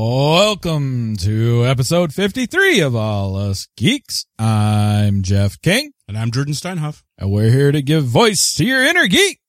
Welcome 0.00 1.16
to 1.22 1.66
episode 1.66 2.14
53 2.14 2.78
of 2.82 2.94
All 2.94 3.34
Us 3.34 3.66
Geeks. 3.76 4.26
I'm 4.38 5.22
Jeff 5.22 5.60
King, 5.60 5.90
And 6.06 6.16
I'm 6.16 6.30
Jordan 6.30 6.54
Steinhoff. 6.54 7.02
and 7.18 7.32
we're 7.32 7.50
here 7.50 7.72
to 7.72 7.82
give 7.82 8.04
voice 8.04 8.54
to 8.54 8.64
your 8.64 8.84
inner 8.84 9.08
geek. 9.08 9.40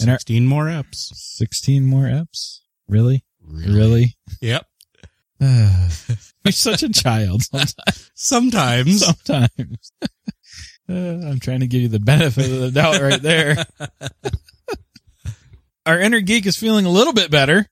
And 0.00 0.10
our- 0.10 0.16
16 0.18 0.44
more 0.44 0.64
eps. 0.64 1.12
16 1.14 1.86
more 1.86 2.06
eps? 2.06 2.62
Really? 2.88 3.24
Really? 3.40 4.16
Yep. 4.40 4.66
You're 5.40 6.50
such 6.50 6.82
a 6.82 6.88
child 6.88 7.42
sometimes. 7.44 8.10
Sometimes. 8.16 9.04
sometimes. 9.06 9.92
Uh, 10.88 11.18
I'm 11.28 11.40
trying 11.40 11.58
to 11.60 11.66
give 11.66 11.82
you 11.82 11.88
the 11.88 11.98
benefit 11.98 12.44
of 12.50 12.60
the 12.60 12.70
doubt 12.70 13.00
right 13.00 13.20
there. 13.20 13.56
Our 15.86 15.98
inner 16.00 16.20
geek 16.20 16.46
is 16.46 16.56
feeling 16.56 16.86
a 16.86 16.90
little 16.90 17.12
bit 17.12 17.28
better. 17.28 17.66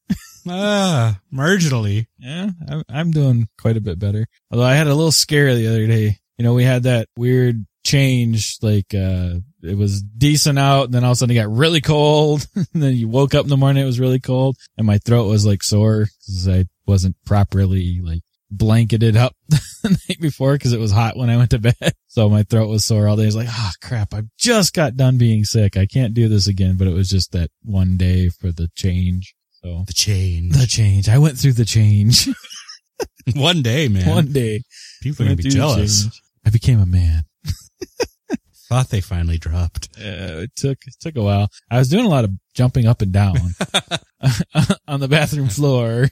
Ah, 0.49 1.19
marginally. 1.33 2.07
Yeah, 2.19 2.51
I'm, 2.69 2.83
I'm 2.89 3.11
doing 3.11 3.49
quite 3.59 3.77
a 3.77 3.81
bit 3.81 3.99
better. 3.99 4.27
Although 4.51 4.65
I 4.65 4.75
had 4.75 4.87
a 4.87 4.95
little 4.95 5.13
scare 5.13 5.55
the 5.55 5.69
other 5.69 5.87
day. 5.87 6.19
You 6.39 6.45
know, 6.45 6.55
we 6.55 6.65
had 6.65 6.85
that 6.85 7.09
weird 7.17 7.65
change, 7.85 8.59
like, 8.61 8.95
uh, 8.95 9.35
it 9.63 9.77
was 9.77 10.03
decent 10.03 10.59
out, 10.59 10.87
and 10.87 10.95
then 10.95 11.05
all 11.05 11.13
of 11.13 11.15
a 11.15 11.17
sudden 11.17 11.37
it 11.37 11.41
got 11.41 11.53
really 11.53 11.81
cold, 11.81 12.47
and 12.55 12.83
then 12.83 12.95
you 12.95 13.09
woke 13.09 13.35
up 13.35 13.45
in 13.45 13.51
the 13.51 13.57
morning, 13.57 13.83
it 13.83 13.87
was 13.87 14.01
really 14.01 14.21
cold, 14.21 14.57
and 14.77 14.87
my 14.87 14.99
throat 14.99 15.29
was 15.29 15.47
like 15.47 15.63
sore, 15.63 16.07
because 16.21 16.49
I 16.49 16.65
wasn't 16.87 17.17
properly, 17.25 18.01
like, 18.03 18.23
blanketed 18.51 19.17
up 19.17 19.35
the 19.49 19.61
night 20.09 20.21
before, 20.21 20.55
because 20.55 20.73
it 20.73 20.81
was 20.81 20.93
hot 20.93 21.17
when 21.17 21.31
I 21.31 21.37
went 21.37 21.51
to 21.51 21.59
bed. 21.59 21.77
So 22.15 22.29
my 22.29 22.45
throat 22.45 22.69
was 22.69 22.85
sore 22.85 23.09
all 23.09 23.17
day. 23.17 23.25
I 23.25 23.27
was 23.27 23.35
like, 23.35 23.49
oh 23.51 23.71
crap, 23.83 24.15
I 24.15 24.23
just 24.39 24.73
got 24.73 24.97
done 24.97 25.19
being 25.19 25.43
sick. 25.43 25.77
I 25.77 25.85
can't 25.85 26.15
do 26.15 26.29
this 26.29 26.47
again, 26.47 26.77
but 26.77 26.87
it 26.87 26.95
was 26.95 27.11
just 27.11 27.33
that 27.33 27.51
one 27.65 27.97
day 27.97 28.29
for 28.29 28.53
the 28.53 28.71
change. 28.77 29.35
So 29.65 29.85
The 29.87 29.93
change. 29.95 30.53
the 30.57 30.67
change. 30.67 31.09
I 31.09 31.17
went 31.19 31.39
through 31.39 31.55
the 31.55 31.65
change. 31.65 32.29
One 33.35 33.63
day, 33.63 33.89
man. 33.89 34.07
one 34.07 34.33
day. 34.33 34.61
People 35.03 35.25
are 35.25 35.29
gonna 35.29 35.37
be 35.37 35.49
jealous. 35.49 36.07
I 36.47 36.51
became 36.51 36.79
a 36.79 36.85
man. 36.87 37.25
Thought 38.69 38.91
they 38.91 39.01
finally 39.01 39.39
dropped. 39.39 39.89
Uh, 39.99 40.45
it 40.45 40.51
took 40.55 40.77
it 40.87 40.95
took 41.01 41.17
a 41.17 41.23
while. 41.23 41.49
I 41.71 41.79
was 41.79 41.89
doing 41.89 42.05
a 42.05 42.09
lot 42.09 42.25
of 42.25 42.31
jumping 42.55 42.87
up 42.87 43.01
and 43.01 43.13
down 43.13 43.37
on 44.87 45.01
the 45.01 45.09
bathroom 45.09 45.49
floor. 45.49 46.11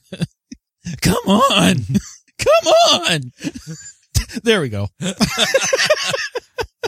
Come 1.02 1.28
on, 1.28 1.76
come 2.38 2.72
on. 2.92 3.32
there 4.42 4.62
we 4.62 4.70
go. 4.70 4.88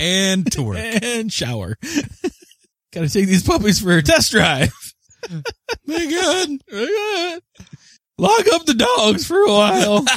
And 0.01 0.51
to 0.53 0.63
work. 0.63 0.79
And 0.79 1.31
shower. 1.31 1.77
Got 2.93 3.03
to 3.03 3.09
take 3.11 3.27
these 3.27 3.43
puppies 3.43 3.79
for 3.81 3.97
a 3.97 4.03
test 4.03 4.31
drive. 4.33 4.73
My 5.95 6.59
God. 6.71 7.41
Lock 8.19 8.47
up 8.53 8.65
the 8.67 8.75
dogs 8.75 9.27
for 9.27 9.39
a 9.39 9.49
while. 9.49 10.05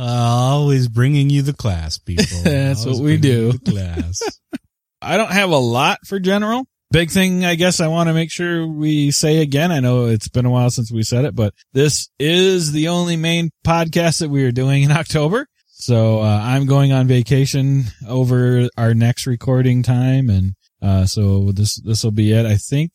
Uh, 0.00 0.02
always 0.02 0.88
bringing 0.88 1.28
you 1.28 1.42
the 1.42 1.52
class, 1.52 1.98
people. 1.98 2.24
That's 2.42 2.86
Always 2.86 3.00
what 3.00 3.04
we 3.04 3.18
do. 3.18 3.52
Class. 3.58 4.22
I 5.02 5.18
don't 5.18 5.30
have 5.30 5.50
a 5.50 5.58
lot 5.58 5.98
for 6.06 6.18
general. 6.18 6.64
Big 6.90 7.10
thing, 7.10 7.44
I 7.44 7.54
guess 7.54 7.80
I 7.80 7.88
want 7.88 8.08
to 8.08 8.14
make 8.14 8.30
sure 8.30 8.66
we 8.66 9.10
say 9.10 9.42
again. 9.42 9.70
I 9.70 9.80
know 9.80 10.06
it's 10.06 10.28
been 10.28 10.46
a 10.46 10.50
while 10.50 10.70
since 10.70 10.90
we 10.90 11.02
said 11.02 11.26
it, 11.26 11.36
but 11.36 11.52
this 11.74 12.08
is 12.18 12.72
the 12.72 12.88
only 12.88 13.16
main 13.16 13.50
podcast 13.64 14.20
that 14.20 14.30
we 14.30 14.42
are 14.44 14.52
doing 14.52 14.84
in 14.84 14.90
October. 14.90 15.46
So, 15.68 16.20
uh, 16.20 16.40
I'm 16.42 16.64
going 16.64 16.92
on 16.92 17.06
vacation 17.06 17.84
over 18.08 18.70
our 18.78 18.94
next 18.94 19.26
recording 19.26 19.82
time. 19.82 20.30
And, 20.30 20.52
uh, 20.80 21.04
so 21.04 21.52
this, 21.52 21.78
this 21.82 22.02
will 22.02 22.10
be 22.10 22.32
it. 22.32 22.46
I 22.46 22.56
think 22.56 22.92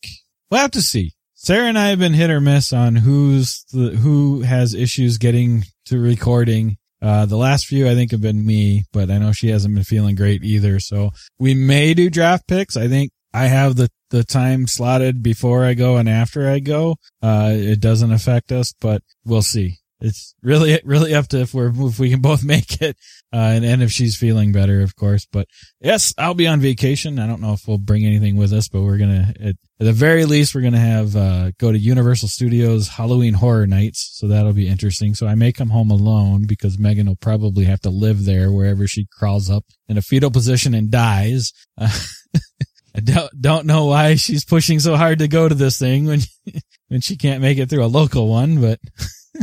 we'll 0.50 0.60
have 0.60 0.70
to 0.72 0.82
see. 0.82 1.12
Sarah 1.34 1.68
and 1.68 1.78
I 1.78 1.88
have 1.88 1.98
been 1.98 2.14
hit 2.14 2.30
or 2.30 2.40
miss 2.40 2.72
on 2.72 2.96
who's 2.96 3.64
the, 3.72 3.90
who 3.90 4.40
has 4.40 4.74
issues 4.74 5.18
getting 5.18 5.64
to 5.84 5.98
recording. 5.98 6.76
Uh, 7.02 7.26
the 7.26 7.36
last 7.36 7.66
few 7.66 7.88
I 7.88 7.94
think 7.94 8.10
have 8.10 8.22
been 8.22 8.44
me, 8.44 8.84
but 8.92 9.10
I 9.10 9.18
know 9.18 9.32
she 9.32 9.50
hasn't 9.50 9.74
been 9.74 9.84
feeling 9.84 10.16
great 10.16 10.42
either. 10.42 10.80
So 10.80 11.10
we 11.38 11.54
may 11.54 11.94
do 11.94 12.10
draft 12.10 12.48
picks. 12.48 12.76
I 12.76 12.88
think 12.88 13.12
I 13.34 13.46
have 13.46 13.76
the, 13.76 13.90
the 14.10 14.24
time 14.24 14.66
slotted 14.66 15.22
before 15.22 15.64
I 15.64 15.74
go 15.74 15.98
and 15.98 16.08
after 16.08 16.50
I 16.50 16.58
go. 16.58 16.96
Uh, 17.22 17.52
it 17.52 17.80
doesn't 17.80 18.12
affect 18.12 18.50
us, 18.50 18.74
but 18.80 19.02
we'll 19.24 19.42
see. 19.42 19.76
It's 20.00 20.34
really, 20.42 20.80
really 20.84 21.14
up 21.14 21.28
to 21.28 21.40
if 21.40 21.54
we're, 21.54 21.70
if 21.86 21.98
we 21.98 22.10
can 22.10 22.22
both 22.22 22.42
make 22.44 22.80
it. 22.80 22.96
Uh, 23.32 23.52
and, 23.54 23.64
and 23.64 23.82
if 23.82 23.92
she's 23.92 24.16
feeling 24.16 24.52
better, 24.52 24.80
of 24.80 24.96
course, 24.96 25.26
but 25.30 25.48
yes, 25.80 26.14
I'll 26.16 26.34
be 26.34 26.46
on 26.46 26.60
vacation. 26.60 27.18
I 27.18 27.26
don't 27.26 27.42
know 27.42 27.52
if 27.52 27.68
we'll 27.68 27.78
bring 27.78 28.06
anything 28.06 28.36
with 28.36 28.52
us, 28.52 28.68
but 28.68 28.82
we're 28.82 28.98
going 28.98 29.34
to, 29.34 29.54
at, 29.80 29.84
the 29.84 29.92
very 29.92 30.24
least, 30.24 30.54
we're 30.54 30.60
going 30.62 30.72
to 30.72 30.78
have, 30.78 31.16
uh, 31.16 31.50
go 31.58 31.70
to 31.72 31.78
Universal 31.78 32.28
Studios 32.28 32.88
Halloween 32.88 33.34
Horror 33.34 33.66
Nights. 33.66 34.10
So 34.18 34.28
that'll 34.28 34.52
be 34.52 34.68
interesting. 34.68 35.14
So 35.14 35.26
I 35.26 35.34
may 35.34 35.52
come 35.52 35.70
home 35.70 35.90
alone 35.90 36.46
because 36.46 36.78
Megan 36.78 37.06
will 37.06 37.16
probably 37.16 37.64
have 37.64 37.80
to 37.82 37.90
live 37.90 38.24
there 38.24 38.50
wherever 38.50 38.86
she 38.86 39.06
crawls 39.12 39.50
up 39.50 39.64
in 39.88 39.98
a 39.98 40.02
fetal 40.02 40.30
position 40.30 40.74
and 40.74 40.90
dies. 40.90 41.52
Uh, 41.78 41.88
I 42.96 43.00
don't, 43.00 43.30
don't 43.42 43.66
know 43.66 43.84
why 43.86 44.14
she's 44.14 44.44
pushing 44.46 44.80
so 44.80 44.96
hard 44.96 45.18
to 45.18 45.28
go 45.28 45.46
to 45.48 45.54
this 45.54 45.78
thing 45.78 46.06
when, 46.06 46.20
when 46.88 47.02
she 47.02 47.16
can't 47.16 47.42
make 47.42 47.58
it 47.58 47.68
through 47.68 47.84
a 47.84 47.86
local 47.86 48.28
one, 48.28 48.60
but, 48.62 48.78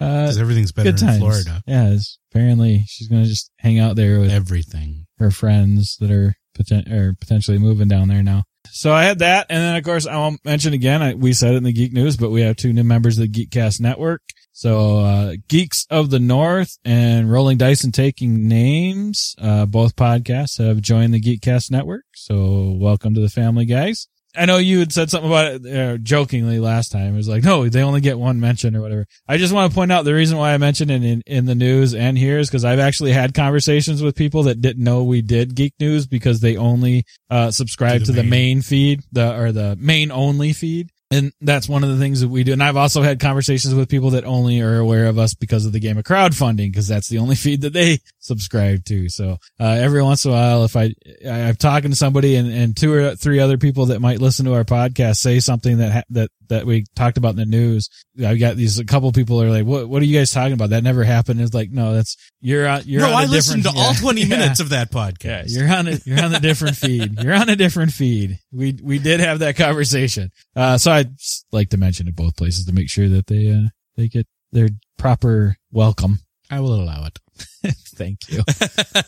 uh, 0.00 0.24
Because 0.26 0.38
everything's 0.38 0.72
better 0.72 0.92
good 0.92 1.00
in 1.00 1.06
times. 1.06 1.18
Florida. 1.18 1.62
Yeah, 1.66 1.96
apparently 2.30 2.84
she's 2.86 3.08
going 3.08 3.22
to 3.22 3.28
just 3.28 3.50
hang 3.58 3.78
out 3.78 3.96
there 3.96 4.20
with 4.20 4.30
Everything. 4.30 5.06
her 5.18 5.30
friends 5.30 5.96
that 6.00 6.10
are 6.10 6.34
poten- 6.54 6.92
or 6.92 7.14
potentially 7.18 7.56
moving 7.56 7.88
down 7.88 8.08
there 8.08 8.22
now. 8.22 8.44
So 8.72 8.92
I 8.92 9.04
had 9.04 9.20
that, 9.20 9.46
and 9.50 9.60
then 9.60 9.76
of 9.76 9.84
course 9.84 10.06
I 10.06 10.16
won't 10.16 10.44
mention 10.44 10.72
again. 10.72 11.02
I, 11.02 11.14
we 11.14 11.32
said 11.32 11.54
it 11.54 11.58
in 11.58 11.64
the 11.64 11.72
Geek 11.72 11.92
News, 11.92 12.16
but 12.16 12.30
we 12.30 12.42
have 12.42 12.56
two 12.56 12.72
new 12.72 12.84
members 12.84 13.18
of 13.18 13.30
the 13.30 13.46
Geekcast 13.46 13.80
Network. 13.80 14.22
So 14.52 14.98
uh, 14.98 15.34
Geeks 15.48 15.86
of 15.88 16.10
the 16.10 16.18
North 16.18 16.78
and 16.84 17.30
Rolling 17.30 17.58
Dice 17.58 17.84
and 17.84 17.94
Taking 17.94 18.48
Names, 18.48 19.34
uh, 19.40 19.66
both 19.66 19.94
podcasts 19.94 20.58
have 20.64 20.80
joined 20.80 21.14
the 21.14 21.20
Geekcast 21.20 21.70
Network. 21.70 22.04
So 22.14 22.76
welcome 22.76 23.14
to 23.14 23.20
the 23.20 23.28
family, 23.28 23.66
guys. 23.66 24.08
I 24.36 24.44
know 24.44 24.58
you 24.58 24.78
had 24.78 24.92
said 24.92 25.10
something 25.10 25.30
about 25.30 25.52
it 25.54 25.66
uh, 25.66 25.96
jokingly 25.98 26.58
last 26.58 26.92
time. 26.92 27.14
It 27.14 27.16
was 27.16 27.28
like, 27.28 27.42
no, 27.44 27.68
they 27.68 27.82
only 27.82 28.00
get 28.00 28.18
one 28.18 28.38
mention 28.40 28.76
or 28.76 28.82
whatever. 28.82 29.06
I 29.26 29.38
just 29.38 29.52
want 29.54 29.70
to 29.72 29.74
point 29.74 29.90
out 29.90 30.04
the 30.04 30.14
reason 30.14 30.36
why 30.38 30.52
I 30.52 30.58
mentioned 30.58 30.90
it 30.90 31.02
in, 31.02 31.22
in 31.26 31.46
the 31.46 31.54
news 31.54 31.94
and 31.94 32.16
here 32.16 32.38
is 32.38 32.48
because 32.48 32.64
I've 32.64 32.78
actually 32.78 33.12
had 33.12 33.32
conversations 33.34 34.02
with 34.02 34.14
people 34.14 34.42
that 34.44 34.60
didn't 34.60 34.84
know 34.84 35.02
we 35.02 35.22
did 35.22 35.54
Geek 35.54 35.72
News 35.80 36.06
because 36.06 36.40
they 36.40 36.56
only 36.56 37.04
uh, 37.30 37.50
subscribe 37.50 38.00
To 38.00 38.06
to 38.06 38.12
the 38.12 38.16
the 38.18 38.22
main. 38.22 38.30
main 38.56 38.62
feed, 38.62 39.00
the 39.12 39.34
or 39.34 39.50
the 39.50 39.76
main 39.80 40.12
only 40.12 40.52
feed. 40.52 40.90
And 41.10 41.32
that's 41.40 41.68
one 41.68 41.84
of 41.84 41.90
the 41.90 41.96
things 41.96 42.20
that 42.20 42.28
we 42.28 42.44
do. 42.44 42.52
And 42.52 42.62
I've 42.62 42.76
also 42.76 43.00
had 43.00 43.18
conversations 43.18 43.74
with 43.74 43.88
people 43.88 44.10
that 44.10 44.24
only 44.24 44.60
are 44.60 44.76
aware 44.76 45.06
of 45.06 45.18
us 45.18 45.32
because 45.32 45.64
of 45.64 45.72
the 45.72 45.80
game 45.80 45.96
of 45.96 46.04
crowdfunding, 46.04 46.70
because 46.70 46.86
that's 46.86 47.08
the 47.08 47.18
only 47.18 47.34
feed 47.36 47.62
that 47.62 47.72
they 47.72 48.00
subscribe 48.18 48.84
to. 48.86 49.08
So, 49.08 49.38
uh, 49.58 49.64
every 49.64 50.02
once 50.02 50.24
in 50.26 50.32
a 50.32 50.34
while, 50.34 50.64
if 50.64 50.76
I, 50.76 50.94
I'm 51.26 51.56
talking 51.56 51.90
to 51.90 51.96
somebody 51.96 52.36
and, 52.36 52.52
and 52.52 52.76
two 52.76 52.92
or 52.92 53.16
three 53.16 53.40
other 53.40 53.56
people 53.56 53.86
that 53.86 54.00
might 54.00 54.20
listen 54.20 54.44
to 54.46 54.54
our 54.54 54.64
podcast 54.64 55.16
say 55.16 55.40
something 55.40 55.78
that, 55.78 55.92
ha- 55.92 56.02
that, 56.10 56.30
that 56.48 56.66
we 56.66 56.84
talked 56.96 57.16
about 57.18 57.30
in 57.30 57.36
the 57.36 57.46
news. 57.46 57.88
I 58.24 58.36
got 58.36 58.56
these, 58.56 58.78
a 58.78 58.84
couple 58.84 59.10
people 59.12 59.42
are 59.42 59.50
like, 59.50 59.64
what, 59.64 59.88
what 59.88 60.02
are 60.02 60.04
you 60.04 60.18
guys 60.18 60.30
talking 60.30 60.52
about? 60.54 60.70
That 60.70 60.82
never 60.82 61.04
happened. 61.04 61.40
It's 61.40 61.54
like, 61.54 61.70
no, 61.70 61.92
that's, 61.94 62.16
you're 62.40 62.66
on, 62.68 62.82
you're 62.86 63.00
no, 63.02 63.08
on 63.08 63.12
a 63.12 63.16
I 63.16 63.24
listened 63.26 63.62
to 63.64 63.68
different- 63.70 63.86
all 63.86 63.94
20 63.94 64.20
yeah. 64.22 64.28
minutes 64.28 64.60
of 64.60 64.70
that 64.70 64.88
Yeah, 64.92 65.10
podcast. 65.10 65.44
you're 65.48 65.72
on 65.72 65.88
a 65.88 65.98
you're 66.04 66.22
on 66.22 66.34
a 66.34 66.40
different 66.40 66.76
feed. 66.76 67.22
You're 67.22 67.34
on 67.34 67.48
a 67.48 67.56
different 67.56 67.92
feed. 67.92 68.38
We 68.52 68.78
we 68.82 68.98
did 68.98 69.20
have 69.20 69.40
that 69.40 69.56
conversation. 69.56 70.30
Uh, 70.56 70.78
so 70.78 70.90
I'd 70.92 71.10
like 71.52 71.70
to 71.70 71.76
mention 71.76 72.08
it 72.08 72.16
both 72.16 72.36
places 72.36 72.66
to 72.66 72.72
make 72.72 72.88
sure 72.90 73.08
that 73.08 73.26
they 73.26 73.50
uh 73.52 73.68
they 73.96 74.08
get 74.08 74.26
their 74.52 74.68
proper 74.96 75.56
welcome. 75.72 76.18
I 76.50 76.60
will 76.60 76.74
allow 76.74 77.04
it. 77.06 77.18
Thank 77.96 78.28
you. 78.30 78.42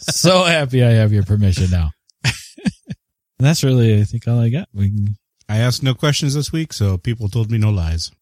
so 0.01 0.45
happy 0.45 0.85
I 0.85 0.91
have 0.91 1.13
your 1.13 1.23
permission 1.23 1.71
now. 1.71 1.91
and 2.25 2.33
that's 3.39 3.65
really, 3.65 3.99
I 4.01 4.05
think, 4.05 4.29
all 4.29 4.39
I 4.41 4.51
got. 4.51 4.69
We 4.75 4.91
can 4.91 5.17
I 5.50 5.56
asked 5.56 5.82
no 5.82 5.94
questions 5.94 6.35
this 6.35 6.52
week, 6.52 6.73
so 6.73 6.97
people 6.97 7.29
told 7.29 7.50
me 7.50 7.58
no 7.58 7.70
lies. 7.70 8.12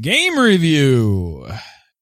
Game 0.00 0.38
review. 0.38 1.44
All 1.48 1.58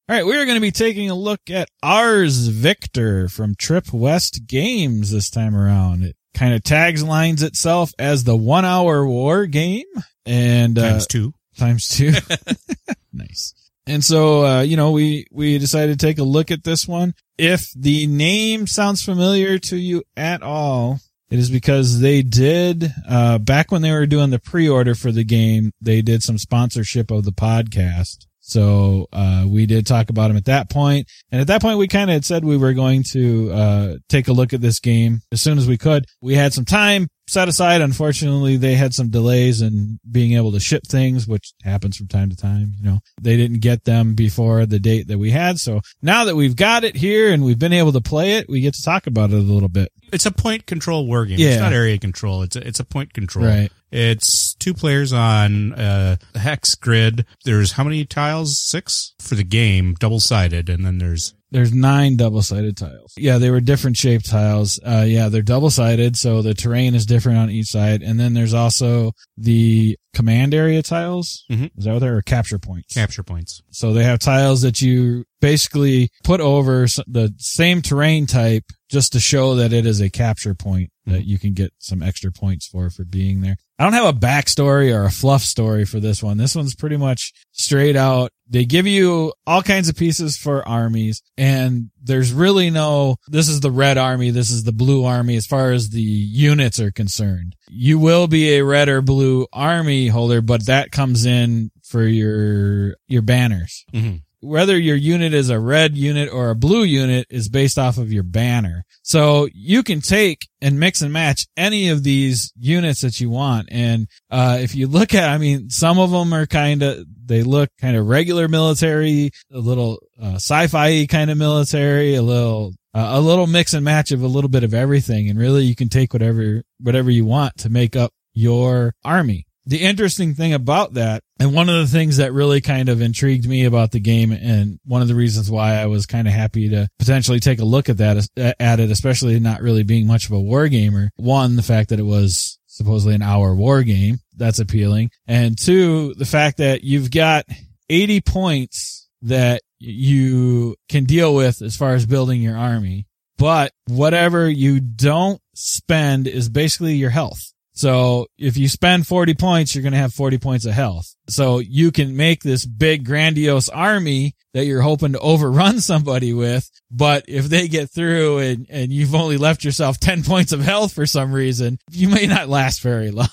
right, 0.06 0.26
we 0.26 0.36
are 0.36 0.44
going 0.44 0.56
to 0.56 0.60
be 0.60 0.70
taking 0.70 1.08
a 1.08 1.14
look 1.14 1.48
at 1.48 1.70
Ars 1.82 2.48
Victor 2.48 3.30
from 3.30 3.54
Trip 3.54 3.90
West 3.90 4.46
Games 4.46 5.12
this 5.12 5.30
time 5.30 5.56
around. 5.56 6.02
It 6.02 6.16
kind 6.34 6.52
of 6.52 6.62
tags 6.62 7.02
lines 7.02 7.42
itself 7.42 7.92
as 7.98 8.24
the 8.24 8.36
one 8.36 8.66
hour 8.66 9.06
war 9.06 9.46
game 9.46 9.86
and 10.26 10.78
uh, 10.78 10.90
Times 10.90 11.06
two. 11.06 11.32
times 11.56 11.88
two. 11.88 12.12
nice. 13.14 13.54
And 13.86 14.04
so, 14.04 14.44
uh, 14.44 14.60
you 14.62 14.76
know, 14.76 14.90
we, 14.90 15.26
we 15.30 15.58
decided 15.58 15.98
to 15.98 16.06
take 16.06 16.18
a 16.18 16.24
look 16.24 16.50
at 16.50 16.64
this 16.64 16.88
one. 16.88 17.14
If 17.38 17.70
the 17.76 18.06
name 18.06 18.66
sounds 18.66 19.04
familiar 19.04 19.58
to 19.60 19.76
you 19.76 20.02
at 20.16 20.42
all, 20.42 20.98
it 21.30 21.38
is 21.38 21.50
because 21.50 22.00
they 22.00 22.22
did, 22.22 22.92
uh, 23.08 23.38
back 23.38 23.70
when 23.70 23.82
they 23.82 23.92
were 23.92 24.06
doing 24.06 24.30
the 24.30 24.38
pre-order 24.38 24.94
for 24.94 25.12
the 25.12 25.24
game, 25.24 25.72
they 25.80 26.02
did 26.02 26.22
some 26.22 26.38
sponsorship 26.38 27.10
of 27.10 27.24
the 27.24 27.32
podcast. 27.32 28.26
So, 28.48 29.08
uh, 29.12 29.44
we 29.46 29.66
did 29.66 29.86
talk 29.86 30.10
about 30.10 30.30
him 30.30 30.36
at 30.36 30.44
that. 30.44 30.72
And 30.76 31.04
at 31.32 31.46
that 31.46 31.62
point, 31.62 31.78
we 31.78 31.88
kind 31.88 32.10
of 32.10 32.14
had 32.14 32.24
said 32.24 32.44
we 32.44 32.56
were 32.56 32.74
going 32.74 33.02
to, 33.12 33.50
uh, 33.52 33.94
take 34.08 34.28
a 34.28 34.32
look 34.32 34.52
at 34.52 34.60
this 34.60 34.80
game 34.80 35.20
as 35.32 35.42
soon 35.42 35.58
as 35.58 35.66
we 35.66 35.76
could. 35.78 36.06
We 36.20 36.34
had 36.34 36.52
some 36.52 36.64
time 36.64 37.08
set 37.28 37.48
aside. 37.48 37.80
Unfortunately, 37.80 38.56
they 38.56 38.74
had 38.74 38.94
some 38.94 39.10
delays 39.10 39.60
in 39.60 39.98
being 40.10 40.34
able 40.34 40.52
to 40.52 40.60
ship 40.60 40.82
things, 40.86 41.26
which 41.26 41.52
happens 41.64 41.96
from 41.96 42.08
time 42.08 42.30
to 42.30 42.36
time. 42.36 42.72
You 42.78 42.84
know, 42.84 42.98
they 43.20 43.36
didn't 43.36 43.60
get 43.60 43.84
them 43.84 44.14
before 44.14 44.66
the 44.66 44.78
date 44.78 45.08
that 45.08 45.18
we 45.18 45.30
had. 45.30 45.58
So 45.58 45.80
now 46.02 46.24
that 46.24 46.36
we've 46.36 46.56
got 46.56 46.84
it 46.84 46.96
here 46.96 47.32
and 47.32 47.44
we've 47.44 47.58
been 47.58 47.72
able 47.72 47.92
to 47.92 48.00
play 48.00 48.34
it, 48.34 48.48
we 48.48 48.60
get 48.60 48.74
to 48.74 48.82
talk 48.82 49.06
about 49.06 49.30
it 49.30 49.36
a 49.36 49.38
little 49.38 49.68
bit. 49.68 49.90
It's 50.12 50.26
a 50.26 50.30
point 50.30 50.66
control 50.66 51.06
war 51.06 51.26
game. 51.26 51.38
Yeah. 51.38 51.48
It's 51.48 51.60
not 51.60 51.72
area 51.72 51.98
control. 51.98 52.42
It's 52.42 52.56
a, 52.56 52.66
it's 52.66 52.80
a 52.80 52.84
point 52.84 53.12
control. 53.12 53.46
Right. 53.46 53.72
It's 53.92 54.54
two 54.54 54.74
players 54.74 55.12
on 55.12 55.74
a 55.76 56.18
hex 56.34 56.74
grid. 56.74 57.24
There's 57.44 57.72
how 57.72 57.84
many 57.84 58.04
tiles? 58.04 58.58
Six 58.58 59.14
for 59.20 59.34
the 59.34 59.44
game, 59.44 59.94
double 59.98 60.20
sided, 60.20 60.68
and 60.68 60.84
then 60.84 60.98
there's 60.98 61.34
There's 61.52 61.72
nine 61.72 62.16
double 62.16 62.42
sided 62.42 62.76
tiles. 62.76 63.14
Yeah, 63.16 63.38
they 63.38 63.50
were 63.50 63.60
different 63.60 63.96
shaped 63.96 64.26
tiles. 64.28 64.80
Uh, 64.84 65.04
yeah, 65.06 65.28
they're 65.28 65.42
double 65.42 65.70
sided. 65.70 66.16
So 66.16 66.42
the 66.42 66.52
terrain 66.54 66.94
is 66.96 67.06
different 67.06 67.38
on 67.38 67.50
each 67.50 67.68
side. 67.68 68.02
And 68.02 68.18
then 68.18 68.34
there's 68.34 68.52
also 68.54 69.12
the 69.38 69.96
command 70.12 70.52
area 70.54 70.82
tiles. 70.82 71.44
Mhm. 71.50 71.70
Is 71.78 71.84
that 71.84 71.92
what 71.92 71.98
they're 72.00 72.16
or 72.16 72.22
capture 72.22 72.58
points? 72.58 72.94
capture 72.94 73.22
points. 73.22 73.62
So 73.70 73.92
they 73.92 74.02
have 74.02 74.18
tiles 74.18 74.62
that 74.62 74.82
you 74.82 75.24
basically 75.40 76.10
put 76.24 76.40
over 76.40 76.86
the 77.06 77.32
same 77.38 77.80
terrain 77.82 78.26
type 78.26 78.64
just 78.90 79.12
to 79.12 79.20
show 79.20 79.54
that 79.56 79.72
it 79.72 79.86
is 79.86 80.00
a 80.00 80.10
capture 80.10 80.54
point 80.54 80.90
that 81.06 81.24
you 81.24 81.38
can 81.38 81.52
get 81.54 81.72
some 81.78 82.02
extra 82.02 82.32
points 82.32 82.66
for 82.66 82.90
for 82.90 83.04
being 83.04 83.40
there. 83.40 83.56
I 83.78 83.84
don't 83.84 83.92
have 83.92 84.06
a 84.14 84.18
backstory 84.18 84.94
or 84.94 85.04
a 85.04 85.10
fluff 85.10 85.42
story 85.42 85.84
for 85.84 86.00
this 86.00 86.22
one. 86.22 86.38
This 86.38 86.54
one's 86.56 86.74
pretty 86.74 86.96
much 86.96 87.32
straight 87.52 87.94
out. 87.96 88.30
They 88.48 88.64
give 88.64 88.86
you 88.86 89.34
all 89.46 89.62
kinds 89.62 89.88
of 89.90 89.96
pieces 89.96 90.36
for 90.38 90.66
armies 90.66 91.22
and 91.36 91.90
there's 92.02 92.32
really 92.32 92.70
no, 92.70 93.16
this 93.28 93.48
is 93.48 93.60
the 93.60 93.70
red 93.70 93.98
army. 93.98 94.30
This 94.30 94.50
is 94.50 94.64
the 94.64 94.72
blue 94.72 95.04
army 95.04 95.36
as 95.36 95.46
far 95.46 95.72
as 95.72 95.90
the 95.90 96.00
units 96.00 96.80
are 96.80 96.92
concerned. 96.92 97.54
You 97.68 97.98
will 97.98 98.28
be 98.28 98.54
a 98.54 98.64
red 98.64 98.88
or 98.88 99.02
blue 99.02 99.46
army 99.52 100.08
holder, 100.08 100.40
but 100.40 100.66
that 100.66 100.90
comes 100.90 101.26
in 101.26 101.70
for 101.82 102.02
your, 102.04 102.96
your 103.08 103.22
banners 103.22 103.84
Mhm. 103.92 104.22
Whether 104.46 104.78
your 104.78 104.96
unit 104.96 105.34
is 105.34 105.50
a 105.50 105.58
red 105.58 105.96
unit 105.96 106.28
or 106.32 106.50
a 106.50 106.54
blue 106.54 106.84
unit 106.84 107.26
is 107.30 107.48
based 107.48 107.78
off 107.78 107.98
of 107.98 108.12
your 108.12 108.22
banner. 108.22 108.84
So 109.02 109.48
you 109.52 109.82
can 109.82 110.00
take 110.00 110.48
and 110.60 110.80
mix 110.80 111.02
and 111.02 111.12
match 111.12 111.46
any 111.56 111.88
of 111.88 112.02
these 112.02 112.52
units 112.58 113.00
that 113.02 113.20
you 113.20 113.30
want. 113.30 113.68
And, 113.70 114.08
uh, 114.30 114.58
if 114.60 114.74
you 114.74 114.86
look 114.86 115.14
at, 115.14 115.28
I 115.28 115.38
mean, 115.38 115.70
some 115.70 115.98
of 115.98 116.10
them 116.10 116.32
are 116.32 116.46
kind 116.46 116.82
of, 116.82 117.04
they 117.24 117.42
look 117.42 117.70
kind 117.80 117.96
of 117.96 118.06
regular 118.06 118.48
military, 118.48 119.30
a 119.52 119.58
little, 119.58 119.98
uh, 120.20 120.36
sci-fi 120.36 121.06
kind 121.06 121.30
of 121.30 121.38
military, 121.38 122.14
a 122.14 122.22
little, 122.22 122.74
uh, 122.94 123.10
a 123.14 123.20
little 123.20 123.46
mix 123.46 123.74
and 123.74 123.84
match 123.84 124.12
of 124.12 124.22
a 124.22 124.28
little 124.28 124.50
bit 124.50 124.64
of 124.64 124.74
everything. 124.74 125.28
And 125.28 125.38
really 125.38 125.64
you 125.64 125.74
can 125.74 125.88
take 125.88 126.12
whatever, 126.12 126.62
whatever 126.80 127.10
you 127.10 127.24
want 127.24 127.56
to 127.58 127.68
make 127.68 127.96
up 127.96 128.12
your 128.32 128.94
army 129.04 129.46
the 129.66 129.82
interesting 129.82 130.34
thing 130.34 130.54
about 130.54 130.94
that, 130.94 131.22
and 131.38 131.52
one 131.52 131.68
of 131.68 131.76
the 131.76 131.86
things 131.86 132.18
that 132.18 132.32
really 132.32 132.60
kind 132.60 132.88
of 132.88 133.00
intrigued 133.00 133.48
me 133.48 133.64
about 133.64 133.90
the 133.90 134.00
game, 134.00 134.32
and 134.32 134.78
one 134.84 135.02
of 135.02 135.08
the 135.08 135.14
reasons 135.14 135.50
why 135.50 135.74
I 135.74 135.86
was 135.86 136.06
kind 136.06 136.28
of 136.28 136.34
happy 136.34 136.68
to 136.70 136.88
potentially 136.98 137.40
take 137.40 137.58
a 137.58 137.64
look 137.64 137.88
at 137.88 137.98
that, 137.98 138.28
at 138.60 138.80
it, 138.80 138.90
especially 138.90 139.38
not 139.40 139.62
really 139.62 139.82
being 139.82 140.06
much 140.06 140.26
of 140.26 140.32
a 140.32 140.40
war 140.40 140.68
gamer. 140.68 141.10
One, 141.16 141.56
the 141.56 141.62
fact 141.62 141.90
that 141.90 141.98
it 141.98 142.04
was 142.04 142.58
supposedly 142.76 143.14
an 143.14 143.22
hour 143.22 143.54
war 143.54 143.82
game. 143.82 144.18
That's 144.36 144.58
appealing. 144.58 145.10
And 145.26 145.58
two, 145.58 146.14
the 146.14 146.26
fact 146.26 146.58
that 146.58 146.84
you've 146.84 147.10
got 147.10 147.46
80 147.88 148.20
points 148.20 149.08
that 149.22 149.62
you 149.78 150.76
can 150.88 151.04
deal 151.04 151.34
with 151.34 151.62
as 151.62 151.76
far 151.76 151.94
as 151.94 152.06
building 152.06 152.40
your 152.40 152.56
army. 152.56 153.06
But 153.38 153.72
whatever 153.86 154.48
you 154.48 154.80
don't 154.80 155.40
spend 155.54 156.26
is 156.26 156.48
basically 156.48 156.94
your 156.94 157.10
health. 157.10 157.52
So 157.76 158.26
if 158.38 158.56
you 158.56 158.68
spend 158.68 159.06
40 159.06 159.34
points, 159.34 159.74
you're 159.74 159.82
going 159.82 159.92
to 159.92 159.98
have 159.98 160.14
40 160.14 160.38
points 160.38 160.64
of 160.64 160.72
health. 160.72 161.14
So 161.28 161.58
you 161.58 161.92
can 161.92 162.16
make 162.16 162.42
this 162.42 162.64
big 162.64 163.04
grandiose 163.04 163.68
army 163.68 164.34
that 164.54 164.64
you're 164.64 164.80
hoping 164.80 165.12
to 165.12 165.18
overrun 165.20 165.80
somebody 165.80 166.32
with. 166.32 166.70
But 166.90 167.26
if 167.28 167.44
they 167.44 167.68
get 167.68 167.90
through 167.90 168.38
and, 168.38 168.66
and 168.70 168.90
you've 168.90 169.14
only 169.14 169.36
left 169.36 169.62
yourself 169.62 170.00
10 170.00 170.24
points 170.24 170.52
of 170.52 170.62
health 170.62 170.94
for 170.94 171.04
some 171.04 171.32
reason, 171.32 171.78
you 171.90 172.08
may 172.08 172.26
not 172.26 172.48
last 172.48 172.80
very 172.80 173.10
long. 173.12 173.28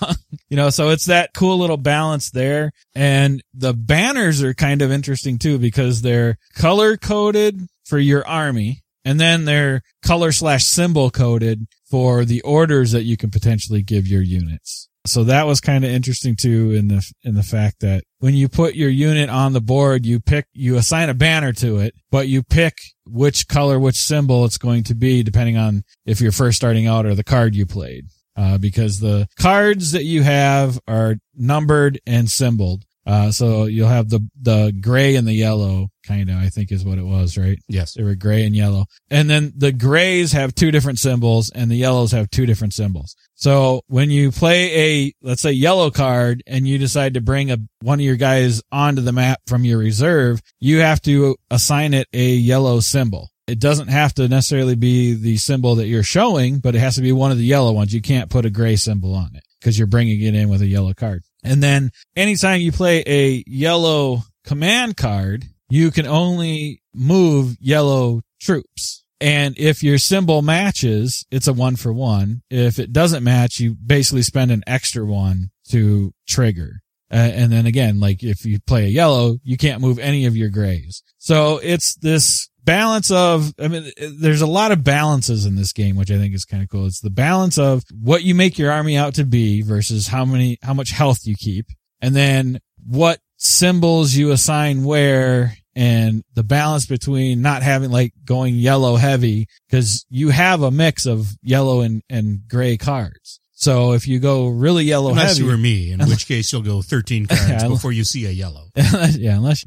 you 0.49 0.57
know, 0.57 0.69
so 0.69 0.89
it's 0.89 1.05
that 1.05 1.33
cool 1.33 1.57
little 1.57 1.77
balance 1.77 2.29
there. 2.29 2.73
And 2.93 3.41
the 3.53 3.73
banners 3.73 4.43
are 4.43 4.53
kind 4.53 4.81
of 4.81 4.91
interesting 4.91 5.39
too 5.39 5.57
because 5.57 6.01
they're 6.01 6.37
color 6.53 6.97
coded 6.97 7.61
for 7.85 7.97
your 7.97 8.27
army. 8.27 8.81
And 9.05 9.19
then 9.19 9.43
they're 9.45 9.81
color 10.01 10.31
slash 10.31 10.63
symbol 10.63 11.11
coded 11.11 11.67
for 11.93 12.25
the 12.25 12.41
orders 12.41 12.91
that 12.91 13.03
you 13.03 13.15
can 13.15 13.29
potentially 13.29 13.83
give 13.83 14.07
your 14.07 14.23
units. 14.23 14.89
So 15.05 15.25
that 15.25 15.45
was 15.45 15.61
kind 15.61 15.85
of 15.85 15.91
interesting 15.91 16.35
too 16.35 16.71
in 16.71 16.87
the, 16.87 17.03
in 17.21 17.35
the 17.35 17.43
fact 17.43 17.81
that 17.81 18.03
when 18.17 18.33
you 18.33 18.49
put 18.49 18.73
your 18.73 18.89
unit 18.89 19.29
on 19.29 19.53
the 19.53 19.61
board, 19.61 20.03
you 20.03 20.19
pick, 20.19 20.47
you 20.53 20.75
assign 20.77 21.09
a 21.09 21.13
banner 21.13 21.53
to 21.53 21.77
it, 21.77 21.93
but 22.09 22.27
you 22.27 22.41
pick 22.41 22.79
which 23.05 23.47
color, 23.47 23.77
which 23.77 23.97
symbol 23.97 24.43
it's 24.43 24.57
going 24.57 24.81
to 24.85 24.95
be 24.95 25.21
depending 25.21 25.55
on 25.55 25.83
if 26.03 26.19
you're 26.19 26.31
first 26.31 26.57
starting 26.57 26.87
out 26.87 27.05
or 27.05 27.13
the 27.13 27.23
card 27.23 27.53
you 27.53 27.67
played. 27.67 28.07
Uh, 28.35 28.57
because 28.57 28.99
the 28.99 29.27
cards 29.37 29.91
that 29.91 30.05
you 30.05 30.23
have 30.23 30.79
are 30.87 31.17
numbered 31.35 31.99
and 32.07 32.27
symboled. 32.27 32.85
Uh, 33.05 33.29
so 33.29 33.65
you'll 33.65 33.87
have 33.87 34.09
the, 34.09 34.27
the 34.41 34.73
gray 34.81 35.15
and 35.15 35.27
the 35.27 35.33
yellow 35.33 35.89
kind 36.03 36.29
of, 36.29 36.37
I 36.37 36.49
think 36.49 36.71
is 36.71 36.85
what 36.85 36.97
it 36.97 37.05
was, 37.05 37.37
right? 37.37 37.59
Yes. 37.67 37.93
They 37.93 38.03
were 38.03 38.15
gray 38.15 38.45
and 38.45 38.55
yellow. 38.55 38.85
And 39.09 39.29
then 39.29 39.53
the 39.55 39.71
grays 39.71 40.31
have 40.33 40.53
two 40.53 40.71
different 40.71 40.99
symbols 40.99 41.49
and 41.49 41.71
the 41.71 41.75
yellows 41.75 42.11
have 42.11 42.29
two 42.29 42.45
different 42.45 42.73
symbols. 42.73 43.15
So 43.35 43.81
when 43.87 44.09
you 44.11 44.31
play 44.31 44.73
a, 45.07 45.13
let's 45.21 45.41
say 45.41 45.51
yellow 45.51 45.91
card 45.91 46.43
and 46.47 46.67
you 46.67 46.77
decide 46.77 47.15
to 47.15 47.21
bring 47.21 47.51
a, 47.51 47.57
one 47.81 47.99
of 47.99 48.05
your 48.05 48.15
guys 48.15 48.61
onto 48.71 49.01
the 49.01 49.11
map 49.11 49.41
from 49.47 49.65
your 49.65 49.79
reserve, 49.79 50.41
you 50.59 50.79
have 50.79 51.01
to 51.03 51.35
assign 51.49 51.93
it 51.93 52.07
a 52.13 52.29
yellow 52.29 52.79
symbol. 52.79 53.29
It 53.45 53.59
doesn't 53.59 53.89
have 53.89 54.13
to 54.15 54.29
necessarily 54.29 54.75
be 54.75 55.15
the 55.15 55.35
symbol 55.35 55.75
that 55.75 55.87
you're 55.87 56.03
showing, 56.03 56.59
but 56.59 56.75
it 56.75 56.79
has 56.79 56.95
to 56.95 57.01
be 57.01 57.11
one 57.11 57.31
of 57.31 57.37
the 57.37 57.43
yellow 57.43 57.73
ones. 57.73 57.93
You 57.93 58.01
can't 58.01 58.29
put 58.29 58.45
a 58.45 58.49
gray 58.49 58.77
symbol 58.77 59.13
on 59.13 59.31
it 59.35 59.43
because 59.59 59.77
you're 59.77 59.87
bringing 59.87 60.21
it 60.21 60.33
in 60.33 60.47
with 60.47 60.61
a 60.61 60.67
yellow 60.67 60.93
card. 60.93 61.23
And 61.43 61.61
then 61.61 61.91
anytime 62.15 62.61
you 62.61 62.71
play 62.71 63.03
a 63.05 63.43
yellow 63.45 64.23
command 64.45 64.95
card, 64.95 65.45
you 65.73 65.89
can 65.89 66.05
only 66.05 66.83
move 66.93 67.57
yellow 67.59 68.21
troops. 68.39 69.03
And 69.19 69.57
if 69.57 69.81
your 69.81 69.97
symbol 69.97 70.43
matches, 70.43 71.25
it's 71.31 71.47
a 71.47 71.53
one 71.53 71.77
for 71.77 71.91
one. 71.91 72.43
If 72.51 72.77
it 72.77 72.93
doesn't 72.93 73.23
match, 73.23 73.59
you 73.59 73.73
basically 73.73 74.21
spend 74.21 74.51
an 74.51 74.63
extra 74.67 75.03
one 75.03 75.49
to 75.69 76.13
trigger. 76.27 76.81
Uh, 77.11 77.15
and 77.15 77.51
then 77.51 77.65
again, 77.65 77.99
like 77.99 78.21
if 78.21 78.45
you 78.45 78.59
play 78.59 78.85
a 78.85 78.89
yellow, 78.89 79.39
you 79.43 79.57
can't 79.57 79.81
move 79.81 79.97
any 79.97 80.27
of 80.27 80.37
your 80.37 80.49
grays. 80.49 81.01
So 81.17 81.59
it's 81.63 81.95
this 81.95 82.51
balance 82.63 83.09
of, 83.09 83.51
I 83.57 83.67
mean, 83.67 83.91
there's 84.19 84.41
a 84.41 84.47
lot 84.47 84.71
of 84.71 84.83
balances 84.83 85.47
in 85.47 85.55
this 85.55 85.73
game, 85.73 85.95
which 85.95 86.11
I 86.11 86.19
think 86.19 86.35
is 86.35 86.45
kind 86.45 86.61
of 86.61 86.69
cool. 86.69 86.85
It's 86.85 87.01
the 87.01 87.09
balance 87.09 87.57
of 87.57 87.83
what 87.99 88.21
you 88.21 88.35
make 88.35 88.59
your 88.59 88.71
army 88.71 88.95
out 88.95 89.15
to 89.15 89.25
be 89.25 89.63
versus 89.63 90.05
how 90.05 90.23
many, 90.23 90.59
how 90.61 90.75
much 90.75 90.91
health 90.91 91.21
you 91.23 91.35
keep. 91.35 91.65
And 91.99 92.15
then 92.15 92.59
what 92.85 93.19
symbols 93.37 94.13
you 94.13 94.31
assign 94.31 94.83
where 94.83 95.57
and 95.75 96.23
the 96.35 96.43
balance 96.43 96.85
between 96.85 97.41
not 97.41 97.63
having 97.63 97.91
like 97.91 98.13
going 98.25 98.55
yellow 98.55 98.95
heavy 98.95 99.47
because 99.69 100.05
you 100.09 100.29
have 100.29 100.61
a 100.61 100.71
mix 100.71 101.05
of 101.05 101.27
yellow 101.41 101.81
and, 101.81 102.01
and 102.09 102.47
gray 102.47 102.77
cards. 102.77 103.39
So 103.53 103.93
if 103.93 104.07
you 104.07 104.19
go 104.19 104.49
really 104.49 104.83
yellow 104.83 105.11
Unless 105.11 105.37
heavy, 105.37 105.45
you 105.45 105.51
were 105.51 105.57
me, 105.57 105.91
in 105.91 105.99
which 106.07 106.27
case 106.27 106.51
you'll 106.51 106.63
go 106.63 106.81
13 106.81 107.27
cards 107.27 107.49
Yeah, 107.49 107.67
before 107.67 107.91
you 107.91 108.03
see 108.03 108.25
a 108.25 108.29
yellow. 108.29 108.65
yeah, 108.75 109.37
unless 109.37 109.63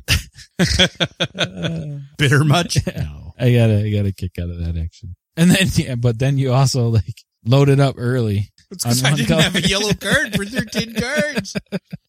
Bitter 2.18 2.44
much? 2.44 2.76
No. 2.86 3.34
I 3.38 3.52
got 3.52 3.70
a 3.70 3.86
I 3.86 3.90
got 3.90 4.06
a 4.06 4.12
kick 4.12 4.38
out 4.38 4.50
of 4.50 4.58
that 4.58 4.76
action. 4.78 5.16
And 5.36 5.50
then 5.50 5.68
yeah, 5.74 5.94
but 5.94 6.18
then 6.18 6.38
you 6.38 6.52
also 6.52 6.88
like 6.88 7.22
load 7.46 7.68
it 7.68 7.80
up 7.80 7.94
early. 7.98 8.50
It's 8.70 8.82
because 8.82 9.04
On 9.04 9.12
I 9.12 9.16
didn't 9.16 9.28
color. 9.28 9.42
have 9.42 9.54
a 9.54 9.60
yellow 9.62 9.92
card 9.92 10.34
for 10.34 10.44
13 10.44 10.94
cards. 11.00 11.56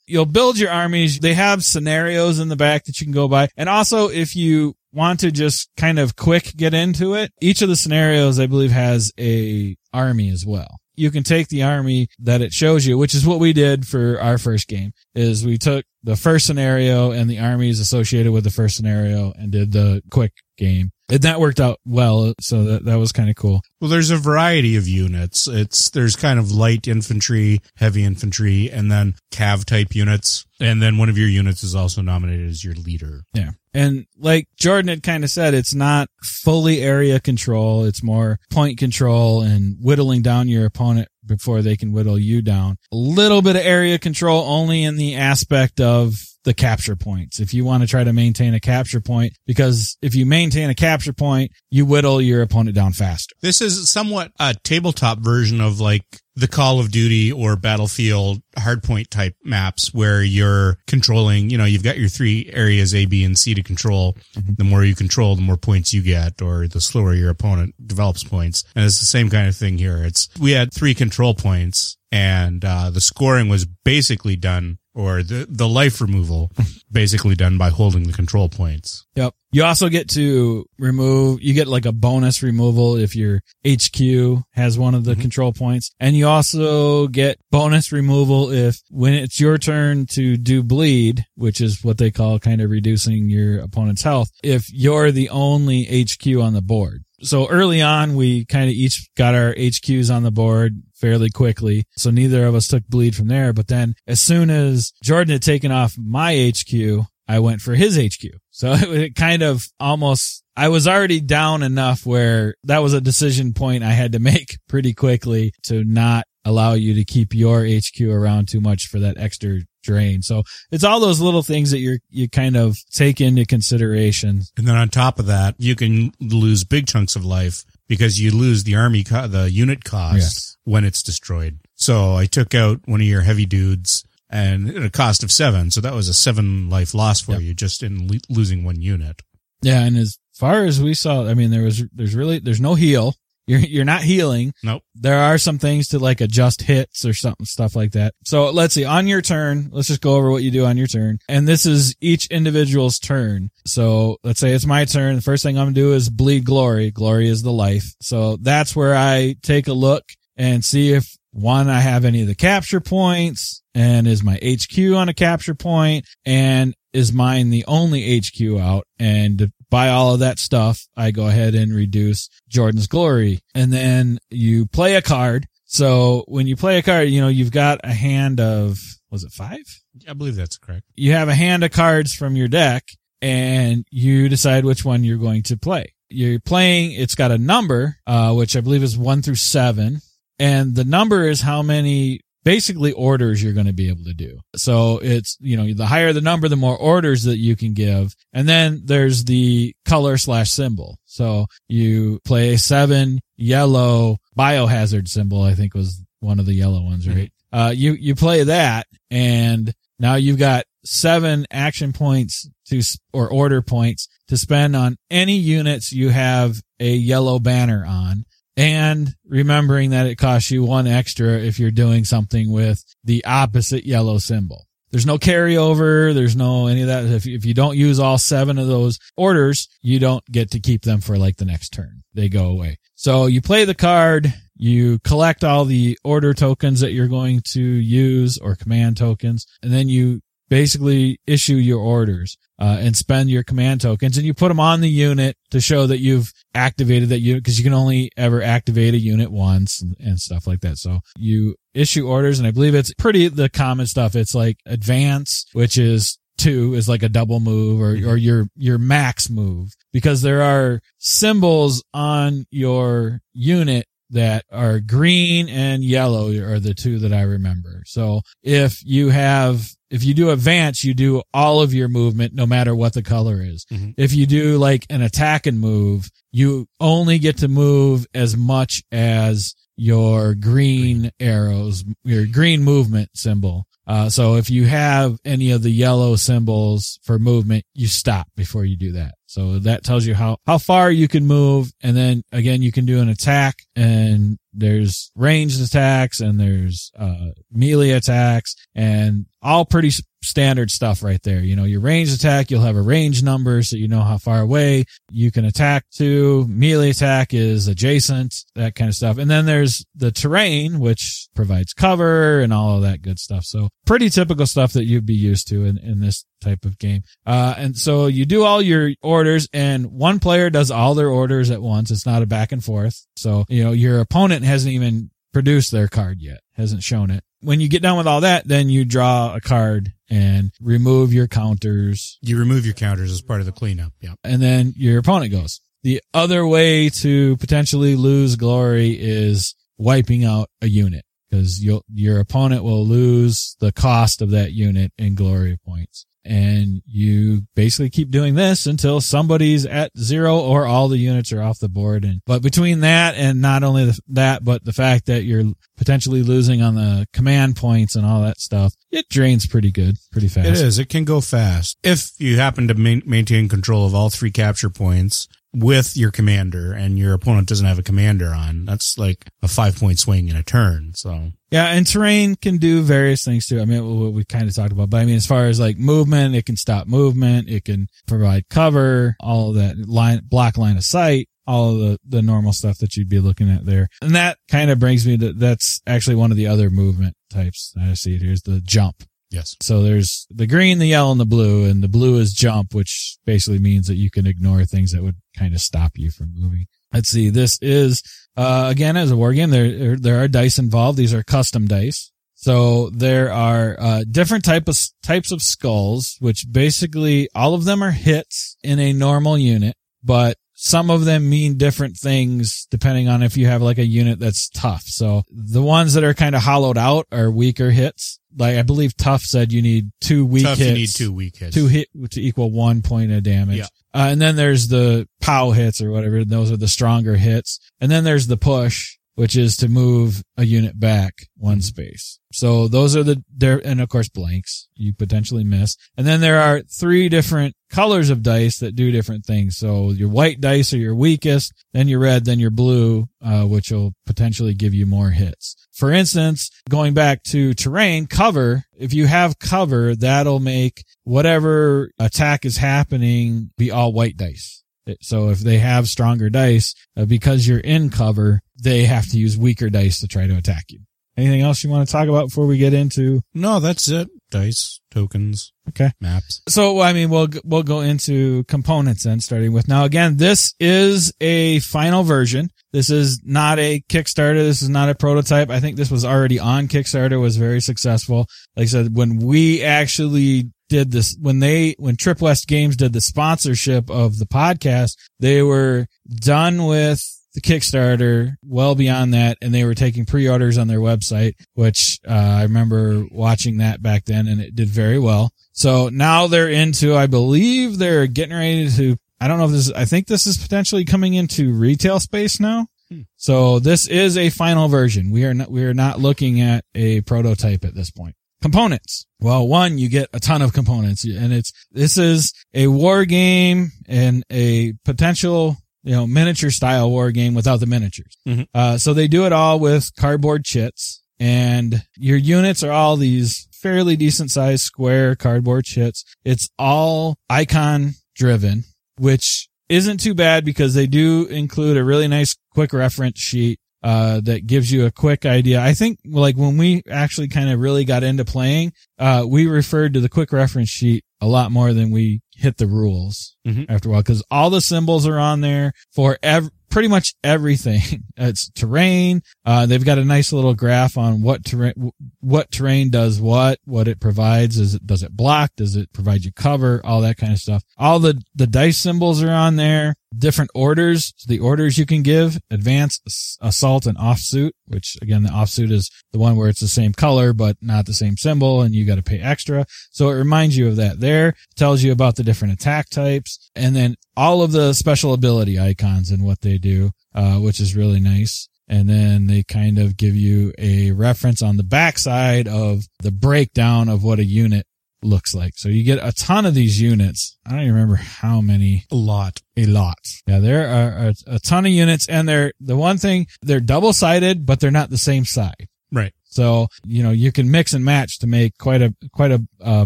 You'll 0.08 0.26
build 0.26 0.58
your 0.58 0.72
armies. 0.72 1.20
They 1.20 1.34
have 1.36 1.64
scenarios 1.64 2.40
in 2.40 2.48
the 2.48 2.56
back 2.56 2.86
that 2.86 3.00
you 3.00 3.06
can 3.06 3.14
go 3.14 3.28
by. 3.28 3.50
And 3.58 3.70
also 3.70 4.10
if 4.10 4.36
you 4.36 4.76
want 4.92 5.20
to 5.20 5.32
just 5.32 5.70
kind 5.78 6.00
of 6.00 6.16
quick 6.16 6.54
get 6.56 6.74
into 6.74 7.14
it, 7.14 7.32
each 7.42 7.62
of 7.62 7.70
the 7.70 7.76
scenarios 7.76 8.40
I 8.40 8.48
believe 8.48 8.72
has 8.72 9.12
a 9.20 9.76
army 9.94 10.30
as 10.32 10.46
well. 10.46 10.78
You 10.96 11.12
can 11.12 11.22
take 11.22 11.50
the 11.50 11.62
army 11.62 12.08
that 12.20 12.42
it 12.42 12.54
shows 12.54 12.88
you, 12.88 12.98
which 12.98 13.14
is 13.14 13.24
what 13.24 13.40
we 13.40 13.54
did 13.54 13.86
for 13.88 14.20
our 14.20 14.40
first 14.40 14.68
game, 14.68 14.94
is 15.14 15.46
we 15.46 15.60
took 15.60 15.86
the 16.04 16.16
first 16.16 16.48
scenario 16.48 17.12
and 17.12 17.30
the 17.30 17.38
armies 17.38 17.80
associated 17.80 18.32
with 18.32 18.44
the 18.44 18.50
first 18.50 18.76
scenario 18.76 19.32
and 19.34 19.52
did 19.52 19.74
the 19.74 20.02
quick 20.10 20.34
game. 20.58 20.90
And 21.10 21.22
that 21.22 21.40
worked 21.40 21.60
out 21.60 21.80
well. 21.86 22.34
So 22.42 22.64
that, 22.66 22.86
that 22.86 22.96
was 22.96 23.12
kind 23.12 23.30
of 23.30 23.36
cool. 23.36 23.62
Well, 23.80 23.90
there's 23.90 24.12
a 24.12 24.18
variety 24.18 24.76
of 24.76 24.88
units. 24.88 25.48
It's, 25.48 25.90
there's 25.90 26.16
kind 26.16 26.40
of 26.40 26.52
light 26.52 26.88
infantry, 26.88 27.60
heavy 27.76 28.04
infantry, 28.04 28.70
and 28.70 28.92
then 28.92 29.16
cav 29.32 29.66
type 29.66 29.96
units. 29.96 30.46
And 30.60 30.82
then 30.82 30.98
one 30.98 31.10
of 31.10 31.18
your 31.18 31.30
units 31.30 31.64
is 31.64 31.76
also 31.76 32.02
nominated 32.02 32.50
as 32.50 32.64
your 32.64 32.74
leader. 32.74 33.22
Yeah. 33.34 33.52
And 33.74 34.08
like 34.18 34.48
Jordan 34.58 34.90
had 34.90 35.04
kind 35.04 35.24
of 35.24 35.30
said, 35.30 35.54
it's 35.54 35.76
not 35.76 36.10
fully 36.24 36.82
area 36.82 37.20
control. 37.20 37.86
It's 37.86 38.02
more 38.02 38.40
point 38.50 38.80
control 38.80 39.42
and 39.42 39.78
whittling 39.80 40.24
down 40.24 40.50
your 40.50 40.66
opponent 40.66 41.10
before 41.28 41.62
they 41.62 41.78
can 41.78 41.92
whittle 41.92 42.18
you 42.18 42.42
down. 42.42 42.78
A 42.92 42.96
little 42.96 43.42
bit 43.42 43.56
of 43.56 43.62
area 43.64 44.00
control 44.00 44.44
only 44.44 44.84
in 44.84 44.96
the 44.96 45.16
aspect 45.16 45.80
of 45.80 46.22
the 46.44 46.54
capture 46.54 46.96
points. 46.96 47.42
If 47.42 47.54
you 47.54 47.66
want 47.66 47.84
to 47.84 47.88
try 47.88 48.06
to 48.06 48.14
maintain 48.14 48.54
a 48.54 48.60
capture 48.60 49.02
point, 49.02 49.34
because 49.46 49.98
if 50.02 50.16
you 50.16 50.26
maintain 50.26 50.70
a 50.70 50.76
capture 50.76 51.12
point, 51.12 51.52
you 51.70 51.86
whittle 51.86 52.22
your 52.22 52.42
opponent 52.42 52.74
down 52.74 52.94
faster. 52.94 53.36
This 53.42 53.60
is 53.60 53.90
somewhat 53.90 54.32
a 54.40 54.56
tabletop 54.64 55.20
version 55.20 55.60
of 55.60 55.82
like 55.82 56.06
the 56.38 56.48
Call 56.48 56.80
of 56.80 56.92
Duty 56.92 57.32
or 57.32 57.56
Battlefield 57.56 58.44
hardpoint 58.56 59.10
type 59.10 59.36
maps 59.44 59.92
where 59.92 60.22
you're 60.22 60.78
controlling, 60.86 61.50
you 61.50 61.58
know, 61.58 61.66
you've 61.66 61.84
got 61.84 61.98
your 61.98 62.10
three 62.10 62.48
areas 62.54 62.94
A, 62.94 63.08
B, 63.08 63.24
and 63.24 63.38
C 63.38 63.56
to 63.56 63.64
control. 63.64 64.16
The 64.36 64.64
more 64.64 64.84
you 64.84 64.94
control, 64.94 65.36
the 65.36 65.42
more 65.42 65.58
points 65.58 65.96
you 65.96 66.04
get, 66.04 66.40
or 66.40 66.68
the 66.68 66.80
slower 66.80 67.16
your 67.16 67.32
opponent 67.32 67.74
develops 67.86 68.24
points. 68.24 68.64
And 68.76 68.86
it's 68.86 69.00
the 69.00 69.08
same 69.08 69.32
kind 69.32 69.48
of 69.48 69.56
thing 69.56 69.80
here. 69.80 70.04
It's, 70.04 70.30
we 70.40 70.52
had 70.52 70.72
three 70.72 70.94
control 70.94 71.34
points 71.34 71.98
and, 72.12 72.64
uh, 72.64 72.92
the 72.92 73.02
scoring 73.02 73.50
was 73.50 73.66
basically 73.66 74.36
done 74.36 74.78
or 74.98 75.22
the, 75.22 75.46
the 75.48 75.70
life 75.70 76.02
removal 76.02 76.52
basically 76.92 77.36
done 77.36 77.56
by 77.56 77.70
holding 77.70 78.08
the 78.08 78.14
control 78.14 78.50
points. 78.50 79.06
Yep. 79.16 79.36
You 79.52 79.64
also 79.64 79.90
get 79.90 80.10
to 80.10 80.66
remove, 80.80 81.40
you 81.42 81.54
get 81.54 81.68
like 81.68 81.86
a 81.86 81.92
bonus 81.92 82.42
removal 82.42 82.96
if 82.96 83.16
your 83.16 83.42
HQ 83.66 84.44
has 84.54 84.80
one 84.80 84.96
of 84.96 85.04
the 85.04 85.12
mm-hmm. 85.12 85.22
control 85.22 85.54
points. 85.54 85.92
And 86.00 86.18
you 86.18 86.28
also 86.28 87.08
get 87.08 87.38
bonus 87.52 87.92
removal 87.92 88.50
if 88.50 88.80
when 88.90 89.14
it's 89.14 89.40
your 89.40 89.60
turn 89.60 90.08
to 90.14 90.36
do 90.36 90.64
bleed, 90.64 91.26
which 91.36 91.62
is 91.62 91.84
what 91.84 92.00
they 92.00 92.10
call 92.10 92.40
kind 92.40 92.60
of 92.60 92.72
reducing 92.72 93.30
your 93.30 93.60
opponent's 93.60 94.02
health, 94.02 94.32
if 94.44 94.66
you're 94.74 95.12
the 95.12 95.30
only 95.30 95.84
HQ 95.84 96.26
on 96.42 96.54
the 96.54 96.64
board. 96.64 97.04
So 97.22 97.48
early 97.48 97.82
on, 97.82 98.16
we 98.16 98.46
kind 98.46 98.70
of 98.70 98.76
each 98.76 99.10
got 99.16 99.36
our 99.36 99.54
HQs 99.54 100.14
on 100.14 100.24
the 100.24 100.32
board 100.32 100.82
fairly 100.94 101.30
quickly. 101.30 101.86
So 101.96 102.12
neither 102.12 102.46
of 102.46 102.56
us 102.56 102.68
took 102.68 102.86
bleed 102.88 103.16
from 103.16 103.28
there. 103.28 103.54
But 103.54 103.68
then 103.68 103.96
as 104.06 104.22
soon 104.22 104.50
as 104.50 104.94
Jordan 105.04 105.34
had 105.34 105.42
taken 105.42 105.72
off 105.72 105.96
my 105.98 106.52
HQ, 106.52 107.06
I 107.28 107.40
went 107.40 107.62
for 107.62 107.76
his 107.76 107.98
HQ. 107.98 108.32
So 108.52 108.72
it, 108.78 109.16
kind 109.16 109.42
of 109.42 109.66
almost, 109.80 110.44
I 110.56 110.70
was 110.70 110.88
already 110.88 111.20
down 111.20 111.64
enough 111.64 112.06
where 112.06 112.56
that 112.64 112.82
was 112.84 112.94
a 112.94 113.02
decision 113.02 113.54
point 113.54 113.84
I 113.84 113.92
had 113.92 114.14
to 114.14 114.20
make 114.20 114.58
pretty 114.70 114.94
quickly 114.94 115.54
to 115.64 115.84
not 115.84 116.26
allow 116.46 116.74
you 116.74 116.94
to 116.94 117.04
keep 117.04 117.34
your 117.34 117.68
HQ 117.68 118.02
around 118.02 118.48
too 118.48 118.62
much 118.62 118.88
for 118.88 119.00
that 119.00 119.18
extra 119.18 119.60
drain. 119.88 120.22
So 120.22 120.44
it's 120.72 120.84
all 120.84 121.00
those 121.00 121.20
little 121.22 121.42
things 121.44 121.72
that 121.72 121.80
you're, 121.80 121.98
you 122.10 122.30
kind 122.30 122.56
of 122.58 122.78
take 122.92 123.20
into 123.22 123.46
consideration. 123.46 124.42
And 124.58 124.68
then 124.68 124.76
on 124.76 124.90
top 124.90 125.18
of 125.20 125.26
that, 125.28 125.56
you 125.58 125.76
can 125.76 126.12
lose 126.20 126.64
big 126.64 126.88
chunks 126.88 127.16
of 127.16 127.26
life 127.26 127.64
because 127.88 128.20
you 128.20 128.32
lose 128.32 128.64
the 128.66 128.76
army, 128.76 129.04
co- 129.04 129.28
the 129.28 129.50
unit 129.50 129.84
cost 129.86 130.18
Yes. 130.18 130.58
when 130.66 130.84
it's 130.84 131.02
destroyed. 131.02 131.60
So 131.76 132.16
I 132.16 132.26
took 132.26 132.54
out 132.54 132.82
one 132.86 133.02
of 133.02 133.08
your 133.08 133.22
heavy 133.22 133.46
dudes 133.46 134.04
and 134.30 134.70
at 134.70 134.84
a 134.84 134.90
cost 134.90 135.24
of 135.24 135.32
seven. 135.32 135.72
So 135.72 135.80
that 135.82 135.94
was 135.94 136.10
a 136.10 136.14
seven 136.14 136.70
life 136.70 136.94
loss 136.94 137.22
for 137.22 137.34
Yep. 137.34 137.42
you 137.42 137.54
just 137.54 137.82
in 137.84 138.08
lo- 138.08 138.20
losing 138.30 138.64
one 138.66 138.82
unit. 138.82 139.22
Yeah. 139.62 139.84
And 139.86 139.98
as 139.98 140.18
far 140.34 140.66
as 140.66 140.82
we 140.82 140.94
saw, 140.94 141.26
I 141.28 141.34
mean, 141.34 141.50
there 141.50 141.64
was, 141.64 141.84
there's 141.94 142.14
really, 142.14 142.40
there's 142.40 142.62
no 142.62 142.76
heal. 142.76 143.16
You're, 143.48 143.60
you're 143.60 143.86
not 143.86 144.02
healing. 144.02 144.54
Nope. 144.62 144.84
There 144.94 145.18
are 145.18 145.38
some 145.38 145.58
things 145.58 145.88
to 145.90 146.00
like 146.00 146.22
adjust 146.22 146.62
hits 146.62 147.06
or 147.06 147.14
something, 147.14 147.46
stuff 147.46 147.76
like 147.76 147.94
that. 147.94 148.14
So 148.26 148.50
let's 148.50 148.74
see, 148.74 148.86
on 148.86 149.08
your 149.08 149.22
turn, 149.22 149.70
let's 149.72 149.88
just 149.88 150.02
go 150.02 150.16
over 150.16 150.30
what 150.30 150.44
you 150.44 150.52
do 150.52 150.66
on 150.66 150.78
your 150.78 150.88
turn. 150.88 151.20
And 151.30 151.48
this 151.48 151.66
is 151.66 151.96
each 152.02 152.28
individual's 152.28 153.00
turn. 153.00 153.50
So 153.66 154.18
let's 154.24 154.40
say 154.40 154.52
it's 154.52 154.66
my 154.66 154.86
turn. 154.86 155.16
The 155.16 155.22
first 155.22 155.44
thing 155.44 155.58
I'm 155.58 155.68
to 155.68 155.74
do 155.74 155.94
is 155.94 156.10
bleed 156.10 156.46
glory. 156.46 156.92
Glory 156.92 157.30
is 157.30 157.42
the 157.42 157.52
life. 157.52 157.96
So 158.02 158.38
that's 158.38 158.76
where 158.76 158.96
I 158.96 159.36
take 159.42 159.68
a 159.68 159.74
look 159.74 160.04
and 160.36 160.64
see 160.64 160.94
if 160.94 161.18
one, 161.32 161.70
I 161.70 161.80
have 161.80 162.04
any 162.04 162.22
of 162.22 162.28
the 162.28 162.36
capture 162.36 162.80
points 162.80 163.62
and 163.76 164.08
is 164.08 164.24
my 164.24 164.40
HQ 164.44 164.96
on 164.96 165.08
a 165.08 165.14
capture 165.14 165.54
point 165.54 166.08
and 166.26 166.74
is 166.94 167.14
mine 167.14 167.52
the 167.52 167.64
only 167.68 168.20
HQ 168.20 168.60
out 168.60 168.88
and 168.98 169.52
buy 169.70 169.90
all 169.90 170.14
of 170.14 170.20
that 170.20 170.40
stuff, 170.40 170.88
I 170.96 171.12
go 171.12 171.28
ahead 171.28 171.56
and 171.56 171.74
reduce 171.74 172.30
Jordan's 172.48 172.88
glory 172.88 173.42
and 173.54 173.72
then 173.72 174.20
you 174.30 174.66
play 174.66 174.96
a 174.96 175.02
card. 175.02 175.48
So 175.66 176.24
when 176.28 176.48
you 176.48 176.56
play 176.56 176.78
a 176.78 176.82
card, 176.82 177.10
you 177.10 177.22
know, 177.22 177.28
you've 177.28 177.52
got 177.52 177.80
a 177.84 177.94
hand 177.94 178.40
of, 178.40 178.80
was 179.12 179.24
it 179.24 179.32
five? 179.32 179.66
I 180.08 180.14
believe 180.14 180.36
that's 180.36 180.58
correct. 180.58 180.84
You 180.96 181.14
have 181.14 181.28
a 181.28 181.36
hand 181.36 181.64
of 181.64 181.72
cards 181.72 182.14
from 182.14 182.36
your 182.36 182.48
deck 182.48 182.88
and 183.22 183.86
you 183.90 184.30
decide 184.30 184.64
which 184.64 184.86
one 184.86 185.04
you're 185.04 185.18
going 185.18 185.44
to 185.44 185.58
play. 185.58 185.94
You're 186.10 186.40
playing, 186.40 186.94
it's 186.94 187.16
got 187.16 187.32
a 187.32 187.38
number, 187.38 187.98
uh, 188.08 188.34
which 188.34 188.56
I 188.56 188.62
believe 188.62 188.84
is 188.84 188.98
one 188.98 189.22
through 189.22 189.36
seven. 189.36 190.00
And 190.40 190.76
the 190.76 190.86
number 190.86 191.28
is 191.28 191.42
how 191.42 191.62
many 191.62 192.22
basically 192.48 192.94
orders 192.94 193.44
you're 193.44 193.52
going 193.52 193.68
to 193.68 193.74
be 193.74 193.90
able 193.90 194.06
to 194.06 194.14
do. 194.14 194.40
So 194.56 195.00
it's, 195.04 195.38
you 195.42 195.58
know, 195.58 195.74
the 195.74 195.86
higher 195.86 196.14
the 196.14 196.22
number, 196.22 196.48
the 196.48 196.56
more 196.56 196.78
orders 196.78 197.24
that 197.24 197.38
you 197.38 197.58
can 197.58 197.74
give. 197.74 198.16
And 198.32 198.48
then 198.48 198.84
there's 198.86 199.26
the 199.26 199.76
color 199.84 200.18
slash 200.18 200.52
symbol. 200.52 200.98
So 201.04 201.48
you 201.68 202.22
play 202.24 202.54
a 202.54 202.58
seven 202.58 203.20
yellow 203.36 204.20
biohazard 204.40 205.10
symbol, 205.10 205.42
I 205.42 205.56
think 205.56 205.74
was 205.74 206.02
one 206.22 206.40
of 206.40 206.46
the 206.46 206.54
yellow 206.54 206.82
ones, 206.82 207.06
right? 207.06 207.34
Uh, 207.52 207.74
you, 207.76 207.92
you 207.92 208.16
play 208.16 208.44
that 208.44 208.88
and 209.12 209.74
now 210.00 210.16
you've 210.16 210.40
got 210.40 210.64
seven 210.86 211.46
action 211.52 211.92
points 211.92 212.50
to, 212.70 212.82
or 213.12 213.30
order 213.30 213.62
points 213.62 214.08
to 214.30 214.38
spend 214.38 214.74
on 214.74 214.96
any 215.12 215.36
units 215.36 215.92
you 215.92 216.10
have 216.10 216.62
a 216.80 216.94
yellow 216.94 217.40
banner 217.40 217.86
on. 217.86 218.24
And 218.58 219.14
remembering 219.28 219.92
that 219.92 220.08
it 220.08 220.16
costs 220.16 220.50
you 220.50 220.64
one 220.64 220.88
extra 220.88 221.34
if 221.34 221.60
you're 221.60 221.72
doing 221.72 222.04
something 222.04 222.52
with 222.52 222.84
the 223.04 223.24
opposite 223.24 223.86
yellow 223.86 224.18
symbol. 224.18 224.68
There's 224.90 225.06
no 225.06 225.18
carryover. 225.18 226.14
There's 226.14 226.36
no 226.36 226.68
any 226.68 226.82
of 226.82 226.88
that. 226.88 227.06
If, 227.06 227.28
if 227.28 227.46
you 227.46 227.54
don't 227.54 227.78
use 227.78 228.00
all 228.00 228.18
seven 228.18 228.58
of 228.58 228.68
those 228.68 229.00
orders, 229.16 229.68
you 229.82 230.00
don't 230.00 230.26
get 230.26 230.52
to 230.52 230.60
keep 230.60 230.84
them 230.84 231.02
for 231.02 231.18
like 231.18 231.38
the 231.38 231.46
next 231.46 231.70
turn. 231.70 232.04
They 232.14 232.30
go 232.30 232.46
away. 232.46 232.80
So 232.96 233.28
you 233.28 233.42
play 233.42 233.66
the 233.66 233.76
card, 233.76 234.34
you 234.56 234.98
collect 235.00 235.44
all 235.44 235.66
the 235.66 236.00
order 236.04 236.34
tokens 236.34 236.80
that 236.80 236.94
you're 236.94 237.08
going 237.08 237.42
to 237.52 237.62
use 237.62 238.38
or 238.38 238.56
command 238.56 238.98
tokens, 238.98 239.46
and 239.62 239.72
then 239.72 239.90
you 239.90 240.22
basically 240.50 241.20
issue 241.26 241.56
your 241.56 241.80
orders 241.80 242.38
uh, 242.60 242.78
and 242.80 242.96
spend 242.96 243.30
your 243.30 243.44
command 243.44 243.82
tokens 243.82 244.18
and 244.18 244.26
you 244.26 244.34
put 244.34 244.48
them 244.48 244.60
on 244.60 244.82
the 244.82 244.90
unit 244.90 245.38
to 245.52 245.62
show 245.62 245.88
that 245.88 246.00
you've 246.00 246.32
activated 246.54 247.10
that 247.10 247.20
unit 247.20 247.44
because 247.44 247.58
you 247.58 247.64
can 247.64 247.74
only 247.74 248.12
ever 248.18 248.42
activate 248.42 248.94
a 248.94 248.98
unit 248.98 249.32
once 249.32 249.82
and, 249.82 249.96
and 250.00 250.20
stuff 250.20 250.48
like 250.48 250.62
that. 250.62 250.78
So 250.78 251.00
you 251.18 251.56
issue 251.74 252.08
orders 252.08 252.40
and 252.40 252.48
I 252.48 252.52
believe 252.52 252.76
it's 252.76 252.94
pretty 252.96 253.28
the 253.28 253.50
common 253.50 253.86
stuff. 253.86 254.16
It's 254.16 254.34
like 254.34 254.58
advance, 254.66 255.46
which 255.54 255.78
is 255.78 256.18
two 256.38 256.74
is 256.76 256.88
like 256.88 257.04
a 257.04 257.10
double 257.10 257.40
move 257.40 257.82
or, 257.82 257.92
or 258.12 258.18
your, 258.18 258.48
your 258.56 258.78
max 258.78 259.30
move 259.30 259.70
because 259.92 260.22
there 260.22 260.42
are 260.42 260.82
symbols 260.98 261.84
on 261.94 262.46
your 262.52 263.22
unit 263.34 263.86
that 264.10 264.46
are 264.52 264.80
green 264.80 265.50
and 265.50 265.84
yellow 265.84 266.30
are 266.32 266.60
the 266.60 266.74
two 266.74 267.00
that 267.00 267.14
I 267.14 267.22
remember. 267.22 267.84
So 267.86 268.22
if 268.44 268.82
you 268.86 269.10
have, 269.10 269.70
if 269.90 270.04
you 270.04 270.14
do 270.14 270.30
advance, 270.30 270.84
you 270.84 270.94
do 270.94 271.22
all 271.34 271.62
of 271.62 271.74
your 271.74 271.88
movement 271.90 272.34
no 272.34 272.46
matter 272.46 272.76
what 272.76 272.94
the 272.94 273.04
color 273.04 273.42
is. 273.42 273.66
Mhm. 273.72 273.94
If 273.98 274.14
you 274.14 274.26
do 274.26 274.58
like 274.58 274.86
an 274.90 275.02
attack 275.02 275.46
and 275.46 275.60
move, 275.60 276.10
you 276.32 276.68
only 276.80 277.20
get 277.20 277.38
to 277.38 277.48
move 277.48 278.06
as 278.14 278.36
much 278.38 278.84
as 278.92 279.54
your 279.76 280.34
green 280.36 281.12
arrows, 281.20 281.84
your 282.04 282.26
green 282.26 282.64
movement 282.64 283.10
symbol. 283.14 283.66
Uh, 283.86 284.10
so 284.10 284.36
if 284.36 284.50
you 284.50 284.66
have 284.66 285.18
any 285.24 285.52
of 285.52 285.64
the 285.64 285.70
yellow 285.70 286.16
symbols 286.16 287.00
for 287.04 287.18
movement, 287.20 287.64
you 287.74 287.88
stop 287.88 288.28
before 288.36 288.66
you 288.66 288.76
do 288.76 288.92
that. 288.92 289.16
So 289.28 289.60
that 289.60 289.84
tells 289.84 290.06
you 290.06 290.16
how, 290.16 290.38
how 290.48 290.58
far 290.58 290.90
you 290.90 291.08
can 291.08 291.28
move. 291.28 291.72
And 291.82 291.96
then 291.96 292.24
again, 292.32 292.62
you 292.62 292.72
can 292.72 292.86
do 292.86 293.02
an 293.02 293.10
attack 293.10 293.60
and 293.76 294.40
there's 294.58 295.12
ranged 295.16 295.62
attacks 295.62 296.20
and 296.20 296.40
there's, 296.40 296.92
uh, 296.98 297.32
melee 297.52 297.92
attacks 297.92 298.56
and 298.76 299.26
all 299.42 299.66
pretty 299.66 299.92
standard 300.24 300.70
stuff 300.70 301.04
right 301.04 301.22
there. 301.24 301.40
You 301.40 301.56
know, 301.56 301.64
your 301.64 301.80
ranged 301.80 302.14
attack, 302.14 302.52
you'll 302.52 302.62
have 302.62 302.76
a 302.76 302.82
range 302.82 303.24
number 303.24 303.62
so 303.64 303.76
you 303.78 303.88
know 303.88 304.02
how 304.02 304.18
far 304.18 304.42
away 304.42 304.86
you 305.10 305.32
can 305.32 305.46
attack 305.46 305.86
to. 305.96 306.46
Melee 306.48 306.90
attack 306.90 307.34
is 307.34 307.68
adjacent, 307.68 308.36
that 308.56 308.76
kind 308.76 308.90
of 308.90 308.96
stuff. 308.96 309.18
And 309.18 309.30
then 309.30 309.46
there's 309.46 309.86
the 309.96 310.12
terrain, 310.12 310.80
which 310.80 311.28
provides 311.36 311.74
cover 311.74 312.42
and 312.42 312.52
all 312.52 312.78
of 312.78 312.82
that 312.82 313.02
good 313.02 313.20
stuff. 313.20 313.46
So 313.46 313.70
pretty 313.86 314.10
typical 314.10 314.48
stuff 314.48 314.74
that 314.74 314.86
you'd 314.86 315.06
be 315.06 315.14
used 315.14 315.48
to 315.50 315.66
in, 315.66 315.78
in 315.78 316.00
this 316.00 316.26
type 316.42 316.66
of 316.66 316.78
game. 316.78 317.02
Uh, 317.26 317.56
and 317.58 317.78
so 317.78 318.08
you 318.08 318.26
do 318.26 318.44
all 318.44 318.62
your 318.62 318.92
orders 319.02 319.48
and 319.54 319.92
one 319.92 320.20
player 320.20 320.50
does 320.50 320.72
all 320.72 320.94
their 320.94 321.10
orders 321.10 321.50
at 321.52 321.62
once. 321.62 321.90
It's 321.90 322.06
not 322.06 322.22
a 322.22 322.28
back 322.28 322.52
and 322.52 322.64
forth. 322.64 323.06
So, 323.16 323.46
you 323.50 323.64
know, 323.64 323.72
your 323.72 324.00
opponent 324.00 324.46
hasn't 324.48 324.74
even 324.74 325.12
produced 325.34 325.72
their 325.72 325.88
card 325.88 326.20
yet, 326.20 326.40
hasn't 326.54 326.84
shown 326.84 327.12
it. 327.12 327.24
When 327.42 327.60
you 327.60 327.70
get 327.70 327.84
done 327.84 327.98
with 327.98 328.08
all 328.08 328.22
that, 328.22 328.48
then 328.48 328.70
you 328.70 328.84
draw 328.84 329.36
a 329.36 329.42
card 329.42 329.94
and 330.10 330.52
remove 330.60 331.14
your 331.14 331.28
counters. 331.28 332.18
You 332.22 332.40
remove 332.40 332.66
your 332.66 332.74
counters 332.74 333.12
as 333.12 333.22
part 333.22 333.42
of 333.42 333.46
the 333.46 333.52
cleanup. 333.52 333.94
Yeah. 334.02 334.16
And 334.24 334.42
then 334.42 334.74
your 334.76 334.98
opponent 334.98 335.32
goes. 335.32 335.62
The 335.84 336.02
other 336.14 336.48
way 336.48 336.90
to 336.90 337.38
potentially 337.38 337.96
lose 337.96 338.36
glory 338.36 338.98
is 339.00 339.54
wiping 339.78 340.26
out 340.26 340.50
a 340.62 340.68
unit 340.68 341.06
because 341.30 341.64
your 341.64 342.20
opponent 342.20 342.64
will 342.64 342.86
lose 342.86 343.56
the 343.60 343.72
cost 343.72 344.22
of 344.22 344.32
that 344.32 344.54
unit 344.54 344.92
in 344.98 345.14
glory 345.14 345.58
points 345.64 346.06
and 346.28 346.82
you 346.86 347.44
basically 347.56 347.90
keep 347.90 348.12
doing 348.12 348.36
this 348.36 348.66
until 348.66 349.00
somebody's 349.00 349.66
at 349.66 349.98
zero 349.98 350.38
or 350.40 350.66
all 350.66 350.88
the 350.88 350.98
units 350.98 351.32
are 351.32 351.42
off 351.42 351.60
the 351.60 351.70
board. 351.70 352.04
And, 352.04 352.22
but 352.26 352.42
between 352.42 352.82
that 352.82 353.16
and 353.16 353.42
not 353.42 353.64
only 353.64 353.86
the, 353.86 354.00
that, 354.10 354.44
but 354.44 354.66
the 354.66 354.74
fact 354.74 355.06
that 355.06 355.24
you're 355.24 355.46
potentially 355.78 356.24
losing 356.24 356.62
on 356.62 356.76
the 356.76 357.08
command 357.14 357.56
points 357.56 357.96
and 357.96 358.06
all 358.06 358.22
that 358.24 358.40
stuff, 358.40 358.74
it 358.92 359.08
drains 359.10 359.48
pretty 359.48 359.72
good, 359.72 359.96
pretty 360.12 360.28
fast. 360.28 360.48
It 360.48 360.58
is. 360.58 360.80
It 360.80 360.90
can 360.90 361.06
go 361.06 361.22
fast. 361.22 361.78
If 361.84 362.12
you 362.18 362.38
happen 362.38 362.68
to 362.68 362.76
ma- 362.76 363.02
maintain 363.06 363.48
control 363.48 363.86
of 363.86 363.96
all 363.96 364.10
three 364.10 364.32
capture 364.32 364.70
points, 364.70 365.28
with 365.58 365.98
your 365.98 366.12
commander 366.12 366.74
and 366.74 366.98
your 366.98 367.14
opponent 367.14 367.48
doesn't 367.48 367.66
have 367.66 367.80
a 367.80 367.84
commander 367.84 368.28
on, 368.28 368.66
that's 368.66 368.98
like 368.98 369.26
a 369.42 369.48
five 369.48 369.78
point 369.78 370.00
swing 370.00 370.30
in 370.30 370.36
a 370.36 370.44
turn. 370.44 370.94
So 370.96 371.32
yeah, 371.50 371.68
and 371.68 371.88
terrain 371.88 372.36
can 372.36 372.58
do 372.58 372.82
various 372.82 373.24
things 373.24 373.48
too. 373.48 373.60
I 373.60 373.66
mean, 373.66 373.84
what 374.00 374.14
we 374.14 374.26
kind 374.26 374.48
of 374.48 374.56
talked 374.56 374.72
about, 374.72 374.90
but 374.90 374.98
I 374.98 375.06
mean, 375.06 375.16
as 375.16 375.26
far 375.26 375.46
as 375.46 375.60
like 375.60 375.78
movement, 375.78 376.36
it 376.36 376.46
can 376.46 376.58
stop 376.58 376.88
movement. 376.88 377.50
It 377.50 377.66
can 377.66 377.88
provide 378.06 378.50
cover, 378.50 379.16
all 379.20 379.54
that 379.54 379.78
line, 379.88 380.22
block 380.24 380.58
line 380.58 380.78
of 380.78 380.84
sight, 380.84 381.30
all 381.46 381.72
of 381.72 381.80
the, 381.80 382.00
the 382.08 382.22
normal 382.22 382.54
stuff 382.54 382.78
that 382.80 382.96
you'd 382.96 383.10
be 383.10 383.20
looking 383.20 383.50
at 383.50 383.66
there. 383.66 383.88
And 384.02 384.16
that 384.16 384.38
kind 384.50 384.70
of 384.70 384.80
brings 384.80 385.08
me 385.08 385.18
to, 385.18 385.34
that's 385.34 385.82
actually 385.88 386.18
one 386.18 386.32
of 386.32 386.38
the 386.38 386.48
other 386.48 386.70
movement 386.70 387.16
types 387.32 387.74
I 387.80 387.94
see. 387.94 388.16
It. 388.16 388.22
Here's 388.22 388.42
the 388.42 388.60
jump. 388.60 389.04
Yes. 389.30 389.56
So 389.62 389.84
there's 389.84 390.26
the 390.30 390.48
green, 390.48 390.80
the 390.80 390.88
yellow, 390.88 391.12
and 391.12 391.20
the 391.20 391.26
blue, 391.26 391.66
and 391.66 391.84
the 391.84 391.90
blue 391.90 392.18
is 392.20 392.34
jump, 392.34 392.74
which 392.74 393.18
basically 393.26 393.60
means 393.60 393.88
that 393.88 393.96
you 393.96 394.10
can 394.10 394.26
ignore 394.26 394.64
things 394.66 394.94
that 394.94 395.04
would 395.04 395.18
kind 395.38 395.54
of 395.54 395.62
stop 395.62 395.94
you 395.96 396.12
from 396.12 396.34
moving. 396.36 396.68
Let's 396.94 397.10
see. 397.10 397.30
This 397.30 397.60
is, 397.62 398.02
uh, 398.38 398.68
again, 398.72 398.96
as 398.96 399.12
a 399.12 399.18
war 399.18 399.34
game, 399.34 399.50
there, 399.50 399.98
there 399.98 400.24
are 400.24 400.30
dice 400.30 400.58
involved. 400.58 400.98
These 400.98 401.14
are 401.14 401.24
custom 401.24 401.68
dice. 401.68 402.12
So 402.36 402.90
there 402.92 403.32
are, 403.34 403.76
uh, 403.80 404.04
different 404.10 404.46
type 404.46 404.70
of, 404.70 404.78
types 405.04 405.32
of 405.32 405.42
skulls, 405.42 406.16
which 406.20 406.46
basically 406.50 407.28
all 407.36 407.54
of 407.54 407.66
them 407.66 407.84
are 407.84 407.92
hits 407.92 408.56
in 408.64 408.80
a 408.80 408.94
normal 408.94 409.38
unit, 409.38 409.76
but 410.04 410.38
some 410.54 410.90
of 410.90 411.06
them 411.06 411.30
mean 411.30 411.58
different 411.58 411.98
things 411.98 412.66
depending 412.72 413.08
on 413.08 413.22
if 413.22 413.38
you 413.38 413.46
have 413.46 413.62
like 413.62 413.78
a 413.78 413.86
unit 413.86 414.20
that's 414.20 414.50
tough. 414.50 414.84
So 414.84 415.24
the 415.30 415.62
ones 415.62 415.94
that 415.94 416.04
are 416.04 416.16
kind 416.16 416.36
of 416.36 416.42
hollowed 416.42 416.78
out 416.80 417.06
are 417.12 417.30
weaker 417.30 417.70
hits 417.70 418.20
like 418.38 418.58
I 418.58 418.62
believe 418.62 418.96
Tough 418.96 419.22
said 419.22 419.52
you 419.52 419.62
need 419.62 419.92
two 420.02 420.26
weak 420.26 420.44
Tough, 420.44 420.58
hits. 420.58 420.70
You 420.70 420.76
need 420.76 420.90
two 420.90 421.14
weak 421.14 421.38
hits. 421.38 421.56
Two 421.56 421.68
hit 421.68 421.90
to 422.12 422.22
equal 422.22 422.52
one 422.52 422.82
point 422.82 423.12
of 423.12 423.24
damage. 423.24 423.58
Yeah. 423.58 423.68
Uh, 423.94 424.10
and 424.12 424.22
then 424.22 424.36
there's 424.36 424.68
the 424.68 425.08
pow 425.22 425.52
hits 425.52 425.82
or 425.82 425.92
whatever. 425.92 426.24
Those 426.24 426.52
are 426.52 426.58
the 426.58 426.68
stronger 426.68 427.16
hits. 427.16 427.60
And 427.82 427.92
then 427.92 428.04
there's 428.04 428.28
the 428.28 428.38
push, 428.38 428.97
which 429.18 429.36
is 429.36 429.56
to 429.56 429.68
move 429.68 430.22
a 430.38 430.46
unit 430.46 430.80
back 430.80 431.28
one 431.36 431.60
space. 431.60 432.20
So 432.32 432.68
those 432.68 432.96
are 432.96 433.02
the 433.02 433.24
there, 433.36 433.60
and 433.66 433.82
of 433.82 433.90
course 433.90 434.10
blanks 434.10 434.68
you 434.76 434.94
potentially 434.94 435.44
miss. 435.44 435.76
And 435.98 436.06
then 436.06 436.22
there 436.22 436.40
are 436.40 436.62
three 436.62 437.10
different 437.10 437.56
colors 437.72 438.12
of 438.12 438.22
dice 438.22 438.60
that 438.60 438.76
do 438.76 438.92
different 438.92 439.26
things. 439.26 439.58
So 439.58 439.90
your 439.90 440.10
white 440.10 440.40
dice 440.40 440.72
are 440.72 440.78
your 440.78 440.94
weakest, 440.94 441.52
then 441.74 441.88
your 441.88 442.00
red, 442.00 442.26
then 442.26 442.40
your 442.40 442.52
blue, 442.52 443.08
uh, 443.20 443.46
which 443.46 443.72
will 443.72 443.96
potentially 444.06 444.54
give 444.54 444.76
you 444.76 444.86
more 444.86 445.10
hits. 445.10 445.56
For 445.74 445.92
instance, 445.92 446.52
going 446.70 446.94
back 446.94 447.24
to 447.24 447.56
terrain 447.56 448.06
cover, 448.06 448.66
if 448.78 448.94
you 448.94 449.08
have 449.08 449.40
cover, 449.40 449.96
that'll 449.96 450.40
make 450.40 450.86
whatever 451.06 451.90
attack 451.98 452.46
is 452.46 452.58
happening 452.58 453.50
be 453.58 453.72
all 453.72 453.94
white 453.94 454.16
dice. 454.16 454.64
So 455.02 455.30
if 455.30 455.40
they 455.40 455.58
have 455.58 455.90
stronger 455.90 456.30
dice, 456.30 456.74
uh, 456.96 457.06
because 457.06 457.48
you're 457.48 457.60
in 457.60 457.90
cover, 457.90 458.42
they 458.62 458.86
have 458.86 459.08
to 459.10 459.18
use 459.18 459.38
weaker 459.38 459.70
dice 459.70 460.00
to 460.00 460.08
try 460.08 460.28
to 460.28 460.38
attack 460.38 460.66
you. 460.70 460.80
Anything 461.18 461.42
else 461.42 461.64
you 461.64 461.70
want 461.72 461.88
to 461.88 461.92
talk 461.92 462.08
about 462.08 462.28
before 462.28 462.46
we 462.46 462.60
get 462.60 462.76
into? 462.76 463.22
No, 463.34 463.60
that's 463.60 463.88
it. 463.90 464.08
Dice, 464.30 464.82
tokens, 464.92 465.52
okay, 465.70 465.92
maps. 466.00 466.42
So, 466.48 466.82
I 466.82 466.94
mean, 466.94 467.10
we'll, 467.10 467.30
we'll 467.44 467.64
go 467.64 467.80
into 467.80 468.44
components 468.44 469.06
then 469.06 469.20
starting 469.20 469.52
with 469.52 469.68
now 469.68 469.86
again, 469.86 470.18
this 470.18 470.54
is 470.60 471.14
a 471.20 471.60
final 471.60 472.04
version. 472.04 472.52
This 472.72 472.90
is 472.92 473.22
not 473.24 473.58
a 473.58 473.82
Kickstarter. 473.90 474.44
This 474.44 474.62
is 474.62 474.70
not 474.70 474.90
a 474.90 474.96
prototype. 474.96 475.50
I 475.50 475.60
think 475.60 475.78
this 475.78 475.90
was 475.90 476.06
already 476.06 476.40
on 476.40 476.68
Kickstarter, 476.68 477.20
was 477.20 477.38
very 477.38 477.62
successful. 477.62 478.28
Like 478.56 478.64
I 478.64 478.68
said, 478.68 478.96
when 478.96 479.18
we 479.18 479.64
actually 479.64 480.52
did 480.70 480.92
this 480.92 481.18
when 481.20 481.40
they 481.40 481.76
when 481.80 481.96
Trip 481.96 482.22
West 482.22 482.48
Games 482.48 482.76
did 482.76 482.94
the 482.94 483.02
sponsorship 483.02 483.90
of 483.90 484.20
the 484.20 484.26
podcast, 484.26 484.98
they 485.20 485.42
were 485.42 485.88
done 486.08 486.66
with 486.66 487.02
the 487.38 487.42
Kickstarter 487.42 488.36
well 488.42 488.74
beyond 488.74 489.14
that, 489.14 489.38
and 489.44 489.54
they 489.54 489.64
were 489.64 489.76
taking 489.76 490.08
pre-orders 490.08 490.58
on 490.58 490.68
their 490.68 490.80
website, 490.80 491.36
which 491.54 492.00
uh, 492.08 492.12
I 492.12 492.44
remember 492.44 493.06
watching 493.12 493.58
that 493.58 493.80
back 493.80 494.06
then, 494.06 494.28
and 494.28 494.42
it 494.42 494.56
did 494.56 494.70
very 494.70 494.98
well. 494.98 495.30
So 495.52 495.90
now 495.90 496.26
they're 496.26 496.50
into, 496.50 496.96
I 496.96 497.06
believe 497.06 497.78
they're 497.78 498.08
getting 498.08 498.36
ready 498.36 498.68
to. 498.72 498.98
I 499.22 499.28
don't 499.28 499.38
know 499.38 499.46
if 499.46 499.52
this. 499.52 499.72
I 499.72 499.86
think 499.86 500.08
this 500.08 500.26
is 500.26 500.40
potentially 500.40 500.84
coming 500.84 501.14
into 501.14 501.54
retail 501.54 502.00
space 502.00 502.40
now. 502.40 502.66
Hmm. 502.90 503.02
So 503.18 503.60
this 503.60 503.88
is 503.88 504.18
a 504.18 504.32
final 504.32 504.68
version. 504.68 505.12
We 505.12 505.26
are 505.26 505.36
not, 505.36 505.52
we 505.52 505.64
are 505.64 505.76
not 505.76 506.00
looking 506.00 506.42
at 506.42 506.66
a 506.74 507.02
prototype 507.02 507.66
at 507.66 507.76
this 507.76 507.92
point. 507.92 508.16
Components. 508.42 509.06
Well, 509.20 509.48
one, 509.48 509.78
you 509.78 509.90
get 509.90 510.10
a 510.14 510.20
ton 510.20 510.42
of 510.42 510.54
components 510.54 511.04
and 511.04 511.34
it's, 511.34 511.52
this 511.72 511.98
is 511.98 512.34
a 512.54 512.68
war 512.68 513.06
game 513.06 513.72
and 513.88 514.24
a 514.32 514.74
potential, 514.86 515.58
you 515.88 515.96
know, 515.96 516.06
miniature 516.06 516.52
style 516.52 516.90
war 516.90 517.12
game 517.12 517.34
without 517.34 517.62
the 517.62 517.66
miniatures. 517.66 518.18
Mm-hmm. 518.28 518.44
Uh, 518.54 518.78
so 518.78 518.94
they 518.94 519.08
do 519.08 519.26
it 519.26 519.32
all 519.32 519.60
with 519.60 519.90
cardboard 519.98 520.44
chits 520.44 521.02
and 521.20 521.84
your 521.96 522.18
units 522.18 522.62
are 522.62 522.72
all 522.72 522.98
these 522.98 523.48
fairly 523.52 523.96
decent 523.96 524.30
sized 524.30 524.64
square 524.64 525.16
cardboard 525.16 525.66
chits. 525.66 526.04
It's 526.24 526.50
all 526.60 527.18
icon 527.30 527.94
driven, 528.16 528.66
which 528.98 529.48
isn't 529.70 530.00
too 530.00 530.14
bad 530.14 530.46
because 530.46 530.74
they 530.74 530.88
do 530.88 531.26
include 531.26 531.78
a 531.78 531.84
really 531.84 532.08
nice 532.08 532.36
quick 532.54 532.74
reference 532.74 533.20
sheet 533.20 533.60
uh, 533.84 534.22
that 534.22 534.46
gives 534.46 534.72
you 534.72 534.86
a 534.86 534.92
quick 534.92 535.26
idea. 535.26 535.62
I 535.62 535.74
think 535.74 536.00
like 536.06 536.36
when 536.36 536.58
we 536.58 536.84
actually 536.90 537.30
kind 537.30 537.50
of 537.50 537.60
really 537.60 537.86
got 537.86 538.04
into 538.04 538.26
playing, 538.26 538.74
uh, 539.00 539.24
we 539.28 539.48
referred 539.48 539.94
to 539.94 540.00
the 540.00 540.10
quick 540.10 540.32
reference 540.32 540.70
sheet 540.70 541.04
a 541.22 541.28
lot 541.28 541.52
more 541.52 541.74
than 541.74 541.92
we 541.92 542.22
hit 542.36 542.58
the 542.58 542.68
rules 542.68 543.36
mm-hmm. 543.48 543.64
after 543.70 543.90
a 543.90 543.92
while 543.92 544.02
because 544.02 544.24
all 544.30 544.50
the 544.50 544.62
symbols 544.62 545.08
are 545.08 545.18
on 545.18 545.42
there 545.42 545.74
for 545.92 546.18
every, 546.22 546.52
pretty 546.70 546.88
much 546.88 547.16
everything. 547.24 547.82
It's 548.20 548.50
terrain. 548.50 549.22
Uh, 549.46 549.68
they've 549.68 549.86
got 549.86 550.00
a 550.00 550.04
nice 550.04 550.34
little 550.34 550.56
graph 550.56 550.98
on 550.98 551.22
what 551.22 551.46
terrain, 551.46 551.92
what 552.20 552.52
terrain 552.52 552.90
does 552.90 553.22
what, 553.22 553.60
what 553.64 553.88
it 553.88 554.00
provides. 554.00 554.58
Is 554.58 554.74
it, 554.74 554.88
does 554.88 555.04
it 555.04 555.16
block? 555.16 555.52
Does 555.56 555.76
it 555.76 555.94
provide 555.94 556.26
you 556.26 556.32
cover? 556.34 556.82
All 556.84 557.02
that 557.02 557.18
kind 557.18 557.32
of 557.32 557.38
stuff. 557.38 557.64
All 557.78 558.00
the, 558.00 558.20
the 558.34 558.48
dice 558.48 558.80
symbols 558.80 559.22
are 559.22 559.30
on 559.30 559.56
there 559.56 559.94
different 560.18 560.52
orders. 560.54 561.14
So 561.18 561.28
the 561.28 561.40
orders 561.40 561.78
you 561.78 561.86
can 561.86 562.02
give, 562.02 562.40
advance, 562.50 563.38
assault, 563.42 563.86
and 563.86 563.98
offsuit, 563.98 564.52
which 564.66 564.98
again, 565.02 565.24
the 565.24 565.30
offsuit 565.30 565.72
is 565.72 565.92
the 566.12 566.20
one 566.20 566.36
where 566.36 566.50
it's 566.50 566.62
the 566.62 566.68
same 566.68 566.94
color, 566.94 567.34
but 567.34 567.58
not 567.62 567.86
the 567.86 567.94
same 567.94 568.18
symbol 568.18 568.62
and 568.62 568.74
you 568.74 568.86
got 568.86 568.96
to 568.96 569.04
pay 569.04 569.20
extra. 569.20 569.66
So 569.92 570.10
it 570.10 570.16
reminds 570.16 570.58
you 570.58 570.68
of 570.68 570.76
that 570.78 571.00
there, 571.08 571.34
tells 571.56 571.84
you 571.84 571.92
about 571.92 572.16
the 572.16 572.24
different 572.24 572.54
attack 572.54 572.90
types 572.90 573.50
and 573.56 573.76
then 573.76 573.96
all 574.16 574.42
of 574.42 574.52
the 574.52 574.74
special 574.74 575.14
ability 575.14 575.60
icons 575.60 576.12
and 576.12 576.24
what 576.24 576.42
they 576.42 576.58
do, 576.58 576.92
uh, 577.16 577.38
which 577.38 577.60
is 577.60 577.76
really 577.76 578.00
nice. 578.00 578.50
And 578.68 578.90
then 578.90 579.28
they 579.28 579.44
kind 579.44 579.80
of 579.80 579.96
give 579.96 580.16
you 580.16 580.52
a 580.58 580.92
reference 580.92 581.42
on 581.42 581.56
the 581.56 581.64
backside 581.64 582.48
of 582.50 582.84
the 583.02 583.12
breakdown 583.12 583.88
of 583.88 584.04
what 584.04 584.20
a 584.20 584.26
unit 584.26 584.66
looks 585.02 585.34
like. 585.34 585.54
So 585.56 585.70
you 585.70 585.84
get 585.86 586.00
a 586.02 586.12
ton 586.12 586.46
of 586.46 586.54
these 586.54 586.82
units. 586.82 587.38
I 587.46 587.52
don't 587.52 587.62
even 587.62 587.76
remember 587.76 587.96
how 587.96 588.42
many. 588.42 588.84
A 588.92 588.96
lot. 588.96 589.42
A 589.56 589.66
lot. 589.66 590.04
Yeah, 590.28 590.40
there 590.40 590.68
are 590.68 591.08
a, 591.10 591.36
a 591.36 591.40
ton 591.40 591.66
of 591.66 591.72
units 591.72 592.10
and 592.10 592.28
they're, 592.28 592.52
the 592.60 592.76
one 592.76 592.98
thing, 592.98 593.28
they're 593.42 593.62
double 593.62 593.94
sided, 593.94 594.46
but 594.46 594.60
they're 594.60 594.72
not 594.72 594.90
the 594.90 594.98
same 594.98 595.24
side. 595.24 595.68
Right. 595.92 596.14
So, 596.30 596.68
you 596.86 597.04
know, 597.04 597.12
you 597.12 597.32
can 597.32 597.50
mix 597.50 597.74
and 597.74 597.84
match 597.84 598.20
to 598.20 598.28
make 598.28 598.58
quite 598.58 598.82
a, 598.82 598.94
quite 599.14 599.32
a, 599.32 599.42
a 599.60 599.86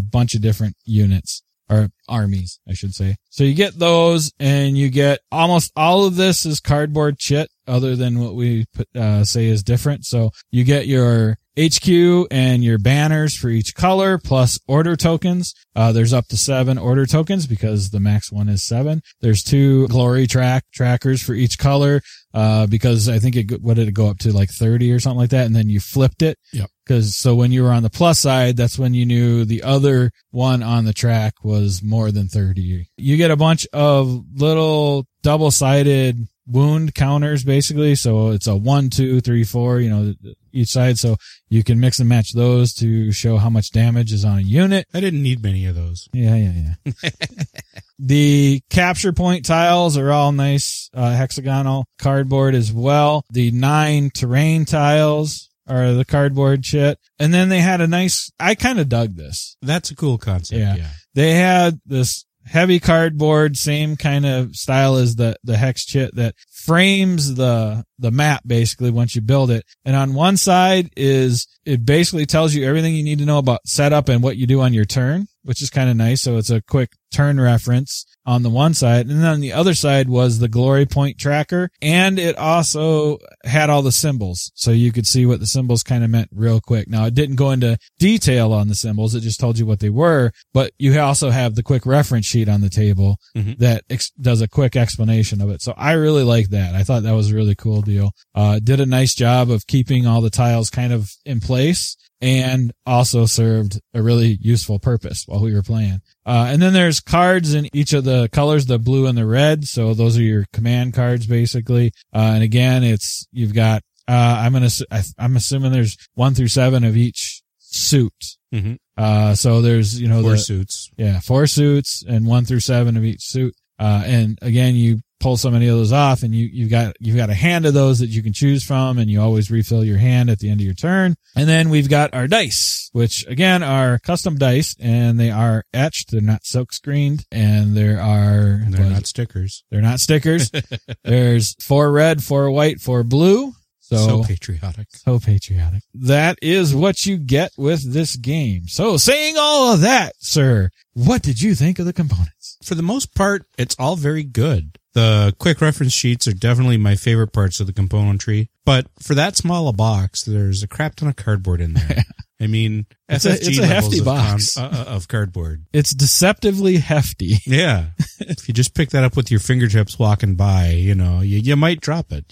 bunch 0.00 0.34
of 0.34 0.42
different 0.42 0.76
units 0.84 1.42
or 1.70 1.88
armies, 2.08 2.60
I 2.68 2.74
should 2.74 2.94
say. 2.94 3.16
So 3.30 3.44
you 3.44 3.54
get 3.54 3.78
those 3.78 4.32
and 4.38 4.76
you 4.76 4.90
get 4.90 5.20
almost 5.30 5.72
all 5.76 6.04
of 6.04 6.16
this 6.16 6.44
is 6.44 6.60
cardboard 6.60 7.18
chit 7.18 7.48
other 7.66 7.96
than 7.96 8.18
what 8.18 8.34
we 8.34 8.66
put, 8.74 8.88
uh, 8.96 9.24
say 9.24 9.46
is 9.46 9.62
different. 9.62 10.04
So 10.04 10.30
you 10.50 10.64
get 10.64 10.86
your 10.86 11.38
HQ 11.58 12.28
and 12.30 12.64
your 12.64 12.78
banners 12.78 13.36
for 13.36 13.48
each 13.48 13.74
color 13.74 14.18
plus 14.18 14.58
order 14.66 14.96
tokens. 14.96 15.54
Uh, 15.76 15.92
there's 15.92 16.14
up 16.14 16.26
to 16.28 16.36
seven 16.36 16.78
order 16.78 17.04
tokens 17.04 17.46
because 17.46 17.90
the 17.90 18.00
max 18.00 18.32
one 18.32 18.48
is 18.48 18.62
seven. 18.62 19.02
There's 19.20 19.42
two 19.42 19.86
glory 19.88 20.26
track 20.26 20.64
trackers 20.72 21.22
for 21.22 21.34
each 21.34 21.58
color. 21.58 22.00
Uh, 22.34 22.66
because 22.66 23.10
I 23.10 23.18
think 23.18 23.36
it, 23.36 23.60
what 23.60 23.76
did 23.76 23.88
it 23.88 23.92
go 23.92 24.08
up 24.08 24.18
to 24.20 24.32
like 24.32 24.48
30 24.50 24.90
or 24.92 25.00
something 25.00 25.18
like 25.18 25.30
that? 25.30 25.44
And 25.44 25.54
then 25.54 25.68
you 25.68 25.80
flipped 25.80 26.22
it. 26.22 26.38
Yep. 26.54 26.70
Cause 26.88 27.14
so 27.14 27.34
when 27.34 27.52
you 27.52 27.62
were 27.62 27.72
on 27.72 27.82
the 27.82 27.90
plus 27.90 28.18
side, 28.18 28.56
that's 28.56 28.78
when 28.78 28.94
you 28.94 29.04
knew 29.04 29.44
the 29.44 29.62
other 29.62 30.10
one 30.30 30.62
on 30.62 30.86
the 30.86 30.94
track 30.94 31.34
was 31.44 31.82
more 31.82 32.10
than 32.10 32.28
30. 32.28 32.88
You 32.96 33.16
get 33.18 33.30
a 33.30 33.36
bunch 33.36 33.66
of 33.74 34.24
little 34.34 35.06
double 35.22 35.50
sided 35.50 36.26
wound 36.46 36.94
counters 36.94 37.44
basically. 37.44 37.94
So 37.94 38.30
it's 38.30 38.46
a 38.46 38.56
one, 38.56 38.90
two, 38.90 39.20
three, 39.20 39.44
four, 39.44 39.80
you 39.80 39.90
know, 39.90 40.14
each 40.52 40.68
side. 40.68 40.98
So 40.98 41.16
you 41.48 41.62
can 41.64 41.80
mix 41.80 41.98
and 41.98 42.08
match 42.08 42.32
those 42.32 42.72
to 42.74 43.12
show 43.12 43.38
how 43.38 43.50
much 43.50 43.70
damage 43.70 44.12
is 44.12 44.24
on 44.24 44.38
a 44.38 44.42
unit. 44.42 44.86
I 44.92 45.00
didn't 45.00 45.22
need 45.22 45.42
many 45.42 45.66
of 45.66 45.74
those. 45.74 46.08
Yeah, 46.12 46.36
yeah, 46.36 46.74
yeah. 46.84 47.10
the 47.98 48.62
capture 48.70 49.12
point 49.12 49.44
tiles 49.44 49.96
are 49.96 50.10
all 50.10 50.32
nice, 50.32 50.90
uh, 50.94 51.12
hexagonal 51.12 51.86
cardboard 51.98 52.54
as 52.54 52.72
well. 52.72 53.24
The 53.30 53.50
nine 53.50 54.10
terrain 54.10 54.64
tiles 54.64 55.48
are 55.68 55.92
the 55.92 56.04
cardboard 56.04 56.62
chit. 56.62 56.98
And 57.18 57.32
then 57.32 57.48
they 57.48 57.60
had 57.60 57.80
a 57.80 57.86
nice, 57.86 58.30
I 58.38 58.54
kind 58.54 58.80
of 58.80 58.88
dug 58.88 59.16
this. 59.16 59.56
That's 59.62 59.90
a 59.90 59.96
cool 59.96 60.18
concept. 60.18 60.60
Yeah. 60.60 60.76
Yeah. 60.76 60.90
They 61.14 61.34
had 61.34 61.80
this 61.86 62.24
heavy 62.46 62.80
cardboard, 62.80 63.56
same 63.56 63.96
kind 63.96 64.26
of 64.26 64.56
style 64.56 64.96
as 64.96 65.16
the, 65.16 65.36
the 65.44 65.56
hex 65.56 65.84
chit 65.84 66.14
that 66.16 66.34
frames 66.50 67.34
the, 67.34 67.84
the 67.98 68.10
map 68.10 68.42
basically 68.46 68.90
once 68.90 69.14
you 69.14 69.22
build 69.22 69.50
it. 69.50 69.64
And 69.84 69.96
on 69.96 70.14
one 70.14 70.36
side 70.36 70.90
is, 70.96 71.46
it 71.64 71.84
basically 71.84 72.26
tells 72.26 72.54
you 72.54 72.66
everything 72.66 72.94
you 72.94 73.04
need 73.04 73.18
to 73.18 73.24
know 73.24 73.38
about 73.38 73.66
setup 73.66 74.08
and 74.08 74.22
what 74.22 74.36
you 74.36 74.46
do 74.46 74.60
on 74.60 74.72
your 74.72 74.84
turn, 74.84 75.26
which 75.42 75.62
is 75.62 75.70
kind 75.70 75.90
of 75.90 75.96
nice. 75.96 76.22
So 76.22 76.36
it's 76.36 76.50
a 76.50 76.62
quick 76.62 76.90
turn 77.12 77.38
reference 77.40 78.06
on 78.24 78.42
the 78.44 78.50
one 78.50 78.72
side. 78.72 79.06
And 79.08 79.18
then 79.20 79.24
on 79.32 79.40
the 79.40 79.52
other 79.52 79.74
side 79.74 80.08
was 80.08 80.38
the 80.38 80.48
glory 80.48 80.86
point 80.86 81.18
tracker. 81.18 81.70
And 81.80 82.18
it 82.20 82.36
also 82.38 83.18
had 83.44 83.68
all 83.68 83.82
the 83.82 83.90
symbols. 83.90 84.52
So 84.54 84.70
you 84.70 84.92
could 84.92 85.06
see 85.06 85.26
what 85.26 85.40
the 85.40 85.46
symbols 85.46 85.82
kind 85.82 86.04
of 86.04 86.10
meant 86.10 86.28
real 86.32 86.60
quick. 86.60 86.88
Now 86.88 87.04
it 87.06 87.14
didn't 87.14 87.34
go 87.36 87.50
into 87.50 87.78
detail 87.98 88.52
on 88.52 88.68
the 88.68 88.74
symbols. 88.76 89.14
It 89.14 89.20
just 89.20 89.40
told 89.40 89.58
you 89.58 89.66
what 89.66 89.80
they 89.80 89.90
were, 89.90 90.30
but 90.54 90.72
you 90.78 90.98
also 91.00 91.30
have 91.30 91.56
the 91.56 91.62
quick 91.64 91.84
reference 91.84 92.26
sheet 92.26 92.48
on 92.48 92.60
the 92.60 92.70
table 92.70 93.16
Mhm. 93.36 93.58
that 93.58 93.84
ex- 93.90 94.12
does 94.20 94.40
a 94.40 94.48
quick 94.48 94.76
explanation 94.76 95.40
of 95.40 95.50
it. 95.50 95.60
So 95.60 95.74
I 95.76 95.92
really 95.92 96.22
like 96.22 96.50
that. 96.50 96.74
I 96.76 96.84
thought 96.84 97.02
that 97.02 97.12
was 97.16 97.30
a 97.32 97.34
really 97.34 97.56
cool 97.56 97.82
deal. 97.82 98.12
Uh, 98.34 98.60
did 98.62 98.78
a 98.80 98.86
nice 98.86 99.14
job 99.14 99.50
of 99.50 99.66
keeping 99.66 100.06
all 100.06 100.20
the 100.20 100.30
tiles 100.30 100.70
kind 100.70 100.92
of 100.92 101.10
in 101.24 101.40
place 101.40 101.96
and 102.20 102.72
also 102.86 103.26
served 103.26 103.80
a 103.94 104.00
really 104.02 104.38
useful 104.40 104.78
purpose 104.78 105.24
while 105.26 105.40
we 105.42 105.52
were 105.52 105.62
playing. 105.62 106.00
Uh, 106.24 106.46
and 106.50 106.62
then 106.62 106.72
there's 106.72 107.00
cards 107.00 107.52
in 107.54 107.68
each 107.74 107.92
of 107.92 108.04
the 108.04 108.28
colors, 108.32 108.66
the 108.66 108.78
blue 108.78 109.06
and 109.06 109.18
the 109.18 109.26
red. 109.26 109.64
So 109.64 109.92
those 109.94 110.16
are 110.18 110.22
your 110.22 110.46
command 110.52 110.94
cards 110.94 111.26
basically. 111.26 111.92
Uh, 112.14 112.32
and 112.34 112.42
again, 112.42 112.84
it's, 112.84 113.26
you've 113.32 113.54
got, 113.54 113.82
uh, 114.08 114.40
I'm 114.40 114.52
going 114.52 114.68
to, 114.68 114.86
I'm 115.18 115.36
assuming 115.36 115.72
there's 115.72 115.96
one 116.14 116.34
through 116.34 116.48
seven 116.48 116.84
of 116.84 116.96
each 116.96 117.42
suit. 117.58 118.12
Mhm. 118.54 118.76
Uh, 118.96 119.34
so 119.34 119.62
there's, 119.62 120.00
you 120.00 120.06
know, 120.08 120.20
Four 120.22 120.32
the, 120.32 120.38
suits. 120.38 120.90
yeah, 120.96 121.20
four 121.20 121.46
suits 121.46 122.04
and 122.06 122.26
one 122.26 122.44
through 122.44 122.60
seven 122.60 122.96
of 122.96 123.04
each 123.04 123.22
suit. 123.22 123.54
Uh, 123.78 124.02
and 124.04 124.38
again, 124.42 124.74
you 124.76 125.00
pull 125.22 125.36
so 125.36 125.50
many 125.50 125.68
of 125.68 125.76
those 125.76 125.92
off 125.92 126.22
and 126.22 126.34
you, 126.34 126.46
you've 126.52 126.70
got, 126.70 126.94
you've 127.00 127.16
got 127.16 127.30
a 127.30 127.34
hand 127.34 127.64
of 127.64 127.72
those 127.74 128.00
that 128.00 128.08
you 128.08 128.22
can 128.22 128.32
choose 128.32 128.64
from 128.64 128.98
and 128.98 129.08
you 129.08 129.20
always 129.20 129.50
refill 129.50 129.84
your 129.84 129.96
hand 129.98 130.28
at 130.28 130.40
the 130.40 130.50
end 130.50 130.60
of 130.60 130.64
your 130.66 130.74
turn. 130.74 131.14
And 131.36 131.48
then 131.48 131.70
we've 131.70 131.88
got 131.88 132.12
our 132.12 132.26
dice, 132.28 132.90
which 132.92 133.24
again 133.28 133.62
are 133.62 133.98
custom 134.00 134.36
dice 134.36 134.74
and 134.80 135.18
they 135.18 135.30
are 135.30 135.64
etched. 135.72 136.10
They're 136.10 136.20
not 136.20 136.44
silk 136.44 136.72
screened 136.72 137.24
and 137.32 137.74
there 137.76 138.00
are, 138.00 138.60
And 138.64 138.74
they're 138.74 138.90
not 138.90 139.06
stickers. 139.06 139.64
they're 139.70 139.80
not 139.80 139.98
stickers. 140.00 140.50
There's 141.04 141.54
four 141.64 141.90
red, 141.92 142.22
four 142.22 142.50
white, 142.50 142.80
four 142.80 143.02
blue. 143.04 143.52
So, 143.80 143.96
So, 144.06 144.24
patriotic. 144.24 144.86
so 144.92 145.18
patriotic. 145.20 145.82
That 145.92 146.38
is 146.40 146.74
what 146.74 147.04
you 147.04 147.18
get 147.18 147.50
with 147.58 147.92
this 147.92 148.16
game. 148.16 148.66
So 148.68 148.96
saying 148.96 149.36
all 149.38 149.74
of 149.74 149.80
that, 149.82 150.14
sir, 150.18 150.70
what 150.94 151.20
did 151.22 151.42
you 151.42 151.54
think 151.54 151.78
of 151.78 151.84
the 151.86 151.92
components? 151.92 152.56
For 152.62 152.74
the 152.74 152.82
most 152.82 153.14
part, 153.14 153.44
it's 153.58 153.76
all 153.78 153.96
very 153.96 154.22
good. 154.24 154.78
The 154.94 155.34
quick 155.38 155.60
reference 155.60 155.92
sheets 155.92 156.28
are 156.28 156.32
definitely 156.34 156.76
my 156.76 156.96
favorite 156.96 157.32
parts 157.32 157.60
of 157.60 157.66
the 157.66 157.72
component 157.72 158.20
tree. 158.20 158.50
But 158.64 158.86
for 159.00 159.14
that 159.14 159.36
small 159.36 159.68
a 159.68 159.72
box, 159.72 160.22
there's 160.24 160.62
a 160.62 160.68
crap 160.68 160.96
ton 160.96 161.08
of 161.08 161.16
cardboard 161.16 161.60
in 161.60 161.72
there. 161.74 162.04
I 162.40 162.48
mean, 162.48 162.86
It's 163.08 163.24
a- 163.24 163.34
it's 163.34 163.58
a 163.58 163.66
hefty 163.66 164.00
of 164.00 164.04
box. 164.04 164.54
con- 164.54 164.64
uh, 164.74 164.84
uh, 164.88 164.90
of 164.96 165.06
cardboard. 165.08 165.64
It's 165.72 165.94
deceptively 165.94 166.76
hefty. 166.78 167.36
Yeah. 167.46 167.86
if 168.20 168.48
you 168.48 168.54
just 168.54 168.74
pick 168.74 168.90
that 168.90 169.04
up 169.04 169.16
with 169.16 169.30
your 169.30 169.38
fingertips 169.40 169.96
walking 169.98 170.34
by, 170.34 170.70
you 170.70 170.94
know, 170.96 171.20
you, 171.20 171.38
you 171.38 171.54
might 171.56 171.80
drop 171.80 172.12
it. 172.12 172.24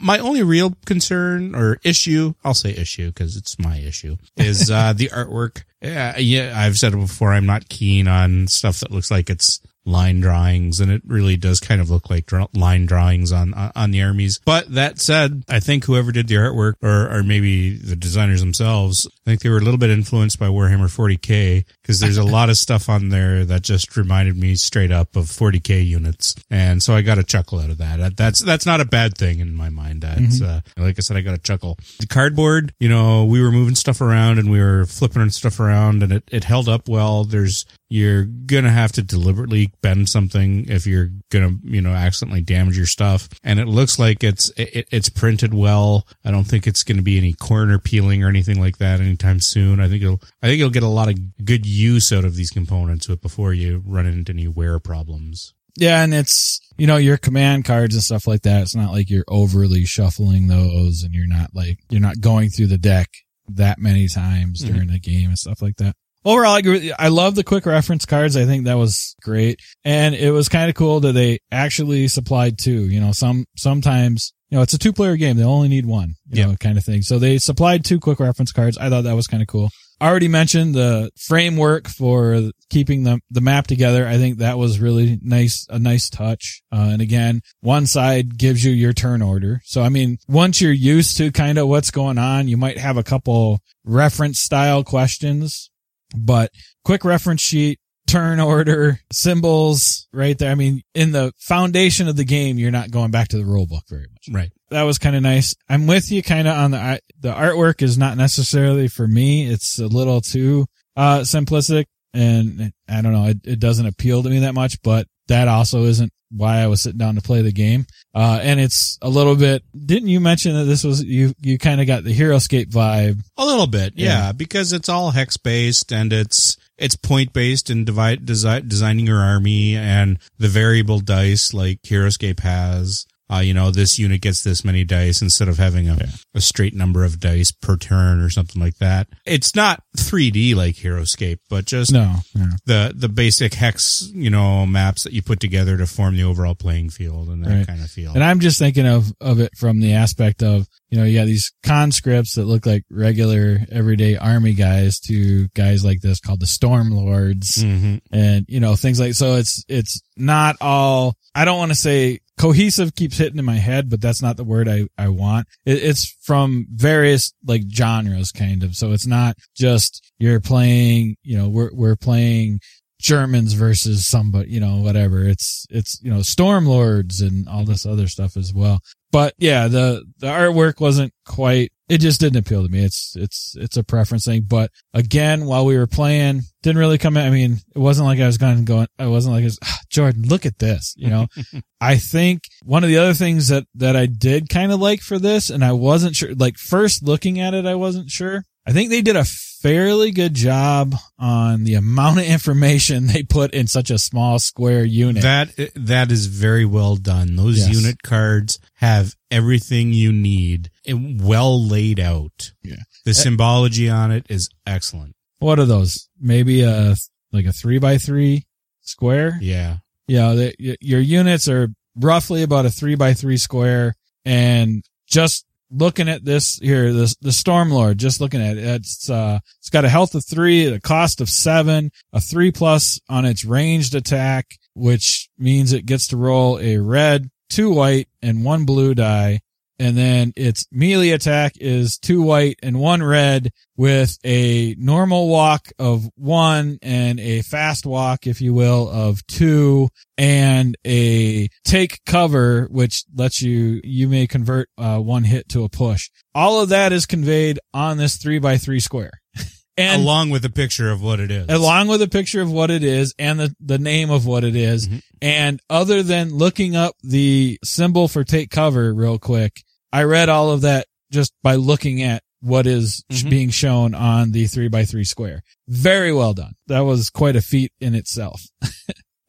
My 0.00 0.18
only 0.18 0.42
real 0.44 0.74
concern 0.86 1.54
or 1.56 1.78
issue, 1.84 2.34
I'll 2.44 2.54
say 2.54 2.70
issue 2.70 3.08
because 3.08 3.36
it's 3.36 3.58
my 3.58 3.76
issue, 3.78 4.16
is 4.36 4.70
uh, 4.70 4.92
the 4.92 5.08
artwork. 5.08 5.64
Yeah, 5.82 6.16
yeah, 6.18 6.52
I've 6.56 6.78
said 6.78 6.94
it 6.94 6.98
before. 6.98 7.32
I'm 7.32 7.46
not 7.46 7.68
keen 7.68 8.06
on 8.08 8.46
stuff 8.46 8.80
that 8.80 8.90
looks 8.92 9.10
like 9.10 9.28
it's 9.30 9.60
line 9.86 10.20
drawings 10.20 10.80
and 10.80 10.90
it 10.90 11.00
really 11.06 11.36
does 11.36 11.60
kind 11.60 11.80
of 11.80 11.88
look 11.88 12.10
like 12.10 12.26
draw- 12.26 12.48
line 12.54 12.84
drawings 12.86 13.32
on, 13.32 13.54
on 13.54 13.90
the 13.92 14.02
armies. 14.02 14.40
But 14.44 14.74
that 14.74 14.98
said 15.00 15.44
i 15.48 15.60
think 15.60 15.84
whoever 15.84 16.10
did 16.12 16.26
the 16.28 16.34
artwork 16.34 16.74
or 16.82 17.08
or 17.16 17.22
maybe 17.22 17.76
the 17.76 17.94
designers 17.96 18.40
themselves 18.40 19.06
i 19.06 19.30
think 19.30 19.40
they 19.42 19.48
were 19.48 19.58
a 19.58 19.60
little 19.60 19.78
bit 19.78 19.90
influenced 19.90 20.38
by 20.38 20.46
warhammer 20.48 20.88
40k 20.94 21.64
because 21.82 22.00
there's 22.00 22.18
a 22.18 22.24
lot 22.36 22.50
of 22.50 22.58
stuff 22.58 22.88
on 22.88 23.08
there 23.10 23.44
that 23.44 23.62
just 23.62 23.96
reminded 23.96 24.36
me 24.36 24.56
straight 24.56 24.90
up 24.90 25.14
of 25.16 25.26
40k 25.26 25.86
units. 25.86 26.34
And 26.50 26.82
so 26.82 26.94
i 26.94 27.02
got 27.02 27.18
a 27.18 27.22
chuckle 27.24 27.60
out 27.60 27.70
of 27.70 27.78
that. 27.78 27.98
That- 27.98 28.16
that's 28.16 28.40
that's 28.42 28.66
not 28.66 28.80
a 28.80 28.84
bad 28.84 29.16
thing 29.16 29.40
in 29.40 29.54
my 29.54 29.68
mind. 29.70 30.02
That's 30.02 30.42
uh 30.42 30.60
like 30.76 30.96
i 30.98 31.00
said 31.00 31.16
i 31.16 31.20
got 31.20 31.34
a 31.34 31.38
chuckle. 31.38 31.78
The 32.00 32.06
cardboard 32.06 32.74
you 32.80 32.88
know 32.88 33.24
we 33.24 33.40
were 33.42 33.52
moving 33.52 33.74
stuff 33.76 34.00
around 34.00 34.38
and 34.38 34.50
we 34.50 34.58
were 34.60 34.84
flipping 34.86 35.30
stuff 35.30 35.60
around 35.60 36.02
and 36.02 36.12
it, 36.12 36.24
it 36.32 36.44
held 36.44 36.68
up 36.68 36.88
well. 36.88 37.24
There's 37.24 37.66
you're 37.88 38.24
gonna 38.24 38.70
have 38.70 38.90
to 38.92 39.02
deliberately 39.02 39.70
bend 39.82 40.08
something 40.08 40.68
if 40.68 40.86
you're 40.86 41.10
gonna 41.30 41.50
you 41.64 41.80
know 41.80 41.90
accidentally 41.92 42.40
damage 42.40 42.76
your 42.76 42.86
stuff 42.86 43.28
and 43.44 43.58
it 43.60 43.66
looks 43.66 43.98
like 43.98 44.24
it's 44.24 44.50
it, 44.56 44.86
it's 44.90 45.08
printed 45.08 45.52
well 45.54 46.06
i 46.24 46.30
don't 46.30 46.44
think 46.44 46.66
it's 46.66 46.82
gonna 46.82 47.02
be 47.02 47.18
any 47.18 47.32
corner 47.32 47.78
peeling 47.78 48.22
or 48.24 48.28
anything 48.28 48.60
like 48.60 48.78
that 48.78 49.00
anytime 49.00 49.40
soon 49.40 49.80
i 49.80 49.88
think 49.88 50.02
it'll 50.02 50.20
i 50.42 50.46
think 50.46 50.58
you'll 50.58 50.70
get 50.70 50.82
a 50.82 50.88
lot 50.88 51.08
of 51.08 51.44
good 51.44 51.64
use 51.66 52.12
out 52.12 52.24
of 52.24 52.34
these 52.36 52.50
components 52.50 53.08
with 53.08 53.20
before 53.20 53.52
you 53.52 53.82
run 53.86 54.06
into 54.06 54.32
any 54.32 54.48
wear 54.48 54.78
problems 54.78 55.52
Yeah, 55.78 56.02
and 56.02 56.14
it's 56.14 56.60
you 56.78 56.86
know 56.86 56.96
your 56.96 57.18
command 57.18 57.64
cards 57.66 57.94
and 57.94 58.02
stuff 58.02 58.26
like 58.26 58.42
that. 58.42 58.62
It's 58.62 58.74
not 58.74 58.92
like 58.92 59.10
you're 59.10 59.24
overly 59.28 59.84
shuffling 59.84 60.46
those, 60.48 61.02
and 61.02 61.12
you're 61.14 61.26
not 61.28 61.50
like 61.54 61.78
you're 61.90 62.00
not 62.00 62.20
going 62.20 62.48
through 62.48 62.68
the 62.68 62.78
deck 62.78 63.08
that 63.48 63.78
many 63.78 64.08
times 64.08 64.62
Mhm. 64.62 64.66
during 64.72 64.88
the 64.88 64.98
game 64.98 65.28
and 65.28 65.38
stuff 65.38 65.60
like 65.60 65.76
that. 65.76 65.94
Overall, 66.26 66.54
I 66.54 66.58
agree. 66.58 66.92
I 66.98 67.08
love 67.08 67.36
the 67.36 67.44
quick 67.44 67.64
reference 67.66 68.04
cards. 68.04 68.36
I 68.36 68.44
think 68.46 68.64
that 68.64 68.74
was 68.76 69.14
great, 69.22 69.60
and 69.84 70.12
it 70.14 70.32
was 70.32 70.48
kind 70.48 70.68
of 70.68 70.74
cool 70.74 70.98
that 71.00 71.12
they 71.12 71.38
actually 71.52 72.08
supplied 72.08 72.58
two. 72.58 72.88
You 72.88 73.00
know, 73.00 73.12
some 73.12 73.46
sometimes 73.56 74.32
you 74.50 74.58
know 74.58 74.62
it's 74.62 74.74
a 74.74 74.78
two 74.78 74.92
player 74.92 75.16
game; 75.16 75.36
they 75.36 75.44
only 75.44 75.68
need 75.68 75.86
one. 75.86 76.16
You 76.28 76.40
Yeah. 76.40 76.46
know, 76.46 76.56
kind 76.56 76.76
of 76.76 76.84
thing. 76.84 77.02
So 77.02 77.20
they 77.20 77.38
supplied 77.38 77.84
two 77.84 78.00
quick 78.00 78.18
reference 78.18 78.50
cards. 78.50 78.76
I 78.76 78.90
thought 78.90 79.04
that 79.04 79.14
was 79.14 79.28
kind 79.28 79.40
of 79.40 79.46
cool. 79.46 79.70
I 80.00 80.08
already 80.10 80.28
mentioned 80.28 80.74
the 80.74 81.10
framework 81.16 81.88
for 81.88 82.50
keeping 82.68 83.04
the, 83.04 83.18
the 83.30 83.40
map 83.40 83.66
together. 83.66 84.06
I 84.06 84.18
think 84.18 84.38
that 84.38 84.58
was 84.58 84.78
really 84.78 85.18
nice, 85.22 85.66
a 85.70 85.78
nice 85.78 86.10
touch. 86.10 86.60
Uh, 86.70 86.90
and 86.92 87.00
again, 87.00 87.40
one 87.60 87.86
side 87.86 88.36
gives 88.36 88.62
you 88.62 88.72
your 88.72 88.92
turn 88.92 89.22
order. 89.22 89.62
So, 89.64 89.82
I 89.82 89.88
mean, 89.88 90.18
once 90.28 90.60
you're 90.60 90.70
used 90.72 91.16
to 91.16 91.32
kind 91.32 91.56
of 91.56 91.68
what's 91.68 91.90
going 91.90 92.18
on, 92.18 92.46
you 92.46 92.58
might 92.58 92.76
have 92.76 92.98
a 92.98 93.02
couple 93.02 93.60
reference 93.86 94.38
style 94.38 94.84
questions, 94.84 95.70
but 96.18 96.50
quick 96.84 97.04
reference 97.04 97.42
sheet, 97.42 97.78
turn 98.06 98.40
order, 98.40 99.00
symbols 99.12 100.08
right 100.12 100.38
there. 100.38 100.50
I 100.50 100.54
mean, 100.54 100.82
in 100.94 101.12
the 101.12 101.32
foundation 101.38 102.08
of 102.08 102.16
the 102.16 102.24
game, 102.24 102.58
you're 102.58 102.70
not 102.70 102.90
going 102.90 103.10
back 103.10 103.28
to 103.28 103.38
the 103.38 103.44
rule 103.44 103.66
book 103.66 103.84
very 103.88 104.06
much. 104.10 104.28
right 104.34 104.50
that 104.70 104.82
was 104.82 104.98
kind 104.98 105.16
of 105.16 105.22
nice. 105.22 105.54
I'm 105.68 105.86
with 105.86 106.10
you 106.10 106.22
kind 106.22 106.48
of 106.48 106.56
on 106.56 106.70
the, 106.72 107.00
the 107.20 107.32
artwork 107.32 107.82
is 107.82 107.96
not 107.96 108.16
necessarily 108.16 108.88
for 108.88 109.06
me. 109.06 109.46
It's 109.46 109.78
a 109.78 109.86
little 109.86 110.20
too, 110.20 110.66
uh, 110.96 111.20
simplistic 111.20 111.84
and 112.12 112.72
I 112.88 113.02
don't 113.02 113.12
know. 113.12 113.26
It, 113.26 113.38
it 113.44 113.60
doesn't 113.60 113.86
appeal 113.86 114.22
to 114.22 114.30
me 114.30 114.40
that 114.40 114.54
much, 114.54 114.80
but 114.82 115.06
that 115.28 115.48
also 115.48 115.84
isn't 115.84 116.12
why 116.30 116.58
I 116.58 116.66
was 116.66 116.82
sitting 116.82 116.98
down 116.98 117.14
to 117.14 117.22
play 117.22 117.42
the 117.42 117.52
game. 117.52 117.86
Uh, 118.14 118.40
and 118.42 118.58
it's 118.58 118.98
a 119.00 119.08
little 119.08 119.36
bit, 119.36 119.62
didn't 119.86 120.08
you 120.08 120.18
mention 120.20 120.54
that 120.56 120.64
this 120.64 120.82
was, 120.82 121.04
you, 121.04 121.32
you 121.40 121.56
kind 121.56 121.80
of 121.80 121.86
got 121.86 122.02
the 122.04 122.16
Heroescape 122.16 122.66
vibe? 122.66 123.20
A 123.38 123.44
little 123.46 123.66
bit, 123.68 123.92
yeah, 123.96 124.06
Yeah. 124.26 124.32
because 124.32 124.72
it's 124.72 124.88
all 124.88 125.12
hex 125.12 125.36
based 125.36 125.92
and 125.92 126.12
it's 126.12 126.56
it's 126.78 126.96
point 126.96 127.32
based 127.32 127.70
in 127.70 127.84
divide, 127.86 128.26
desi- 128.26 128.68
designing 128.68 129.06
your 129.06 129.20
army 129.20 129.76
and 129.76 130.18
the 130.38 130.48
variable 130.48 131.00
dice 131.00 131.54
like 131.54 131.80
Heroescape 131.82 132.40
has. 132.40 133.06
Uh, 133.28 133.38
you 133.38 133.52
know, 133.52 133.72
this 133.72 133.98
unit 133.98 134.20
gets 134.20 134.44
this 134.44 134.64
many 134.64 134.84
dice 134.84 135.20
instead 135.20 135.48
of 135.48 135.58
having 135.58 135.88
a, 135.88 135.98
a 136.34 136.40
straight 136.40 136.74
number 136.74 137.02
of 137.04 137.18
dice 137.18 137.50
per 137.50 137.76
turn 137.76 138.20
or 138.20 138.30
something 138.30 138.62
like 138.62 138.76
that. 138.78 139.08
It's 139.24 139.54
not 139.56 139.82
3D 139.96 140.54
like 140.54 140.76
Heroescape, 140.76 141.38
but 141.50 141.64
just 141.64 141.92
No, 141.92 142.16
no. 142.36 142.46
the 142.66 142.92
the 142.94 143.08
basic 143.08 143.54
hex, 143.54 144.08
you 144.14 144.30
know, 144.30 144.64
maps 144.64 145.02
that 145.02 145.12
you 145.12 145.22
put 145.22 145.40
together 145.40 145.76
to 145.76 145.86
form 145.86 146.16
the 146.16 146.22
overall 146.22 146.54
playing 146.54 146.90
field 146.90 147.28
and 147.28 147.44
that 147.44 147.50
Right. 147.50 147.66
kind 147.66 147.82
of 147.82 147.90
feel. 147.90 148.12
And 148.14 148.22
I'm 148.22 148.38
just 148.38 148.58
thinking 148.60 148.86
of, 148.86 149.12
of 149.20 149.40
it 149.40 149.56
from 149.56 149.80
the 149.80 149.94
aspect 149.94 150.42
of, 150.44 150.68
you 150.88 150.98
know, 150.98 151.04
you 151.04 151.18
got 151.18 151.26
these 151.26 151.52
conscripts 151.62 152.34
that 152.36 152.44
look 152.44 152.64
like 152.64 152.84
regular 152.90 153.58
everyday 153.70 154.16
army 154.16 154.52
guys 154.52 155.00
to 155.00 155.48
guys 155.48 155.84
like 155.84 156.00
this 156.00 156.20
called 156.20 156.40
the 156.40 156.46
Storm 156.46 156.90
Lords 156.90 157.62
hmm 157.62 157.96
and, 158.12 158.46
you 158.48 158.60
know, 158.60 158.76
things 158.76 159.00
like, 159.00 159.14
so 159.14 159.34
it's, 159.34 159.64
it's 159.68 160.00
not 160.16 160.56
all, 160.60 161.14
I 161.34 161.44
don't 161.44 161.58
want 161.58 161.72
to 161.72 161.76
say 161.76 162.20
cohesive 162.38 162.94
keeps 162.94 163.18
hitting 163.18 163.38
in 163.38 163.44
my 163.44 163.56
head, 163.56 163.90
but 163.90 164.00
that's 164.00 164.22
not 164.22 164.36
the 164.36 164.44
word 164.44 164.68
I, 164.68 164.86
I 164.96 165.08
want. 165.08 165.48
It, 165.64 165.82
it's 165.82 166.16
from 166.22 166.66
various 166.70 167.32
like 167.44 167.62
genres 167.72 168.30
kind 168.30 168.62
of. 168.62 168.74
So 168.76 168.92
it's 168.92 169.06
not 169.06 169.36
just 169.56 170.12
you're 170.18 170.40
playing, 170.40 171.16
you 171.22 171.36
know, 171.36 171.48
we're, 171.48 171.70
we're 171.72 171.96
playing 171.96 172.60
Germans 173.06 173.52
versus 173.52 174.04
somebody, 174.04 174.50
you 174.50 174.58
know, 174.58 174.78
whatever. 174.78 175.22
It's, 175.22 175.64
it's, 175.70 176.00
you 176.02 176.10
know, 176.10 176.18
Stormlords 176.18 177.22
and 177.22 177.48
all 177.48 177.64
this 177.64 177.86
other 177.86 178.08
stuff 178.08 178.36
as 178.36 178.52
well. 178.52 178.80
But 179.12 179.34
yeah, 179.38 179.68
the, 179.68 180.04
the 180.18 180.26
artwork 180.26 180.80
wasn't 180.80 181.12
quite, 181.24 181.70
it 181.88 181.98
just 181.98 182.18
didn't 182.18 182.38
appeal 182.38 182.64
to 182.64 182.68
me. 182.68 182.84
It's, 182.84 183.14
it's, 183.14 183.54
it's 183.56 183.76
a 183.76 183.84
preference 183.84 184.24
thing. 184.24 184.46
But 184.48 184.72
again, 184.92 185.46
while 185.46 185.64
we 185.64 185.78
were 185.78 185.86
playing, 185.86 186.42
didn't 186.64 186.78
really 186.78 186.98
come 186.98 187.16
in. 187.16 187.24
I 187.24 187.30
mean, 187.30 187.58
it 187.76 187.78
wasn't 187.78 188.08
like 188.08 188.18
I 188.18 188.26
was 188.26 188.38
going, 188.38 188.64
going, 188.64 188.88
I 188.98 189.06
wasn't 189.06 189.36
like, 189.36 189.42
I 189.42 189.44
was, 189.44 189.58
"Ah, 189.62 189.78
Jordan, 189.88 190.22
look 190.22 190.44
at 190.44 190.58
this, 190.58 190.92
you 190.96 191.08
know? 191.08 191.28
I 191.80 191.98
think 191.98 192.42
one 192.64 192.82
of 192.82 192.88
the 192.88 192.98
other 192.98 193.14
things 193.14 193.46
that, 193.48 193.66
that 193.76 193.94
I 193.94 194.06
did 194.06 194.48
kind 194.48 194.72
of 194.72 194.80
like 194.80 195.00
for 195.00 195.20
this, 195.20 195.48
and 195.48 195.64
I 195.64 195.70
wasn't 195.72 196.16
sure, 196.16 196.34
like 196.34 196.56
first 196.58 197.04
looking 197.04 197.38
at 197.38 197.54
it, 197.54 197.66
I 197.66 197.76
wasn't 197.76 198.10
sure. 198.10 198.42
I 198.66 198.72
think 198.72 198.90
they 198.90 199.00
did 199.00 199.14
a 199.14 199.24
fairly 199.60 200.10
good 200.10 200.34
job 200.34 200.94
on 201.18 201.64
the 201.64 201.74
amount 201.74 202.18
of 202.18 202.24
information 202.26 203.06
they 203.06 203.22
put 203.22 203.52
in 203.52 203.66
such 203.66 203.90
a 203.90 203.98
small 203.98 204.38
square 204.38 204.84
unit. 204.84 205.22
That 205.22 205.50
that 205.74 206.12
is 206.12 206.26
very 206.26 206.64
well 206.64 206.96
done. 206.96 207.36
Those 207.36 207.58
Yes. 207.58 207.74
unit 207.76 208.02
cards 208.02 208.58
have 208.74 209.14
everything 209.30 209.92
you 209.92 210.12
need, 210.12 210.70
and 210.86 211.20
well 211.22 211.62
laid 211.66 211.98
out. 212.00 212.52
Yeah. 212.62 212.76
The 213.04 213.14
symbology 213.14 213.88
on 213.88 214.10
it 214.10 214.26
is 214.28 214.48
excellent. 214.66 215.14
what 215.38 215.58
are 215.58 215.64
those? 215.66 216.08
Maybe 216.20 216.62
a, 216.62 216.94
like 217.32 217.44
a 217.46 217.52
three 217.52 217.78
by 217.78 217.98
three 217.98 218.44
square? 218.80 219.38
Yeah. 219.40 219.78
Yeah, 220.08 220.32
the, 220.34 220.76
your 220.80 221.00
units 221.00 221.48
are 221.48 221.68
roughly 221.96 222.42
about 222.42 222.64
a 222.66 222.70
three 222.70 222.94
by 222.94 223.12
three 223.14 223.36
square, 223.36 223.94
and 224.24 224.82
just 225.08 225.44
looking 225.70 226.08
at 226.08 226.24
this 226.24 226.56
here, 226.56 226.92
the 226.92 227.14
the 227.20 227.30
Stormlord, 227.30 227.96
just 227.96 228.20
looking 228.20 228.42
at 228.42 228.56
it, 228.56 228.64
it's 228.64 229.10
uh, 229.10 229.38
it's 229.58 229.70
got 229.70 229.84
a 229.84 229.88
health 229.88 230.14
of 230.14 230.24
three, 230.24 230.66
a 230.66 230.80
cost 230.80 231.20
of 231.20 231.28
seven, 231.28 231.90
a 232.12 232.20
three 232.20 232.50
plus 232.50 233.00
on 233.08 233.24
its 233.24 233.44
ranged 233.44 233.94
attack, 233.94 234.58
which 234.74 235.28
means 235.38 235.72
it 235.72 235.86
gets 235.86 236.08
to 236.08 236.16
roll 236.16 236.58
a 236.58 236.78
red, 236.78 237.30
two 237.50 237.70
white, 237.70 238.08
and 238.22 238.44
one 238.44 238.64
blue 238.64 238.94
die. 238.94 239.40
And 239.78 239.96
then 239.96 240.32
its 240.36 240.66
melee 240.72 241.10
attack 241.10 241.52
is 241.56 241.98
two 241.98 242.22
white 242.22 242.58
and 242.62 242.80
one 242.80 243.02
red 243.02 243.50
with 243.76 244.18
a 244.24 244.74
normal 244.78 245.28
walk 245.28 245.68
of 245.78 246.08
one 246.14 246.78
and 246.80 247.20
a 247.20 247.42
fast 247.42 247.84
walk, 247.84 248.26
if 248.26 248.40
you 248.40 248.54
will, 248.54 248.88
of 248.88 249.26
two 249.26 249.88
and 250.16 250.76
a 250.86 251.48
take 251.64 252.02
cover, 252.06 252.68
which 252.70 253.04
lets 253.14 253.42
you, 253.42 253.80
you 253.84 254.08
may 254.08 254.26
convert 254.26 254.70
uh, 254.78 254.98
one 254.98 255.24
hit 255.24 255.48
to 255.50 255.64
a 255.64 255.68
push. 255.68 256.08
All 256.34 256.60
of 256.60 256.70
that 256.70 256.92
is 256.92 257.04
conveyed 257.04 257.58
on 257.74 257.98
this 257.98 258.16
three 258.16 258.38
by 258.38 258.56
three 258.56 258.80
square. 258.80 259.20
And 259.78 260.02
Along 260.02 260.30
with 260.30 260.44
a 260.44 260.50
picture 260.50 260.90
of 260.90 261.02
what 261.02 261.20
it 261.20 261.30
is. 261.30 261.48
along 261.50 261.88
with 261.88 262.00
a 262.00 262.08
picture 262.08 262.40
of 262.40 262.50
what 262.50 262.70
it 262.70 262.82
is 262.82 263.14
and 263.18 263.38
the, 263.38 263.54
the 263.60 263.78
name 263.78 264.10
of 264.10 264.24
what 264.24 264.42
it 264.42 264.56
is. 264.56 264.88
Mhm. 264.88 265.02
And 265.20 265.60
other 265.68 266.02
than 266.02 266.30
looking 266.34 266.74
up 266.74 266.94
the 267.02 267.58
symbol 267.62 268.08
for 268.08 268.24
take 268.24 268.50
cover 268.50 268.94
real 268.94 269.18
quick, 269.18 269.62
I 269.92 270.04
read 270.04 270.28
all 270.30 270.50
of 270.50 270.62
that 270.62 270.86
just 271.12 271.32
by 271.42 271.56
looking 271.56 272.02
at 272.02 272.22
what 272.40 272.66
is 272.66 273.04
Mhm. 273.12 273.30
being 273.30 273.50
shown 273.50 273.94
on 273.94 274.32
the 274.32 274.46
three 274.46 274.68
by 274.68 274.84
three 274.86 275.04
square. 275.04 275.42
Very 275.68 276.12
well 276.12 276.32
done. 276.32 276.54
That 276.68 276.80
was 276.80 277.10
quite 277.10 277.36
a 277.36 277.42
feat 277.42 277.72
in 277.80 277.94
itself. 277.94 278.40
all 278.62 278.68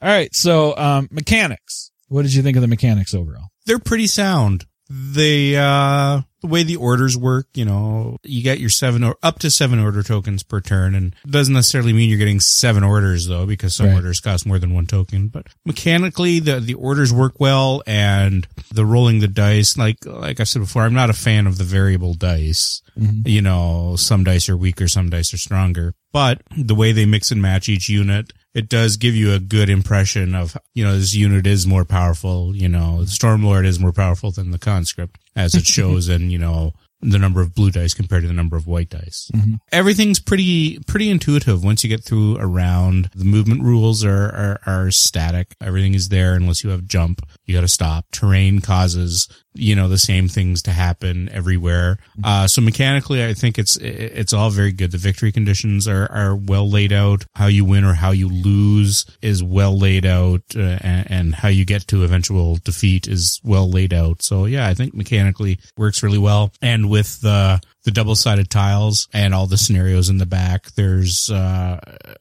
right. 0.01 0.33
So, 0.33 0.77
um, 0.77 1.07
mechanics. 1.11 1.91
What 2.07 2.21
did 2.21 2.33
you 2.33 2.41
think 2.41 2.55
of 2.55 2.61
the 2.61 2.67
mechanics 2.69 3.13
overall? 3.13 3.47
They're 3.65 3.79
pretty 3.79 4.07
sound. 4.07 4.65
They, 4.89 5.55
uh, 5.57 6.21
the 6.41 6.47
way 6.47 6.63
the 6.63 6.77
orders 6.77 7.17
work, 7.17 7.47
you 7.53 7.65
know, 7.65 8.17
you 8.23 8.41
get 8.41 8.59
your 8.59 8.69
seven 8.69 9.03
or 9.03 9.17
up 9.21 9.39
to 9.39 9.51
seven 9.51 9.79
order 9.79 10.01
tokens 10.03 10.43
per 10.43 10.61
turn 10.61 10.95
and 10.95 11.13
doesn't 11.25 11.53
necessarily 11.53 11.91
mean 11.93 12.09
you're 12.09 12.17
getting 12.19 12.39
seven 12.39 12.83
orders 12.83 13.27
though, 13.27 13.45
because 13.45 13.75
some 13.75 13.87
Right. 13.87 13.95
orders 13.95 14.19
cost 14.21 14.45
more 14.45 14.59
than 14.59 14.73
one 14.73 14.85
token, 14.85 15.27
but 15.27 15.47
mechanically 15.65 16.39
the, 16.39 16.59
the 16.59 16.75
orders 16.75 17.11
work 17.11 17.39
well 17.39 17.81
and 17.85 18.47
the 18.71 18.85
rolling 18.85 19.19
the 19.19 19.27
dice, 19.27 19.77
like, 19.77 19.97
like 20.05 20.39
I 20.39 20.43
said 20.43 20.59
before, 20.59 20.83
I'm 20.83 20.93
not 20.93 21.09
a 21.09 21.13
fan 21.13 21.47
of 21.47 21.57
the 21.57 21.63
variable 21.63 22.13
dice. 22.13 22.81
Mhm. 22.97 23.27
You 23.27 23.41
know, 23.41 23.95
some 23.97 24.23
dice 24.23 24.47
are 24.47 24.57
weaker, 24.57 24.87
some 24.87 25.09
dice 25.09 25.33
are 25.33 25.37
stronger, 25.37 25.95
but 26.13 26.41
the 26.57 26.75
way 26.75 26.91
they 26.93 27.05
mix 27.05 27.31
and 27.31 27.41
match 27.41 27.67
each 27.67 27.89
unit, 27.89 28.31
it 28.57 28.69
does 28.69 28.97
give 28.97 29.13
you 29.13 29.33
a 29.33 29.39
good 29.39 29.69
impression 29.69 30.33
of, 30.33 30.57
you 30.73 30.83
know, 30.83 30.97
this 30.97 31.13
unit 31.13 31.45
is 31.45 31.67
more 31.67 31.85
powerful, 31.85 32.55
you 32.55 32.67
know, 32.67 33.01
the 33.01 33.05
Stormlord 33.05 33.67
is 33.67 33.79
more 33.79 33.91
powerful 33.91 34.31
than 34.31 34.49
the 34.49 34.57
conscript 34.57 35.19
as 35.35 35.53
it 35.53 35.67
shows 35.67 36.07
and, 36.13 36.31
you 36.31 36.39
know, 36.39 36.73
the 36.99 37.19
number 37.19 37.39
of 37.39 37.53
blue 37.53 37.69
dice 37.69 37.93
compared 37.93 38.23
to 38.23 38.27
the 38.27 38.33
number 38.33 38.57
of 38.57 38.65
white 38.65 38.89
dice. 38.89 39.29
Mhm. 39.31 39.59
Everything's 39.71 40.19
pretty, 40.19 40.79
pretty 40.87 41.11
intuitive 41.11 41.63
once 41.63 41.83
you 41.83 41.89
get 41.91 42.03
through 42.03 42.37
around. 42.39 43.11
The 43.13 43.25
movement 43.25 43.61
rules 43.61 44.03
are, 44.03 44.25
are, 44.25 44.59
are 44.65 44.89
static. 44.89 45.53
Everything 45.61 45.93
is 45.93 46.09
there 46.09 46.33
unless 46.33 46.63
you 46.63 46.71
have 46.71 46.85
jump. 46.87 47.21
You 47.45 47.53
got 47.53 47.61
to 47.61 47.67
stop. 47.67 48.07
Terrain 48.11 48.59
causes, 48.61 49.27
you 49.57 49.75
know, 49.75 49.87
the 49.87 49.97
same 49.97 50.27
things 50.27 50.61
to 50.63 50.71
happen 50.71 51.29
everywhere. 51.29 51.97
Uh, 52.23 52.47
so 52.47 52.61
mechanically, 52.61 53.25
I 53.25 53.33
think 53.33 53.57
it's, 53.57 53.75
it's 53.77 54.33
all 54.33 54.49
very 54.49 54.71
good. 54.71 54.91
The 54.91 54.97
victory 54.97 55.31
conditions 55.31 55.87
are, 55.87 56.11
are 56.11 56.35
well 56.35 56.69
laid 56.69 56.93
out. 56.93 57.25
How 57.35 57.47
you 57.47 57.65
win 57.65 57.83
or 57.83 57.93
how 57.93 58.11
you 58.11 58.29
lose 58.29 59.05
is 59.21 59.43
well 59.43 59.77
laid 59.77 60.05
out, 60.05 60.41
uh, 60.55 60.77
and, 60.81 61.11
and 61.11 61.35
how 61.35 61.49
you 61.49 61.65
get 61.65 61.87
to 61.87 62.03
eventual 62.03 62.57
defeat 62.57 63.07
is 63.07 63.41
well 63.43 63.69
laid 63.69 63.93
out. 63.93 64.21
So 64.21 64.45
yeah, 64.45 64.67
I 64.67 64.73
think 64.73 64.93
mechanically 64.93 65.59
works 65.77 66.03
really 66.03 66.17
well. 66.17 66.51
And 66.61 66.89
with 66.89 67.19
the, 67.21 67.61
the 67.83 67.91
double 67.91 68.15
sided 68.15 68.49
tiles 68.49 69.07
and 69.13 69.33
all 69.33 69.47
the 69.47 69.57
scenarios 69.57 70.09
in 70.09 70.17
the 70.17 70.25
back, 70.25 70.71
there's, 70.75 71.29
uh, 71.31 71.79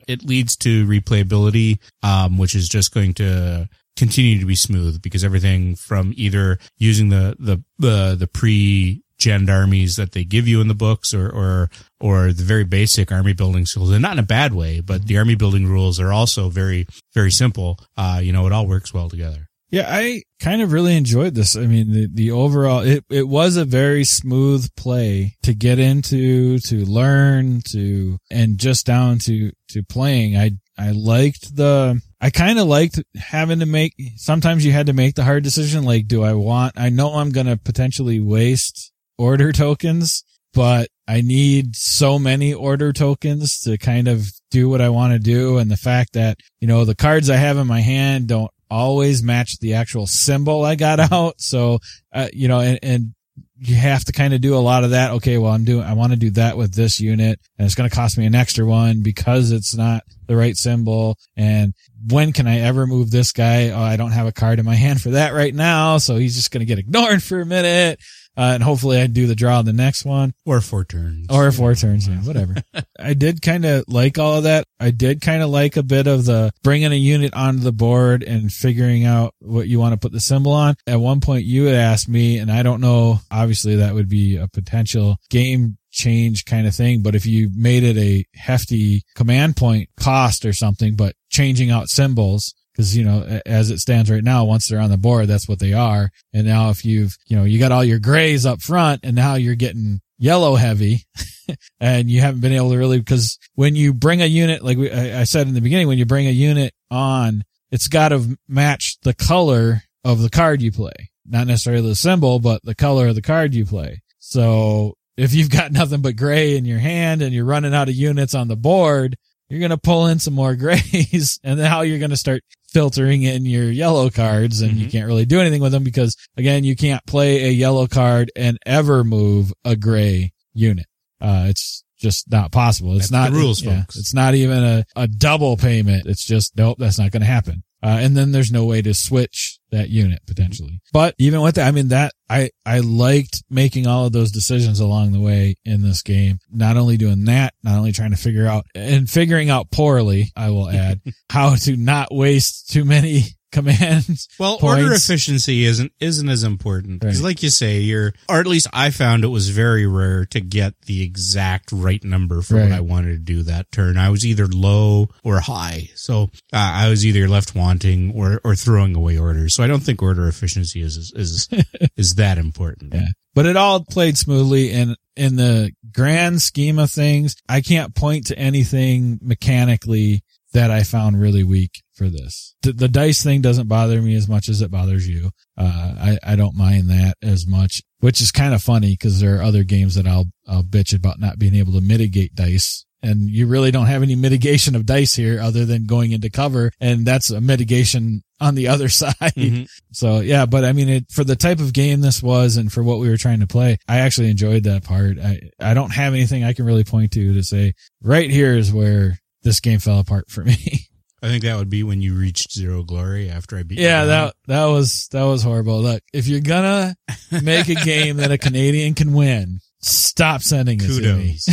it 0.09 0.25
leads 0.25 0.57
to 0.57 0.87
replayability, 0.87 1.79
um, 2.03 2.39
which 2.39 2.55
is 2.55 2.69
just 2.69 2.93
going 2.93 3.15
to, 3.15 3.69
continue 3.97 4.39
to 4.39 4.47
be 4.47 4.55
smooth 4.55 5.01
because 5.03 5.25
everything 5.25 5.75
from 5.75 6.13
either 6.17 6.59
using 6.79 7.09
the 7.09 7.37
the 7.39 7.63
the, 7.79 8.15
the 8.19 8.27
pre 8.27 9.03
gen 9.19 9.49
armies 9.49 9.97
that 9.97 10.13
they 10.13 10.25
give 10.25 10.47
you 10.47 10.61
in 10.61 10.69
the 10.69 10.75
books 10.75 11.15
or 11.15 11.29
or 11.29 11.71
or 12.01 12.33
the 12.33 12.43
very 12.43 12.65
basic 12.65 13.11
army 13.11 13.33
building 13.33 13.65
skills 13.65 13.91
and 13.91 14.03
not 14.03 14.13
in 14.13 14.19
a 14.19 14.23
bad 14.23 14.53
way 14.53 14.81
but 14.81 15.07
the 15.07 15.17
army 15.17 15.35
building 15.35 15.67
rules 15.67 15.99
are 15.99 16.13
also 16.13 16.51
very 16.51 16.87
very 17.15 17.31
simple 17.31 17.79
uh 17.97 18.21
you 18.23 18.31
know 18.31 18.47
it 18.47 18.53
all 18.53 18.67
works 18.67 18.93
well 18.93 19.09
together 19.09 19.49
Yeah, 19.71 19.87
I 19.89 20.23
kind 20.39 20.63
of 20.63 20.71
really 20.71 20.97
enjoyed 20.97 21.35
this. 21.35 21.57
I 21.57 21.67
mean, 21.67 21.91
the, 21.93 22.09
the 22.13 22.31
overall, 22.31 22.81
it, 22.81 23.05
it 23.11 23.27
was 23.27 23.57
a 23.57 23.65
very 23.65 24.05
smooth 24.05 24.69
play 24.77 25.35
to 25.43 25.55
get 25.55 25.79
into, 25.81 26.61
to 26.69 26.85
learn, 26.85 27.63
to, 27.73 28.17
and 28.31 28.59
just 28.59 28.87
down 28.87 29.19
to, 29.27 29.51
to 29.71 29.83
playing. 29.83 30.37
I, 30.37 30.53
I 30.79 30.93
liked 30.93 31.57
the, 31.57 32.01
I 32.21 32.31
kind 32.31 32.59
of 32.59 32.67
liked 32.67 33.03
having 33.15 33.61
to 33.61 33.67
make, 33.67 33.95
sometimes 34.17 34.65
you 34.65 34.73
had 34.73 34.87
to 34.87 34.93
make 34.93 35.15
the 35.15 35.25
hard 35.25 35.45
decision. 35.45 35.85
Like, 35.85 36.07
do 36.07 36.23
I 36.23 36.33
want, 36.33 36.75
I 36.77 36.89
know 36.89 37.15
I'm 37.15 37.31
going 37.31 37.47
to 37.47 37.59
potentially 37.59 38.21
waste 38.21 38.93
order 39.19 39.53
tokens, 39.53 40.25
but 40.55 40.89
I 41.07 41.21
need 41.21 41.77
so 41.77 42.19
many 42.19 42.55
order 42.55 42.93
tokens 42.93 43.61
to 43.61 43.77
kind 43.77 44.09
of 44.09 44.27
do 44.51 44.69
what 44.69 44.81
I 44.81 44.89
want 44.89 45.13
to 45.13 45.19
do. 45.19 45.59
And 45.59 45.71
the 45.71 45.77
fact 45.77 46.15
that, 46.15 46.39
you 46.59 46.67
know, 46.67 46.85
the 46.85 46.95
cards 46.95 47.29
I 47.29 47.37
have 47.37 47.59
in 47.59 47.67
my 47.67 47.81
hand 47.81 48.29
don't 48.29 48.51
always 48.71 49.23
match 49.23 49.59
the 49.59 49.75
actual 49.75 50.07
symbol 50.07 50.65
I 50.65 50.75
got 50.75 51.01
out. 51.13 51.35
So, 51.41 51.79
uh, 52.13 52.29
you 52.33 52.49
know, 52.49 52.61
and, 52.61 52.79
and 52.83 53.15
you 53.59 53.75
have 53.75 54.05
to 54.05 54.13
kind 54.13 54.35
of 54.35 54.41
do 54.41 54.55
a 54.55 54.59
lot 54.61 54.85
of 54.85 54.91
that. 54.91 55.13
Okay. 55.13 55.39
Well, 55.39 55.53
I'm 55.53 55.65
doing, 55.65 55.85
I 55.85 55.95
want 55.95 56.13
to 56.13 56.19
do 56.19 56.31
that 56.33 56.57
with 56.57 56.75
this 56.75 57.01
unit 57.01 57.41
and 57.59 57.65
it's 57.65 57.75
going 57.75 57.89
to 57.89 57.95
cost 57.95 58.19
me 58.19 58.27
an 58.27 58.35
extra 58.35 58.67
one 58.67 59.03
because 59.03 59.51
it's 59.51 59.75
not 59.75 60.03
the 60.27 60.37
right 60.37 60.57
symbol. 60.57 61.17
And 61.37 61.73
when 62.09 62.33
can 62.33 62.47
I 62.47 62.61
ever 62.61 62.87
move 62.87 63.11
this 63.11 63.33
guy? 63.33 63.71
Oh, 63.71 63.81
I 63.81 63.97
don't 63.97 64.13
have 64.13 64.27
a 64.27 64.33
card 64.33 64.59
in 64.59 64.67
my 64.67 64.75
hand 64.75 65.01
for 65.01 65.11
that 65.11 65.33
right 65.33 65.55
now. 65.55 65.99
So 65.99 66.17
he's 66.17 66.37
just 66.37 66.51
going 66.51 66.61
to 66.61 66.67
get 66.67 66.79
ignored 66.79 67.23
for 67.23 67.41
a 67.41 67.47
minute. 67.47 68.01
Uh, 68.37 68.53
and 68.55 68.63
hopefully 68.63 69.01
I 69.01 69.07
do 69.07 69.27
the 69.27 69.35
draw 69.35 69.59
on 69.59 69.65
the 69.65 69.73
next 69.73 70.05
one 70.05 70.35
Or 70.45 70.61
four 70.61 70.85
turns. 70.85 71.27
or 71.31 71.51
four 71.53 71.75
turns. 71.75 72.07
Yeah, 72.07 72.17
whatever. 72.23 72.55
I 72.99 73.15
did 73.15 73.41
kind 73.43 73.65
of 73.65 73.85
like 73.89 74.19
all 74.19 74.35
of 74.37 74.43
that. 74.45 74.65
I 74.79 74.91
did 74.91 75.21
kind 75.21 75.43
of 75.43 75.51
like 75.51 75.77
a 75.77 75.83
bit 75.83 76.07
of 76.07 76.25
the 76.27 76.53
bringing 76.63 76.93
a 76.93 76.97
unit 76.97 77.33
onto 77.35 77.61
the 77.61 77.73
board 77.73 78.23
and 78.23 78.53
figuring 78.53 79.05
out 79.05 79.35
what 79.41 79.69
you 79.69 79.79
want 79.79 79.95
to 79.95 79.99
put 79.99 80.13
the 80.13 80.21
symbol 80.21 80.53
on. 80.53 80.75
At 80.87 81.01
one 81.01 81.21
point 81.21 81.45
you 81.45 81.65
had 81.65 81.77
asked 81.77 82.09
me, 82.09 82.39
and 82.39 82.51
I 82.53 82.63
don't 82.63 82.81
know, 82.81 83.21
obviously 83.31 83.77
that 83.77 83.95
would 83.95 84.09
be 84.09 84.37
a 84.37 84.49
potential 84.49 85.17
game 85.31 85.79
change 85.91 86.45
kind 86.45 86.67
of 86.67 86.75
thing. 86.75 87.01
But 87.03 87.15
if 87.15 87.25
you 87.25 87.49
made 87.55 87.83
it 87.85 87.97
a 87.97 88.25
hefty 88.35 89.03
command 89.15 89.57
point 89.57 89.89
cost 89.99 90.45
or 90.45 90.53
something, 90.53 90.95
but 90.95 91.15
changing 91.31 91.71
out 91.71 91.89
symbols, 91.89 92.55
because 92.77 92.97
you 92.97 93.05
know 93.05 93.41
as 93.47 93.71
it 93.71 93.79
stands 93.79 94.11
right 94.11 94.23
now 94.23 94.45
once 94.45 94.69
they're 94.69 94.81
on 94.81 94.91
the 94.91 94.99
board 94.99 95.27
that's 95.27 95.49
what 95.49 95.59
they 95.59 95.73
are. 95.73 96.11
And 96.35 96.47
now 96.47 96.71
if 96.71 96.85
you've 96.85 97.17
you 97.27 97.37
know 97.37 97.45
you 97.45 97.59
got 97.59 97.73
all 97.73 97.85
your 97.85 97.99
grays 97.99 98.45
up 98.45 98.61
front 98.61 99.01
and 99.03 99.17
now 99.17 99.35
you're 99.35 99.55
getting 99.55 100.01
yellow 100.19 100.55
heavy 100.57 101.07
and 101.81 102.11
you 102.11 102.21
haven't 102.21 102.41
been 102.41 102.53
able 102.53 102.71
to 102.71 102.77
really 102.77 102.99
because 102.99 103.39
when 103.55 103.77
you 103.77 103.95
bring 103.95 104.23
a 104.23 104.27
unit 104.27 104.63
like 104.63 104.79
we, 104.79 104.91
I, 104.91 105.21
I 105.21 105.25
said 105.25 105.47
in 105.47 105.55
the 105.55 105.61
beginning 105.61 105.89
when 105.89 105.99
you 105.99 106.07
bring 106.07 106.27
a 106.27 106.33
unit 106.33 106.75
on 106.91 107.45
it's 107.71 107.89
got 107.89 108.11
to 108.11 108.39
match 108.49 108.99
the 109.03 109.15
color 109.15 109.83
of 110.05 110.23
the 110.23 110.31
card 110.31 110.63
you 110.63 110.71
play. 110.71 111.11
Not 111.29 111.47
necessarily 111.47 111.89
the 111.89 111.95
symbol 111.95 112.41
but 112.41 112.63
the 112.63 112.75
color 112.75 113.09
of 113.09 113.15
the 113.15 113.23
card 113.23 113.55
you 113.55 113.65
play. 113.65 114.03
So 114.19 114.95
if 115.17 115.33
you've 115.33 115.51
got 115.51 115.73
nothing 115.73 116.03
but 116.03 116.17
gray 116.17 116.57
in 116.57 116.67
your 116.67 116.79
hand 116.79 117.23
and 117.23 117.35
you're 117.35 117.45
running 117.45 117.75
out 117.75 117.89
of 117.89 117.95
units 117.95 118.35
on 118.35 118.49
the 118.49 118.57
board 118.57 119.17
you're 119.49 119.61
going 119.61 119.71
to 119.71 119.79
pull 119.79 120.07
in 120.07 120.19
some 120.19 120.35
more 120.35 120.55
grays 120.57 121.39
and 121.45 121.59
then 121.59 121.71
how 121.71 121.83
you're 121.83 121.99
going 121.99 122.11
to 122.11 122.17
start 122.17 122.43
filtering 122.73 123.23
in 123.23 123.47
your 123.47 123.71
yellow 123.71 124.11
cards 124.11 124.61
and 124.61 124.77
you 124.77 124.87
Mhm. 124.87 124.93
can't 124.93 125.07
really 125.07 125.25
do 125.25 125.41
anything 125.41 125.63
with 125.63 125.73
them 125.73 125.85
because 125.85 126.17
again, 126.37 126.65
you 126.65 126.77
can't 126.77 127.05
play 127.07 127.45
a 127.45 127.51
yellow 127.51 127.87
card 127.87 128.31
and 128.37 128.59
ever 128.67 129.05
move 129.05 129.53
a 129.65 129.77
gray 129.77 130.33
unit. 130.53 130.87
Uh, 131.21 131.47
it's 131.49 131.85
just 131.99 132.31
not 132.31 132.53
possible. 132.53 132.93
It's 132.97 133.09
That's 133.09 133.13
not 133.13 133.33
the 133.33 133.39
rules, 133.39 133.63
yeah, 133.63 133.81
folks. 133.81 133.97
It's 133.97 134.13
not 134.13 134.35
even 134.35 134.63
a, 134.63 134.85
a 134.95 135.07
double 135.09 135.57
payment. 135.57 136.07
It's 136.07 136.25
just, 136.25 136.57
nope, 136.57 136.77
that's 136.79 136.99
not 136.99 137.11
going 137.11 137.23
to 137.23 137.27
happen. 137.27 137.63
Uh, 137.83 137.99
and 138.01 138.17
then 138.17 138.33
there's 138.33 138.53
no 138.53 138.65
way 138.67 138.83
to 138.83 138.93
switch 138.95 139.56
that 139.71 139.91
unit 139.91 140.21
potentially. 140.27 140.81
But 140.93 141.15
even 141.19 141.41
with 141.41 141.57
that, 141.57 141.67
I 141.67 141.71
mean, 141.71 141.89
that 141.89 142.13
I, 142.29 142.51
I 142.65 142.81
liked 142.81 143.43
making 143.51 143.87
all 143.87 144.07
of 144.07 144.13
those 144.13 144.31
decisions 144.31 144.81
along 144.81 145.13
the 145.13 145.21
way 145.21 145.57
in 145.65 145.83
this 145.83 146.03
game. 146.03 146.39
Not 146.51 146.77
only 146.77 146.97
doing 146.97 147.25
that, 147.25 147.55
not 147.63 147.79
only 147.79 147.93
trying 147.93 148.11
to 148.13 148.17
figure 148.17 148.47
out 148.47 148.67
and 148.75 149.09
figuring 149.09 149.51
out 149.51 149.71
poorly, 149.71 150.33
I 150.37 150.51
will 150.51 150.71
add 150.71 151.01
how 151.31 151.55
to 151.57 151.77
not 151.77 152.15
waste 152.15 152.71
too 152.71 152.85
many 152.85 153.25
commands. 153.57 154.29
Well, 154.39 154.59
points. 154.59 154.83
order 154.83 154.93
efficiency 154.95 155.65
isn't 155.65 155.93
isn't 156.01 156.29
as 156.29 156.43
important 156.45 157.01
because, 157.01 157.21
Right. 157.21 157.29
like 157.31 157.43
you 157.43 157.51
say, 157.51 157.81
you're 157.81 158.13
or 158.29 158.39
at 158.41 158.47
least 158.47 158.67
I 158.73 158.91
found 158.91 159.25
it 159.25 159.29
was 159.29 159.49
very 159.51 159.87
rare 159.87 160.27
to 160.27 160.41
get 160.41 160.75
the 160.83 161.03
exact 161.03 161.73
right 161.73 162.03
number 162.05 162.43
for 162.43 162.57
Right. 162.57 162.65
what 162.65 162.73
I 162.73 162.81
wanted 162.81 163.13
to 163.13 163.19
do 163.19 163.43
that 163.45 163.71
turn. 163.73 163.97
I 163.97 164.11
was 164.11 164.27
either 164.27 164.47
low 164.47 165.09
or 165.25 165.41
high, 165.41 165.89
so 165.95 166.25
uh, 166.53 166.57
I 166.85 166.89
was 166.91 167.05
either 167.07 167.27
left 167.29 167.55
wanting 167.55 168.13
or 168.15 168.41
or 168.45 168.55
throwing 168.55 168.95
away 168.95 169.17
orders. 169.19 169.55
So 169.55 169.63
I 169.65 169.67
don't 169.67 169.83
think 169.83 170.03
order 170.03 170.29
efficiency 170.29 170.83
is 170.83 170.97
is 170.97 171.13
is, 171.17 171.49
is 171.97 172.15
that 172.17 172.39
important. 172.39 172.93
Yeah. 172.95 173.09
But 173.35 173.47
it 173.47 173.57
all 173.57 173.85
played 173.85 174.17
smoothly 174.19 174.73
and 174.73 174.97
in 175.17 175.37
the 175.37 175.73
grand 175.93 176.43
scheme 176.43 176.79
of 176.79 176.91
things, 176.91 177.37
I 177.49 177.61
can't 177.63 177.95
point 177.95 178.27
to 178.27 178.39
anything 178.39 179.19
mechanically 179.23 180.23
that 180.53 180.71
I 180.71 180.83
found 180.83 181.21
really 181.21 181.43
weak 181.45 181.83
for 181.97 182.09
this. 182.09 182.55
The, 182.63 182.73
the 182.73 182.89
dice 182.89 183.23
thing 183.23 183.41
doesn't 183.41 183.69
bother 183.69 184.01
me 184.03 184.15
as 184.15 184.29
much 184.29 184.49
as 184.49 184.61
it 184.63 184.71
bothers 184.71 185.09
you. 185.09 185.31
Uh, 185.57 185.95
I, 185.99 186.19
I 186.33 186.37
don't 186.37 186.57
mind 186.57 186.89
that 186.91 187.15
as 187.23 187.47
much, 187.47 187.83
which 188.01 188.21
is 188.21 188.31
kind 188.31 188.55
of 188.55 188.63
funny 188.63 188.93
because 188.93 189.21
there 189.21 189.39
are 189.39 189.43
other 189.43 189.65
games 189.65 189.95
that 189.95 190.07
I'll, 190.07 190.27
I'll 190.47 190.63
bitch 190.63 190.95
about 190.95 191.19
not 191.19 191.39
being 191.39 191.55
able 191.55 191.73
to 191.73 191.81
mitigate 191.81 192.35
dice. 192.35 192.85
And 193.03 193.31
you 193.31 193.47
really 193.47 193.71
don't 193.71 193.87
have 193.87 194.03
any 194.03 194.17
mitigation 194.17 194.75
of 194.75 194.85
dice 194.85 195.15
here 195.15 195.41
other 195.41 195.65
than 195.65 195.85
going 195.85 196.13
into 196.13 196.29
cover. 196.31 196.73
And 196.81 197.07
that's 197.07 197.31
a 197.31 197.41
mitigation 197.41 198.23
on 198.41 198.55
the 198.57 198.69
other 198.69 198.89
side. 198.91 199.15
Mhm. 199.21 199.69
So 199.93 200.21
yeah, 200.21 200.45
but 200.47 200.65
I 200.65 200.73
mean, 200.73 200.89
it, 200.89 201.05
for 201.11 201.23
the 201.23 201.37
type 201.37 201.61
of 201.61 201.73
game 201.73 202.01
this 202.01 202.23
was 202.23 202.57
and 202.57 202.73
for 202.73 202.83
what 202.83 202.99
we 202.99 203.09
were 203.09 203.17
trying 203.17 203.41
to 203.41 203.47
play, 203.47 203.77
I 203.87 203.99
actually 203.99 204.31
enjoyed 204.31 204.65
that 204.65 204.83
part. 204.83 205.19
I, 205.19 205.41
I 205.61 205.75
don't 205.75 205.93
have 205.93 206.15
anything 206.15 206.43
I 206.43 206.53
can 206.53 206.65
really 206.67 206.85
point 206.85 207.13
to 207.13 207.35
to 207.35 207.43
say 207.45 207.75
right 208.03 208.31
here 208.31 208.57
is 208.57 208.73
where 208.73 209.19
this 209.43 209.61
game 209.61 209.79
fell 209.79 210.01
apart 210.01 210.29
for 210.31 210.43
me. 210.43 210.57
I 211.27 211.31
think 211.31 211.43
that 211.45 211.57
would 211.57 211.69
be 211.71 211.83
when 211.83 212.01
you 212.01 212.15
reached 212.15 212.53
zero 212.53 212.83
glory 212.83 213.29
after 213.29 213.57
I 213.59 213.63
beat. 213.65 213.79
yeah, 213.79 214.05
that, 214.07 214.35
that 214.47 214.67
was, 214.67 215.09
that 215.13 215.25
was 215.25 215.43
horrible. 215.43 215.81
Look, 215.83 216.03
if 216.13 216.27
you're 216.29 216.41
gonna 216.41 216.97
make 217.43 217.69
a 217.69 217.75
game 217.85 218.19
that 218.19 218.31
a 218.31 218.39
Canadian 218.39 218.95
can 218.95 219.13
win, 219.13 219.59
stop 219.81 220.43
sending 220.43 220.79
it 220.81 220.87
to 220.87 221.15
me. 221.17 221.39
kudos. 221.39 221.47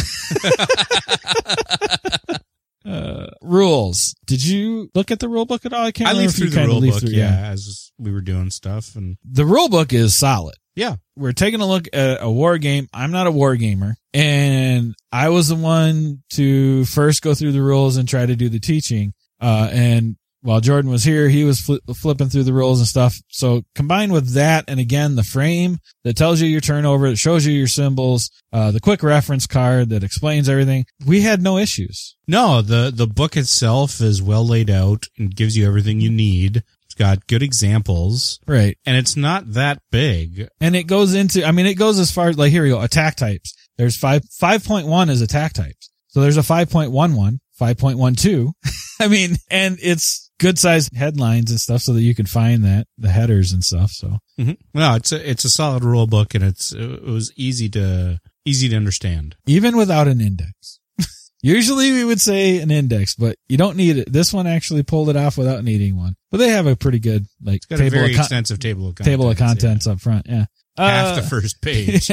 Uh, 2.85 3.27
rules. 3.41 4.13
Did 4.25 4.45
you 4.45 4.89
look 4.93 5.09
at 5.09 5.19
the 5.21 5.29
rule 5.29 5.45
book 5.45 5.65
at 5.65 5.71
all? 5.71 5.85
I 5.85 5.93
can't 5.93 6.09
I 6.09 6.11
remember 6.11 6.27
leafed 6.27 6.37
through 6.37 6.49
the 6.49 6.67
rule 6.67 6.81
book, 6.81 6.99
through- 6.99 7.11
yeah, 7.11 7.47
as 7.51 7.93
we 7.97 8.11
were 8.11 8.19
doing 8.19 8.49
stuff, 8.49 8.97
and 8.97 9.15
The 9.23 9.45
rule 9.45 9.69
book 9.69 9.93
is 9.93 10.13
solid. 10.17 10.55
yeah, 10.75 10.97
we're 11.15 11.31
taking 11.31 11.61
a 11.61 11.65
look 11.65 11.87
at 11.93 12.17
a 12.21 12.29
war 12.29 12.57
game. 12.57 12.89
I'm 12.93 13.11
not 13.11 13.25
a 13.25 13.31
war 13.31 13.55
gamer 13.55 13.95
and 14.13 14.95
I 15.13 15.29
was 15.29 15.47
the 15.47 15.55
one 15.55 16.23
to 16.31 16.83
first 16.83 17.21
go 17.21 17.33
through 17.33 17.53
the 17.53 17.61
rules 17.61 17.95
and 17.95 18.05
try 18.07 18.25
to 18.25 18.35
do 18.35 18.49
the 18.49 18.59
teaching. 18.59 19.13
Uh, 19.43 19.69
and 19.71 20.15
while 20.41 20.59
Jordan 20.59 20.89
was 20.91 21.03
here, 21.03 21.29
he 21.29 21.43
was 21.43 21.61
fli 21.61 21.79
flipping 21.95 22.29
through 22.29 22.43
the 22.43 22.53
rules 22.53 22.79
and 22.79 22.87
stuff. 22.87 23.15
So 23.29 23.63
combined 23.75 24.11
with 24.11 24.33
that, 24.33 24.65
and 24.67 24.79
again, 24.79 25.15
the 25.15 25.23
frame 25.23 25.77
that 26.03 26.17
tells 26.17 26.41
you 26.41 26.47
your 26.47 26.59
turnover, 26.61 27.09
that 27.09 27.17
shows 27.17 27.45
you 27.45 27.53
your 27.53 27.67
symbols, 27.67 28.29
uh, 28.51 28.71
the 28.71 28.79
quick 28.81 29.03
reference 29.03 29.47
card 29.47 29.89
that 29.89 30.03
explains 30.03 30.49
everything, 30.49 30.85
we 31.05 31.21
had 31.21 31.41
no 31.41 31.57
issues. 31.57 32.15
No, 32.27 32.61
the 32.61 32.91
the 32.93 33.07
book 33.07 33.37
itself 33.37 34.01
is 34.01 34.21
well 34.21 34.45
laid 34.45 34.69
out 34.69 35.05
and 35.17 35.35
gives 35.35 35.55
you 35.57 35.65
everything 35.67 36.01
you 36.01 36.09
need. 36.11 36.63
It's 36.85 36.95
got 36.95 37.25
good 37.27 37.41
examples, 37.41 38.39
Right. 38.45 38.77
and 38.85 38.95
it's 38.97 39.15
not 39.15 39.53
that 39.53 39.79
big. 39.91 40.47
And 40.61 40.75
it 40.75 40.83
goes 40.83 41.13
into, 41.15 41.43
I 41.45 41.51
mean, 41.51 41.65
it 41.65 41.73
goes 41.75 41.97
as 41.99 42.11
far 42.11 42.27
as 42.29 42.37
like, 42.37 42.51
here 42.51 42.63
we 42.63 42.69
go, 42.69 42.81
attack 42.81 43.15
types. 43.15 43.55
There's 43.77 43.97
five, 43.97 44.21
5.1 44.41 45.09
is 45.09 45.21
attack 45.21 45.53
types. 45.53 45.89
So 46.09 46.21
there's 46.21 46.37
a 46.37 46.41
5.11, 46.41 47.39
5.12. 47.59 48.51
I 48.99 49.07
mean, 49.07 49.35
and 49.49 49.77
it's 49.81 50.29
good 50.39 50.57
sized 50.59 50.95
headlines 50.95 51.51
and 51.51 51.59
stuff 51.59 51.81
so 51.81 51.93
that 51.93 52.01
you 52.01 52.13
can 52.15 52.25
find 52.25 52.63
that, 52.63 52.87
the 52.97 53.09
headers 53.09 53.51
and 53.53 53.63
stuff. 53.63 53.91
So 53.91 54.17
Mhm. 54.39 54.57
No, 54.73 54.95
it's 54.95 55.11
a 55.11 55.29
it's 55.29 55.45
a 55.45 55.49
solid 55.49 55.83
rule 55.83 56.07
book, 56.07 56.33
and 56.35 56.43
it's 56.43 56.71
it 56.73 57.03
was 57.03 57.31
easy 57.35 57.69
to 57.69 58.19
easy 58.45 58.67
to 58.69 58.75
understand. 58.75 59.35
even 59.45 59.77
without 59.77 60.07
an 60.07 60.19
index. 60.21 60.79
Usually 61.41 61.91
we 61.91 62.03
would 62.03 62.19
say 62.21 62.59
an 62.59 62.71
index, 62.71 63.15
but 63.15 63.37
you 63.47 63.57
don't 63.57 63.77
need 63.77 63.97
it. 63.97 64.11
This 64.11 64.33
one 64.33 64.47
actually 64.47 64.83
pulled 64.83 65.09
it 65.09 65.15
off 65.17 65.37
without 65.37 65.63
needing 65.63 65.95
one. 65.97 66.15
But 66.31 66.37
they 66.37 66.49
have 66.49 66.67
a 66.67 66.75
pretty 66.75 66.99
good 66.99 67.25
like 67.41 67.57
It's 67.57 67.65
got 67.67 67.75
a 67.79 67.83
table 67.83 67.97
very 67.97 68.11
of, 68.11 68.15
con- 68.15 68.23
extensive 68.23 68.59
table 68.59 68.87
of 68.89 68.95
contents, 68.95 69.11
table 69.11 69.29
of 69.29 69.39
yeah. 69.39 69.45
contents 69.47 69.87
up 69.87 69.99
front. 70.01 70.25
Yeah. 70.27 70.45
Half 70.77 71.17
Uh, 71.17 71.21
the 71.21 71.27
first 71.27 71.61
page. 71.61 72.09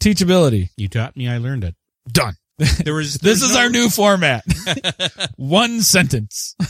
teachability. 0.00 0.70
you 0.76 0.88
taught 0.88 1.16
me, 1.16 1.28
I 1.28 1.38
learned 1.38 1.64
it. 1.64 1.74
Done. 2.10 2.34
There 2.58 2.94
was 2.94 3.14
This 3.22 3.42
is 3.42 3.54
no- 3.54 3.60
our 3.60 3.70
new 3.70 3.88
format. 3.88 4.44
One 5.36 5.82
sentence. 5.82 6.54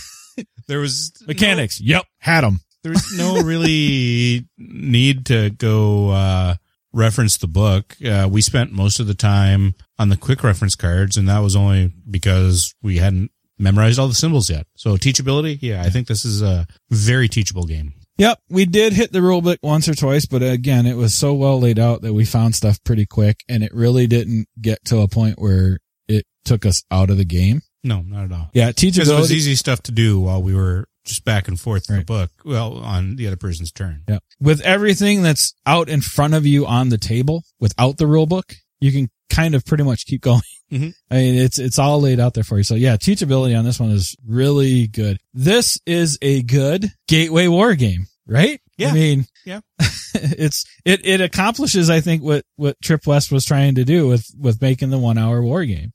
There 0.69 0.79
was 0.81 1.13
Mechanics. 1.27 1.81
Yep. 1.81 2.05
Had 2.19 2.43
them. 2.43 2.61
there's 2.85 3.17
no 3.17 3.41
really 3.43 4.47
need 4.59 5.27
to 5.27 5.51
go 5.51 6.11
uh, 6.11 6.55
reference 6.93 7.39
the 7.39 7.49
book. 7.49 7.97
Uh, 8.07 8.29
we 8.31 8.41
spent 8.43 8.71
most 8.71 9.01
of 9.01 9.07
the 9.07 9.15
time 9.15 9.75
on 9.99 10.11
the 10.11 10.17
quick 10.17 10.45
reference 10.45 10.77
cards, 10.77 11.17
and 11.17 11.27
that 11.29 11.39
was 11.41 11.57
only 11.57 11.93
because 12.09 12.75
we 12.83 12.99
hadn't 12.99 13.31
memorized 13.59 13.99
all 13.99 14.09
the 14.09 14.15
symbols 14.15 14.49
yet. 14.51 14.67
So 14.77 14.97
teachability, 14.97 15.59
yeah, 15.61 15.83
I 15.83 15.89
think 15.91 16.07
this 16.07 16.25
is 16.25 16.43
a 16.43 16.67
very 16.91 17.29
teachable 17.29 17.65
game. 17.65 17.95
Yep. 18.19 18.39
We 18.51 18.65
did 18.67 18.93
hit 18.93 19.11
the 19.11 19.23
rule 19.23 19.41
book 19.41 19.59
once 19.63 19.89
or 19.89 19.95
twice, 19.95 20.27
but 20.27 20.43
again, 20.43 20.87
it 20.87 20.97
was 20.97 21.17
so 21.17 21.33
well 21.35 21.59
laid 21.59 21.79
out 21.79 22.03
that 22.03 22.13
we 22.13 22.25
found 22.25 22.55
stuff 22.55 22.83
pretty 22.85 23.07
quick 23.07 23.43
and 23.49 23.63
it 23.65 23.73
really 23.75 24.07
didn't 24.07 24.49
get 24.61 24.85
to 24.87 24.99
a 24.99 25.09
point 25.09 25.39
where 25.39 25.75
it 25.75 25.81
took 26.45 26.65
us 26.67 26.83
out 26.91 27.11
of 27.11 27.17
the 27.17 27.25
game. 27.25 27.63
No, 27.85 28.03
not 28.03 28.25
at 28.25 28.33
all. 28.33 28.51
Yeah. 28.53 28.73
Because 28.73 29.09
it 29.09 29.15
was 29.15 29.33
easy 29.33 29.55
stuff 29.55 29.83
to 29.85 29.93
do 29.93 30.21
while 30.21 30.43
we 30.43 30.55
were 30.55 30.87
just 31.05 31.25
back 31.25 31.49
and 31.49 31.59
forth 31.59 31.89
in 31.89 31.99
the 31.99 32.05
book. 32.05 32.31
Well, 32.45 32.79
on 32.79 33.17
the 33.17 33.27
other 33.29 33.37
person's 33.37 33.73
turn. 33.73 34.03
Yeah. 34.09 34.19
With 34.41 34.61
everything 34.63 35.23
that's 35.23 35.55
out 35.65 35.89
in 35.89 36.01
front 36.03 36.35
of 36.35 36.45
you 36.45 36.67
on 36.67 36.89
the 36.91 36.99
table 36.99 37.45
without 37.61 37.97
the 37.97 38.07
rule 38.07 38.27
book, 38.27 38.53
you 38.81 38.93
can 38.93 39.09
kind 39.31 39.55
of 39.55 39.65
pretty 39.65 39.85
much 39.85 40.07
keep 40.07 40.21
going. 40.23 40.43
Mhm. 40.71 40.93
I 41.11 41.15
mean, 41.15 41.35
it's, 41.37 41.59
it's 41.59 41.79
all 41.79 42.01
laid 42.01 42.21
out 42.21 42.35
there 42.35 42.45
for 42.45 42.59
you. 42.59 42.65
So 42.65 42.75
yeah, 42.75 42.97
teachability 42.97 43.59
on 43.59 43.65
this 43.65 43.81
one 43.81 43.91
is 43.91 44.15
really 44.27 44.87
good. 44.87 45.19
This 45.33 45.79
is 45.87 46.19
a 46.21 46.43
good 46.43 46.91
gateway 47.07 47.47
war 47.47 47.75
game, 47.75 48.07
right? 48.27 48.61
Yeah. 48.77 48.89
I 48.91 48.93
mean, 48.93 49.25
Yeah. 49.47 49.61
it's, 50.15 50.65
it, 50.85 51.07
it 51.07 51.21
accomplishes, 51.23 51.89
I 51.89 52.01
think, 52.01 52.23
what, 52.23 52.45
what 52.57 52.77
Trip 52.83 53.07
West 53.07 53.33
was 53.33 53.45
trying 53.47 53.77
to 53.77 53.85
do 53.85 54.09
with, 54.09 54.27
with 54.39 54.61
making 54.61 54.91
the 54.91 54.99
one 54.99 55.17
hour 55.17 55.43
war 55.43 55.65
game. 55.65 55.93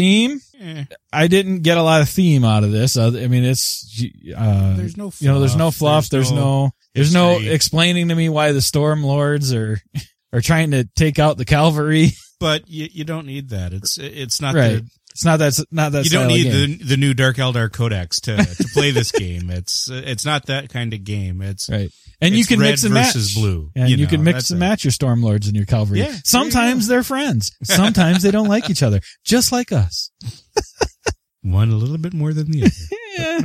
Theme, 0.00 0.40
Eh, 0.60 0.84
I 1.12 1.26
didn't 1.26 1.60
get 1.62 1.76
a 1.78 1.82
lot 1.82 2.00
of 2.00 2.08
theme 2.08 2.44
out 2.44 2.64
of 2.64 2.72
this. 2.72 2.96
I 2.96 3.10
mean, 3.10 3.44
it's, 3.44 4.02
uh, 4.36 4.74
there's 4.76 4.96
no, 4.96 5.12
you 5.18 5.28
know, 5.28 5.40
there's 5.40 5.56
no 5.56 5.70
fluff. 5.70 6.08
There's, 6.08 6.32
no, 6.32 6.70
there's 6.94 7.12
no 7.12 7.38
explaining 7.38 8.08
to 8.08 8.14
me 8.14 8.28
why 8.28 8.52
the 8.52 8.60
storm 8.62 9.02
lords 9.04 9.52
are, 9.52 9.80
are 10.32 10.40
trying 10.40 10.70
to 10.72 10.84
take 10.96 11.18
out 11.18 11.36
the 11.36 11.44
cavalry. 11.44 12.10
but 12.40 12.68
you, 12.68 12.88
you 12.90 13.04
don't 13.04 13.26
need 13.26 13.50
that. 13.50 13.72
It's 13.72 13.98
it's 13.98 14.40
not 14.40 14.54
Right. 14.54 14.82
the, 14.82 14.90
It's 15.16 15.24
not 15.24 15.38
that, 15.38 15.58
not 15.70 15.92
that 15.92 16.04
you 16.04 16.10
don't 16.10 16.28
need 16.28 16.52
the 16.52 16.76
the 16.84 16.96
new 16.98 17.14
Dark 17.14 17.36
Eldar 17.36 17.72
Codex 17.72 18.20
to 18.20 18.36
to 18.36 18.64
play 18.74 18.90
this 18.90 19.10
game. 19.12 19.48
It's 19.48 19.88
it's 19.90 20.26
not 20.26 20.44
that 20.46 20.68
kind 20.68 20.92
of 20.92 21.04
game. 21.04 21.40
It's 21.40 21.70
Right. 21.70 21.90
And 22.20 22.34
you 22.34 22.44
can 22.44 22.60
red 22.60 22.72
mix 22.72 22.84
and 22.84 22.92
match. 22.92 23.34
blue, 23.34 23.70
And 23.74 23.88
you 23.88 23.96
you, 23.96 24.04
know, 24.04 24.10
can 24.10 24.24
mix 24.24 24.50
and 24.50 24.58
it. 24.58 24.60
match 24.60 24.84
your 24.84 24.90
storm 24.90 25.22
lords 25.22 25.46
and 25.46 25.56
your 25.56 25.64
cavalry. 25.64 26.00
Yeah, 26.00 26.14
Sometimes 26.24 26.86
they're 26.86 27.02
friends. 27.02 27.50
Sometimes 27.62 28.22
they 28.22 28.30
don't 28.30 28.46
like 28.48 28.68
each 28.68 28.82
other. 28.82 29.00
Just 29.24 29.52
like 29.52 29.72
us. 29.72 30.10
one 31.42 31.70
a 31.70 31.76
little 31.76 31.96
bit 31.98 32.12
more 32.12 32.32
than 32.34 32.50
the 32.50 32.64
other. 32.64 32.72
Yeah. 33.18 33.40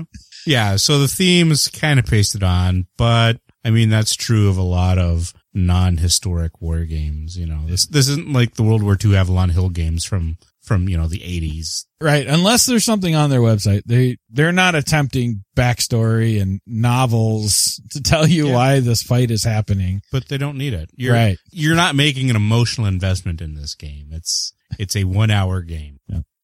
Yeah, 0.45 0.75
so 0.75 0.99
the 0.99 1.07
theme's 1.07 1.69
kind 1.69 1.99
of 1.99 2.05
pasted 2.05 2.43
on, 2.43 2.87
but 2.97 3.39
I 3.63 3.69
mean 3.69 3.87
that's 3.89 4.13
true 4.15 4.49
of 4.49 4.57
a 4.57 4.61
lot 4.61 4.97
of 4.97 5.33
non-historic 5.53 6.59
war 6.61 6.83
games. 6.83 7.37
You 7.37 7.45
know, 7.45 7.61
this 7.67 7.85
this 7.85 8.09
isn't 8.09 8.33
like 8.33 8.55
the 8.55 8.63
World 8.63 8.83
War 8.83 8.97
II 9.01 9.15
Avalon 9.15 9.49
Hill 9.49 9.69
games 9.69 10.03
from 10.03 10.37
from 10.71 10.87
you 10.87 10.97
know 10.97 11.07
the 11.07 11.21
eighties. 11.23 11.85
Right. 11.99 12.25
Unless 12.25 12.65
there's 12.65 12.85
something 12.85 13.13
on 13.13 13.29
their 13.29 13.41
website. 13.41 13.81
They, 13.85 14.17
they're 14.29 14.51
not 14.53 14.73
attempting 14.73 15.43
backstory 15.55 16.41
and 16.41 16.61
novels 16.65 17.79
to 17.91 18.01
tell 18.01 18.25
you 18.27 18.47
Yeah. 18.47 18.53
why 18.55 18.79
this 18.79 19.03
fight 19.03 19.31
is 19.31 19.43
happening. 19.43 20.01
But 20.11 20.27
they 20.27 20.37
don't 20.37 20.57
need 20.57 20.73
it. 20.73 20.89
You're, 20.95 21.13
Right. 21.13 21.37
You're 21.51 21.75
not 21.75 21.95
making 21.95 22.29
an 22.29 22.35
emotional 22.35 22.87
investment 22.87 23.41
in 23.41 23.55
this 23.55 23.75
game. 23.75 24.07
It's 24.11 24.53
it's 24.79 24.95
a 24.95 25.03
one 25.03 25.29
hour 25.31 25.61
game. 25.61 25.99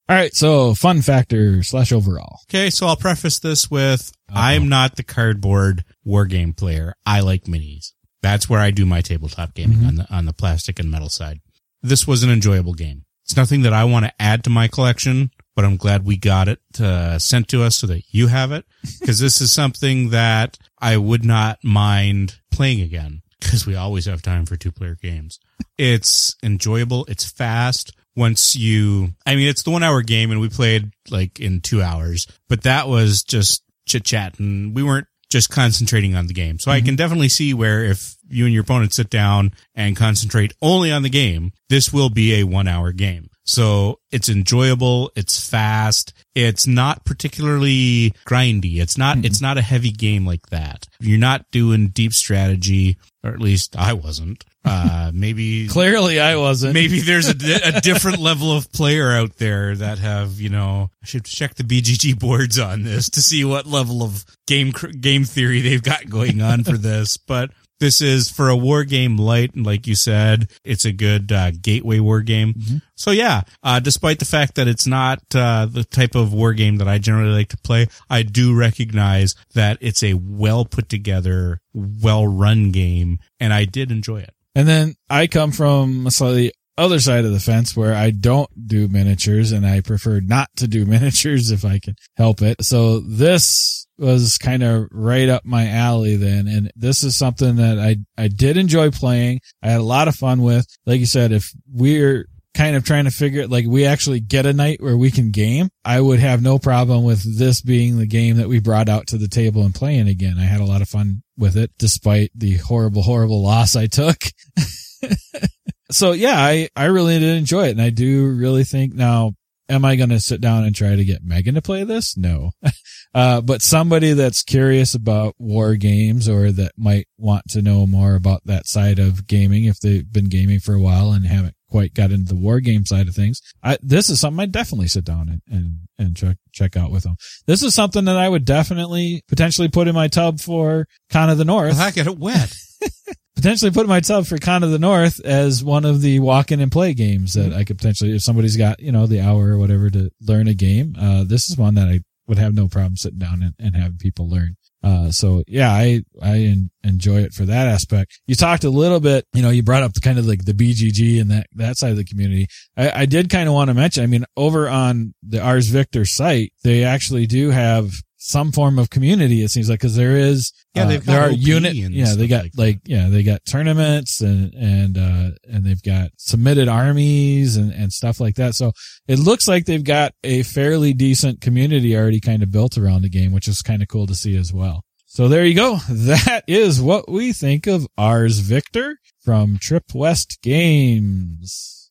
All 0.09 0.15
right. 0.15 0.34
So 0.34 0.73
fun 0.73 1.01
factor 1.01 1.63
slash 1.63 1.91
overall. 1.91 2.39
Okay, 2.49 2.69
so 2.69 2.88
I'll 2.88 2.95
preface 2.95 3.39
this 3.39 3.69
with 3.71 4.11
I'm 4.30 4.67
not 4.69 4.95
the 4.97 5.03
cardboard 5.03 5.84
war 6.03 6.25
game 6.25 6.53
player. 6.53 6.93
I 7.05 7.21
like 7.21 7.43
minis. 7.45 7.93
That's 8.21 8.49
where 8.49 8.59
I 8.59 8.71
do 8.71 8.86
my 8.86 9.01
tabletop 9.01 9.53
gaming 9.53 9.78
Mhm. 9.80 9.88
on 9.88 9.95
the 9.95 10.13
on 10.13 10.25
the 10.25 10.34
plastic 10.34 10.80
and 10.80 10.89
metal 10.91 11.09
side. 11.09 11.39
This 11.82 12.05
was 12.07 12.23
an 12.23 12.30
enjoyable 12.30 12.73
game. 12.73 13.03
It's 13.28 13.36
nothing 13.36 13.63
that 13.63 13.73
I 13.73 13.84
want 13.84 14.05
to 14.05 14.13
add 14.21 14.45
to 14.45 14.49
my 14.49 14.69
collection, 14.69 15.32
but 15.53 15.65
I'm 15.65 15.75
glad 15.75 16.05
we 16.05 16.15
got 16.15 16.47
it 16.47 16.61
uh, 16.80 17.19
sent 17.19 17.49
to 17.49 17.61
us 17.61 17.75
so 17.75 17.88
that 17.88 18.03
you 18.09 18.28
have 18.28 18.53
it 18.53 18.63
because 19.01 19.19
this 19.19 19.41
is 19.41 19.51
something 19.51 20.11
that 20.11 20.57
I 20.80 20.95
would 20.95 21.25
not 21.25 21.59
mind 21.61 22.39
playing 22.51 22.80
again 22.80 23.23
because 23.41 23.67
we 23.67 23.75
always 23.75 24.05
have 24.05 24.21
time 24.21 24.45
for 24.45 24.55
two 24.55 24.71
player 24.71 24.95
games. 24.95 25.39
It's 25.78 26.38
enjoyable. 26.41 27.03
It's 27.09 27.30
fast. 27.30 27.91
Once 28.15 28.55
you, 28.55 29.09
I 29.25 29.36
mean, 29.36 29.49
it's 29.49 29.63
the 29.63 29.71
one 29.71 29.84
hour 29.84 30.01
game 30.03 30.32
and 30.32 30.39
we 30.39 30.47
played 30.47 30.91
like 31.09 31.41
in 31.41 31.59
two 31.59 31.82
hours, 31.82 32.28
but 32.47 32.63
that 32.63 32.88
was 32.88 33.23
just 33.23 33.61
chit 33.86 34.05
chat 34.05 34.39
and 34.39 34.73
we 34.73 34.84
weren't 34.84 35.07
just 35.30 35.49
concentrating 35.49 36.15
on 36.15 36.28
the 36.28 36.34
game. 36.34 36.59
So 36.59 36.71
I 36.71 36.80
can 36.80 36.89
mm-hmm. 36.89 36.95
definitely 36.95 37.30
see 37.30 37.53
where 37.53 37.84
if 37.84 38.15
you 38.30 38.45
and 38.45 38.53
your 38.53 38.63
opponent 38.63 38.93
sit 38.93 39.09
down 39.09 39.51
and 39.75 39.95
concentrate 39.95 40.53
only 40.61 40.91
on 40.91 41.03
the 41.03 41.09
game, 41.09 41.53
this 41.69 41.91
will 41.91 42.09
be 42.09 42.39
a 42.39 42.43
one 42.43 42.67
hour 42.67 42.91
game. 42.91 43.30
So 43.47 43.99
it's 44.11 44.27
enjoyable. 44.27 45.11
It's 45.15 45.49
fast. 45.49 46.13
It's 46.35 46.67
not 46.67 47.05
particularly 47.05 48.13
grindy. 48.27 48.79
It's 48.79 48.97
not, 48.97 49.23
it's 49.23 49.41
not 49.41 49.57
a 49.57 49.61
heavy 49.61 49.91
game 49.91 50.25
like 50.25 50.47
that. 50.47 50.85
You're 50.99 51.17
not 51.17 51.49
doing 51.51 51.87
deep 51.87 52.13
strategy, 52.13 52.97
or 53.23 53.31
at 53.31 53.39
least 53.39 53.75
I 53.77 53.93
wasn't. 53.93 54.43
Uh, 54.65 55.11
maybe 55.13 55.69
Clearly 55.69 56.19
I 56.19 56.35
wasn't. 56.35 56.73
maybe 56.73 56.99
there's 56.99 57.29
a, 57.29 57.35
a 57.63 57.81
different 57.81 58.19
level 58.19 58.51
of 58.51 58.69
player 58.73 59.11
out 59.11 59.37
there 59.37 59.75
that 59.75 59.99
have, 59.99 60.41
you 60.41 60.49
know, 60.49 60.91
I 61.01 61.05
should 61.05 61.23
check 61.23 61.55
the 61.55 61.63
BGG 61.63 62.19
boards 62.19 62.59
on 62.59 62.83
this 62.83 63.09
to 63.11 63.21
see 63.21 63.45
what 63.45 63.65
level 63.65 64.03
of 64.03 64.25
game, 64.45 64.71
game 64.99 65.23
theory 65.23 65.61
they've 65.61 65.81
got 65.81 66.09
going 66.09 66.41
on 66.41 66.65
for 66.65 66.77
this. 66.77 67.15
But 67.15 67.51
this 67.80 68.01
is 68.01 68.30
for 68.30 68.49
a 68.49 68.55
war 68.55 68.84
game 68.84 69.17
light. 69.17 69.53
And 69.55 69.65
like 69.65 69.88
you 69.88 69.95
said, 69.95 70.49
it's 70.63 70.86
a 70.86 70.91
good, 70.91 71.32
uh, 71.32 71.51
gateway 71.51 71.99
war 71.99 72.21
game. 72.21 72.55
So 72.95 73.11
yeah, 73.11 73.41
uh, 73.63 73.80
despite 73.80 74.19
the 74.19 74.25
fact 74.25 74.55
that 74.55 74.67
it's 74.67 74.88
not, 74.88 75.19
uh, 75.36 75.67
the 75.67 75.84
type 75.84 76.15
of 76.15 76.34
war 76.34 76.53
game 76.53 76.78
that 76.78 76.88
I 76.88 76.97
generally 76.97 77.34
like 77.34 77.49
to 77.49 77.57
play, 77.57 77.88
I 78.09 78.23
do 78.23 78.55
recognize 78.55 79.36
that 79.53 79.78
it's 79.82 80.03
a 80.03 80.13
well 80.13 80.65
put 80.65 80.89
together, 80.89 81.61
well 81.73 82.25
run 82.28 82.71
game. 82.71 83.19
And 83.39 83.53
I 83.53 83.65
did 83.65 83.91
enjoy 83.91 84.21
it. 84.21 84.34
And 84.55 84.67
then 84.67 84.95
I 85.07 85.28
come 85.28 85.51
from 85.51 86.07
a 86.07 86.11
slightly 86.11 86.51
other 86.78 86.99
side 86.99 87.25
of 87.25 87.32
the 87.32 87.39
fence 87.39 87.75
where 87.75 87.93
I 87.93 88.11
don't 88.11 88.49
do 88.67 88.88
miniatures 88.88 89.51
and 89.51 89.65
I 89.65 89.82
prefer 89.82 90.19
not 90.19 90.49
to 90.57 90.67
do 90.67 90.86
miniatures 90.88 91.51
if 91.51 91.65
I 91.65 91.80
can 91.80 91.95
help 92.15 92.41
it. 92.41 92.63
So 92.63 92.99
this 92.99 93.88
was 93.97 94.38
kind 94.38 94.63
of 94.63 94.88
right 94.91 95.28
up 95.28 95.43
my 95.43 95.67
alley 95.69 96.15
then. 96.15 96.47
And 96.47 96.71
this 96.75 97.03
is 97.03 97.17
something 97.17 97.55
that 97.55 97.80
I, 97.80 97.97
I 98.17 98.28
did 98.28 98.57
enjoy 98.57 98.91
playing. 98.91 99.41
I 99.63 99.69
had 99.69 99.80
a 99.80 99.84
lot 99.84 100.07
of 100.07 100.15
fun 100.15 100.41
with. 100.41 100.67
Like 100.86 100.99
you 100.99 101.05
said, 101.05 101.32
if 101.32 101.51
we're 101.71 102.28
kind 102.53 102.75
of 102.75 102.84
trying 102.84 103.05
to 103.05 103.11
figure 103.11 103.41
it, 103.41 103.49
like 103.49 103.65
we 103.67 103.86
actually 103.86 104.19
get 104.19 104.45
a 104.45 104.53
night 104.53 104.82
where 104.82 104.97
we 104.97 105.11
can 105.11 105.32
game, 105.32 105.69
I 105.84 105.99
would 106.01 106.19
have 106.19 106.41
no 106.41 106.59
problem 106.59 107.03
with 107.03 107.38
this 107.38 107.61
being 107.61 107.97
the 107.97 108.07
game 108.07 108.38
that 108.38 108.49
we 108.49 108.59
brought 108.59 108.89
out 108.89 109.07
to 109.07 109.17
the 109.17 109.28
table 109.28 109.63
and 109.63 109.73
playing 109.73 110.07
again. 110.07 110.38
I 110.39 110.43
had 110.43 110.61
a 110.61 110.65
lot 110.65 110.82
of 110.82 110.89
fun 110.89 111.23
with 111.38 111.55
it 111.57 111.71
despite 111.78 112.32
the 112.36 112.57
horrible, 112.57 113.03
horrible 113.03 113.43
loss 113.43 113.75
I 113.75 113.88
took. 113.88 114.17
so 115.91 116.11
yeah, 116.11 116.38
I, 116.38 116.69
I 116.75 116.85
really 116.85 117.19
did 117.19 117.38
enjoy 117.38 117.67
it. 117.67 117.71
And 117.71 117.81
I 117.81 117.89
do 117.89 118.27
really 118.27 118.63
think 118.63 118.93
now, 118.93 119.33
am 119.69 119.83
I 119.85 119.95
going 119.95 120.09
to 120.09 120.19
sit 120.19 120.41
down 120.41 120.63
and 120.63 120.75
try 120.75 120.95
to 120.95 121.05
get 121.05 121.23
Megan 121.23 121.55
to 121.55 121.61
play 121.61 121.83
this? 121.83 122.17
No. 122.17 122.51
Uh, 123.13 123.41
but 123.41 123.63
somebody 123.63 124.13
that's 124.13 124.43
curious 124.43 124.93
about 124.93 125.33
war 125.39 125.75
games 125.75 126.29
or 126.29 126.51
that 126.51 126.71
might 126.77 127.07
want 127.17 127.43
to 127.49 127.63
know 127.63 127.88
more 127.88 128.13
about 128.13 128.41
that 128.45 128.67
side 128.67 128.99
of 128.99 129.25
gaming 129.25 129.63
if 129.63 129.79
they've 129.79 130.11
been 130.11 130.29
gaming 130.29 130.59
for 130.59 130.75
a 130.75 130.79
while 130.79 131.11
and 131.11 131.25
haven't 131.25 131.55
quite 131.69 131.95
got 131.95 132.11
into 132.11 132.31
the 132.31 132.39
war 132.39 132.59
game 132.59 132.85
side 132.85 133.07
of 133.07 133.15
things. 133.15 133.41
I, 133.63 133.77
this 133.81 134.11
is 134.11 134.19
something 134.19 134.41
I'd 134.41 134.51
definitely 134.51 134.89
sit 134.89 135.05
down 135.05 135.29
and, 135.29 135.41
and, 135.47 135.79
and 135.97 136.15
check, 136.15 136.38
check 136.51 136.77
out 136.77 136.91
with 136.91 137.03
them. 137.03 137.15
This 137.47 137.63
is 137.63 137.73
something 137.73 138.05
that 138.05 138.17
I 138.17 138.29
would 138.29 138.45
definitely 138.45 139.23
potentially 139.27 139.69
put 139.69 139.88
in 139.88 139.95
my 139.95 140.09
tub 140.09 140.39
for 140.39 140.85
Con 141.09 141.29
of 141.29 141.38
the 141.38 141.45
North 141.45 141.79
I 141.79 141.91
get 141.91 142.07
it 142.07 142.19
wet. 142.19 142.53
potentially 143.38 143.69
put 143.69 143.88
myself 143.88 144.27
for 144.27 144.39
Con 144.39 144.63
of 144.63 144.71
the 144.71 144.79
North 144.79 145.23
as 145.23 145.63
one 145.63 145.85
of 145.85 146.01
the 146.01 146.19
walk 146.19 146.51
in 146.51 146.59
and 146.59 146.71
play 146.71 146.95
games 146.95 147.35
that 147.35 147.53
I 147.53 147.63
could 147.63 147.77
potentially, 147.77 148.15
if 148.15 148.23
somebody's 148.23 148.57
got, 148.57 148.79
you 148.79 148.91
know, 148.91 149.05
the 149.05 149.21
hour 149.21 149.49
or 149.51 149.59
whatever 149.59 149.91
to 149.91 150.09
learn 150.21 150.47
a 150.47 150.55
game, 150.55 150.95
uh, 150.99 151.23
this 151.23 151.47
is 151.47 151.55
one 151.55 151.75
that 151.75 151.88
I 151.88 151.99
would 152.27 152.39
have 152.39 152.55
no 152.55 152.67
problem 152.67 152.97
sitting 152.97 153.19
down 153.19 153.43
and, 153.43 153.53
and 153.59 153.75
having 153.75 153.99
people 153.99 154.27
learn. 154.27 154.57
Uh, 154.83 155.11
so 155.11 155.43
yeah, 155.47 155.71
I, 155.71 156.01
I 156.21 156.38
en- 156.39 156.71
enjoy 156.83 157.17
it 157.21 157.33
for 157.33 157.45
that 157.45 157.67
aspect. 157.67 158.19
You 158.25 158.33
talked 158.33 158.63
a 158.63 158.71
little 158.71 158.99
bit, 158.99 159.25
you 159.33 159.43
know, 159.43 159.51
you 159.51 159.61
brought 159.61 159.83
up 159.83 159.93
the 159.93 160.01
kind 160.01 160.17
of 160.17 160.25
like 160.25 160.45
the 160.45 160.53
BGG 160.53 161.21
and 161.21 161.29
that, 161.29 161.45
that 161.53 161.77
side 161.77 161.91
of 161.91 161.97
the 161.97 162.05
community. 162.05 162.47
I, 162.75 163.01
I 163.01 163.05
did 163.05 163.29
kind 163.29 163.47
of 163.47 163.53
want 163.53 163.69
to 163.69 163.75
mention, 163.75 164.03
I 164.03 164.07
mean, 164.07 164.25
over 164.35 164.67
on 164.67 165.13
the 165.21 165.41
Ars 165.41 165.67
Victor 165.67 166.05
site, 166.05 166.53
they 166.63 166.83
actually 166.83 167.27
do 167.27 167.51
have 167.51 167.91
some 168.28 168.51
form 168.51 168.78
of 168.78 168.89
community. 168.89 169.41
It 169.41 169.51
seems 169.51 169.69
like, 169.69 169.80
cause 169.80 169.95
there 169.95 170.17
is, 170.17 170.51
Yeah, 170.75 170.84
uh, 170.84 170.88
they've 170.88 171.05
got 171.05 171.11
there 171.13 171.21
are 171.30 171.32
OP 171.32 171.38
unit, 171.38 171.75
yeah, 171.75 172.13
they 172.13 172.28
got 172.28 172.43
like 172.43 172.51
like, 172.57 172.80
yeah, 172.86 173.07
they 173.07 173.23
got 173.23 173.45
tournaments 173.45 174.19
and, 174.19 174.53
and, 174.53 174.97
uh, 174.97 175.30
and 175.45 175.63
they've 175.63 175.82
got 175.82 176.09
submitted 176.17 176.67
armies 176.67 177.55
and, 177.55 177.71
and 177.71 177.93
stuff 177.93 178.19
like 178.19 178.36
that. 178.36 178.53
So 178.53 178.73
it 179.07 179.19
looks 179.19 179.47
like 179.47 179.65
they've 179.65 179.84
got 179.84 180.11
a 180.25 180.43
fairly 180.43 180.91
decent 180.93 181.39
community 181.39 181.95
already 181.95 182.19
kind 182.19 182.43
of 182.43 182.51
built 182.51 182.78
around 182.78 183.03
the 183.03 183.09
game, 183.09 183.32
which 183.32 183.47
is 183.47 183.61
kind 183.61 183.82
of 183.82 183.88
cool 183.88 184.07
to 184.07 184.15
see 184.15 184.36
as 184.36 184.51
well. 184.51 184.84
So 185.05 185.30
there 185.30 185.45
you 185.45 185.55
go. 185.55 185.78
That 185.89 186.43
is 186.47 186.82
what 186.82 187.09
we 187.09 187.32
think 187.32 187.65
of 187.65 187.88
Ars 187.97 188.39
Victor 188.39 188.97
from 189.23 189.57
Trip 189.57 189.86
West 189.93 190.39
Games. 190.41 191.89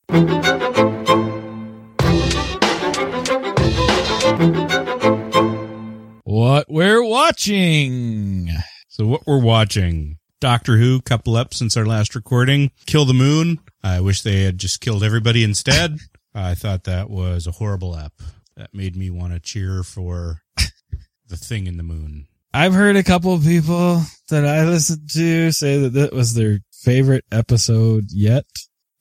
What 6.37 6.67
we're 6.69 7.03
watching. 7.03 8.51
So 8.89 9.07
what 9.07 9.27
we're 9.27 9.41
watching, 9.41 10.19
Doctor 10.39 10.77
Who, 10.77 11.01
couple 11.01 11.35
up 11.35 11.55
since 11.55 11.79
our 11.79 11.87
last 11.87 12.15
recording, 12.15 12.73
Kill 12.85 13.07
the 13.07 13.15
Moon. 13.15 13.59
I 13.83 14.01
wish 14.01 14.21
they 14.21 14.43
had 14.43 14.59
just 14.59 14.83
killed 14.83 15.03
everybody 15.03 15.43
instead. 15.43 15.97
I 16.35 16.55
thought 16.55 16.85
that 16.85 17.09
was 17.09 17.47
a 17.47 17.53
horrible 17.53 17.97
ep. 17.97 18.13
That 18.55 18.75
made 18.75 18.97
me 18.97 19.09
want 19.09 19.33
to 19.33 19.41
cheer 19.41 19.83
for 19.83 20.43
the 21.27 21.39
thing 21.39 21.67
in 21.67 21.79
the 21.79 21.83
moon. 21.83 22.27
I've 22.53 22.75
heard 22.75 22.97
a 22.97 23.03
couple 23.03 23.33
of 23.33 23.43
people 23.43 24.03
that 24.29 24.45
I 24.45 24.67
listened 24.67 25.09
to 25.15 25.53
say 25.53 25.79
that 25.79 25.95
that 25.95 26.13
was 26.13 26.35
their 26.35 26.59
favorite 26.71 27.25
episode 27.33 28.09
yet. 28.11 28.45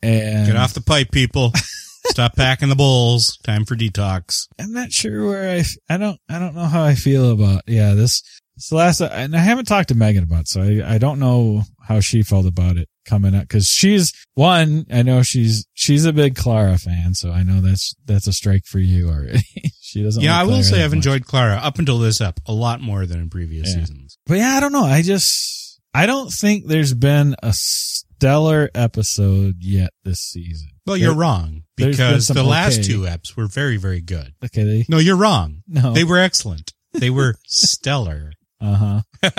And 0.01 0.47
Get 0.47 0.55
off 0.55 0.73
the 0.73 0.79
pipe, 0.79 1.11
people. 1.11 1.51
Stop 2.15 2.37
packing 2.37 2.69
the 2.69 2.75
bowls. 2.77 3.37
Time 3.43 3.65
for 3.65 3.75
detox. 3.75 4.47
I'm 4.57 4.71
not 4.71 4.89
sure 4.93 5.27
where 5.27 5.49
I. 5.57 5.63
I 5.93 5.97
don't, 5.97 6.17
I 6.29 6.39
don't 6.39 6.55
know 6.55 6.63
how 6.63 6.81
I 6.81 6.95
feel 6.95 7.29
about, 7.33 7.63
yeah, 7.67 7.93
this, 7.93 8.23
this 8.55 8.71
last, 8.71 9.01
and 9.01 9.35
I 9.35 9.39
haven't 9.39 9.65
talked 9.65 9.89
to 9.89 9.95
Megan 9.95 10.23
about, 10.23 10.43
it, 10.43 10.47
so 10.47 10.61
I, 10.61 10.93
I 10.93 10.97
don't 10.97 11.19
know 11.19 11.63
how 11.85 11.99
she 11.99 12.23
felt 12.23 12.45
about 12.45 12.77
it 12.77 12.87
coming 13.05 13.35
up. 13.35 13.49
Cause 13.49 13.67
she's 13.67 14.13
one, 14.33 14.85
I 14.89 15.01
know 15.01 15.23
she's, 15.23 15.67
she's 15.73 16.05
a 16.05 16.13
big 16.13 16.37
Clara 16.37 16.77
fan, 16.77 17.15
so 17.15 17.31
I 17.31 17.43
know 17.43 17.59
that's, 17.59 17.93
that's 18.05 18.27
a 18.27 18.33
strike 18.33 18.63
for 18.65 18.79
you 18.79 19.09
already. 19.09 19.43
she 19.81 20.01
doesn't. 20.01 20.23
Yeah, 20.23 20.31
like 20.35 20.39
I 20.39 20.43
will 20.43 20.49
Clara 20.51 20.63
say 20.63 20.83
I've 20.85 20.91
much. 20.91 20.95
enjoyed 20.95 21.25
Clara 21.25 21.55
up 21.55 21.79
until 21.79 21.99
this 21.99 22.21
up 22.21 22.39
a 22.45 22.53
lot 22.53 22.79
more 22.79 23.05
than 23.05 23.19
in 23.19 23.29
previous 23.29 23.67
Yeah. 23.75 23.81
seasons. 23.81 24.17
But 24.25 24.37
yeah, 24.37 24.53
I 24.55 24.61
don't 24.61 24.71
know. 24.71 24.85
I 24.85 25.01
just, 25.01 25.81
I 25.93 26.05
don't 26.05 26.31
think 26.31 26.67
there's 26.67 26.93
been 26.93 27.35
a 27.43 27.51
stellar 27.51 28.69
episode 28.73 29.55
yet 29.59 29.89
this 30.05 30.21
season. 30.21 30.69
Well, 30.85 30.97
you're 30.97 31.15
wrong 31.15 31.63
there's 31.77 31.97
been 31.97 32.07
because 32.07 32.27
some 32.27 32.35
the 32.35 32.43
last 32.43 32.79
okay. 32.79 32.83
two 32.83 33.01
eps 33.01 33.35
were 33.35 33.47
very, 33.47 33.77
very 33.77 34.01
good. 34.01 34.33
Okay. 34.43 34.63
They, 34.63 34.85
No, 34.87 34.97
you're 34.97 35.17
wrong. 35.17 35.63
no. 35.67 35.93
They 35.93 36.03
were 36.03 36.19
excellent. 36.19 36.73
They 36.93 37.09
were 37.09 37.35
stellar. 37.45 38.33
Uh 38.61 39.01
huh. 39.21 39.31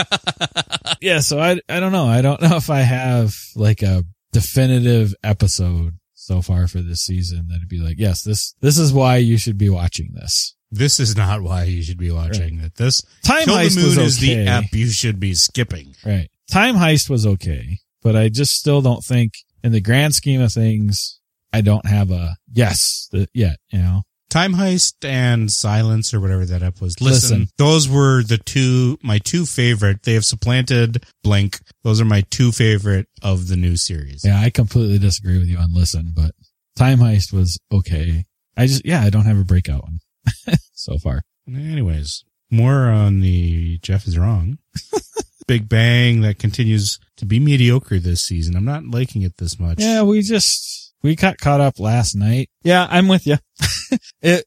yeah. 1.01 1.21
So 1.21 1.39
I, 1.39 1.61
I 1.69 1.81
don't 1.81 1.93
know. 1.93 2.07
I 2.07 2.21
don't 2.23 2.41
know 2.43 2.57
if 2.57 2.69
I 2.69 2.81
have 2.81 3.35
like 3.55 3.83
a 3.83 4.05
definitive 4.33 5.15
episode 5.25 5.95
so 6.15 6.43
far 6.43 6.67
for 6.69 6.83
this 6.83 7.01
season 7.01 7.47
that'd 7.49 7.69
be 7.69 7.79
like, 7.79 7.97
yes, 7.99 8.23
this, 8.23 8.55
this 8.61 8.79
is 8.79 8.93
why 8.93 9.17
you 9.17 9.39
should 9.39 9.57
be 9.57 9.71
watching 9.71 10.13
this. 10.13 10.55
This 10.71 10.99
is 10.99 11.17
not 11.17 11.43
why 11.43 11.65
you 11.65 11.83
should 11.83 11.99
be 11.99 12.11
watching 12.11 12.59
it. 12.59 12.75
This 12.75 13.01
Time 13.23 13.45
Kill 13.45 13.55
the 13.55 13.61
Heist 13.61 13.77
Moon 13.77 13.87
was 13.87 13.99
is 13.99 14.19
the 14.19 14.33
okay. 14.33 14.47
app 14.47 14.65
you 14.73 14.89
should 14.89 15.21
be 15.21 15.33
skipping. 15.35 15.95
Right. 16.05 16.29
Time 16.51 16.75
Heist 16.75 17.09
was 17.09 17.25
okay, 17.25 17.79
but 18.03 18.17
I 18.17 18.29
just 18.29 18.53
still 18.53 18.83
don't 18.83 19.05
think 19.05 19.33
in 19.63 19.73
the 19.73 19.81
grand 19.81 20.15
scheme 20.15 20.41
of 20.41 20.53
things, 20.53 21.21
I 21.57 21.63
don't 21.63 21.87
have 21.87 22.11
a 22.11 22.37
yes 22.53 23.09
yet, 23.33 23.57
you 23.71 23.79
know? 23.79 24.03
Time 24.29 24.53
Heist 24.55 25.05
and 25.09 25.51
Silence 25.51 26.13
or 26.13 26.21
whatever 26.21 26.45
that 26.45 26.63
app 26.63 26.83
was. 26.83 27.01
Listen, 27.01 27.41
Listen. 27.41 27.49
those 27.57 27.89
were 27.89 28.23
the 28.23 28.37
two, 28.37 28.99
my 29.03 29.17
two 29.19 29.47
favorite. 29.47 30.03
They 30.03 30.13
have 30.13 30.25
supplanted 30.25 31.07
Blink. 31.23 31.61
Those 31.83 32.01
are 32.01 32.05
my 32.05 32.25
two 32.31 32.53
favorite 32.53 33.07
of 33.23 33.49
the 33.49 33.57
new 33.57 33.77
series. 33.79 34.23
Yeah, 34.23 34.39
I 34.39 34.51
completely 34.51 34.99
disagree 34.99 35.39
with 35.39 35.49
you 35.49 35.57
on 35.57 35.73
Listen, 35.73 36.13
but 36.15 36.33
Time 36.77 36.99
Heist 36.99 37.33
was 37.33 37.59
okay. 37.73 38.25
I 38.57 38.67
just, 38.67 38.85
yeah, 38.85 39.01
I 39.01 39.09
don't 39.09 39.25
have 39.25 39.39
a 39.39 39.45
breakout 39.45 39.85
one 39.85 39.99
so 40.75 40.99
far. 40.99 41.23
Anyways, 41.49 42.23
more 42.51 42.89
on 42.91 43.21
the 43.21 43.79
Jeff 43.79 44.07
is 44.07 44.19
wrong. 44.19 44.59
Big 45.47 45.69
Bang 45.69 46.21
that 46.23 46.39
continues 46.39 46.99
to 47.17 47.25
be 47.25 47.39
mediocre 47.39 48.01
this 48.01 48.21
season. 48.21 48.57
I'm 48.57 48.65
not 48.65 48.85
liking 48.85 49.23
it 49.23 49.39
this 49.39 49.59
much. 49.59 49.79
Yeah, 49.79 50.03
we 50.03 50.21
just, 50.21 50.86
we 51.07 51.15
got 51.15 51.39
caught 51.39 51.61
up 51.61 51.79
last 51.79 52.17
night. 52.17 52.51
Yeah, 52.65 52.87
I'm 52.91 53.07
with 53.07 53.27
you. 53.27 53.37
it, 54.23 54.45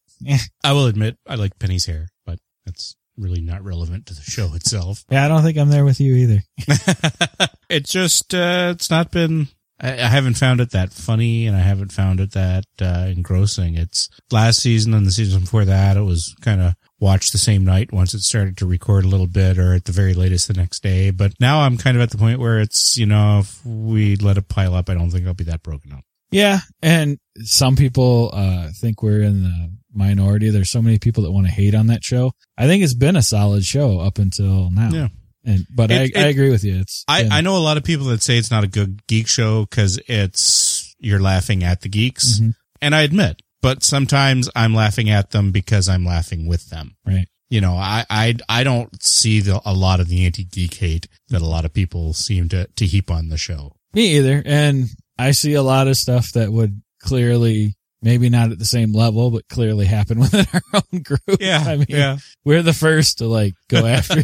I 0.63 0.73
will 0.73 0.87
admit 0.87 1.17
I 1.25 1.35
like 1.35 1.57
Penny's 1.57 1.85
hair, 1.85 2.09
but 2.25 2.37
that's 2.65 2.95
really 3.17 3.41
not 3.41 3.63
relevant 3.63 4.05
to 4.07 4.13
the 4.13 4.21
show 4.21 4.53
itself. 4.53 5.05
yeah, 5.09 5.25
I 5.25 5.29
don't 5.29 5.41
think 5.41 5.57
I'm 5.57 5.69
there 5.69 5.85
with 5.85 6.01
you 6.01 6.15
either. 6.15 6.43
it's 7.69 7.91
just 7.91 8.33
uh, 8.33 8.73
it's 8.75 8.89
not 8.89 9.11
been 9.11 9.47
I, 9.79 9.93
I 9.93 10.07
haven't 10.07 10.35
found 10.35 10.59
it 10.59 10.71
that 10.71 10.91
funny 10.91 11.47
and 11.47 11.55
I 11.55 11.61
haven't 11.61 11.93
found 11.93 12.19
it 12.19 12.31
that 12.31 12.65
uh, 12.81 13.07
engrossing. 13.07 13.75
It's 13.75 14.09
last 14.31 14.61
season 14.61 14.93
and 14.93 15.05
the 15.05 15.11
season 15.11 15.41
before 15.41 15.65
that 15.65 15.97
it 15.97 16.01
was 16.01 16.35
kind 16.41 16.61
of 16.61 16.75
watched 16.99 17.31
the 17.31 17.37
same 17.37 17.63
night 17.63 17.93
once 17.93 18.13
it 18.13 18.19
started 18.19 18.57
to 18.57 18.65
record 18.65 19.05
a 19.05 19.09
little 19.09 19.27
bit 19.27 19.57
or 19.57 19.73
at 19.73 19.85
the 19.85 19.93
very 19.93 20.13
latest 20.13 20.47
the 20.49 20.53
next 20.53 20.83
day. 20.83 21.11
But 21.11 21.33
now 21.39 21.61
I'm 21.61 21.77
kind 21.77 21.95
of 21.95 22.03
at 22.03 22.09
the 22.09 22.17
point 22.17 22.39
where 22.39 22.59
it's, 22.59 22.97
you 22.97 23.05
know, 23.05 23.39
if 23.39 23.65
we 23.65 24.17
let 24.17 24.37
it 24.37 24.49
pile 24.49 24.75
up, 24.75 24.89
I 24.89 24.95
don't 24.95 25.09
think 25.09 25.25
I'll 25.25 25.33
be 25.33 25.45
that 25.45 25.63
broken 25.63 25.93
up. 25.93 26.03
Yeah, 26.31 26.59
and 26.81 27.17
some 27.43 27.75
people 27.75 28.29
uh 28.33 28.69
think 28.79 29.01
we're 29.03 29.21
in 29.21 29.43
the 29.43 29.71
minority. 29.93 30.49
There's 30.49 30.69
so 30.69 30.81
many 30.81 30.99
people 30.99 31.23
that 31.23 31.31
want 31.31 31.47
to 31.47 31.51
hate 31.51 31.73
on 31.75 31.87
that 31.87 32.03
show. 32.03 32.31
I 32.57 32.67
think 32.67 32.83
it's 32.83 32.93
been 32.93 33.15
a 33.15 33.21
solid 33.23 33.63
show 33.65 33.99
up 33.99 34.17
until 34.19 34.69
now. 34.71 34.89
Yeah. 34.91 35.07
And 35.45 35.65
but 35.73 35.89
It- 35.91 36.15
I, 36.15 36.21
I 36.21 36.25
agree 36.27 36.51
with 36.51 36.63
you. 36.63 36.79
It's 36.79 37.03
I, 37.07 37.23
been- 37.23 37.31
I 37.31 37.41
know 37.41 37.57
a 37.57 37.59
lot 37.59 37.77
of 37.77 37.83
people 37.83 38.07
that 38.07 38.21
say 38.21 38.37
it's 38.37 38.51
not 38.51 38.63
a 38.63 38.67
good 38.67 39.05
geek 39.07 39.27
show 39.27 39.65
because 39.65 39.99
it's, 40.07 40.95
you're 40.99 41.19
laughing 41.21 41.63
at 41.63 41.81
the 41.81 41.89
geeks. 41.89 42.39
Mhm. 42.39 42.53
And 42.81 42.93
I 42.93 43.01
admit, 43.01 43.41
but 43.61 43.83
sometimes 43.83 44.49
I'm 44.55 44.73
laughing 44.75 45.09
at 45.09 45.31
them 45.31 45.51
because 45.51 45.89
I'm 45.89 46.05
laughing 46.05 46.45
with 46.47 46.69
them. 46.69 46.95
right. 47.05 47.27
you 47.49 47.61
know, 47.61 47.73
I, 47.73 48.05
I, 48.09 48.35
I 48.47 48.63
don't 48.63 49.01
see 49.01 49.39
the, 49.39 49.59
a 49.65 49.73
lot 49.73 49.99
of 49.99 50.07
the 50.07 50.25
anti-geek 50.25 50.75
hate 50.75 51.07
that 51.29 51.41
a 51.41 51.45
lot 51.47 51.65
of 51.65 51.73
people 51.73 52.13
seem 52.13 52.47
to, 52.49 52.67
to 52.75 52.85
heap 52.85 53.09
on 53.09 53.29
the 53.29 53.37
show. 53.37 53.73
Me 53.93 54.17
either. 54.17 54.43
And 54.45 54.89
I 55.19 55.31
see 55.31 55.53
a 55.53 55.61
lot 55.63 55.87
of 55.87 55.97
stuff 55.97 56.31
that 56.33 56.51
would 56.51 56.81
clearly 57.01 57.75
maybe 58.01 58.29
not 58.29 58.51
at 58.51 58.59
the 58.59 58.65
same 58.65 58.93
level, 58.93 59.29
but 59.31 59.47
clearly 59.49 59.85
happen 59.85 60.19
within 60.21 60.45
our 60.53 60.61
own 60.73 61.01
group. 61.01 61.21
Yeah. 61.39 61.63
I 61.65 61.75
mean, 61.77 62.17
we're 62.45 62.61
the 62.63 62.73
first 62.73 63.17
to 63.19 63.27
like 63.27 63.53
go 63.67 63.85
after 63.85 64.23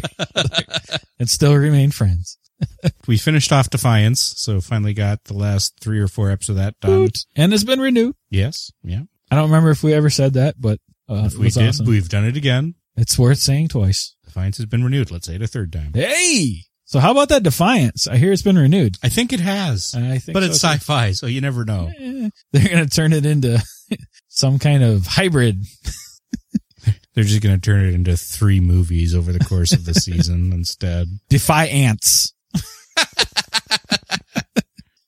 and 1.18 1.28
still 1.28 1.54
remain 1.54 1.90
friends. 1.90 2.38
We 3.06 3.18
finished 3.18 3.52
off 3.52 3.68
Defiance, 3.70 4.20
so 4.38 4.60
finally 4.60 4.94
got 4.94 5.22
the 5.24 5.34
last 5.34 5.74
three 5.80 6.00
or 6.00 6.08
four 6.08 6.30
episodes 6.30 6.58
of 6.58 6.64
that 6.64 6.80
done. 6.80 7.10
And 7.36 7.52
it's 7.52 7.62
been 7.64 7.80
renewed. 7.80 8.16
Yes. 8.30 8.72
Yeah. 8.82 9.02
I 9.30 9.36
don't 9.36 9.50
remember 9.50 9.70
if 9.70 9.82
we 9.82 9.92
ever 9.92 10.08
said 10.10 10.34
that, 10.34 10.54
but 10.58 10.80
uh, 11.08 11.24
If 11.26 11.34
it 11.34 11.38
we 11.38 11.50
did, 11.50 11.68
awesome. 11.68 11.86
we've 11.86 12.08
done 12.08 12.24
it 12.24 12.36
again. 12.36 12.74
It's 12.96 13.18
worth 13.18 13.38
saying 13.38 13.68
twice. 13.68 14.16
Defiance 14.24 14.56
has 14.56 14.66
been 14.66 14.82
renewed. 14.82 15.10
Let's 15.10 15.26
say 15.26 15.34
it 15.36 15.42
a 15.42 15.46
third 15.46 15.72
time. 15.72 15.92
Hey! 15.94 16.62
So 16.86 17.00
how 17.00 17.10
about 17.10 17.28
that 17.30 17.42
Defiance? 17.42 18.06
I 18.06 18.16
hear 18.16 18.32
it's 18.32 18.42
been 18.42 18.56
renewed. 18.58 18.96
I 19.02 19.08
think 19.08 19.32
it 19.32 19.40
has, 19.40 19.92
I 19.96 20.18
think 20.18 20.34
but 20.34 20.42
it's 20.44 20.60
too. 20.60 20.68
sci-fi, 20.68 21.12
so 21.12 21.26
you 21.26 21.40
never 21.40 21.64
know. 21.64 21.90
Eh, 21.98 22.30
They're 22.52 22.68
going 22.68 22.88
to 22.88 22.94
turn 22.94 23.12
it 23.12 23.26
into 23.26 23.60
some 24.28 24.58
kind 24.60 24.82
of 24.84 25.04
hybrid. 25.06 25.62
They're 27.14 27.24
just 27.24 27.42
going 27.42 27.56
to 27.56 27.60
turn 27.60 27.84
it 27.86 27.94
into 27.94 28.16
three 28.16 28.60
movies 28.60 29.14
over 29.14 29.32
the 29.32 29.44
course 29.44 29.72
of 29.72 29.84
the 29.84 29.94
season 29.94 30.52
instead. 30.52 31.08
Defy 31.28 31.66
ants. 31.66 32.32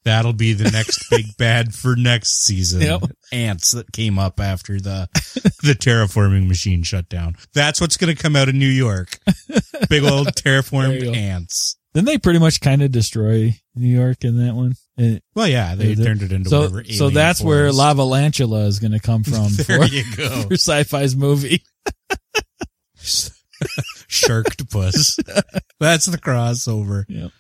That'll 0.08 0.32
be 0.32 0.54
the 0.54 0.70
next 0.70 1.10
big 1.10 1.26
bad 1.38 1.74
for 1.74 1.94
next 1.94 2.42
season. 2.44 2.80
Yep. 2.80 3.02
Ants 3.30 3.72
that 3.72 3.92
came 3.92 4.18
up 4.18 4.40
after 4.40 4.80
the 4.80 5.06
the 5.62 5.74
terraforming 5.74 6.48
machine 6.48 6.82
shut 6.82 7.10
down. 7.10 7.36
That's 7.52 7.78
what's 7.78 7.98
going 7.98 8.14
to 8.16 8.20
come 8.22 8.34
out 8.34 8.48
of 8.48 8.54
New 8.54 8.66
York. 8.68 9.18
Big 9.90 10.02
old 10.04 10.28
terraformed 10.34 11.14
ants. 11.14 11.76
Then 11.92 12.06
they 12.06 12.16
pretty 12.16 12.38
much 12.38 12.60
kind 12.60 12.80
of 12.82 12.90
destroy 12.90 13.52
New 13.74 13.88
York 13.94 14.24
in 14.24 14.38
that 14.46 14.54
one. 14.54 14.72
Eh, 14.98 15.18
Well, 15.34 15.46
yeah, 15.48 15.74
they 15.74 15.94
did. 15.94 16.04
turned 16.04 16.22
it 16.22 16.32
into 16.32 16.48
So, 16.48 16.60
whatever. 16.60 16.84
so 16.84 17.10
that's 17.10 17.40
where. 17.42 17.68
Lavalantula 17.70 18.66
is 18.66 18.78
going 18.78 18.92
to 18.92 19.00
come 19.00 19.24
from 19.24 19.48
There 19.56 19.78
for, 19.80 19.84
you 19.86 20.04
go. 20.16 20.42
for 20.44 20.54
Syfy's 20.56 21.14
movie. 21.16 21.62
Sharktopus. 24.08 25.18
That's 25.80 26.06
the 26.06 26.18
crossover. 26.18 27.04
Yep. 27.08 27.30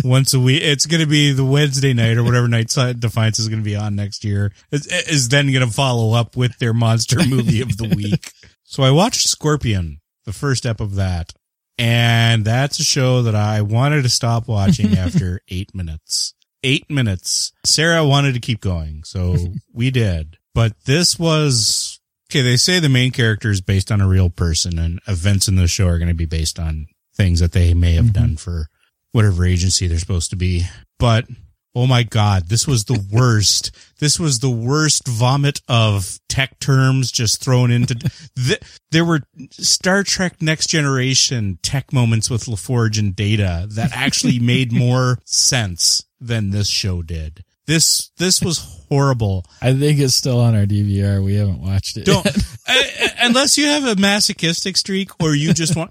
Once 0.04 0.34
a 0.34 0.40
week. 0.40 0.62
It's 0.62 0.86
going 0.86 1.00
to 1.00 1.06
be 1.06 1.32
the 1.32 1.44
Wednesday 1.44 1.92
night 1.92 2.16
or 2.16 2.24
whatever 2.24 2.48
night 2.48 2.68
Defiance 2.98 3.38
is 3.38 3.48
going 3.48 3.60
to 3.60 3.64
be 3.64 3.76
on 3.76 3.94
next 3.96 4.24
year. 4.24 4.52
Is, 4.70 4.86
is 4.86 5.28
then 5.28 5.52
going 5.52 5.66
to 5.66 5.72
follow 5.72 6.12
up 6.12 6.36
with 6.36 6.56
their 6.58 6.72
monster 6.74 7.18
movie 7.26 7.60
of 7.60 7.76
the 7.76 7.88
week. 7.94 8.30
So 8.64 8.82
I 8.82 8.90
watched 8.90 9.28
Scorpion, 9.28 10.00
the 10.24 10.32
first 10.32 10.66
ep 10.66 10.80
of 10.80 10.94
that. 10.96 11.32
And 11.78 12.44
that's 12.44 12.78
a 12.78 12.84
show 12.84 13.22
that 13.22 13.34
I 13.34 13.62
wanted 13.62 14.02
to 14.02 14.08
stop 14.08 14.46
watching 14.48 14.96
after 14.98 15.40
eight 15.48 15.74
minutes. 15.74 16.34
Eight 16.62 16.88
minutes. 16.88 17.52
Sarah 17.64 18.06
wanted 18.06 18.34
to 18.34 18.40
keep 18.40 18.60
going, 18.60 19.02
so 19.04 19.36
we 19.72 19.90
did. 19.90 20.38
But 20.54 20.72
this 20.86 21.18
was 21.18 22.00
okay. 22.30 22.40
They 22.42 22.56
say 22.56 22.78
the 22.80 22.88
main 22.88 23.10
character 23.10 23.50
is 23.50 23.60
based 23.60 23.90
on 23.92 24.00
a 24.00 24.08
real 24.08 24.30
person, 24.30 24.78
and 24.78 25.00
events 25.06 25.46
in 25.48 25.56
the 25.56 25.66
show 25.66 25.88
are 25.88 25.98
going 25.98 26.08
to 26.08 26.14
be 26.14 26.24
based 26.26 26.58
on 26.58 26.86
things 27.14 27.40
that 27.40 27.52
they 27.52 27.74
may 27.74 27.94
have 27.94 28.06
Mhm. 28.06 28.12
done 28.12 28.36
for 28.36 28.68
whatever 29.14 29.44
agency 29.46 29.86
they're 29.86 29.98
supposed 29.98 30.30
to 30.30 30.36
be. 30.36 30.64
But 30.98 31.26
oh 31.74 31.86
my 31.86 32.02
god, 32.02 32.48
this 32.48 32.66
was 32.66 32.84
the 32.84 33.00
worst. 33.12 33.70
this 34.00 34.18
was 34.18 34.40
the 34.40 34.50
worst 34.50 35.06
vomit 35.06 35.60
of 35.68 36.18
tech 36.28 36.58
terms 36.58 37.12
just 37.12 37.40
thrown 37.42 37.70
into. 37.70 37.94
Th- 38.36 38.60
there 38.90 39.04
were 39.04 39.20
Star 39.50 40.02
Trek 40.02 40.42
Next 40.42 40.66
Generation 40.68 41.58
tech 41.62 41.92
moments 41.92 42.28
with 42.28 42.44
LaForge 42.44 42.98
and 42.98 43.14
Data 43.14 43.66
that 43.70 43.92
actually 43.94 44.38
made 44.40 44.72
more 44.72 45.18
sense 45.24 46.04
than 46.20 46.50
this 46.50 46.68
show 46.68 47.02
did. 47.02 47.44
This 47.66 48.10
this 48.18 48.42
was 48.42 48.58
horrible. 48.90 49.46
I 49.62 49.72
think 49.72 49.98
it's 49.98 50.14
still 50.14 50.38
on 50.40 50.54
our 50.54 50.66
DVR. 50.66 51.24
We 51.24 51.36
haven't 51.36 51.62
watched 51.62 51.96
it. 51.96 52.04
Don't 52.04 52.26
I- 52.66 53.10
unless 53.22 53.56
you 53.56 53.66
have 53.66 53.84
a 53.84 53.98
masochistic 54.00 54.76
streak 54.76 55.10
or 55.22 55.34
you 55.34 55.54
just 55.54 55.74
want 55.74 55.90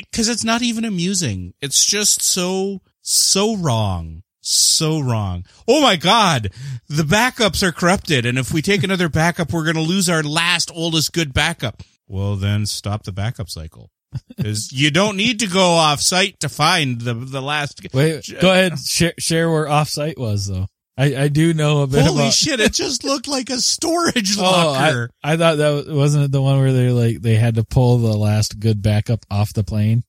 because 0.00 0.28
it's 0.28 0.44
not 0.44 0.62
even 0.62 0.84
amusing. 0.84 1.54
It's 1.60 1.84
just 1.84 2.22
so 2.22 2.82
so 3.02 3.56
wrong. 3.56 4.22
So 4.40 5.00
wrong. 5.00 5.44
Oh 5.66 5.80
my 5.80 5.96
God. 5.96 6.50
The 6.88 7.02
backups 7.02 7.62
are 7.62 7.72
corrupted. 7.72 8.24
And 8.24 8.38
if 8.38 8.52
we 8.52 8.62
take 8.62 8.82
another 8.84 9.08
backup, 9.08 9.52
we're 9.52 9.64
going 9.64 9.76
to 9.76 9.82
lose 9.82 10.08
our 10.08 10.22
last 10.22 10.70
oldest 10.72 11.12
good 11.12 11.34
backup. 11.34 11.82
Well, 12.06 12.36
then 12.36 12.66
stop 12.66 13.02
the 13.02 13.12
backup 13.12 13.48
cycle. 13.50 13.90
Because 14.28 14.70
you 14.72 14.90
don't 14.90 15.16
need 15.16 15.40
to 15.40 15.48
go 15.48 15.72
off 15.72 16.00
site 16.00 16.38
to 16.40 16.48
find 16.48 17.00
the, 17.00 17.14
the 17.14 17.42
last. 17.42 17.80
Wait, 17.92 18.32
go 18.40 18.52
ahead. 18.52 18.78
Share, 18.78 19.14
share 19.18 19.50
where 19.50 19.66
offsite 19.66 20.16
was 20.16 20.46
though. 20.46 20.66
I, 20.98 21.24
I 21.24 21.28
do 21.28 21.52
know 21.52 21.82
a 21.82 21.86
bit 21.86 22.04
Holy 22.04 22.22
about. 22.22 22.32
shit! 22.32 22.58
It 22.58 22.72
just 22.72 23.04
looked 23.04 23.28
like 23.28 23.50
a 23.50 23.58
storage 23.60 24.36
Oh, 24.40 24.44
I, 24.44 24.64
locker. 24.64 25.10
I 25.22 25.36
thought 25.36 25.58
that 25.58 25.70
was, 25.70 25.88
wasn't 25.88 26.24
it 26.24 26.32
the 26.32 26.40
one 26.40 26.58
where 26.58 26.72
they 26.72 26.90
like 26.90 27.20
they 27.20 27.34
had 27.36 27.56
to 27.56 27.64
pull 27.64 27.98
the 27.98 28.16
last 28.16 28.58
good 28.58 28.80
backup 28.82 29.26
off 29.30 29.52
the 29.52 29.64
plane. 29.64 30.04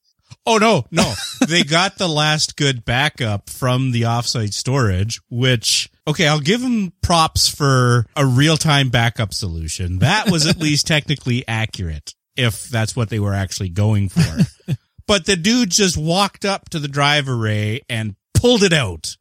Oh 0.46 0.58
no, 0.58 0.86
no. 0.92 1.14
they 1.48 1.64
got 1.64 1.98
the 1.98 2.08
last 2.08 2.56
good 2.56 2.86
backup 2.86 3.50
from 3.50 3.92
the 3.92 4.04
offsite 4.04 4.54
storage, 4.54 5.20
which 5.30 5.90
okay, 6.08 6.28
I'll 6.28 6.40
give 6.40 6.62
them 6.62 6.94
props 7.02 7.50
for 7.50 8.06
a 8.16 8.26
real-time 8.26 8.88
backup 8.90 9.34
solution. 9.34 10.00
That 10.00 10.32
was 10.32 10.48
at 10.48 10.58
least 10.62 10.88
technically 10.88 11.46
accurate 11.50 12.14
if 12.38 12.66
that's 12.70 12.96
what 12.96 13.10
they 13.10 13.20
were 13.20 13.34
actually 13.34 13.70
going 13.70 14.08
for. 14.08 14.76
but 15.06 15.26
the 15.26 15.36
dude 15.36 15.70
just 15.72 15.98
walked 15.98 16.46
up 16.46 16.70
to 16.70 16.80
the 16.80 16.88
drive 16.88 17.28
array 17.28 17.82
and 17.90 18.16
pulled 18.34 18.64
it 18.64 18.72
out. 18.74 19.18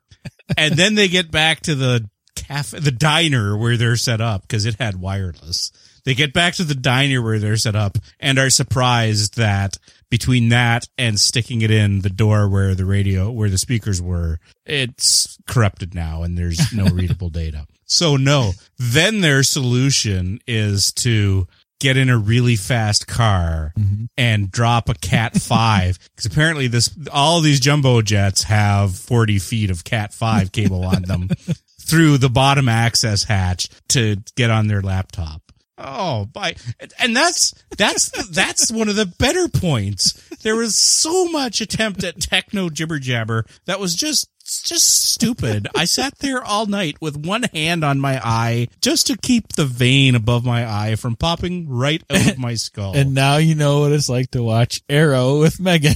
And 0.57 0.75
then 0.75 0.95
they 0.95 1.09
get 1.09 1.31
back 1.31 1.61
to 1.63 1.75
the 1.75 2.09
cafe, 2.35 2.79
the 2.79 2.93
diner 2.93 3.57
where 3.57 3.77
they're 3.77 3.97
set 3.97 4.21
up 4.21 4.43
because 4.43 4.67
it 4.67 4.77
had 4.79 5.01
wireless. 5.01 5.73
They 6.05 6.15
get 6.15 6.33
back 6.33 6.55
to 6.55 6.65
the 6.65 6.75
diner 6.75 7.21
where 7.21 7.41
they're 7.41 7.57
set 7.57 7.75
up 7.75 7.99
and 8.21 8.39
are 8.39 8.51
surprised 8.51 9.37
that 9.37 9.77
between 10.09 10.51
that 10.51 10.87
and 10.97 11.19
sticking 11.19 11.63
it 11.63 11.71
in 11.71 12.03
the 12.03 12.11
door 12.11 12.49
where 12.49 12.77
the 12.77 12.85
radio, 12.85 13.31
where 13.31 13.51
the 13.51 13.59
speakers 13.59 14.01
were, 14.01 14.39
it's 14.65 15.37
corrupted 15.49 15.95
now 15.95 16.23
and 16.23 16.39
there's 16.39 16.73
no 16.73 16.85
readable 16.93 17.29
data. 17.31 17.67
So 17.87 18.17
no, 18.17 18.53
then 18.79 19.21
their 19.21 19.43
solution 19.43 20.41
is 20.47 20.93
to 20.95 21.49
get 21.81 21.97
in 21.97 22.09
a 22.09 22.19
really 22.19 22.57
fast 22.57 23.07
car 23.07 23.73
mm-hmm. 23.79 24.05
and 24.17 24.51
drop 24.51 24.89
a 24.89 24.95
cat 24.95 25.37
five. 25.41 25.99
Because 26.11 26.27
apparently 26.27 26.69
this 26.69 26.97
all 27.13 27.41
these 27.41 27.61
jumbo 27.61 28.03
jets 28.03 28.45
have 28.45 28.97
40 28.97 29.39
feet 29.39 29.71
of 29.71 29.85
cat 29.85 30.13
five 30.13 30.53
cable 30.53 30.85
on 30.85 31.03
them 31.03 31.29
through 31.81 32.19
the 32.19 32.31
bottom 32.31 32.69
access 32.69 33.25
hatch 33.25 33.69
to 33.89 34.17
get 34.37 34.51
on 34.51 34.67
their 34.67 34.83
laptop. 34.83 35.43
Oh 35.79 36.25
by 36.33 36.57
and 36.99 37.15
that's 37.15 37.53
that's 37.77 38.11
that's 38.31 38.73
one 38.73 38.89
of 38.89 38.97
the 38.97 39.05
better 39.05 39.47
points. 39.47 40.15
There 40.43 40.57
was 40.57 40.79
so 40.79 41.27
much 41.27 41.61
attempt 41.61 42.03
at 42.03 42.21
techno 42.21 42.71
jibber 42.71 42.99
jabber 42.99 43.45
that 43.67 43.79
was 43.79 43.95
just 43.95 44.29
just 44.47 45.13
stupid. 45.13 45.69
I 45.75 45.85
sat 45.85 46.19
there 46.19 46.43
all 46.43 46.67
night 46.67 46.97
with 47.01 47.17
one 47.17 47.45
hand 47.55 47.85
on 47.85 47.99
my 47.99 48.21
eye 48.23 48.69
just 48.81 49.09
to 49.09 49.17
keep 49.17 49.53
the 49.53 49.65
vein 49.65 50.15
above 50.15 50.45
my 50.45 50.69
eye 50.69 50.97
from 50.97 51.17
popping 51.17 51.69
right 51.69 52.03
out 52.11 52.31
of 52.33 52.39
my 52.39 52.55
skull. 52.55 52.97
And 52.97 53.15
now 53.15 53.37
you 53.37 53.55
know 53.55 53.81
what 53.81 53.93
it's 53.93 54.09
like 54.09 54.31
to 54.33 54.43
watch 54.43 54.83
Arrow 54.89 55.41
with 55.41 55.59
Megan. 55.61 55.95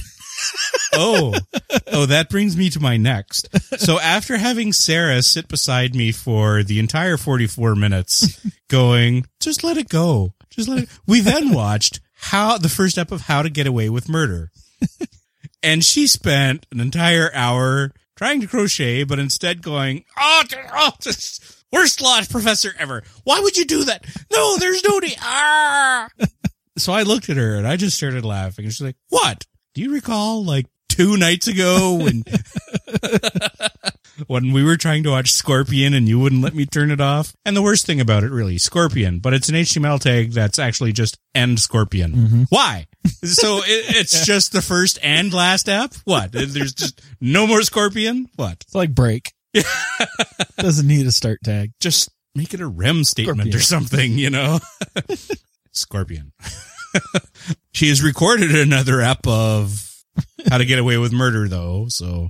oh, 0.93 1.33
oh, 1.87 2.05
that 2.07 2.29
brings 2.29 2.57
me 2.57 2.69
to 2.71 2.79
my 2.79 2.97
next. 2.97 3.47
So 3.79 3.99
after 3.99 4.37
having 4.37 4.73
Sarah 4.73 5.21
sit 5.21 5.47
beside 5.47 5.95
me 5.95 6.11
for 6.11 6.63
the 6.63 6.79
entire 6.79 7.17
44 7.17 7.75
minutes 7.75 8.45
going, 8.67 9.25
just 9.39 9.63
let 9.63 9.77
it 9.77 9.89
go. 9.89 10.33
Just 10.49 10.67
let 10.67 10.83
it, 10.83 10.89
we 11.07 11.21
then 11.21 11.53
watched 11.53 12.01
how 12.15 12.57
the 12.57 12.69
first 12.69 12.95
step 12.95 13.11
of 13.11 13.21
how 13.21 13.41
to 13.41 13.49
get 13.49 13.67
away 13.67 13.89
with 13.89 14.09
murder. 14.09 14.51
And 15.63 15.85
she 15.85 16.07
spent 16.07 16.65
an 16.71 16.79
entire 16.79 17.31
hour 17.33 17.91
trying 18.21 18.39
to 18.39 18.47
crochet, 18.47 19.03
but 19.03 19.17
instead 19.17 19.63
going, 19.63 20.05
oh, 20.19 20.43
oh 20.75 20.91
this 21.03 21.63
worst 21.73 22.01
law 22.01 22.21
professor 22.29 22.71
ever. 22.77 23.01
Why 23.23 23.39
would 23.39 23.57
you 23.57 23.65
do 23.65 23.85
that? 23.85 24.05
No, 24.31 24.57
there's 24.57 24.83
no 24.83 24.99
need. 24.99 25.17
Ah. 25.21 26.07
So 26.77 26.93
I 26.93 27.03
looked 27.03 27.29
at 27.29 27.35
her 27.35 27.55
and 27.57 27.67
I 27.67 27.75
just 27.75 27.97
started 27.97 28.23
laughing. 28.23 28.63
And 28.63 28.73
she's 28.73 28.81
like, 28.81 28.95
what? 29.09 29.45
Do 29.75 29.81
you 29.81 29.93
recall 29.93 30.43
like 30.43 30.67
two 30.87 31.17
nights 31.17 31.47
ago 31.47 31.99
when, 32.01 32.23
when 34.27 34.53
we 34.53 34.63
were 34.63 34.77
trying 34.77 35.03
to 35.03 35.11
watch 35.11 35.33
Scorpion 35.33 35.93
and 35.93 36.07
you 36.07 36.17
wouldn't 36.17 36.41
let 36.41 36.55
me 36.55 36.65
turn 36.65 36.89
it 36.89 37.01
off? 37.01 37.35
And 37.45 37.57
the 37.57 37.61
worst 37.61 37.85
thing 37.85 37.99
about 37.99 38.23
it 38.23 38.31
really, 38.31 38.57
Scorpion, 38.57 39.19
but 39.19 39.33
it's 39.33 39.49
an 39.49 39.55
HTML 39.55 39.99
tag 39.99 40.31
that's 40.31 40.57
actually 40.57 40.93
just 40.93 41.19
end 41.35 41.59
Scorpion. 41.59 42.45
Why? 42.49 42.87
So 43.05 43.57
it, 43.57 43.95
it's 43.97 44.25
just 44.25 44.51
the 44.51 44.61
first 44.61 44.99
and 45.01 45.33
last 45.33 45.69
app? 45.69 45.93
What? 46.05 46.31
There's 46.31 46.73
just 46.73 47.01
no 47.19 47.47
more 47.47 47.61
Scorpion? 47.61 48.29
What? 48.35 48.57
It's 48.61 48.75
like 48.75 48.93
break. 48.93 49.33
Doesn't 50.57 50.87
need 50.87 51.05
a 51.07 51.11
start 51.11 51.39
tag. 51.43 51.71
Just 51.79 52.09
make 52.35 52.53
it 52.53 52.61
a 52.61 52.67
REM 52.67 53.03
statement 53.03 53.39
Scorpion. 53.39 53.55
or 53.55 53.59
something, 53.59 54.17
you 54.17 54.29
know? 54.29 54.59
Scorpion. 55.71 56.31
she 57.73 57.89
has 57.89 58.03
recorded 58.03 58.55
another 58.55 59.01
app 59.01 59.27
of 59.27 59.87
how 60.49 60.57
to 60.57 60.65
get 60.65 60.79
away 60.79 60.97
with 60.97 61.13
murder 61.13 61.47
though, 61.47 61.85
so 61.87 62.29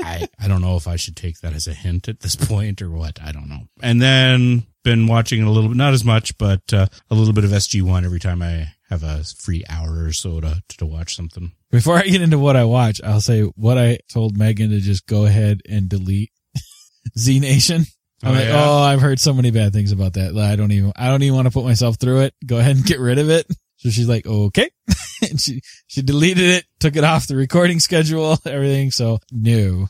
I, 0.00 0.28
I 0.38 0.48
don't 0.48 0.60
know 0.60 0.76
if 0.76 0.86
I 0.86 0.96
should 0.96 1.16
take 1.16 1.40
that 1.40 1.54
as 1.54 1.66
a 1.66 1.74
hint 1.74 2.08
at 2.08 2.20
this 2.20 2.36
point 2.36 2.82
or 2.82 2.90
what. 2.90 3.18
I 3.22 3.32
don't 3.32 3.48
know. 3.48 3.68
And 3.82 4.00
then 4.00 4.66
been 4.84 5.06
watching 5.06 5.42
a 5.42 5.50
little 5.50 5.70
bit, 5.70 5.78
not 5.78 5.94
as 5.94 6.04
much, 6.04 6.36
but 6.38 6.72
uh, 6.72 6.86
a 7.10 7.14
little 7.14 7.32
bit 7.32 7.44
of 7.44 7.50
SG1 7.50 8.04
every 8.04 8.20
time 8.20 8.42
I 8.42 8.72
have 8.92 9.02
a 9.02 9.24
free 9.24 9.64
hour 9.70 10.04
or 10.04 10.12
so 10.12 10.40
to, 10.40 10.62
to 10.78 10.86
watch 10.86 11.16
something. 11.16 11.52
Before 11.70 11.96
I 11.96 12.02
get 12.02 12.20
into 12.22 12.38
what 12.38 12.56
I 12.56 12.64
watch, 12.64 13.00
I'll 13.02 13.20
say 13.22 13.40
what 13.42 13.78
I 13.78 13.98
told 14.12 14.36
Megan 14.36 14.70
to 14.70 14.80
just 14.80 15.06
go 15.06 15.24
ahead 15.24 15.62
and 15.68 15.88
delete 15.88 16.30
Z 17.18 17.40
Nation. 17.40 17.84
Oh, 18.24 18.28
I'm 18.28 18.34
Oh, 18.34 18.38
like, 18.38 18.44
yeah? 18.48 18.64
oh, 18.70 18.78
I've 18.82 19.00
heard 19.00 19.18
so 19.18 19.32
many 19.32 19.50
bad 19.50 19.72
things 19.72 19.90
about 19.92 20.12
that. 20.14 20.36
I 20.36 20.56
don't 20.56 20.72
even, 20.72 20.92
I 20.94 21.08
don't 21.08 21.22
even 21.22 21.34
want 21.34 21.46
to 21.46 21.52
put 21.52 21.64
myself 21.64 21.96
through 21.98 22.20
it. 22.20 22.34
Go 22.46 22.58
ahead 22.58 22.76
and 22.76 22.84
get 22.84 23.00
rid 23.00 23.18
of 23.18 23.30
it. 23.30 23.46
So 23.78 23.88
she's 23.90 24.08
like, 24.08 24.26
okay. 24.26 24.70
and 25.28 25.40
she, 25.40 25.60
she 25.88 26.02
deleted 26.02 26.44
it, 26.44 26.64
took 26.78 26.94
it 26.94 27.02
off 27.04 27.26
the 27.26 27.34
recording 27.34 27.80
schedule, 27.80 28.38
everything. 28.46 28.90
So 28.92 29.18
no, 29.32 29.88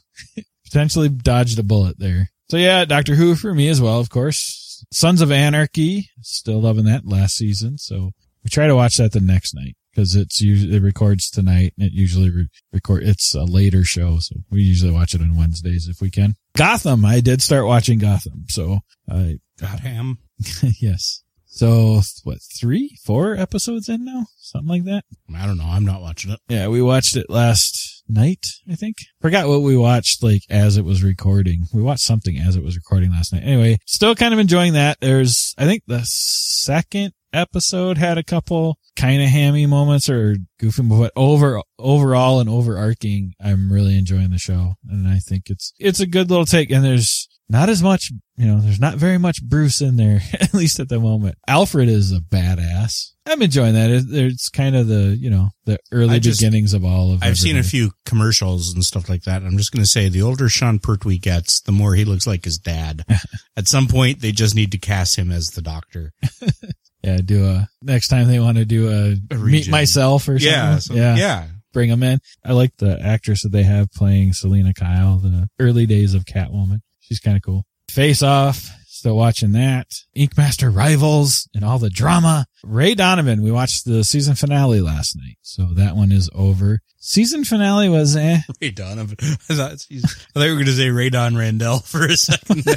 potentially 0.65 1.09
dodged 1.11 1.59
a 1.59 1.63
bullet 1.63 1.99
there. 1.99 2.31
So 2.51 2.57
yeah, 2.57 2.85
Doctor 2.85 3.15
Who 3.17 3.35
for 3.35 3.53
me 3.53 3.69
as 3.69 3.81
well, 3.83 3.99
of 3.99 4.09
course. 4.11 4.85
Sons 4.93 5.21
of 5.21 5.31
Anarchy, 5.33 6.09
still 6.23 6.61
loving 6.61 6.85
that 6.87 7.07
last 7.07 7.35
season. 7.37 7.79
So 7.79 8.13
we 8.45 8.51
try 8.51 8.67
to 8.67 8.77
watch 8.77 8.97
that 8.97 9.13
the 9.13 9.21
next 9.21 9.55
night 9.55 9.77
because 9.93 10.17
it's 10.17 10.41
usually, 10.41 10.77
it 10.77 10.83
records 10.83 11.31
tonight 11.31 11.75
and 11.77 11.87
it 11.87 11.93
usually 11.93 12.31
re- 12.31 12.49
record, 12.73 13.03
it's 13.03 13.35
a 13.35 13.45
later 13.45 13.85
show. 13.85 14.19
So 14.19 14.37
we 14.51 14.63
usually 14.63 14.93
watch 14.93 15.15
it 15.15 15.21
on 15.21 15.37
Wednesdays 15.37 15.89
if 15.89 16.01
we 16.01 16.11
can. 16.11 16.35
Gotham, 16.57 17.05
I 17.05 17.21
did 17.21 17.43
start 17.43 17.67
watching 17.67 17.99
Gotham. 17.99 18.45
So 18.49 18.81
I, 19.09 19.39
God 19.61 19.81
ham. 19.81 20.19
yes. 20.81 21.23
So 21.47 22.01
what, 22.25 22.39
three, 22.59 22.97
four 23.05 23.37
episodes 23.37 23.89
in 23.89 24.07
now? 24.07 24.25
Something 24.39 24.69
like 24.69 24.85
that. 24.85 25.05
I 25.37 25.47
don't 25.47 25.59
know. 25.59 25.67
I'm 25.69 25.85
not 25.85 26.01
watching 26.01 26.31
it. 26.31 26.41
Yeah, 26.49 26.69
we 26.69 26.81
watched 26.81 27.15
it 27.15 27.29
last 27.29 28.03
night, 28.09 28.47
I 28.71 28.75
think. 28.75 28.97
Forgot 29.21 29.49
what 29.49 29.61
we 29.61 29.77
watched 29.77 30.23
like 30.23 30.43
as 30.49 30.79
it 30.79 30.85
was 30.85 31.03
recording. 31.03 31.65
We 31.75 31.83
watched 31.83 32.05
something 32.05 32.39
as 32.39 32.57
it 32.57 32.65
was 32.65 32.77
recording 32.77 33.11
last 33.11 33.35
night. 33.35 33.43
Anyway, 33.45 33.79
still 33.87 34.15
kind 34.15 34.33
of 34.33 34.41
enjoying 34.41 34.73
that. 34.73 34.99
There's, 35.01 35.55
I 35.59 35.67
think 35.67 35.83
the 35.87 36.01
second 36.05 37.13
episode 37.33 37.99
had 37.99 38.19
a 38.19 38.23
couple 38.23 38.79
kind 38.97 39.23
of 39.23 39.29
hammy 39.29 39.67
moments 39.67 40.09
or 40.09 40.37
goofy, 40.59 40.83
but 40.83 41.13
over, 41.17 41.61
overall 41.79 42.41
and 42.41 42.49
overarching, 42.49 43.35
I'm 43.43 43.73
really 43.73 43.97
enjoying 43.97 44.31
the 44.31 44.39
show. 44.39 44.75
And 44.89 45.09
I 45.09 45.19
think 45.19 45.45
it's, 45.47 45.73
it's 45.79 46.01
a 46.01 46.07
good 46.07 46.31
little 46.31 46.47
take 46.47 46.71
and 46.71 46.85
there's, 46.85 47.29
not 47.53 47.69
as 47.69 47.83
much, 47.83 48.11
you 48.37 48.47
know, 48.47 48.61
there's 48.61 48.81
not 48.81 48.95
very 48.95 49.19
much 49.19 49.43
Bruce 49.43 49.83
in 49.83 49.97
there, 49.97 50.21
at 50.41 50.55
least 50.55 50.81
at 50.81 50.89
the 50.89 50.99
moment. 50.99 51.37
Alfred 51.47 51.89
is 51.89 52.11
a 52.11 52.19
badass. 52.19 53.11
I'm 53.27 53.43
enjoying 53.43 53.75
that. 53.75 53.91
It's 53.91 54.49
kind 54.49 54.75
of 54.75 54.89
the, 54.89 55.17
you 55.21 55.29
know, 55.31 55.51
the 55.67 55.79
early 55.93 56.19
just- 56.19 56.41
beginnings 56.41 56.73
of 56.73 56.85
all 56.85 57.13
of 57.13 57.23
I've 57.23 57.39
seen 57.39 57.59
a 57.59 57.63
few 57.63 57.93
commercials 58.07 58.75
and 58.75 58.83
stuff 58.85 59.09
like 59.09 59.23
that. 59.25 59.43
I'm 59.43 59.59
just 59.59 59.71
going 59.71 59.83
to 59.85 59.89
say 59.89 60.09
the 60.09 60.23
older 60.23 60.49
Sean 60.49 60.79
Pertwee 60.79 61.19
gets, 61.19 61.61
the 61.61 61.73
more 61.73 61.95
he 61.95 62.05
looks 62.05 62.27
like 62.27 62.45
his 62.45 62.59
dad. 62.59 63.05
At 63.57 63.69
some 63.69 63.87
point, 63.87 64.23
they 64.23 64.33
just 64.33 64.57
need 64.57 64.73
to 64.73 64.79
cast 64.79 65.17
him 65.17 65.31
as 65.31 65.49
the 65.49 65.63
doctor. 65.63 66.13
Yeah, 67.03 67.19
do 67.25 67.47
a, 67.47 67.69
next 67.83 68.09
time 68.09 68.29
they 68.29 68.39
want 68.39 68.59
to 68.59 68.65
do 68.65 68.89
a, 68.91 69.35
A 69.35 69.39
meet 69.39 69.69
myself 69.69 70.29
or 70.29 70.39
something. 70.39 70.53
Yeah. 70.53 70.79
So, 70.79 70.95
yeah. 70.95 71.17
yeah. 71.17 71.47
Bring 71.73 71.91
them 71.91 72.03
in. 72.03 72.21
I 72.45 72.53
like 72.53 72.77
the 72.77 73.01
actress 73.03 73.43
that 73.43 73.51
they 73.51 73.63
have 73.63 73.91
playing 73.93 74.35
Selina 74.35 74.75
Kyle, 74.75 75.17
the 75.19 75.49
early 75.59 75.87
days 75.87 76.15
of 76.15 76.25
Catwoman. 76.25 76.81
She's 77.01 77.19
kind 77.19 77.37
of 77.37 77.43
cool. 77.43 77.65
Face 77.91 78.23
Off. 78.23 78.71
Still 78.87 79.17
watching 79.17 79.51
that. 79.53 79.89
Ink 80.15 80.37
Master 80.37 80.71
Rivals 80.71 81.49
and 81.55 81.65
all 81.65 81.81
the 81.81 81.91
drama. 81.91 82.47
Ray 82.63 82.95
Donovan. 82.95 83.43
We 83.43 83.51
watched 83.51 83.85
the 83.85 84.05
season 84.05 84.37
finale 84.37 84.81
last 84.81 85.17
night. 85.17 85.39
So 85.43 85.65
that 85.75 85.97
one 85.97 86.13
is 86.13 86.31
over. 86.33 86.79
Season 86.99 87.43
finale 87.45 87.89
was 87.89 88.15
eh. 88.15 88.39
Ray 88.63 88.71
Donovan. 88.71 89.17
I 89.21 89.55
thought, 89.55 89.73
I 89.73 89.75
thought 89.75 90.45
you 90.45 90.51
were 90.51 90.55
going 90.55 90.67
to 90.67 90.73
say 90.73 90.91
Ray 90.91 91.11
Don 91.11 91.35
Randell 91.37 91.79
for 91.85 92.05
a 92.05 92.17
second 92.17 92.63
there. 92.63 92.77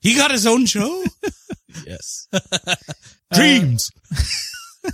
he 0.00 0.14
got 0.14 0.30
his 0.30 0.46
own 0.46 0.66
show? 0.66 1.04
Yes. 1.86 2.28
Dreams. 3.32 3.90
Uh, 4.84 4.90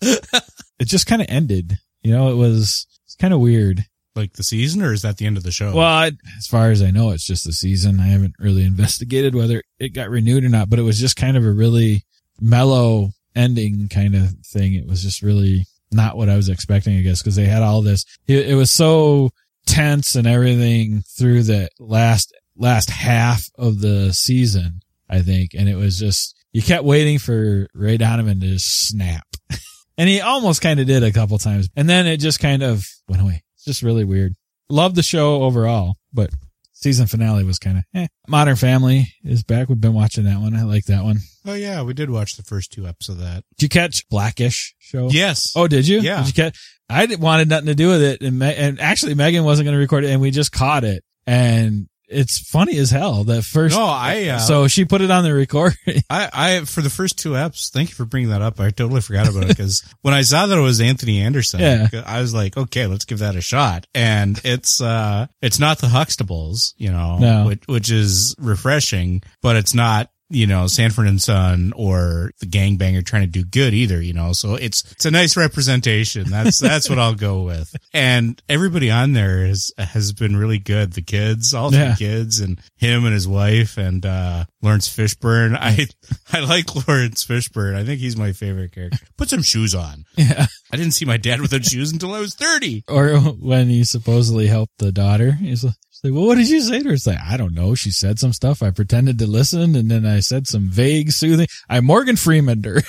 it 0.78 0.86
just 0.86 1.06
kind 1.06 1.22
of 1.22 1.28
ended. 1.30 1.78
You 2.02 2.12
know, 2.12 2.30
it 2.30 2.36
was, 2.36 2.86
it's 3.04 3.16
kind 3.16 3.32
of 3.32 3.40
weird. 3.40 3.84
like 4.14 4.34
the 4.34 4.42
season, 4.42 4.82
or 4.82 4.92
is 4.92 5.02
that 5.02 5.16
the 5.16 5.26
end 5.26 5.36
of 5.36 5.42
the 5.42 5.50
show? 5.50 5.74
Well, 5.74 5.86
I, 5.86 6.12
as 6.38 6.46
far 6.46 6.70
as 6.70 6.82
I 6.82 6.90
know, 6.90 7.10
it's 7.10 7.26
just 7.26 7.44
the 7.44 7.52
season. 7.52 8.00
I 8.00 8.06
haven't 8.08 8.34
really 8.38 8.64
investigated 8.64 9.34
whether 9.34 9.62
it 9.78 9.94
got 9.94 10.10
renewed 10.10 10.44
or 10.44 10.48
not, 10.48 10.68
but 10.70 10.78
it 10.78 10.82
was 10.82 11.00
just 11.00 11.16
kind 11.16 11.36
of 11.36 11.44
a 11.44 11.52
really 11.52 12.02
mellow 12.40 13.10
ending 13.34 13.88
kind 13.88 14.14
of 14.14 14.30
thing. 14.46 14.74
It 14.74 14.86
was 14.86 15.02
just 15.02 15.22
really 15.22 15.66
not 15.90 16.16
what 16.16 16.28
I 16.28 16.36
was 16.36 16.48
expecting, 16.48 16.98
I 16.98 17.02
guess, 17.02 17.22
because 17.22 17.36
they 17.36 17.46
had 17.46 17.62
all 17.62 17.82
this. 17.82 18.04
It, 18.26 18.50
it 18.50 18.54
was 18.54 18.70
so 18.72 19.30
tense 19.66 20.14
and 20.14 20.26
everything 20.26 21.02
through 21.16 21.44
the 21.44 21.68
last 21.78 22.34
last 22.56 22.90
half 22.90 23.48
of 23.56 23.80
the 23.80 24.12
season, 24.12 24.80
I 25.08 25.22
think. 25.22 25.50
And 25.54 25.68
it 25.68 25.76
was 25.76 25.98
just, 25.98 26.34
you 26.52 26.62
kept 26.62 26.84
waiting 26.84 27.18
for 27.18 27.66
Ray 27.74 27.96
Donovan 27.96 28.40
to 28.40 28.46
just 28.46 28.88
snap. 28.88 29.26
and 29.98 30.08
he 30.08 30.20
almost 30.20 30.60
kind 30.62 30.80
of 30.80 30.86
did 30.86 31.02
a 31.02 31.12
couple 31.12 31.38
times. 31.38 31.68
And 31.76 31.88
then 31.88 32.06
it 32.06 32.18
just 32.18 32.40
kind 32.40 32.62
of 32.62 32.86
went 33.08 33.22
away. 33.22 33.42
It's 33.56 33.64
just 33.64 33.82
really 33.82 34.04
weird. 34.04 34.34
Love 34.68 34.94
the 34.94 35.02
show 35.02 35.42
overall, 35.42 35.96
but 36.12 36.30
season 36.72 37.06
finale 37.06 37.44
was 37.44 37.58
kind 37.58 37.78
of 37.78 37.84
eh. 37.94 38.06
Modern 38.28 38.56
Family 38.56 39.08
is 39.22 39.42
back. 39.42 39.68
We've 39.68 39.80
been 39.80 39.92
watching 39.94 40.24
that 40.24 40.40
one. 40.40 40.54
I 40.56 40.62
like 40.62 40.84
that 40.86 41.04
one. 41.04 41.18
Oh 41.46 41.52
yeah, 41.52 41.82
we 41.82 41.92
did 41.92 42.08
watch 42.10 42.36
the 42.36 42.42
first 42.42 42.72
two 42.72 42.86
episodes 42.86 43.18
of 43.20 43.24
that. 43.24 43.44
Did 43.58 43.62
you 43.64 43.68
catch 43.68 44.08
Blackish 44.08 44.74
show? 44.78 45.08
Yes. 45.10 45.52
Oh, 45.54 45.68
did 45.68 45.86
you? 45.86 46.00
Yeah. 46.00 46.18
Did 46.18 46.26
you 46.28 46.32
catch? 46.32 46.58
I 46.88 47.06
didn't- 47.06 47.20
wanted 47.20 47.48
nothing 47.48 47.66
to 47.66 47.74
do 47.74 47.88
with 47.88 48.02
it, 48.02 48.22
and, 48.22 48.38
Me- 48.38 48.54
and 48.54 48.80
actually 48.80 49.14
Megan 49.14 49.44
wasn't 49.44 49.66
going 49.66 49.74
to 49.74 49.78
record 49.78 50.04
it, 50.04 50.10
and 50.10 50.20
we 50.20 50.30
just 50.30 50.52
caught 50.52 50.84
it, 50.84 51.04
and 51.26 51.86
it's 52.08 52.38
funny 52.38 52.76
as 52.78 52.90
hell. 52.90 53.24
that 53.24 53.42
first, 53.42 53.74
No, 53.76 53.84
I, 53.86 54.26
uh, 54.28 54.38
so 54.38 54.68
she 54.68 54.84
put 54.84 55.00
it 55.00 55.10
on 55.10 55.24
the 55.24 55.32
record. 55.34 55.74
I, 56.10 56.28
I, 56.32 56.60
for 56.64 56.80
the 56.82 56.90
first 56.90 57.18
two 57.18 57.30
eps, 57.30 57.70
thank 57.70 57.88
you 57.90 57.94
for 57.94 58.04
bringing 58.04 58.30
that 58.30 58.42
up. 58.42 58.60
I 58.60 58.70
totally 58.70 59.00
forgot 59.00 59.28
about 59.28 59.44
it 59.44 59.48
because 59.48 59.82
when 60.02 60.14
I 60.14 60.22
saw 60.22 60.46
that 60.46 60.56
it 60.58 60.60
was 60.60 60.80
Anthony 60.80 61.20
Anderson, 61.20 61.60
Yeah. 61.60 61.88
I 62.06 62.20
was 62.20 62.34
like, 62.34 62.56
okay, 62.56 62.86
let's 62.86 63.04
give 63.04 63.20
that 63.20 63.36
a 63.36 63.40
shot. 63.40 63.86
And 63.94 64.40
it's, 64.44 64.80
uh, 64.80 65.26
it's 65.42 65.58
not 65.58 65.78
the 65.78 65.86
Huxtables, 65.88 66.74
you 66.76 66.90
know, 66.90 67.18
No. 67.18 67.46
which, 67.46 67.62
which 67.66 67.90
is 67.90 68.34
refreshing, 68.38 69.22
but 69.42 69.56
it's 69.56 69.74
not, 69.74 70.10
you 70.34 70.46
know, 70.46 70.66
Sanford 70.66 71.06
and 71.06 71.20
Son 71.22 71.72
or 71.76 72.30
the 72.40 72.46
gangbanger 72.46 73.04
trying 73.04 73.22
to 73.22 73.28
do 73.28 73.44
good 73.44 73.72
either, 73.72 74.00
you 74.02 74.12
know, 74.12 74.32
so 74.32 74.54
it's, 74.54 74.90
it's 74.92 75.04
a 75.04 75.10
nice 75.10 75.36
representation. 75.36 76.28
That's, 76.28 76.58
that's 76.58 76.90
what 76.90 76.98
I'll 76.98 77.14
go 77.14 77.42
with. 77.42 77.74
And 77.92 78.40
everybody 78.48 78.90
on 78.90 79.12
there 79.12 79.46
is, 79.46 79.72
has 79.78 80.12
been 80.12 80.36
really 80.36 80.58
good. 80.58 80.92
The 80.94 81.02
kids, 81.02 81.54
all 81.54 81.72
Yeah. 81.72 81.94
kids 81.96 82.40
and 82.40 82.60
him 82.76 83.04
and 83.04 83.14
his 83.14 83.28
wife 83.28 83.78
and, 83.78 84.04
uh, 84.04 84.44
Laurence 84.62 84.88
Fishburne. 84.88 85.56
I, 85.58 85.86
I 86.32 86.40
like 86.40 86.74
Laurence 86.88 87.24
Fishburne. 87.24 87.76
I 87.76 87.84
think 87.84 88.00
he's 88.00 88.16
my 88.16 88.32
favorite 88.32 88.72
character. 88.72 88.98
Put 89.16 89.30
some 89.30 89.42
shoes 89.42 89.74
on. 89.74 90.04
yeah. 90.16 90.46
I 90.72 90.76
didn't 90.76 90.92
see 90.92 91.04
my 91.04 91.16
dad 91.18 91.40
without 91.40 91.64
shoes 91.64 91.92
until 91.92 92.12
I 92.14 92.20
was 92.20 92.34
30. 92.34 92.84
Or 92.88 93.16
when 93.18 93.68
he 93.68 93.84
supposedly 93.84 94.46
helped 94.48 94.78
the 94.78 94.90
daughter, 94.90 95.32
he's 95.32 95.62
like, 95.64 95.74
like, 96.04 96.12
well, 96.12 96.26
what 96.26 96.36
did 96.36 96.48
you 96.48 96.60
say 96.60 96.80
to 96.82 96.88
her? 96.88 96.94
It's 96.94 97.06
like, 97.06 97.18
I 97.20 97.36
don't 97.36 97.54
know. 97.54 97.74
She 97.74 97.90
said 97.90 98.18
some 98.18 98.32
stuff. 98.32 98.62
I 98.62 98.70
pretended 98.70 99.18
to 99.18 99.26
listen, 99.26 99.74
and 99.74 99.90
then 99.90 100.04
I 100.06 100.20
said 100.20 100.46
some 100.46 100.68
vague, 100.68 101.10
soothing. 101.12 101.46
I 101.68 101.80
Morgan 101.80 102.16
Freemaned 102.16 102.64
her. 102.66 102.82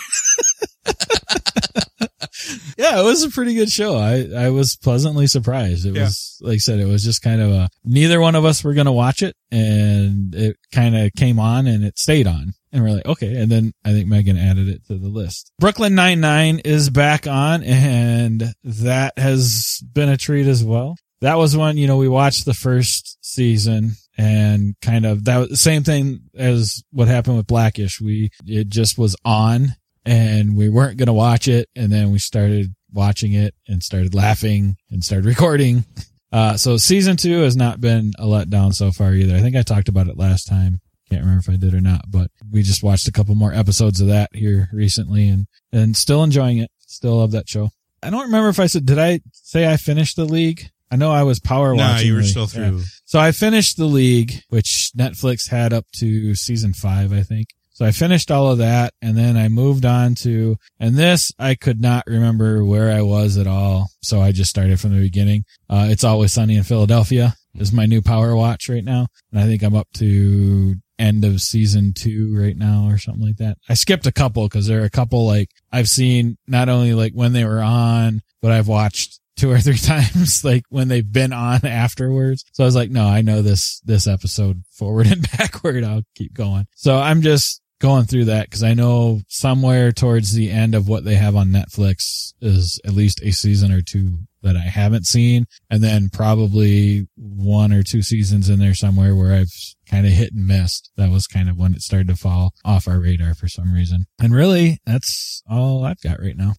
yeah, 2.77 2.99
it 2.99 3.03
was 3.03 3.23
a 3.23 3.29
pretty 3.29 3.53
good 3.55 3.69
show. 3.69 3.97
I, 3.97 4.27
I 4.35 4.49
was 4.49 4.75
pleasantly 4.75 5.27
surprised. 5.27 5.85
It 5.85 5.95
Yeah. 5.95 6.03
was, 6.03 6.37
like 6.41 6.55
I 6.55 6.57
said, 6.57 6.79
it 6.79 6.85
was 6.85 7.03
just 7.03 7.21
kind 7.21 7.41
of 7.41 7.51
a, 7.51 7.69
neither 7.83 8.19
one 8.19 8.35
of 8.35 8.45
us 8.45 8.63
were 8.63 8.73
going 8.73 8.85
to 8.85 8.91
watch 8.91 9.21
it 9.23 9.35
and 9.51 10.33
it 10.35 10.57
kind 10.73 10.95
of 10.95 11.11
came 11.13 11.39
on 11.39 11.67
and 11.67 11.83
it 11.83 11.97
stayed 11.97 12.27
on. 12.27 12.53
And 12.71 12.83
we're 12.83 12.91
like, 12.91 13.05
okay. 13.05 13.35
And 13.37 13.49
then 13.49 13.71
I 13.85 13.91
think 13.93 14.07
Megan 14.09 14.37
added 14.37 14.67
it 14.67 14.85
to 14.87 14.97
the 14.97 15.07
list. 15.07 15.51
Brooklyn 15.59 15.95
Nine-Nine 15.95 16.59
is 16.65 16.89
back 16.89 17.25
on 17.25 17.63
and 17.63 18.53
that 18.65 19.17
has 19.17 19.81
been 19.93 20.09
a 20.09 20.17
treat 20.17 20.45
as 20.47 20.63
well. 20.63 20.97
That 21.21 21.37
was 21.37 21.55
when, 21.55 21.77
you 21.77 21.87
know, 21.87 21.97
we 21.97 22.07
watched 22.07 22.45
the 22.45 22.53
first 22.53 23.17
season 23.21 23.93
and 24.17 24.75
kind 24.81 25.05
of 25.05 25.25
that 25.25 25.37
was 25.37 25.61
same 25.61 25.83
thing 25.83 26.21
as 26.35 26.83
what 26.91 27.07
happened 27.07 27.37
with 27.37 27.47
Blackish. 27.47 27.99
We, 28.01 28.29
it 28.45 28.69
just 28.69 28.97
was 28.97 29.15
on 29.25 29.75
and 30.05 30.55
we 30.55 30.69
weren't 30.69 30.97
going 30.97 31.07
to 31.07 31.13
watch 31.13 31.47
it. 31.47 31.69
And 31.75 31.91
then 31.91 32.11
we 32.11 32.19
started 32.19 32.73
watching 32.93 33.33
it 33.33 33.55
and 33.67 33.81
started 33.81 34.13
laughing 34.13 34.77
and 34.89 35.03
started 35.03 35.25
recording. 35.27 35.85
Uh, 36.31 36.57
so 36.57 36.77
season 36.77 37.17
two 37.17 37.41
has 37.41 37.55
not 37.55 37.79
been 37.79 38.11
a 38.19 38.25
letdown 38.25 38.73
so 38.73 38.91
far 38.91 39.13
either. 39.13 39.35
I 39.35 39.41
think 39.41 39.55
I 39.55 39.61
talked 39.61 39.89
about 39.89 40.07
it 40.07 40.17
last 40.17 40.47
time. 40.47 40.81
Can't 41.09 41.21
remember 41.21 41.39
if 41.39 41.49
I 41.49 41.57
did 41.57 41.73
or 41.73 41.81
not, 41.81 42.05
but 42.09 42.31
we 42.51 42.63
just 42.63 42.83
watched 42.83 43.07
a 43.07 43.11
couple 43.11 43.35
more 43.35 43.53
episodes 43.53 44.01
of 44.01 44.07
that 44.07 44.31
here 44.33 44.69
recently 44.73 45.29
and, 45.29 45.45
and 45.71 45.95
still 45.95 46.23
enjoying 46.23 46.57
it. 46.57 46.71
Still 46.79 47.17
love 47.17 47.31
that 47.31 47.47
show. 47.47 47.69
I 48.01 48.09
don't 48.09 48.25
remember 48.25 48.49
if 48.49 48.59
I 48.59 48.65
said, 48.65 48.85
did 48.85 48.97
I 48.99 49.21
say 49.31 49.71
I 49.71 49.77
finished 49.77 50.15
the 50.15 50.25
league? 50.25 50.69
I 50.91 50.95
know 50.97 51.11
I 51.11 51.23
was 51.23 51.39
power 51.39 51.75
No, 51.75 51.83
watching. 51.83 52.07
you 52.07 52.13
were 52.15 52.23
still 52.23 52.43
yeah. 52.53 52.69
through. 52.69 52.81
So 53.05 53.19
I 53.19 53.31
finished 53.31 53.77
the 53.77 53.85
league, 53.85 54.41
which 54.49 54.91
Netflix 54.97 55.49
had 55.49 55.73
up 55.73 55.85
to 55.97 56.35
season 56.35 56.73
five, 56.73 57.11
I 57.13 57.21
think. 57.23 57.47
So 57.71 57.85
I 57.85 57.91
finished 57.91 58.31
all 58.31 58.49
of 58.51 58.59
that 58.59 58.93
and 59.01 59.17
then 59.17 59.35
I 59.35 59.49
moved 59.49 59.83
on 59.85 60.15
to, 60.15 60.55
and 60.79 60.95
this 60.95 61.33
I 61.37 61.55
could 61.55 61.81
not 61.81 62.05
remember 62.07 62.63
where 62.63 62.89
I 62.91 63.01
was 63.01 63.37
at 63.37 63.47
all. 63.47 63.89
So 64.01 64.21
I 64.21 64.31
just 64.31 64.49
started 64.49 64.79
from 64.79 64.93
the 64.93 65.01
beginning. 65.01 65.43
Uh, 65.69 65.87
it's 65.89 66.03
always 66.05 66.31
sunny 66.31 66.55
in 66.55 66.63
Philadelphia 66.63 67.35
is 67.55 67.73
my 67.73 67.85
new 67.85 68.01
power 68.01 68.35
watch 68.35 68.69
right 68.69 68.83
now. 68.83 69.07
And 69.31 69.39
I 69.41 69.45
think 69.45 69.61
I'm 69.63 69.75
up 69.75 69.87
to 69.95 70.75
end 70.97 71.25
of 71.25 71.41
season 71.41 71.91
two 71.93 72.33
right 72.37 72.55
now 72.55 72.87
or 72.89 72.97
something 72.97 73.25
like 73.25 73.37
that. 73.37 73.57
I 73.67 73.73
skipped 73.73 74.05
a 74.07 74.11
couple 74.11 74.43
because 74.47 74.67
there 74.67 74.81
are 74.81 74.85
a 74.85 74.89
couple 74.89 75.25
like 75.25 75.49
I've 75.71 75.89
seen 75.89 76.37
not 76.47 76.69
only 76.69 76.93
like 76.93 77.11
when 77.13 77.33
they 77.33 77.43
were 77.43 77.61
on, 77.61 78.21
but 78.41 78.51
I've 78.51 78.69
watched 78.69 79.19
two 79.35 79.51
or 79.51 79.59
three 79.59 79.77
times, 79.81 80.43
like 80.43 80.63
when 80.69 80.87
they've 80.87 81.11
been 81.11 81.33
on 81.33 81.65
afterwards. 81.65 82.43
So 82.53 82.63
I 82.63 82.67
was 82.67 82.75
like, 82.75 82.91
no, 82.91 83.05
I 83.05 83.21
know 83.21 83.41
this, 83.41 83.81
this 83.85 84.07
episode 84.07 84.63
forward 84.71 85.07
and 85.11 85.27
backward. 85.37 85.83
I'll 85.83 86.03
keep 86.15 86.33
going. 86.33 86.67
So 86.75 86.97
I'm 86.97 87.21
just 87.21 87.61
going 87.79 88.05
through 88.05 88.25
that 88.25 88.49
because 88.49 88.63
I 88.63 88.73
know 88.73 89.21
somewhere 89.27 89.91
towards 89.91 90.33
the 90.33 90.49
end 90.49 90.75
of 90.75 90.87
what 90.87 91.03
they 91.03 91.15
have 91.15 91.35
on 91.35 91.49
Netflix 91.49 92.33
is 92.41 92.79
at 92.85 92.93
least 92.93 93.21
a 93.21 93.31
season 93.31 93.71
or 93.71 93.81
two 93.81 94.19
that 94.41 94.55
I 94.55 94.61
haven't 94.61 95.05
seen. 95.05 95.45
And 95.69 95.83
then 95.83 96.09
probably 96.11 97.07
one 97.15 97.73
or 97.73 97.83
two 97.83 98.01
seasons 98.01 98.49
in 98.49 98.59
there 98.59 98.75
somewhere 98.75 99.15
where 99.15 99.33
I've 99.33 99.51
kind 99.89 100.05
of 100.05 100.13
hit 100.13 100.33
and 100.33 100.47
missed. 100.47 100.91
That 100.97 101.11
was 101.11 101.27
kind 101.27 101.49
of 101.49 101.57
when 101.57 101.73
it 101.73 101.81
started 101.81 102.07
to 102.09 102.15
fall 102.15 102.53
off 102.63 102.87
our 102.87 102.99
radar 102.99 103.33
for 103.33 103.47
some 103.47 103.73
reason. 103.73 104.05
And 104.21 104.33
really, 104.33 104.79
that's 104.85 105.43
all 105.49 105.83
I've 105.83 106.01
got 106.01 106.19
right 106.19 106.37
now. 106.37 106.53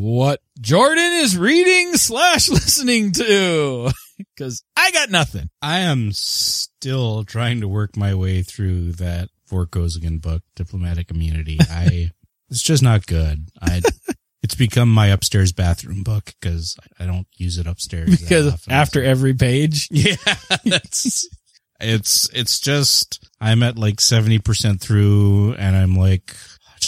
What 0.00 0.40
Jordan 0.60 1.12
is 1.14 1.36
reading 1.36 1.94
slash 1.94 2.48
listening 2.48 3.12
to. 3.12 3.90
Cause 4.38 4.62
I 4.76 4.90
got 4.90 5.10
nothing. 5.10 5.50
I 5.60 5.80
am 5.80 6.12
still 6.12 7.24
trying 7.24 7.60
to 7.60 7.68
work 7.68 7.96
my 7.96 8.14
way 8.14 8.42
through 8.42 8.92
that 8.92 9.28
Vorkosigan 9.50 10.20
book, 10.20 10.42
Diplomatic 10.56 11.10
Immunity. 11.10 11.58
I, 11.70 12.10
it's 12.48 12.62
just 12.62 12.82
not 12.82 13.06
good. 13.06 13.48
I, 13.60 13.82
it's 14.42 14.54
become 14.54 14.90
my 14.90 15.08
upstairs 15.08 15.52
bathroom 15.52 16.02
book 16.02 16.32
because 16.40 16.76
I 16.98 17.04
don't 17.06 17.26
use 17.36 17.58
it 17.58 17.66
upstairs. 17.66 18.18
Because 18.20 18.66
after 18.68 19.02
every 19.02 19.34
page, 19.34 19.88
Yeah, 19.90 20.16
that's 20.64 21.28
it's 21.80 22.28
it's 22.32 22.60
just 22.60 23.26
I'm 23.40 23.62
at 23.62 23.78
like 23.78 24.00
seventy 24.00 24.38
percent 24.38 24.80
through, 24.80 25.54
and 25.54 25.74
I'm 25.76 25.96
like, 25.96 26.36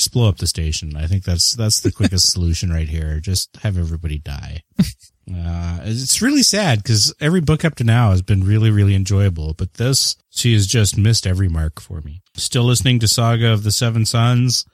just 0.03 0.13
blow 0.13 0.29
up 0.29 0.39
the 0.39 0.47
station. 0.47 0.97
I 0.97 1.07
think 1.07 1.25
that's 1.25 1.55
that's 1.55 1.81
the 1.81 1.93
quickest 1.93 2.33
solution 2.33 2.71
right 2.73 2.89
here. 2.89 3.21
Just 3.21 3.57
have 3.63 3.79
everybody 3.79 4.19
die. 4.19 4.63
Uh, 5.33 5.79
it's 5.85 6.21
really 6.21 6.43
sad 6.43 6.83
because 6.83 7.15
every 7.21 7.41
book 7.41 7.65
up 7.65 7.77
to 7.77 7.85
now 7.85 8.11
has 8.11 8.23
been 8.23 8.43
really 8.45 8.71
really 8.71 8.95
enjoyable, 8.95 9.55
but 9.55 9.75
this 9.75 10.17
she 10.31 10.53
has 10.53 10.67
just 10.67 10.99
missed 10.99 11.27
every 11.27 11.49
mark 11.49 11.81
for 11.81 12.01
me. 12.01 12.21
Still 12.35 12.65
listening 12.65 12.99
to 12.99 13.09
Saga 13.09 13.53
of 13.53 13.63
the 13.63 13.71
Seven 13.71 14.05
Suns. 14.05 14.65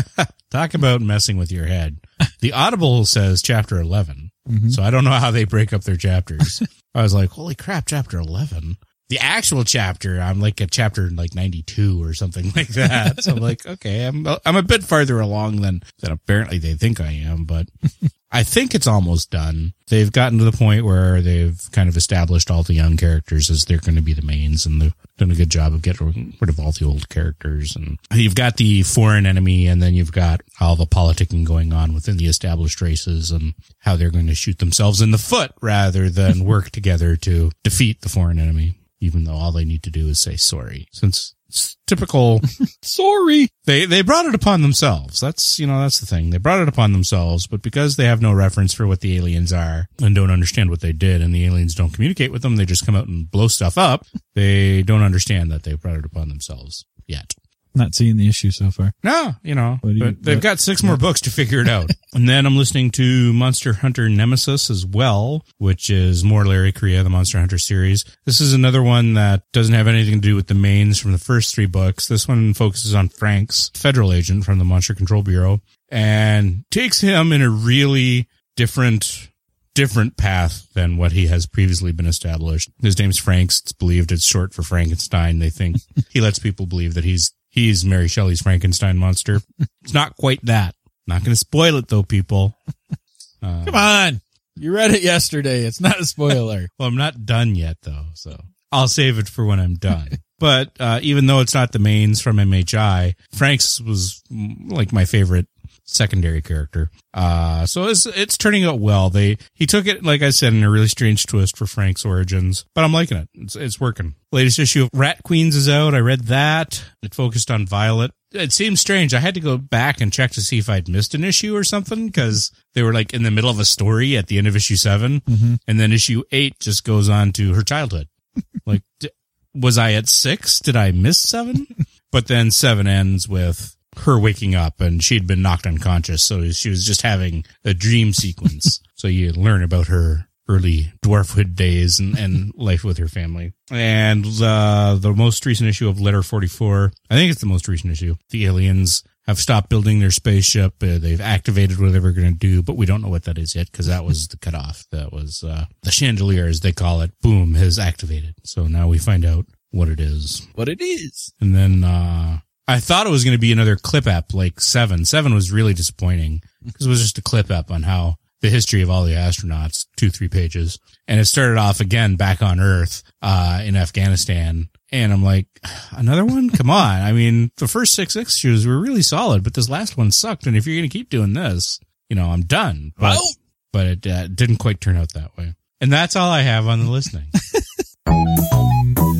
Talk 0.50 0.72
about 0.72 1.02
messing 1.02 1.36
with 1.36 1.52
your 1.52 1.66
head. 1.66 1.98
The 2.40 2.52
Audible 2.54 3.04
says 3.04 3.42
chapter 3.42 3.78
11. 3.78 4.30
Mhm. 4.48 4.72
So 4.72 4.82
I 4.82 4.90
don't 4.90 5.04
know 5.04 5.10
how 5.10 5.30
they 5.30 5.44
break 5.44 5.74
up 5.74 5.84
their 5.84 5.96
chapters. 5.96 6.62
I 6.94 7.02
was 7.02 7.12
like, 7.12 7.30
holy 7.30 7.54
crap, 7.54 7.84
chapter 7.86 8.18
11. 8.18 8.78
The 9.08 9.18
actual 9.18 9.64
chapter, 9.64 10.20
I'm 10.20 10.40
like 10.40 10.60
a 10.60 10.66
chapter 10.66 11.08
like 11.10 11.34
92 11.34 12.02
or 12.02 12.12
something 12.14 12.52
like 12.56 12.68
that. 12.68 13.24
So 13.24 13.32
I'm 13.32 13.38
like, 13.38 13.66
okay, 13.66 14.04
I'm, 14.04 14.26
I'm 14.44 14.56
a 14.56 14.62
bit 14.62 14.84
farther 14.84 15.20
along 15.20 15.62
than, 15.62 15.82
than 16.00 16.12
apparently 16.12 16.58
they 16.58 16.74
think 16.74 17.00
I 17.00 17.12
am, 17.12 17.44
but 17.44 17.68
I 18.30 18.42
think 18.42 18.74
it's 18.74 18.86
almost 18.86 19.30
done. 19.30 19.72
They've 19.88 20.12
gotten 20.12 20.38
to 20.38 20.44
the 20.44 20.52
point 20.52 20.84
where 20.84 21.22
they've 21.22 21.58
kind 21.72 21.88
of 21.88 21.96
established 21.96 22.50
all 22.50 22.62
the 22.62 22.74
young 22.74 22.98
characters 22.98 23.48
as 23.48 23.64
they're 23.64 23.78
going 23.78 23.94
to 23.94 24.02
be 24.02 24.12
the 24.12 24.20
mains 24.20 24.66
and 24.66 24.82
they've 24.82 24.94
done 25.16 25.30
a 25.30 25.34
good 25.34 25.50
job 25.50 25.72
of 25.72 25.80
getting 25.80 26.36
rid 26.38 26.50
of 26.50 26.60
all 26.60 26.72
the 26.72 26.84
old 26.84 27.08
characters. 27.08 27.74
And 27.74 27.98
you've 28.12 28.34
got 28.34 28.58
the 28.58 28.82
foreign 28.82 29.24
enemy 29.24 29.66
and 29.66 29.80
then 29.80 29.94
you've 29.94 30.12
got 30.12 30.42
all 30.60 30.76
the 30.76 30.84
politicking 30.84 31.46
going 31.46 31.72
on 31.72 31.94
within 31.94 32.18
the 32.18 32.26
established 32.26 32.82
races 32.82 33.30
and 33.30 33.54
how 33.78 33.96
they're 33.96 34.10
going 34.10 34.26
to 34.26 34.34
shoot 34.34 34.58
themselves 34.58 35.00
in 35.00 35.10
the 35.10 35.18
foot 35.18 35.52
rather 35.62 36.10
than 36.10 36.44
work 36.44 36.68
together 36.68 37.16
to 37.16 37.50
defeat 37.64 38.02
the 38.02 38.10
foreign 38.10 38.38
enemy, 38.38 38.74
even 39.00 39.24
though 39.24 39.34
all 39.34 39.52
they 39.52 39.64
need 39.64 39.82
to 39.84 39.90
do 39.90 40.08
is 40.08 40.20
say 40.20 40.36
sorry. 40.36 40.88
Since 40.92 41.34
it's 41.48 41.76
typical 41.86 42.42
sorry. 42.82 43.48
they 43.64 43.86
they 43.86 44.02
brought 44.02 44.26
it 44.26 44.34
upon 44.34 44.60
themselves. 44.62 45.20
That's 45.20 45.58
you 45.58 45.66
know 45.66 45.80
that's 45.80 46.00
the 46.00 46.06
thing. 46.06 46.30
They 46.30 46.38
brought 46.38 46.60
it 46.60 46.68
upon 46.68 46.92
themselves, 46.92 47.46
but 47.46 47.62
because 47.62 47.96
they 47.96 48.04
have 48.04 48.20
no 48.20 48.32
reference 48.32 48.74
for 48.74 48.86
what 48.86 49.00
the 49.00 49.16
aliens 49.16 49.52
are 49.52 49.88
and 50.00 50.14
don't 50.14 50.30
understand 50.30 50.70
what 50.70 50.80
they 50.80 50.92
did, 50.92 51.22
and 51.22 51.34
the 51.34 51.46
aliens 51.46 51.74
don't 51.74 51.92
communicate 51.92 52.32
with 52.32 52.42
them, 52.42 52.56
they 52.56 52.66
just 52.66 52.84
come 52.84 52.96
out 52.96 53.08
and 53.08 53.30
blow 53.30 53.48
stuff 53.48 53.78
up. 53.78 54.04
They 54.34 54.82
don't 54.82 55.02
understand 55.02 55.50
that 55.50 55.62
they 55.62 55.74
brought 55.74 55.96
it 55.98 56.04
upon 56.04 56.28
themselves 56.28 56.84
yet. 57.06 57.34
Not 57.74 57.94
seeing 57.94 58.16
the 58.16 58.28
issue 58.28 58.50
so 58.50 58.70
far. 58.70 58.92
No, 59.04 59.34
you 59.42 59.54
know, 59.54 59.78
do 59.82 59.90
you- 59.90 59.98
but 60.00 60.22
they've 60.22 60.36
what- 60.36 60.42
got 60.42 60.60
six 60.60 60.82
more 60.82 60.96
books 60.96 61.20
to 61.22 61.30
figure 61.30 61.60
it 61.60 61.68
out. 61.68 61.90
and 62.14 62.28
then 62.28 62.46
I'm 62.46 62.56
listening 62.56 62.90
to 62.92 63.32
Monster 63.32 63.74
Hunter 63.74 64.08
Nemesis 64.08 64.70
as 64.70 64.84
well, 64.84 65.44
which 65.58 65.90
is 65.90 66.24
more 66.24 66.44
Larry 66.46 66.72
Correia, 66.72 67.02
the 67.02 67.10
Monster 67.10 67.38
Hunter 67.38 67.58
series. 67.58 68.04
This 68.26 68.40
is 68.40 68.52
another 68.52 68.82
one 68.82 69.14
that 69.14 69.42
doesn't 69.52 69.74
have 69.74 69.86
anything 69.88 70.14
to 70.14 70.20
do 70.28 70.34
with 70.36 70.46
the 70.48 70.54
mains 70.54 70.98
from 70.98 71.12
the 71.12 71.18
first 71.18 71.54
three 71.54 71.66
books. 71.66 72.08
This 72.08 72.26
one 72.26 72.54
focuses 72.54 72.94
on 72.94 73.08
Franks 73.08 73.70
federal 73.74 74.12
agent 74.12 74.44
from 74.44 74.58
the 74.58 74.64
Monster 74.64 74.94
Control 74.94 75.22
Bureau 75.22 75.60
and 75.90 76.64
takes 76.70 77.00
him 77.00 77.32
in 77.32 77.42
a 77.42 77.50
really 77.50 78.28
different 78.56 79.28
different 79.74 80.16
path 80.16 80.66
than 80.74 80.96
what 80.96 81.12
he 81.12 81.28
has 81.28 81.46
previously 81.46 81.92
been 81.92 82.06
established. 82.06 82.68
His 82.82 82.98
name's 82.98 83.16
Franks. 83.16 83.60
It's 83.60 83.72
believed 83.72 84.10
it's 84.10 84.26
short 84.26 84.52
for 84.52 84.64
Frankenstein. 84.64 85.38
They 85.38 85.50
think 85.50 85.76
he 86.10 86.20
lets 86.20 86.40
people 86.40 86.66
believe 86.66 86.94
that 86.94 87.04
he's 87.04 87.32
he's 87.58 87.84
Mary 87.84 88.08
Shelley's 88.08 88.42
Frankenstein 88.42 88.98
monster. 88.98 89.40
It's 89.82 89.94
not 89.94 90.16
quite 90.16 90.44
that. 90.44 90.74
Not 91.06 91.22
going 91.22 91.32
to 91.32 91.36
spoil 91.36 91.76
it 91.76 91.88
though, 91.88 92.02
people. 92.02 92.56
Uh, 93.40 93.64
Come 93.66 93.74
on. 93.76 94.20
You 94.56 94.74
read 94.74 94.90
it 94.90 95.02
yesterday. 95.02 95.60
It's 95.60 95.80
not 95.80 96.00
a 96.00 96.04
spoiler. 96.04 96.66
well, 96.78 96.88
I'm 96.88 96.96
not 96.96 97.24
done 97.24 97.54
yet 97.54 97.76
though, 97.84 98.06
so 98.14 98.36
I'll 98.72 98.88
save 98.88 99.16
it 99.18 99.28
for 99.28 99.46
when 99.46 99.60
I'm 99.60 99.76
done. 99.76 100.08
but 100.40 100.72
uh, 100.80 100.98
even 101.04 101.26
though 101.26 101.38
it's 101.38 101.54
not 101.54 101.70
the 101.70 101.78
mains 101.78 102.20
from 102.20 102.38
MHI, 102.38 103.14
Franks 103.32 103.80
was 103.80 104.24
mm, 104.32 104.72
like 104.72 104.92
my 104.92 105.04
favorite 105.04 105.46
secondary 105.88 106.42
character. 106.42 106.90
Uh, 107.14 107.66
so 107.66 107.86
it's 107.88 108.06
it's 108.06 108.36
turning 108.36 108.64
out 108.64 108.78
well. 108.78 109.10
They 109.10 109.38
he 109.54 109.66
took 109.66 109.86
it 109.86 110.04
like 110.04 110.22
I 110.22 110.30
said 110.30 110.52
in 110.52 110.62
a 110.62 110.70
really 110.70 110.88
strange 110.88 111.26
twist 111.26 111.56
for 111.56 111.66
Frank's 111.66 112.04
origins, 112.04 112.64
but 112.74 112.84
I'm 112.84 112.92
liking 112.92 113.16
it. 113.16 113.28
It's 113.34 113.56
it's 113.56 113.80
working. 113.80 114.14
Latest 114.30 114.58
issue 114.58 114.84
of 114.84 114.90
Rat 114.92 115.22
Queens 115.22 115.56
is 115.56 115.68
out. 115.68 115.94
I 115.94 115.98
read 115.98 116.24
that. 116.24 116.84
It 117.02 117.14
focused 117.14 117.50
on 117.50 117.66
Violet. 117.66 118.12
It 118.32 118.52
seems 118.52 118.80
strange. 118.80 119.14
I 119.14 119.20
had 119.20 119.34
to 119.34 119.40
go 119.40 119.56
back 119.56 120.02
and 120.02 120.12
check 120.12 120.32
to 120.32 120.42
see 120.42 120.58
if 120.58 120.68
I'd 120.68 120.88
missed 120.88 121.14
an 121.14 121.24
issue 121.24 121.56
or 121.56 121.64
something 121.64 122.06
because 122.06 122.52
they 122.74 122.82
were 122.82 122.92
like 122.92 123.14
in 123.14 123.22
the 123.22 123.30
middle 123.30 123.48
of 123.48 123.58
a 123.58 123.64
story 123.64 124.18
at 124.18 124.26
the 124.26 124.36
end 124.36 124.46
of 124.46 124.54
issue 124.54 124.76
7 124.76 125.22
and 125.66 125.80
then 125.80 125.92
issue 125.92 126.22
eight 126.30 126.58
just 126.60 126.84
goes 126.84 127.08
on 127.08 127.32
to 127.32 127.54
her 127.54 127.62
childhood. 127.62 128.08
like, 128.66 128.82
d- 129.00 129.08
was 129.54 129.78
I 129.78 129.92
at 129.92 130.08
six? 130.08 130.58
Did 130.60 130.76
I 130.76 130.90
miss 130.90 131.18
seven? 131.18 131.66
but 132.12 132.26
then 132.26 132.50
seven 132.50 132.86
ends 132.86 133.26
with 133.26 133.77
her 134.00 134.18
waking 134.18 134.54
up 134.54 134.80
and 134.80 135.02
she'd 135.02 135.26
been 135.26 135.42
knocked 135.42 135.66
unconscious. 135.66 136.22
So 136.22 136.50
she 136.50 136.70
was 136.70 136.84
just 136.84 137.02
having 137.02 137.44
a 137.64 137.74
dream 137.74 138.12
sequence. 138.12 138.80
so 138.94 139.08
you 139.08 139.32
learn 139.32 139.62
about 139.62 139.88
her 139.88 140.28
early 140.48 140.92
dwarfhood 141.02 141.54
days 141.54 141.98
and, 141.98 142.16
and 142.16 142.52
life 142.56 142.82
with 142.82 142.98
her 142.98 143.08
family. 143.08 143.52
And, 143.70 144.24
uh, 144.42 144.96
the 144.98 145.12
most 145.12 145.44
recent 145.44 145.68
issue 145.68 145.88
of 145.88 146.00
letter 146.00 146.22
44, 146.22 146.92
I 147.10 147.14
think 147.14 147.30
it's 147.30 147.40
the 147.40 147.46
most 147.46 147.68
recent 147.68 147.92
issue. 147.92 148.14
The 148.30 148.46
aliens 148.46 149.02
have 149.26 149.38
stopped 149.38 149.68
building 149.68 149.98
their 149.98 150.10
spaceship. 150.10 150.82
Uh, 150.82 150.96
they've 150.98 151.20
activated 151.20 151.78
what 151.78 151.92
they're 151.92 152.00
going 152.00 152.32
to 152.32 152.38
do, 152.38 152.62
but 152.62 152.76
we 152.76 152.86
don't 152.86 153.02
know 153.02 153.10
what 153.10 153.24
that 153.24 153.36
is 153.36 153.54
yet 153.54 153.70
because 153.70 153.86
that 153.86 154.04
was 154.04 154.28
the 154.28 154.38
cutoff. 154.38 154.86
That 154.90 155.12
was, 155.12 155.44
uh, 155.44 155.66
the 155.82 155.90
chandelier, 155.90 156.46
as 156.46 156.60
they 156.60 156.72
call 156.72 157.02
it, 157.02 157.12
boom, 157.20 157.54
has 157.54 157.78
activated. 157.78 158.36
So 158.44 158.66
now 158.66 158.88
we 158.88 158.96
find 158.96 159.26
out 159.26 159.44
what 159.70 159.88
it 159.88 160.00
is. 160.00 160.48
What 160.54 160.70
it 160.70 160.80
is. 160.80 161.34
And 161.40 161.54
then, 161.54 161.84
uh, 161.84 162.38
I 162.68 162.80
thought 162.80 163.06
it 163.06 163.10
was 163.10 163.24
going 163.24 163.34
to 163.36 163.40
be 163.40 163.50
another 163.50 163.76
clip 163.76 164.06
app 164.06 164.34
like 164.34 164.60
seven. 164.60 165.04
Seven 165.06 165.34
was 165.34 165.50
really 165.50 165.72
disappointing 165.72 166.42
because 166.64 166.86
it 166.86 166.90
was 166.90 167.00
just 167.00 167.16
a 167.18 167.22
clip 167.22 167.50
app 167.50 167.70
on 167.70 167.82
how 167.82 168.16
the 168.42 168.50
history 168.50 168.82
of 168.82 168.90
all 168.90 169.04
the 169.04 169.14
astronauts, 169.14 169.86
two, 169.96 170.10
three 170.10 170.28
pages. 170.28 170.78
And 171.08 171.18
it 171.18 171.24
started 171.24 171.56
off 171.58 171.80
again 171.80 172.16
back 172.16 172.42
on 172.42 172.60
Earth, 172.60 173.02
uh, 173.22 173.62
in 173.64 173.74
Afghanistan. 173.74 174.68
And 174.92 175.12
I'm 175.12 175.24
like, 175.24 175.46
another 175.92 176.24
one? 176.26 176.50
Come 176.50 176.68
on. 176.70 177.00
I 177.00 177.12
mean, 177.12 177.50
the 177.56 177.66
first 177.68 177.94
six 177.94 178.14
issues 178.14 178.66
were 178.66 178.78
really 178.78 179.02
solid, 179.02 179.42
but 179.42 179.54
this 179.54 179.70
last 179.70 179.96
one 179.96 180.12
sucked. 180.12 180.46
And 180.46 180.56
if 180.56 180.66
you're 180.66 180.76
going 180.78 180.88
to 180.88 180.92
keep 180.96 181.08
doing 181.08 181.32
this, 181.32 181.80
you 182.10 182.16
know, 182.16 182.28
I'm 182.28 182.42
done. 182.42 182.92
But, 182.98 183.12
Well- 183.16 183.32
but 183.72 183.86
it 183.86 184.06
uh, 184.06 184.28
didn't 184.28 184.56
quite 184.58 184.80
turn 184.80 184.96
out 184.96 185.14
that 185.14 185.36
way. 185.38 185.54
And 185.80 185.92
that's 185.92 186.16
all 186.16 186.30
I 186.30 186.42
have 186.42 186.66
on 186.66 186.84
the 186.84 186.90
listening. 186.90 187.28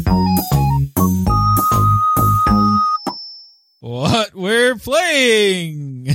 What 3.81 4.35
we're 4.35 4.74
playing. 4.76 6.09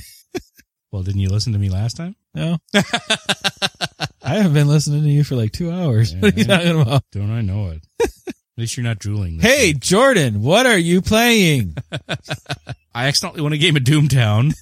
well, 0.91 1.03
didn't 1.03 1.21
you 1.21 1.29
listen 1.29 1.53
to 1.53 1.59
me 1.59 1.69
last 1.69 1.95
time? 1.95 2.15
No. 2.35 2.57
I 2.73 4.35
haven't 4.35 4.53
been 4.53 4.67
listening 4.67 5.03
to 5.03 5.09
you 5.09 5.23
for 5.23 5.35
like 5.35 5.53
two 5.53 5.71
hours. 5.71 6.13
What 6.15 6.33
are 6.33 6.37
you 6.37 6.45
talking 6.45 6.81
about? 6.81 7.03
Don't 7.11 7.31
I 7.31 7.41
know 7.41 7.69
it? 7.69 7.85
At 8.01 8.35
least 8.57 8.75
you're 8.75 8.83
not 8.83 8.99
drooling. 8.99 9.39
Hey, 9.39 9.69
week. 9.69 9.79
Jordan, 9.79 10.41
what 10.41 10.65
are 10.65 10.77
you 10.77 11.01
playing? 11.01 11.75
I 12.93 13.07
accidentally 13.07 13.41
won 13.41 13.53
a 13.53 13.57
game 13.57 13.77
of 13.77 13.83
Doomtown. 13.83 14.53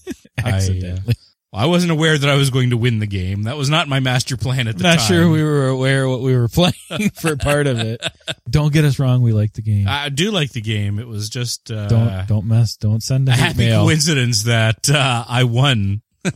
I, 0.44 0.52
uh, 0.52 1.14
Accidentally. 1.54 1.70
I 1.70 1.72
wasn't 1.72 1.92
aware 1.92 2.18
that 2.18 2.30
I 2.30 2.36
was 2.36 2.50
going 2.50 2.70
to 2.70 2.78
win 2.78 3.00
the 3.00 3.08
game. 3.08 3.44
That 3.44 3.58
was 3.58 3.70
not 3.70 3.88
my 3.88 4.00
master 4.00 4.38
plan 4.38 4.68
at 4.68 4.78
the 4.78 4.84
time. 4.84 4.92
Not 4.96 5.00
time. 5.00 5.08
sure 5.08 5.30
we 5.30 5.44
were 5.44 5.68
aware 5.68 6.08
what 6.08 6.22
we 6.22 6.36
were 6.36 6.48
playing 6.50 7.10
for 7.20 7.36
part 7.36 7.68
of 7.68 7.80
it. 7.80 8.02
Don't 8.50 8.72
get 8.72 8.86
us 8.86 9.00
wrong. 9.00 9.22
We 9.22 9.34
like 9.34 9.54
the 9.54 9.62
game. 9.62 9.86
I 9.88 10.10
do 10.10 10.32
like 10.32 10.52
the 10.52 10.62
game. 10.62 11.00
It 11.00 11.08
was 11.08 11.30
just 11.30 11.72
uh, 11.72 11.88
don't 11.88 12.28
don't 12.28 12.46
mess. 12.46 12.78
Don't 12.78 13.04
send 13.04 13.28
a 13.30 13.34
a 13.34 13.36
happy 13.36 13.60
mail. 13.60 13.84
coincidence 13.84 14.44
that 14.44 14.90
uh, 14.90 15.26
I 15.28 15.44
won 15.44 16.02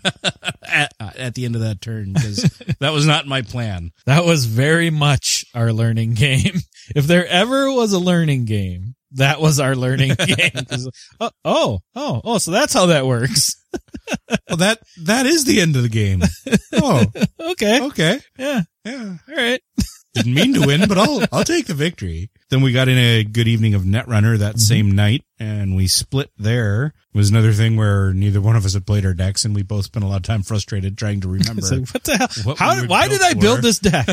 at, 0.67 0.93
uh, 0.99 1.11
at 1.17 1.35
the 1.35 1.45
end 1.45 1.55
of 1.55 1.61
that 1.61 1.81
turn 1.81 2.13
because 2.13 2.43
that 2.79 2.91
was 2.91 3.05
not 3.05 3.27
my 3.27 3.41
plan. 3.41 3.91
That 4.05 4.25
was 4.25 4.45
very 4.45 4.89
much 4.89 5.45
our 5.53 5.71
learning 5.71 6.13
game. 6.15 6.59
If 6.95 7.07
there 7.07 7.25
ever 7.27 7.71
was 7.71 7.93
a 7.93 7.99
learning 7.99 8.45
game, 8.45 8.94
that 9.15 9.41
was 9.41 9.59
our 9.59 9.75
learning 9.75 10.13
game. 10.25 10.51
oh, 11.19 11.31
oh, 11.43 11.79
oh, 11.95 12.21
oh, 12.23 12.37
so 12.37 12.51
that's 12.51 12.73
how 12.73 12.87
that 12.87 13.05
works. 13.05 13.55
Well, 14.47 14.57
that 14.57 14.79
that 15.03 15.25
is 15.25 15.43
the 15.45 15.59
end 15.59 15.75
of 15.75 15.81
the 15.81 15.89
game. 15.89 16.21
Oh, 16.73 17.03
Okay. 17.41 17.81
okay, 17.81 18.19
Yeah. 18.37 18.61
yeah. 18.85 19.15
All 19.27 19.35
right. 19.35 19.59
Didn't 20.13 20.33
mean 20.33 20.53
to 20.53 20.65
win, 20.65 20.87
but 20.87 20.97
I'll 20.97 21.25
I'll 21.31 21.43
take 21.43 21.65
the 21.65 21.73
victory. 21.73 22.29
Then 22.49 22.61
we 22.61 22.71
got 22.71 22.87
in 22.87 22.97
a 22.97 23.23
good 23.25 23.47
evening 23.49 23.73
of 23.73 23.81
Netrunner 23.81 24.37
that 24.37 24.51
mm-hmm. 24.55 24.59
same 24.59 24.91
night, 24.91 25.23
and 25.39 25.75
we 25.75 25.87
split 25.87 26.29
there. 26.37 26.93
It 27.13 27.17
was 27.17 27.31
another 27.31 27.51
thing 27.51 27.75
where 27.75 28.13
neither 28.13 28.39
one 28.39 28.55
of 28.55 28.63
us 28.65 28.75
had 28.75 28.85
played 28.85 29.05
our 29.05 29.13
decks, 29.15 29.43
and 29.43 29.53
we 29.55 29.63
both 29.63 29.85
spent 29.85 30.05
a 30.05 30.07
lot 30.07 30.17
of 30.17 30.23
time 30.23 30.43
frustrated 30.43 30.97
trying 30.97 31.19
to 31.21 31.27
remember. 31.27 31.61
Like, 31.63 31.89
what 31.89 32.03
the 32.03 32.17
hell? 32.17 32.27
What 32.43 32.57
How? 32.59 32.81
we 32.81 32.87
why 32.87 33.07
did 33.09 33.21
I 33.21 33.31
for. 33.33 33.39
build 33.41 33.61
this 33.61 33.79
deck? 33.79 34.07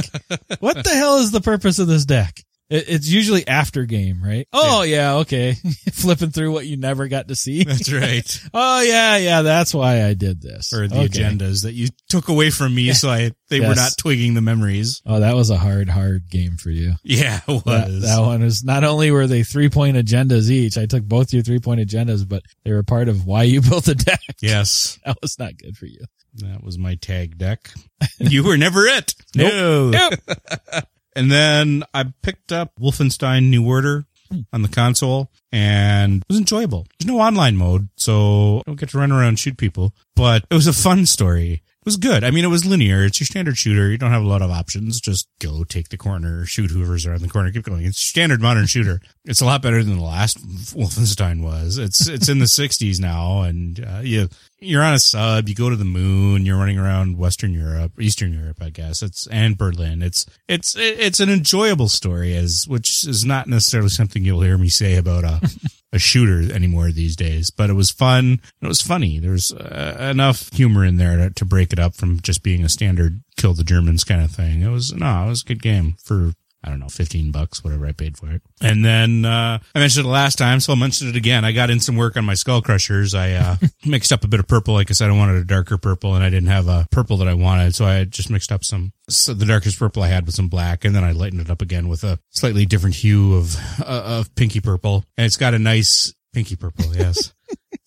what 0.58 0.82
the 0.82 0.90
hell 0.90 1.18
is 1.18 1.30
the 1.30 1.40
purpose 1.42 1.78
of 1.78 1.86
this 1.86 2.04
deck? 2.04 2.42
It, 2.72 2.84
it's 2.88 3.08
usually 3.08 3.46
after 3.46 3.84
game, 3.84 4.22
right? 4.24 4.48
Oh 4.52 4.82
yeah, 4.82 5.16
okay. 5.16 5.54
Flipping 5.92 6.30
through 6.30 6.52
what 6.52 6.66
you 6.66 6.76
never 6.78 7.06
got 7.08 7.28
to 7.28 7.36
see. 7.36 7.64
That's 7.64 7.92
right. 7.92 8.40
oh 8.54 8.80
yeah, 8.80 9.18
yeah. 9.18 9.42
That's 9.42 9.74
why 9.74 10.04
I 10.04 10.14
did 10.14 10.40
this. 10.40 10.72
Or 10.72 10.88
the 10.88 11.00
Okay. 11.02 11.08
agendas 11.08 11.64
that 11.64 11.74
you 11.74 11.88
took 12.08 12.28
away 12.28 12.50
from 12.50 12.74
me, 12.74 12.92
so 12.94 13.10
I 13.10 13.32
they 13.50 13.60
were 13.60 13.74
not 13.74 13.92
twigging 13.98 14.34
the 14.34 14.40
memories. 14.40 15.02
Oh, 15.04 15.20
that 15.20 15.34
was 15.36 15.50
a 15.50 15.58
hard, 15.58 15.88
hard 15.90 16.30
game 16.30 16.56
for 16.56 16.70
you. 16.70 16.94
Yeah, 17.04 17.40
it 17.46 17.64
That, 17.66 17.88
was. 17.88 18.02
that 18.02 18.20
one 18.20 18.40
was 18.42 18.64
not 18.64 18.84
only 18.84 19.10
were 19.10 19.26
they 19.26 19.42
three 19.42 19.68
point 19.68 19.96
agendas 19.98 20.48
each. 20.50 20.78
I 20.78 20.86
took 20.86 21.04
both 21.04 21.32
your 21.34 21.42
three 21.42 21.58
point 21.60 21.80
agendas, 21.80 22.26
but 22.26 22.42
they 22.64 22.72
were 22.72 22.82
part 22.82 23.08
of 23.08 23.26
why 23.26 23.42
you 23.42 23.60
built 23.68 23.84
the 23.84 23.94
deck. 23.94 24.20
yes, 24.40 24.98
That 25.04 25.18
was 25.20 25.38
not 25.38 25.56
good 25.58 25.76
for 25.76 25.86
you. 25.86 26.00
that 26.36 26.64
was 26.64 26.78
my 26.78 26.94
tag 26.94 27.36
deck. 27.36 27.70
You 28.18 28.44
were 28.44 28.56
never 28.56 28.86
it. 28.86 29.14
Nope. 29.36 29.52
No. 29.52 29.90
Nope. 29.90 30.84
And 31.14 31.30
then 31.30 31.84
I 31.92 32.04
picked 32.22 32.52
up 32.52 32.72
Wolfenstein 32.80 33.50
New 33.50 33.66
Order 33.66 34.06
on 34.52 34.62
the 34.62 34.68
console 34.68 35.30
and 35.50 36.22
it 36.22 36.28
was 36.28 36.38
enjoyable. 36.38 36.86
There's 36.98 37.06
no 37.06 37.20
online 37.20 37.56
mode, 37.56 37.88
so 37.96 38.58
I 38.58 38.62
don't 38.66 38.80
get 38.80 38.90
to 38.90 38.98
run 38.98 39.12
around 39.12 39.28
and 39.28 39.38
shoot 39.38 39.56
people, 39.56 39.94
but 40.16 40.44
it 40.50 40.54
was 40.54 40.66
a 40.66 40.72
fun 40.72 41.06
story. 41.06 41.62
It 41.82 41.86
was 41.86 41.96
good. 41.96 42.22
I 42.22 42.30
mean, 42.30 42.44
it 42.44 42.48
was 42.48 42.64
linear. 42.64 43.04
It's 43.04 43.18
your 43.18 43.26
standard 43.26 43.58
shooter. 43.58 43.90
You 43.90 43.98
don't 43.98 44.12
have 44.12 44.22
a 44.22 44.28
lot 44.28 44.40
of 44.40 44.52
options. 44.52 45.00
Just 45.00 45.26
go 45.40 45.64
take 45.64 45.88
the 45.88 45.96
corner, 45.96 46.46
shoot 46.46 46.70
whoever's 46.70 47.04
around 47.04 47.22
the 47.22 47.28
corner, 47.28 47.50
keep 47.50 47.64
going. 47.64 47.84
It's 47.84 47.98
standard 47.98 48.40
modern 48.40 48.66
shooter. 48.66 49.00
It's 49.24 49.40
a 49.40 49.44
lot 49.44 49.62
better 49.62 49.82
than 49.82 49.98
the 49.98 50.04
last 50.04 50.38
Wolfenstein 50.76 51.42
was. 51.42 51.78
It's, 51.78 52.08
it's 52.08 52.28
in 52.28 52.38
the 52.38 52.46
sixties 52.46 53.00
now 53.00 53.42
and, 53.42 53.84
uh, 53.84 54.00
you, 54.02 54.28
you're 54.62 54.82
on 54.82 54.94
a 54.94 54.98
sub, 54.98 55.48
you 55.48 55.54
go 55.54 55.70
to 55.70 55.76
the 55.76 55.84
moon, 55.84 56.46
you're 56.46 56.58
running 56.58 56.78
around 56.78 57.18
Western 57.18 57.52
Europe, 57.52 58.00
Eastern 58.00 58.32
Europe, 58.32 58.62
I 58.62 58.70
guess. 58.70 59.02
It's, 59.02 59.26
and 59.26 59.58
Berlin. 59.58 60.02
It's, 60.02 60.26
it's, 60.48 60.76
it's 60.76 61.20
an 61.20 61.28
enjoyable 61.28 61.88
story 61.88 62.36
as, 62.36 62.66
which 62.68 63.06
is 63.06 63.24
not 63.24 63.48
necessarily 63.48 63.90
something 63.90 64.24
you'll 64.24 64.42
hear 64.42 64.58
me 64.58 64.68
say 64.68 64.96
about 64.96 65.24
a, 65.24 65.40
a 65.92 65.98
shooter 65.98 66.52
anymore 66.52 66.90
these 66.90 67.16
days, 67.16 67.50
but 67.50 67.70
it 67.70 67.74
was 67.74 67.90
fun. 67.90 68.40
It 68.60 68.66
was 68.66 68.80
funny. 68.80 69.18
There's 69.18 69.52
uh, 69.52 70.08
enough 70.10 70.52
humor 70.52 70.84
in 70.84 70.96
there 70.96 71.16
to, 71.16 71.30
to 71.30 71.44
break 71.44 71.72
it 71.72 71.78
up 71.78 71.94
from 71.94 72.20
just 72.20 72.42
being 72.42 72.64
a 72.64 72.68
standard 72.68 73.22
kill 73.36 73.54
the 73.54 73.64
Germans 73.64 74.04
kind 74.04 74.22
of 74.22 74.30
thing. 74.30 74.62
It 74.62 74.70
was, 74.70 74.92
no, 74.92 75.24
it 75.24 75.28
was 75.28 75.42
a 75.42 75.46
good 75.46 75.62
game 75.62 75.96
for, 76.02 76.32
I 76.64 76.70
don't 76.70 76.78
know, 76.78 76.88
15 76.88 77.30
bucks, 77.32 77.64
whatever 77.64 77.86
I 77.86 77.92
paid 77.92 78.16
for 78.16 78.30
it. 78.30 78.42
And 78.60 78.84
then, 78.84 79.24
uh, 79.24 79.58
I 79.74 79.78
mentioned 79.78 80.06
it 80.06 80.08
last 80.08 80.36
time, 80.36 80.60
so 80.60 80.72
I'll 80.72 80.78
mention 80.78 81.08
it 81.08 81.16
again. 81.16 81.44
I 81.44 81.52
got 81.52 81.70
in 81.70 81.80
some 81.80 81.96
work 81.96 82.16
on 82.16 82.24
my 82.24 82.34
skull 82.34 82.62
crushers. 82.62 83.14
I, 83.14 83.32
uh, 83.32 83.56
mixed 83.86 84.12
up 84.12 84.24
a 84.24 84.28
bit 84.28 84.40
of 84.40 84.46
purple. 84.46 84.74
Like 84.74 84.90
I 84.90 84.94
said, 84.94 85.10
I 85.10 85.12
wanted 85.16 85.36
a 85.36 85.44
darker 85.44 85.78
purple 85.78 86.14
and 86.14 86.22
I 86.22 86.30
didn't 86.30 86.48
have 86.48 86.68
a 86.68 86.86
purple 86.90 87.16
that 87.18 87.28
I 87.28 87.34
wanted. 87.34 87.74
So 87.74 87.84
I 87.84 88.04
just 88.04 88.30
mixed 88.30 88.52
up 88.52 88.64
some, 88.64 88.92
so 89.08 89.34
the 89.34 89.46
darkest 89.46 89.78
purple 89.78 90.02
I 90.02 90.08
had 90.08 90.26
with 90.26 90.34
some 90.34 90.48
black 90.48 90.84
and 90.84 90.94
then 90.94 91.04
I 91.04 91.12
lightened 91.12 91.40
it 91.40 91.50
up 91.50 91.62
again 91.62 91.88
with 91.88 92.04
a 92.04 92.18
slightly 92.30 92.66
different 92.66 92.96
hue 92.96 93.34
of, 93.34 93.56
uh, 93.80 94.20
of 94.20 94.34
pinky 94.34 94.60
purple. 94.60 95.04
And 95.16 95.26
it's 95.26 95.36
got 95.36 95.54
a 95.54 95.58
nice, 95.58 96.14
Pinky 96.32 96.56
purple, 96.56 96.96
yes. 96.96 97.34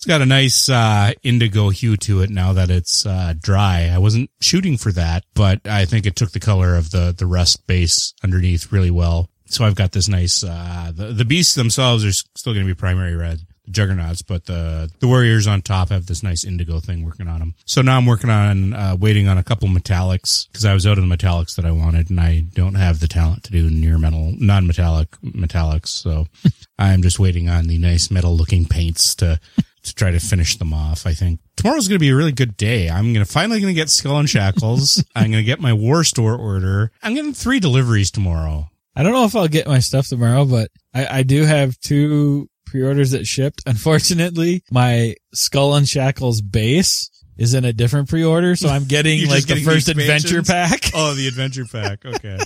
it's 0.05 0.11
got 0.11 0.21
a 0.21 0.25
nice 0.27 0.69
uh, 0.69 1.13
indigo 1.23 1.69
hue 1.69 1.97
to 1.97 2.21
it 2.21 2.29
now 2.29 2.53
that 2.53 2.69
it's 2.69 3.07
uh, 3.07 3.33
dry. 3.41 3.89
I 3.91 3.97
wasn't 3.97 4.29
shooting 4.39 4.77
for 4.77 4.91
that, 4.91 5.23
but 5.33 5.65
I 5.65 5.85
think 5.85 6.05
it 6.05 6.15
took 6.15 6.29
the 6.29 6.39
color 6.39 6.75
of 6.75 6.91
the 6.91 7.11
the 7.17 7.25
rust 7.25 7.65
base 7.65 8.13
underneath 8.23 8.71
really 8.71 8.91
well. 8.91 9.31
So 9.45 9.65
I've 9.65 9.73
got 9.73 9.93
this 9.93 10.07
nice. 10.07 10.43
Uh, 10.43 10.91
the 10.93 11.05
the 11.05 11.25
beasts 11.25 11.55
themselves 11.55 12.05
are 12.05 12.11
still 12.11 12.53
going 12.53 12.67
to 12.67 12.71
be 12.71 12.77
primary 12.77 13.15
red, 13.15 13.39
the 13.63 13.71
juggernauts, 13.71 14.21
but 14.21 14.45
the 14.45 14.91
the 14.99 15.07
warriors 15.07 15.47
on 15.47 15.63
top 15.63 15.89
have 15.89 16.05
this 16.05 16.21
nice 16.21 16.43
indigo 16.43 16.79
thing 16.79 17.03
working 17.03 17.27
on 17.27 17.39
them. 17.39 17.55
So 17.65 17.81
now 17.81 17.97
I'm 17.97 18.05
working 18.05 18.29
on 18.29 18.75
uh, 18.75 18.95
waiting 18.99 19.27
on 19.27 19.39
a 19.39 19.43
couple 19.43 19.69
metallics 19.69 20.45
because 20.51 20.65
I 20.65 20.75
was 20.75 20.85
out 20.85 20.99
of 20.99 21.09
the 21.09 21.15
metallics 21.15 21.55
that 21.55 21.65
I 21.65 21.71
wanted, 21.71 22.11
and 22.11 22.19
I 22.19 22.41
don't 22.53 22.75
have 22.75 22.99
the 22.99 23.07
talent 23.07 23.43
to 23.45 23.51
do 23.51 23.71
near 23.71 23.97
metal, 23.97 24.35
non 24.37 24.67
metallic 24.67 25.09
metallics. 25.23 25.87
So 25.87 26.27
I'm 26.77 27.01
just 27.01 27.17
waiting 27.17 27.49
on 27.49 27.65
the 27.65 27.79
nice 27.79 28.11
metal 28.11 28.37
looking 28.37 28.65
paints 28.65 29.15
to 29.15 29.39
to 29.85 29.95
try 29.95 30.11
to 30.11 30.19
finish 30.19 30.57
them 30.57 30.73
off. 30.73 31.05
I 31.05 31.13
think 31.13 31.39
tomorrow's 31.55 31.87
going 31.87 31.95
to 31.95 31.99
be 31.99 32.09
a 32.09 32.15
really 32.15 32.31
good 32.31 32.57
day. 32.57 32.89
I'm 32.89 33.13
going 33.13 33.25
to 33.25 33.31
finally 33.31 33.59
going 33.59 33.73
to 33.73 33.79
get 33.79 33.89
Skull 33.89 34.19
and 34.19 34.29
Shackles. 34.29 35.03
I'm 35.15 35.31
going 35.31 35.43
to 35.43 35.43
get 35.43 35.59
my 35.59 35.73
War 35.73 36.03
Store 36.03 36.35
order. 36.35 36.91
I'm 37.01 37.13
getting 37.13 37.33
three 37.33 37.59
deliveries 37.59 38.11
tomorrow. 38.11 38.69
I 38.95 39.03
don't 39.03 39.13
know 39.13 39.25
if 39.25 39.35
I'll 39.35 39.47
get 39.47 39.67
my 39.67 39.79
stuff 39.79 40.07
tomorrow, 40.07 40.45
but 40.45 40.71
I, 40.93 41.19
I 41.19 41.23
do 41.23 41.43
have 41.43 41.77
two 41.79 42.49
pre-orders 42.65 43.11
that 43.11 43.25
shipped. 43.25 43.61
Unfortunately, 43.65 44.63
my 44.71 45.15
Skull 45.33 45.75
and 45.75 45.87
Shackles 45.87 46.41
base 46.41 47.09
is 47.37 47.53
in 47.53 47.65
a 47.65 47.73
different 47.73 48.09
pre-order, 48.09 48.55
so 48.55 48.69
I'm 48.69 48.85
getting 48.87 49.27
like 49.27 49.45
just 49.45 49.47
the 49.47 49.63
first 49.63 49.89
adventure 49.89 50.41
pack. 50.43 50.91
Oh, 50.93 51.13
the 51.13 51.27
adventure 51.27 51.65
pack. 51.65 52.05
Okay. 52.05 52.39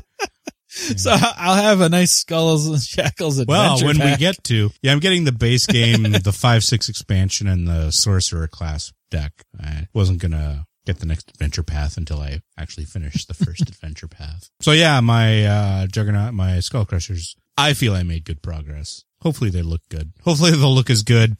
So 0.97 1.11
I'll 1.11 1.61
have 1.61 1.81
a 1.81 1.89
nice 1.89 2.11
Skulls 2.11 2.67
and 2.67 2.81
Shackles 2.81 3.37
adventure 3.39 3.85
Well, 3.85 3.95
when 3.95 3.99
we 3.99 4.15
get 4.17 4.43
to, 4.45 4.69
yeah, 4.81 4.91
I'm 4.91 4.99
getting 4.99 5.23
the 5.23 5.31
base 5.31 5.65
game, 5.67 6.03
the 6.23 6.31
five, 6.33 6.63
six 6.63 6.89
expansion 6.89 7.47
and 7.47 7.67
the 7.67 7.91
sorcerer 7.91 8.47
class 8.47 8.91
deck. 9.11 9.31
I 9.61 9.87
wasn't 9.93 10.19
going 10.19 10.31
to 10.31 10.65
get 10.85 10.99
the 10.99 11.05
next 11.05 11.29
adventure 11.29 11.63
path 11.63 11.97
until 11.97 12.19
I 12.19 12.41
actually 12.57 12.85
finished 12.85 13.27
the 13.27 13.33
first 13.33 13.61
adventure 13.69 14.07
path. 14.07 14.49
So 14.61 14.71
yeah, 14.71 14.99
my, 14.99 15.45
uh, 15.45 15.87
juggernaut, 15.87 16.33
my 16.33 16.59
skull 16.59 16.85
crushers, 16.85 17.35
I 17.57 17.73
feel 17.73 17.93
I 17.93 18.03
made 18.03 18.25
good 18.25 18.41
progress. 18.41 19.03
Hopefully 19.21 19.49
they 19.49 19.61
look 19.61 19.81
good. 19.89 20.13
Hopefully 20.23 20.51
they'll 20.51 20.73
look 20.73 20.89
as 20.89 21.03
good 21.03 21.37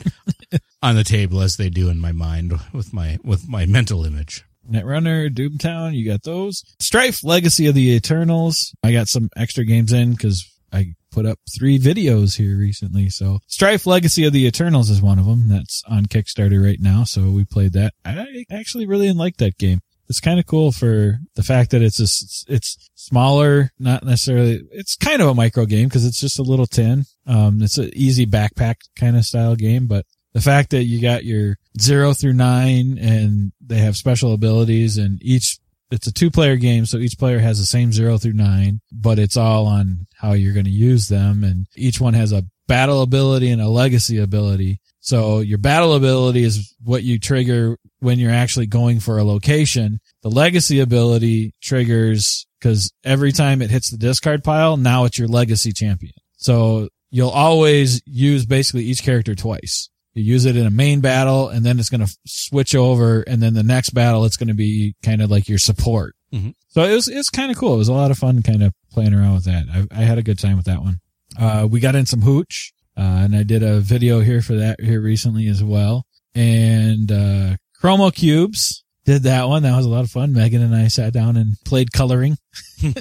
on 0.84 0.96
the 0.96 1.04
table 1.04 1.42
as 1.42 1.58
they 1.58 1.70
do 1.70 1.90
in 1.90 2.00
my 2.00 2.12
mind 2.12 2.54
with 2.74 2.94
my, 2.94 3.18
with 3.24 3.48
my 3.48 3.66
mental 3.66 4.06
image. 4.06 4.44
Netrunner, 4.70 5.30
Doomtown, 5.30 5.96
you 5.96 6.10
got 6.10 6.24
those. 6.24 6.64
Strife, 6.80 7.24
Legacy 7.24 7.68
of 7.68 7.76
the 7.76 7.92
Eternals. 7.92 8.74
I 8.84 8.92
got 8.92 9.08
some 9.08 9.30
extra 9.36 9.66
games 9.66 9.92
in 9.92 10.12
because 10.12 10.46
I 10.72 10.94
put 11.12 11.26
up 11.26 11.40
three 11.58 11.80
videos 11.80 12.38
here 12.38 12.58
recently. 12.58 13.10
So 13.10 13.40
Strife, 13.48 13.86
Legacy 13.86 14.26
of 14.26 14.34
the 14.34 14.46
Eternals 14.46 14.90
is 14.90 15.02
one 15.02 15.20
of 15.20 15.26
them. 15.26 15.48
That's 15.48 15.84
on 15.88 16.06
Kickstarter 16.06 16.64
right 16.64 16.80
now. 16.80 17.04
So 17.04 17.32
we 17.32 17.46
played 17.46 17.74
that. 17.74 17.94
I 18.06 18.46
actually 18.52 18.86
really 18.86 19.12
like 19.12 19.38
that 19.38 19.58
game. 19.58 19.82
It's 20.08 20.20
kind 20.20 20.40
of 20.40 20.48
cool 20.48 20.72
for 20.72 21.20
the 21.36 21.44
fact 21.44 21.70
that 21.70 21.84
it's 21.84 22.00
a, 22.00 22.52
it's 22.52 22.90
smaller, 22.96 23.72
not 23.78 24.04
necessarily, 24.04 24.64
it's 24.72 24.96
kind 24.96 25.22
of 25.22 25.28
a 25.28 25.36
micro 25.36 25.68
game 25.68 25.88
because 25.88 26.04
it's 26.04 26.20
just 26.20 26.40
a 26.40 26.44
little 26.44 26.66
tin. 26.66 27.06
Um, 27.28 27.62
it's 27.62 27.78
an 27.78 27.92
easy 27.94 28.26
backpack 28.26 28.76
kind 28.96 29.16
of 29.16 29.24
style 29.24 29.56
game, 29.56 29.86
but 29.86 30.08
the 30.34 30.42
fact 30.42 30.72
that 30.72 30.84
you 30.84 31.02
got 31.02 31.26
your 31.26 31.58
zero 31.80 32.14
through 32.14 32.34
nine 32.34 32.98
and 33.00 33.52
they 33.62 33.80
have 33.80 33.96
special 33.96 34.34
abilities 34.34 34.98
and 34.98 35.20
each 35.22 35.58
it's 35.92 36.08
a 36.08 36.14
two 36.14 36.30
player 36.30 36.56
game 36.56 36.86
so 36.86 36.98
each 36.98 37.18
player 37.18 37.40
has 37.40 37.58
the 37.58 37.66
same 37.66 37.92
zero 37.92 38.18
through 38.18 38.34
nine 38.34 38.80
but 38.92 39.18
it's 39.18 39.38
all 39.38 39.66
on 39.66 40.06
how 40.16 40.34
you're 40.34 40.54
going 40.54 40.66
to 40.66 40.72
use 40.72 41.08
them 41.08 41.44
and 41.44 41.66
each 41.76 42.00
one 42.00 42.14
has 42.14 42.32
a 42.32 42.44
battle 42.70 43.02
ability 43.02 43.50
and 43.50 43.62
a 43.62 43.68
legacy 43.68 44.20
ability. 44.20 44.80
So 45.02 45.40
your 45.40 45.58
battle 45.58 45.96
ability 45.96 46.44
is 46.44 46.74
what 46.82 47.04
you 47.04 47.20
trigger 47.20 47.78
when 48.00 48.20
you're 48.20 48.32
actually 48.32 48.68
going 48.68 49.00
for 49.00 49.18
a 49.18 49.24
location. 49.24 50.00
The 50.22 50.30
legacy 50.30 50.80
ability 50.80 51.56
triggers 51.62 52.46
because 52.60 52.94
every 53.04 53.32
time 53.32 53.62
it 53.62 53.72
hits 53.72 53.90
the 53.90 53.98
discard 53.98 54.44
pile 54.44 54.78
now 54.78 55.06
it's 55.06 55.18
your 55.18 55.28
legacy 55.28 55.74
champion. 55.74 56.14
So 56.38 56.90
you'll 57.10 57.30
always 57.30 58.02
use 58.06 58.46
basically 58.46 58.84
each 58.84 59.04
character 59.04 59.34
twice 59.34 59.90
you 60.20 60.34
use 60.34 60.46
it 60.46 60.56
in 60.56 60.66
a 60.66 60.72
main 60.72 61.02
battle 61.02 61.50
and 61.50 61.66
then 61.66 61.80
it's 61.80 61.90
going 61.90 62.06
to 62.06 62.18
switch 62.26 62.76
over 62.76 63.22
and 63.22 63.42
then 63.42 63.54
the 63.54 63.64
next 63.64 63.92
battle 63.92 64.26
it's 64.26 64.38
going 64.38 64.48
to 64.50 64.54
be 64.54 64.96
kind 65.04 65.22
of 65.22 65.32
like 65.32 65.48
your 65.48 65.58
support. 65.58 66.16
Mhm. 66.34 66.54
So 66.70 66.84
it 66.84 66.94
was, 66.94 67.08
it's 67.08 67.30
kind 67.30 67.52
of 67.52 67.58
cool. 67.58 67.74
It 67.74 67.78
was 67.78 67.88
a 67.88 67.94
lot 67.94 68.12
of 68.12 68.18
fun 68.18 68.44
kind 68.44 68.62
of 68.64 68.74
playing 68.92 69.14
around 69.14 69.34
with 69.36 69.46
that. 69.46 69.66
I, 69.74 70.02
I 70.02 70.04
had 70.04 70.18
a 70.18 70.24
good 70.24 70.38
time 70.40 70.58
with 70.58 70.66
that 70.66 70.82
one. 70.82 71.00
Uh, 71.38 71.68
we 71.70 71.80
got 71.80 71.96
in 71.96 72.06
some 72.06 72.22
hooch, 72.22 72.74
uh, 72.98 73.02
and 73.02 73.36
I 73.36 73.44
did 73.44 73.64
a 73.64 73.80
video 73.80 74.20
here 74.20 74.42
for 74.42 74.56
that 74.56 74.80
here 74.82 75.02
recently 75.02 75.48
as 75.48 75.64
well. 75.64 76.06
And, 76.36 77.12
uh, 77.12 77.56
Chromo 77.80 78.12
Cubes 78.12 78.84
did 79.06 79.24
that 79.24 79.48
one. 79.48 79.64
That 79.64 79.76
was 79.76 79.86
a 79.86 79.90
lot 79.90 80.04
of 80.04 80.12
fun. 80.12 80.34
Megan 80.34 80.62
and 80.62 80.76
I 80.76 80.88
sat 80.90 81.14
down 81.14 81.38
and 81.38 81.56
played 81.66 81.92
coloring. 81.94 82.38
uh, 82.84 82.94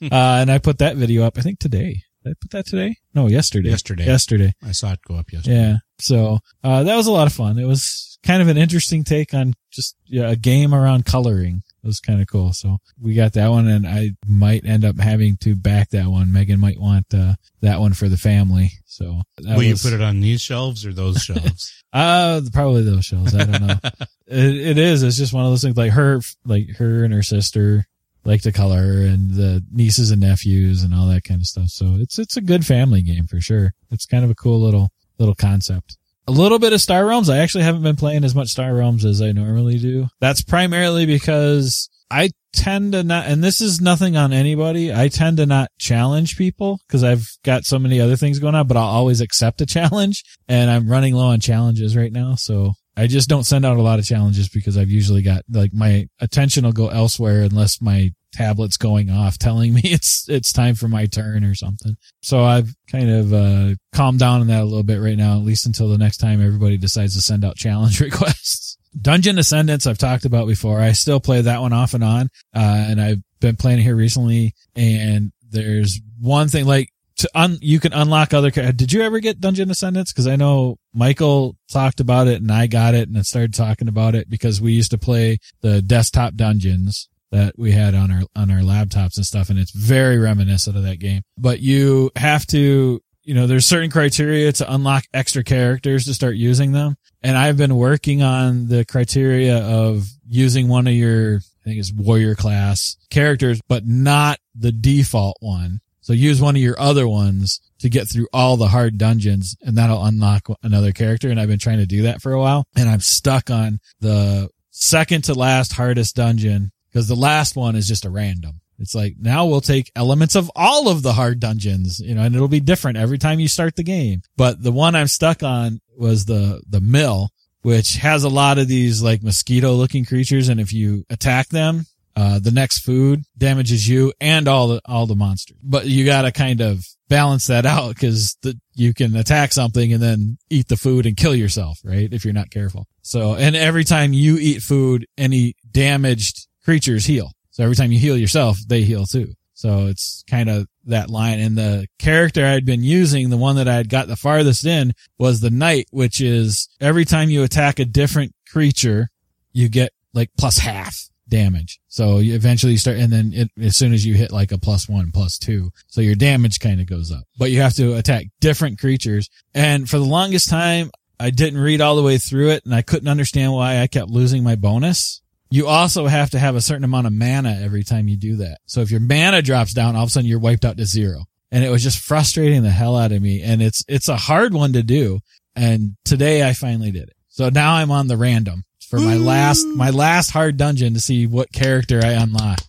and 0.00 0.50
I 0.50 0.58
put 0.58 0.78
that 0.78 0.96
video 0.96 1.24
up, 1.24 1.36
I 1.36 1.42
think 1.42 1.58
today. 1.58 2.02
Did 2.24 2.30
I 2.30 2.34
put 2.40 2.50
that 2.52 2.66
today? 2.66 2.96
No, 3.14 3.28
yesterday. 3.28 3.68
Yesterday. 3.68 4.06
Yesterday. 4.06 4.54
I 4.62 4.72
saw 4.72 4.92
it 4.92 5.00
go 5.06 5.16
up 5.16 5.30
yesterday. 5.30 5.56
Yeah. 5.56 5.76
So, 6.00 6.38
uh, 6.62 6.82
that 6.82 6.96
was 6.96 7.06
a 7.06 7.12
lot 7.12 7.26
of 7.26 7.32
fun. 7.32 7.58
It 7.58 7.66
was 7.66 8.18
kind 8.24 8.40
of 8.40 8.48
an 8.48 8.56
interesting 8.56 9.04
take 9.04 9.34
on 9.34 9.52
just 9.70 9.96
yeah, 10.06 10.30
a 10.30 10.36
game 10.36 10.74
around 10.74 11.04
coloring. 11.04 11.62
It 11.82 11.86
was 11.86 12.00
kind 12.00 12.22
of 12.22 12.26
cool. 12.26 12.54
So 12.54 12.78
we 12.98 13.12
got 13.14 13.34
that 13.34 13.48
one 13.48 13.68
and 13.68 13.86
I 13.86 14.12
might 14.26 14.64
end 14.64 14.86
up 14.86 14.98
having 14.98 15.36
to 15.42 15.54
back 15.54 15.90
that 15.90 16.06
one. 16.06 16.32
Megan 16.32 16.58
might 16.58 16.80
want, 16.80 17.12
uh, 17.12 17.34
that 17.60 17.78
one 17.78 17.92
for 17.92 18.08
the 18.08 18.16
family. 18.16 18.70
So 18.86 19.20
Will 19.42 19.62
you 19.62 19.76
put 19.76 19.92
it 19.92 20.00
on 20.00 20.20
these 20.20 20.40
shelves 20.40 20.86
or 20.86 20.94
those 20.94 21.18
shelves? 21.22 21.74
uh, 21.92 22.40
probably 22.54 22.82
those 22.82 23.04
shelves. 23.04 23.34
I 23.34 23.44
don't 23.44 23.66
know. 23.66 23.76
it, 24.26 24.56
it 24.56 24.78
is. 24.78 25.02
It's 25.02 25.18
just 25.18 25.34
one 25.34 25.44
of 25.44 25.50
those 25.52 25.62
things 25.62 25.76
like 25.76 25.92
her, 25.92 26.22
like 26.46 26.70
her 26.78 27.04
and 27.04 27.12
her 27.12 27.22
sister 27.22 27.86
like 28.24 28.42
the 28.42 28.52
color 28.52 29.02
and 29.02 29.32
the 29.32 29.62
nieces 29.70 30.10
and 30.10 30.20
nephews 30.20 30.82
and 30.82 30.94
all 30.94 31.06
that 31.08 31.24
kind 31.24 31.40
of 31.40 31.46
stuff. 31.46 31.68
So 31.68 31.96
it's, 31.98 32.18
it's 32.18 32.36
a 32.36 32.42
good 32.42 32.64
family 32.64 33.02
game 33.02 33.26
for 33.26 33.40
sure. 33.40 33.72
It's 33.90 34.06
kind 34.06 34.24
of 34.24 34.30
a 34.30 34.34
cool 34.34 34.60
little, 34.60 34.90
little 35.18 35.34
concept. 35.34 35.96
A 36.26 36.32
little 36.32 36.58
bit 36.58 36.72
of 36.72 36.80
Star 36.80 37.06
Realms. 37.06 37.28
I 37.28 37.38
actually 37.38 37.64
haven't 37.64 37.82
been 37.82 37.96
playing 37.96 38.24
as 38.24 38.34
much 38.34 38.48
Star 38.48 38.74
Realms 38.74 39.04
as 39.04 39.20
I 39.20 39.32
normally 39.32 39.78
do. 39.78 40.06
That's 40.20 40.42
primarily 40.42 41.04
because 41.04 41.90
I 42.10 42.30
tend 42.54 42.92
to 42.92 43.02
not, 43.02 43.26
and 43.26 43.44
this 43.44 43.60
is 43.60 43.80
nothing 43.80 44.16
on 44.16 44.32
anybody. 44.32 44.92
I 44.92 45.08
tend 45.08 45.36
to 45.38 45.46
not 45.46 45.70
challenge 45.78 46.38
people 46.38 46.78
because 46.86 47.04
I've 47.04 47.28
got 47.42 47.64
so 47.64 47.78
many 47.78 48.00
other 48.00 48.16
things 48.16 48.38
going 48.38 48.54
on, 48.54 48.66
but 48.66 48.76
I'll 48.76 48.84
always 48.84 49.20
accept 49.20 49.60
a 49.60 49.66
challenge 49.66 50.22
and 50.48 50.70
I'm 50.70 50.88
running 50.88 51.14
low 51.14 51.26
on 51.26 51.40
challenges 51.40 51.96
right 51.96 52.12
now. 52.12 52.36
So 52.36 52.72
I 52.96 53.06
just 53.06 53.28
don't 53.28 53.44
send 53.44 53.64
out 53.66 53.76
a 53.76 53.82
lot 53.82 53.98
of 53.98 54.04
challenges 54.04 54.48
because 54.48 54.78
I've 54.78 54.90
usually 54.90 55.22
got 55.22 55.42
like 55.50 55.72
my 55.72 56.08
attention 56.20 56.64
will 56.64 56.72
go 56.72 56.88
elsewhere 56.88 57.42
unless 57.42 57.80
my 57.82 58.12
tablet's 58.32 58.76
going 58.76 59.10
off 59.10 59.38
telling 59.38 59.74
me 59.74 59.80
it's, 59.84 60.26
it's 60.28 60.52
time 60.52 60.74
for 60.74 60.88
my 60.88 61.06
turn 61.06 61.44
or 61.44 61.54
something. 61.54 61.96
So 62.22 62.42
I've 62.44 62.74
kind 62.90 63.10
of, 63.10 63.32
uh, 63.32 63.74
calmed 63.92 64.20
down 64.20 64.40
on 64.40 64.46
that 64.48 64.62
a 64.62 64.64
little 64.64 64.82
bit 64.82 65.00
right 65.00 65.16
now, 65.16 65.36
at 65.36 65.44
least 65.44 65.66
until 65.66 65.88
the 65.88 65.98
next 65.98 66.18
time 66.18 66.44
everybody 66.44 66.76
decides 66.76 67.14
to 67.14 67.22
send 67.22 67.44
out 67.44 67.56
challenge 67.56 68.00
requests. 68.00 68.78
Dungeon 69.00 69.38
Ascendants 69.38 69.86
I've 69.86 69.98
talked 69.98 70.24
about 70.24 70.46
before. 70.46 70.80
I 70.80 70.92
still 70.92 71.18
play 71.18 71.40
that 71.40 71.60
one 71.60 71.72
off 71.72 71.94
and 71.94 72.04
on. 72.04 72.28
Uh, 72.54 72.86
and 72.88 73.00
I've 73.00 73.22
been 73.40 73.56
playing 73.56 73.80
here 73.80 73.96
recently 73.96 74.54
and 74.76 75.32
there's 75.50 76.00
one 76.20 76.48
thing 76.48 76.64
like 76.64 76.88
to 77.18 77.30
un, 77.34 77.58
you 77.60 77.80
can 77.80 77.92
unlock 77.92 78.34
other, 78.34 78.50
char- 78.50 78.72
did 78.72 78.92
you 78.92 79.02
ever 79.02 79.20
get 79.20 79.40
Dungeon 79.40 79.70
Ascendants? 79.70 80.12
Cause 80.12 80.26
I 80.26 80.36
know 80.36 80.76
Michael 80.92 81.56
talked 81.72 82.00
about 82.00 82.26
it 82.26 82.40
and 82.40 82.50
I 82.50 82.66
got 82.66 82.94
it 82.94 83.08
and 83.08 83.16
I 83.16 83.22
started 83.22 83.54
talking 83.54 83.88
about 83.88 84.14
it 84.14 84.28
because 84.28 84.60
we 84.60 84.72
used 84.72 84.90
to 84.90 84.98
play 84.98 85.38
the 85.60 85.80
desktop 85.80 86.34
dungeons 86.34 87.08
that 87.30 87.54
we 87.58 87.72
had 87.72 87.94
on 87.94 88.10
our, 88.10 88.22
on 88.36 88.50
our 88.50 88.60
laptops 88.60 89.16
and 89.16 89.26
stuff. 89.26 89.50
And 89.50 89.58
it's 89.58 89.72
very 89.72 90.18
reminiscent 90.18 90.76
of 90.76 90.84
that 90.84 90.98
game, 90.98 91.22
but 91.36 91.60
you 91.60 92.10
have 92.16 92.46
to, 92.48 93.00
you 93.22 93.34
know, 93.34 93.46
there's 93.46 93.66
certain 93.66 93.90
criteria 93.90 94.52
to 94.52 94.72
unlock 94.72 95.04
extra 95.14 95.42
characters 95.42 96.04
to 96.04 96.14
start 96.14 96.36
using 96.36 96.72
them. 96.72 96.96
And 97.22 97.38
I've 97.38 97.56
been 97.56 97.76
working 97.76 98.22
on 98.22 98.68
the 98.68 98.84
criteria 98.84 99.58
of 99.58 100.06
using 100.28 100.68
one 100.68 100.86
of 100.86 100.92
your, 100.92 101.36
I 101.36 101.64
think 101.64 101.78
it's 101.78 101.92
warrior 101.92 102.34
class 102.34 102.96
characters, 103.10 103.60
but 103.66 103.86
not 103.86 104.38
the 104.54 104.72
default 104.72 105.38
one. 105.40 105.80
So 106.04 106.12
use 106.12 106.38
one 106.38 106.54
of 106.54 106.60
your 106.60 106.78
other 106.78 107.08
ones 107.08 107.62
to 107.78 107.88
get 107.88 108.10
through 108.10 108.28
all 108.30 108.58
the 108.58 108.68
hard 108.68 108.98
dungeons 108.98 109.56
and 109.62 109.78
that'll 109.78 110.04
unlock 110.04 110.46
another 110.62 110.92
character. 110.92 111.30
And 111.30 111.40
I've 111.40 111.48
been 111.48 111.58
trying 111.58 111.78
to 111.78 111.86
do 111.86 112.02
that 112.02 112.20
for 112.20 112.34
a 112.34 112.38
while 112.38 112.66
and 112.76 112.90
I'm 112.90 113.00
stuck 113.00 113.48
on 113.50 113.80
the 114.00 114.50
second 114.70 115.24
to 115.24 115.34
last 115.34 115.72
hardest 115.72 116.14
dungeon 116.14 116.72
because 116.92 117.08
the 117.08 117.16
last 117.16 117.56
one 117.56 117.74
is 117.74 117.88
just 117.88 118.04
a 118.04 118.10
random. 118.10 118.60
It's 118.78 118.94
like 118.94 119.14
now 119.18 119.46
we'll 119.46 119.62
take 119.62 119.90
elements 119.96 120.34
of 120.34 120.50
all 120.54 120.90
of 120.90 121.02
the 121.02 121.14
hard 121.14 121.40
dungeons, 121.40 122.00
you 122.00 122.14
know, 122.14 122.22
and 122.22 122.36
it'll 122.36 122.48
be 122.48 122.60
different 122.60 122.98
every 122.98 123.16
time 123.16 123.40
you 123.40 123.48
start 123.48 123.74
the 123.74 123.82
game. 123.82 124.20
But 124.36 124.62
the 124.62 124.72
one 124.72 124.94
I'm 124.94 125.06
stuck 125.06 125.42
on 125.42 125.80
was 125.96 126.26
the, 126.26 126.60
the 126.68 126.82
mill, 126.82 127.30
which 127.62 127.96
has 127.96 128.24
a 128.24 128.28
lot 128.28 128.58
of 128.58 128.68
these 128.68 129.02
like 129.02 129.22
mosquito 129.22 129.72
looking 129.72 130.04
creatures. 130.04 130.50
And 130.50 130.60
if 130.60 130.70
you 130.70 131.06
attack 131.08 131.48
them, 131.48 131.86
Uh, 132.16 132.38
the 132.38 132.52
next 132.52 132.84
food 132.84 133.24
damages 133.36 133.88
you 133.88 134.12
and 134.20 134.46
all 134.46 134.68
the, 134.68 134.80
all 134.84 135.06
the 135.06 135.16
monsters. 135.16 135.56
But 135.62 135.86
you 135.86 136.04
gotta 136.04 136.30
kind 136.30 136.60
of 136.60 136.84
balance 137.08 137.48
that 137.48 137.66
out 137.66 137.88
because 137.88 138.36
you 138.74 138.94
can 138.94 139.16
attack 139.16 139.52
something 139.52 139.92
and 139.92 140.02
then 140.02 140.38
eat 140.48 140.68
the 140.68 140.76
food 140.76 141.06
and 141.06 141.16
kill 141.16 141.34
yourself, 141.34 141.78
right? 141.84 142.12
If 142.12 142.24
you're 142.24 142.34
not 142.34 142.50
careful. 142.50 142.86
So, 143.02 143.34
and 143.34 143.56
every 143.56 143.84
time 143.84 144.12
you 144.12 144.38
eat 144.38 144.62
food, 144.62 145.06
any 145.18 145.54
damaged 145.70 146.46
creatures 146.64 147.04
heal. 147.04 147.32
So 147.50 147.62
every 147.62 147.76
time 147.76 147.92
you 147.92 147.98
heal 147.98 148.16
yourself, 148.16 148.58
they 148.66 148.82
heal 148.82 149.06
too. 149.06 149.34
So 149.54 149.86
it's 149.86 150.24
kind 150.28 150.48
of 150.50 150.66
that 150.86 151.10
line. 151.10 151.38
And 151.38 151.56
the 151.56 151.86
character 151.98 152.44
I'd 152.44 152.66
been 152.66 152.82
using, 152.82 153.30
the 153.30 153.36
one 153.36 153.56
that 153.56 153.68
I 153.68 153.76
had 153.76 153.88
got 153.88 154.08
the 154.08 154.16
farthest 154.16 154.66
in 154.66 154.92
was 155.18 155.40
the 155.40 155.50
knight, 155.50 155.86
which 155.90 156.20
is 156.20 156.68
every 156.80 157.04
time 157.04 157.30
you 157.30 157.42
attack 157.42 157.78
a 157.78 157.84
different 157.84 158.34
creature, 158.50 159.08
you 159.52 159.68
get 159.68 159.92
like 160.12 160.30
plus 160.36 160.58
half 160.58 161.08
damage. 161.34 161.80
So 161.88 162.18
you 162.18 162.34
eventually 162.34 162.72
you 162.72 162.78
start, 162.78 162.98
and 162.98 163.12
then 163.12 163.32
it, 163.34 163.50
as 163.60 163.76
soon 163.76 163.92
as 163.92 164.06
you 164.06 164.14
hit 164.14 164.30
like 164.30 164.52
a 164.52 164.58
plus 164.58 164.88
one, 164.88 165.10
plus 165.12 165.36
two, 165.36 165.70
so 165.88 166.00
your 166.00 166.14
damage 166.14 166.60
kind 166.60 166.80
of 166.80 166.86
goes 166.86 167.10
up, 167.10 167.24
but 167.36 167.50
you 167.50 167.60
have 167.60 167.74
to 167.74 167.94
attack 167.94 168.26
different 168.40 168.78
creatures. 168.78 169.28
And 169.52 169.90
for 169.90 169.98
the 169.98 170.04
longest 170.04 170.48
time, 170.48 170.92
I 171.18 171.30
didn't 171.30 171.60
read 171.60 171.80
all 171.80 171.96
the 171.96 172.02
way 172.02 172.18
through 172.18 172.50
it 172.50 172.64
and 172.64 172.74
I 172.74 172.82
couldn't 172.82 173.08
understand 173.08 173.52
why 173.52 173.80
I 173.80 173.88
kept 173.88 174.10
losing 174.10 174.44
my 174.44 174.54
bonus. 174.54 175.22
You 175.50 175.66
also 175.66 176.06
have 176.06 176.30
to 176.30 176.38
have 176.38 176.56
a 176.56 176.60
certain 176.60 176.84
amount 176.84 177.06
of 177.06 177.12
mana 177.12 177.60
every 177.62 177.82
time 177.84 178.08
you 178.08 178.16
do 178.16 178.36
that. 178.36 178.58
So 178.66 178.80
if 178.80 178.90
your 178.90 179.00
mana 179.00 179.42
drops 179.42 179.72
down, 179.72 179.96
all 179.96 180.04
of 180.04 180.08
a 180.08 180.10
sudden 180.10 180.28
you're 180.28 180.38
wiped 180.38 180.64
out 180.64 180.76
to 180.76 180.86
zero. 180.86 181.24
And 181.50 181.64
it 181.64 181.70
was 181.70 181.82
just 181.82 181.98
frustrating 181.98 182.62
the 182.62 182.70
hell 182.70 182.96
out 182.96 183.12
of 183.12 183.22
me. 183.22 183.42
And 183.42 183.62
it's, 183.62 183.84
it's 183.88 184.08
a 184.08 184.16
hard 184.16 184.54
one 184.54 184.72
to 184.72 184.82
do. 184.82 185.20
And 185.54 185.96
today 186.04 186.48
I 186.48 186.52
finally 186.52 186.90
did 186.90 187.08
it. 187.08 187.16
So 187.28 187.48
now 187.48 187.74
I'm 187.74 187.90
on 187.90 188.06
the 188.06 188.16
random 188.16 188.64
for 188.88 188.98
my 188.98 189.16
last 189.16 189.64
my 189.66 189.90
last 189.90 190.30
hard 190.30 190.56
dungeon 190.56 190.94
to 190.94 191.00
see 191.00 191.26
what 191.26 191.52
character 191.52 192.00
I 192.02 192.12
unlock. 192.12 192.60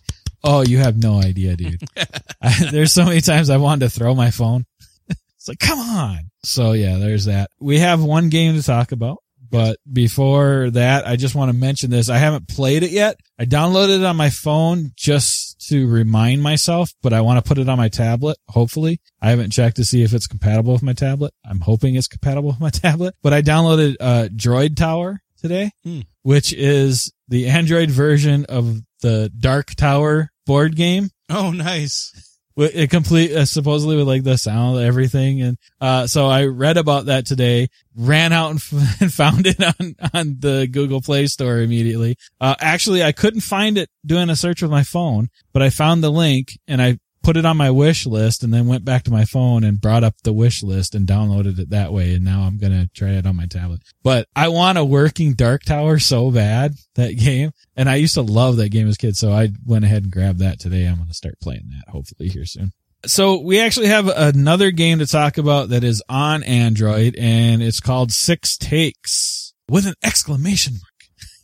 Oh, 0.42 0.62
you 0.62 0.78
have 0.78 0.96
no 0.96 1.20
idea, 1.20 1.56
dude. 1.56 1.82
I, 2.42 2.68
there's 2.70 2.92
so 2.92 3.04
many 3.04 3.20
times 3.20 3.50
I 3.50 3.56
wanted 3.56 3.86
to 3.86 3.90
throw 3.90 4.14
my 4.14 4.30
phone. 4.30 4.64
it's 5.08 5.48
like, 5.48 5.58
come 5.58 5.78
on. 5.78 6.30
So 6.44 6.72
yeah, 6.72 6.98
there's 6.98 7.24
that. 7.24 7.50
We 7.60 7.80
have 7.80 8.02
one 8.02 8.28
game 8.28 8.54
to 8.54 8.62
talk 8.62 8.92
about, 8.92 9.18
but 9.50 9.78
before 9.92 10.70
that, 10.70 11.06
I 11.06 11.16
just 11.16 11.34
want 11.34 11.50
to 11.50 11.56
mention 11.56 11.90
this. 11.90 12.08
I 12.08 12.18
haven't 12.18 12.48
played 12.48 12.82
it 12.82 12.90
yet. 12.90 13.18
I 13.38 13.44
downloaded 13.44 14.00
it 14.00 14.04
on 14.04 14.16
my 14.16 14.30
phone 14.30 14.92
just 14.96 15.68
to 15.68 15.88
remind 15.88 16.42
myself, 16.42 16.92
but 17.02 17.12
I 17.12 17.22
want 17.22 17.42
to 17.42 17.48
put 17.48 17.58
it 17.58 17.68
on 17.68 17.76
my 17.76 17.88
tablet. 17.88 18.38
Hopefully 18.48 19.00
I 19.20 19.30
haven't 19.30 19.50
checked 19.50 19.76
to 19.76 19.84
see 19.84 20.02
if 20.02 20.14
it's 20.14 20.28
compatible 20.28 20.72
with 20.72 20.82
my 20.82 20.92
tablet. 20.92 21.34
I'm 21.44 21.60
hoping 21.60 21.96
it's 21.96 22.06
compatible 22.06 22.50
with 22.50 22.60
my 22.60 22.70
tablet, 22.70 23.14
but 23.22 23.32
I 23.32 23.42
downloaded, 23.42 23.96
uh, 23.98 24.28
Droid 24.34 24.76
Tower 24.76 25.22
today, 25.46 25.70
hmm. 25.84 26.00
which 26.22 26.52
is 26.52 27.12
the 27.28 27.48
Android 27.48 27.90
version 27.90 28.44
of 28.46 28.80
the 29.02 29.30
Dark 29.38 29.74
Tower 29.74 30.30
board 30.46 30.76
game. 30.76 31.10
Oh, 31.28 31.50
nice. 31.50 32.12
It 32.58 32.88
complete 32.88 33.32
uh, 33.32 33.44
supposedly 33.44 33.96
with 33.96 34.08
like 34.08 34.24
the 34.24 34.38
sound, 34.38 34.78
everything, 34.80 35.42
and 35.42 35.58
uh, 35.78 36.06
so 36.06 36.26
I 36.26 36.46
read 36.46 36.78
about 36.78 37.04
that 37.04 37.26
today. 37.26 37.68
Ran 37.94 38.32
out 38.32 38.50
and, 38.50 38.58
f- 38.58 39.00
and, 39.02 39.12
found 39.12 39.46
it 39.46 39.62
on 39.62 39.94
on 40.14 40.36
the 40.38 40.66
Google 40.66 41.02
Play 41.02 41.26
Store 41.26 41.58
immediately. 41.58 42.16
Uh, 42.40 42.54
actually, 42.58 43.04
I 43.04 43.12
couldn't 43.12 43.42
find 43.42 43.76
it 43.76 43.90
doing 44.06 44.30
a 44.30 44.36
search 44.36 44.62
with 44.62 44.70
my 44.70 44.84
phone, 44.84 45.28
but 45.52 45.60
I 45.60 45.68
found 45.68 46.02
the 46.02 46.10
link 46.10 46.58
and 46.66 46.80
I 46.80 46.98
put 47.26 47.36
it 47.36 47.44
on 47.44 47.56
my 47.56 47.72
wish 47.72 48.06
list 48.06 48.44
and 48.44 48.54
then 48.54 48.68
went 48.68 48.84
back 48.84 49.02
to 49.02 49.10
my 49.10 49.24
phone 49.24 49.64
and 49.64 49.80
brought 49.80 50.04
up 50.04 50.14
the 50.22 50.32
wish 50.32 50.62
list 50.62 50.94
and 50.94 51.08
downloaded 51.08 51.58
it 51.58 51.70
that 51.70 51.92
way. 51.92 52.14
And 52.14 52.24
now 52.24 52.42
I'm 52.42 52.56
going 52.56 52.70
to 52.70 52.88
try 52.94 53.14
it 53.14 53.26
on 53.26 53.34
my 53.34 53.46
tablet, 53.46 53.82
but 54.04 54.28
I 54.36 54.46
want 54.46 54.78
a 54.78 54.84
working 54.84 55.34
Dark 55.34 55.64
Tower 55.64 55.98
so 55.98 56.30
bad 56.30 56.74
that 56.94 57.18
game. 57.18 57.50
And 57.74 57.90
I 57.90 57.96
used 57.96 58.14
to 58.14 58.22
love 58.22 58.58
that 58.58 58.68
game 58.68 58.86
as 58.86 58.94
a 58.94 58.98
kid. 58.98 59.16
So 59.16 59.32
I 59.32 59.48
went 59.66 59.84
ahead 59.84 60.04
and 60.04 60.12
grabbed 60.12 60.38
that 60.38 60.60
today. 60.60 60.86
I'm 60.86 60.98
going 60.98 61.08
to 61.08 61.14
start 61.14 61.40
playing 61.42 61.68
that 61.70 61.90
hopefully 61.90 62.28
here 62.28 62.44
soon. 62.44 62.70
So 63.06 63.40
we 63.40 63.58
actually 63.58 63.88
have 63.88 64.06
another 64.06 64.70
game 64.70 65.00
to 65.00 65.06
talk 65.06 65.36
about 65.36 65.70
that 65.70 65.82
is 65.82 66.04
on 66.08 66.44
Android 66.44 67.16
and 67.16 67.60
it's 67.60 67.80
called 67.80 68.12
Six 68.12 68.56
Takes 68.56 69.52
with 69.68 69.84
an 69.84 69.94
exclamation 70.04 70.74
mark. 70.74 70.95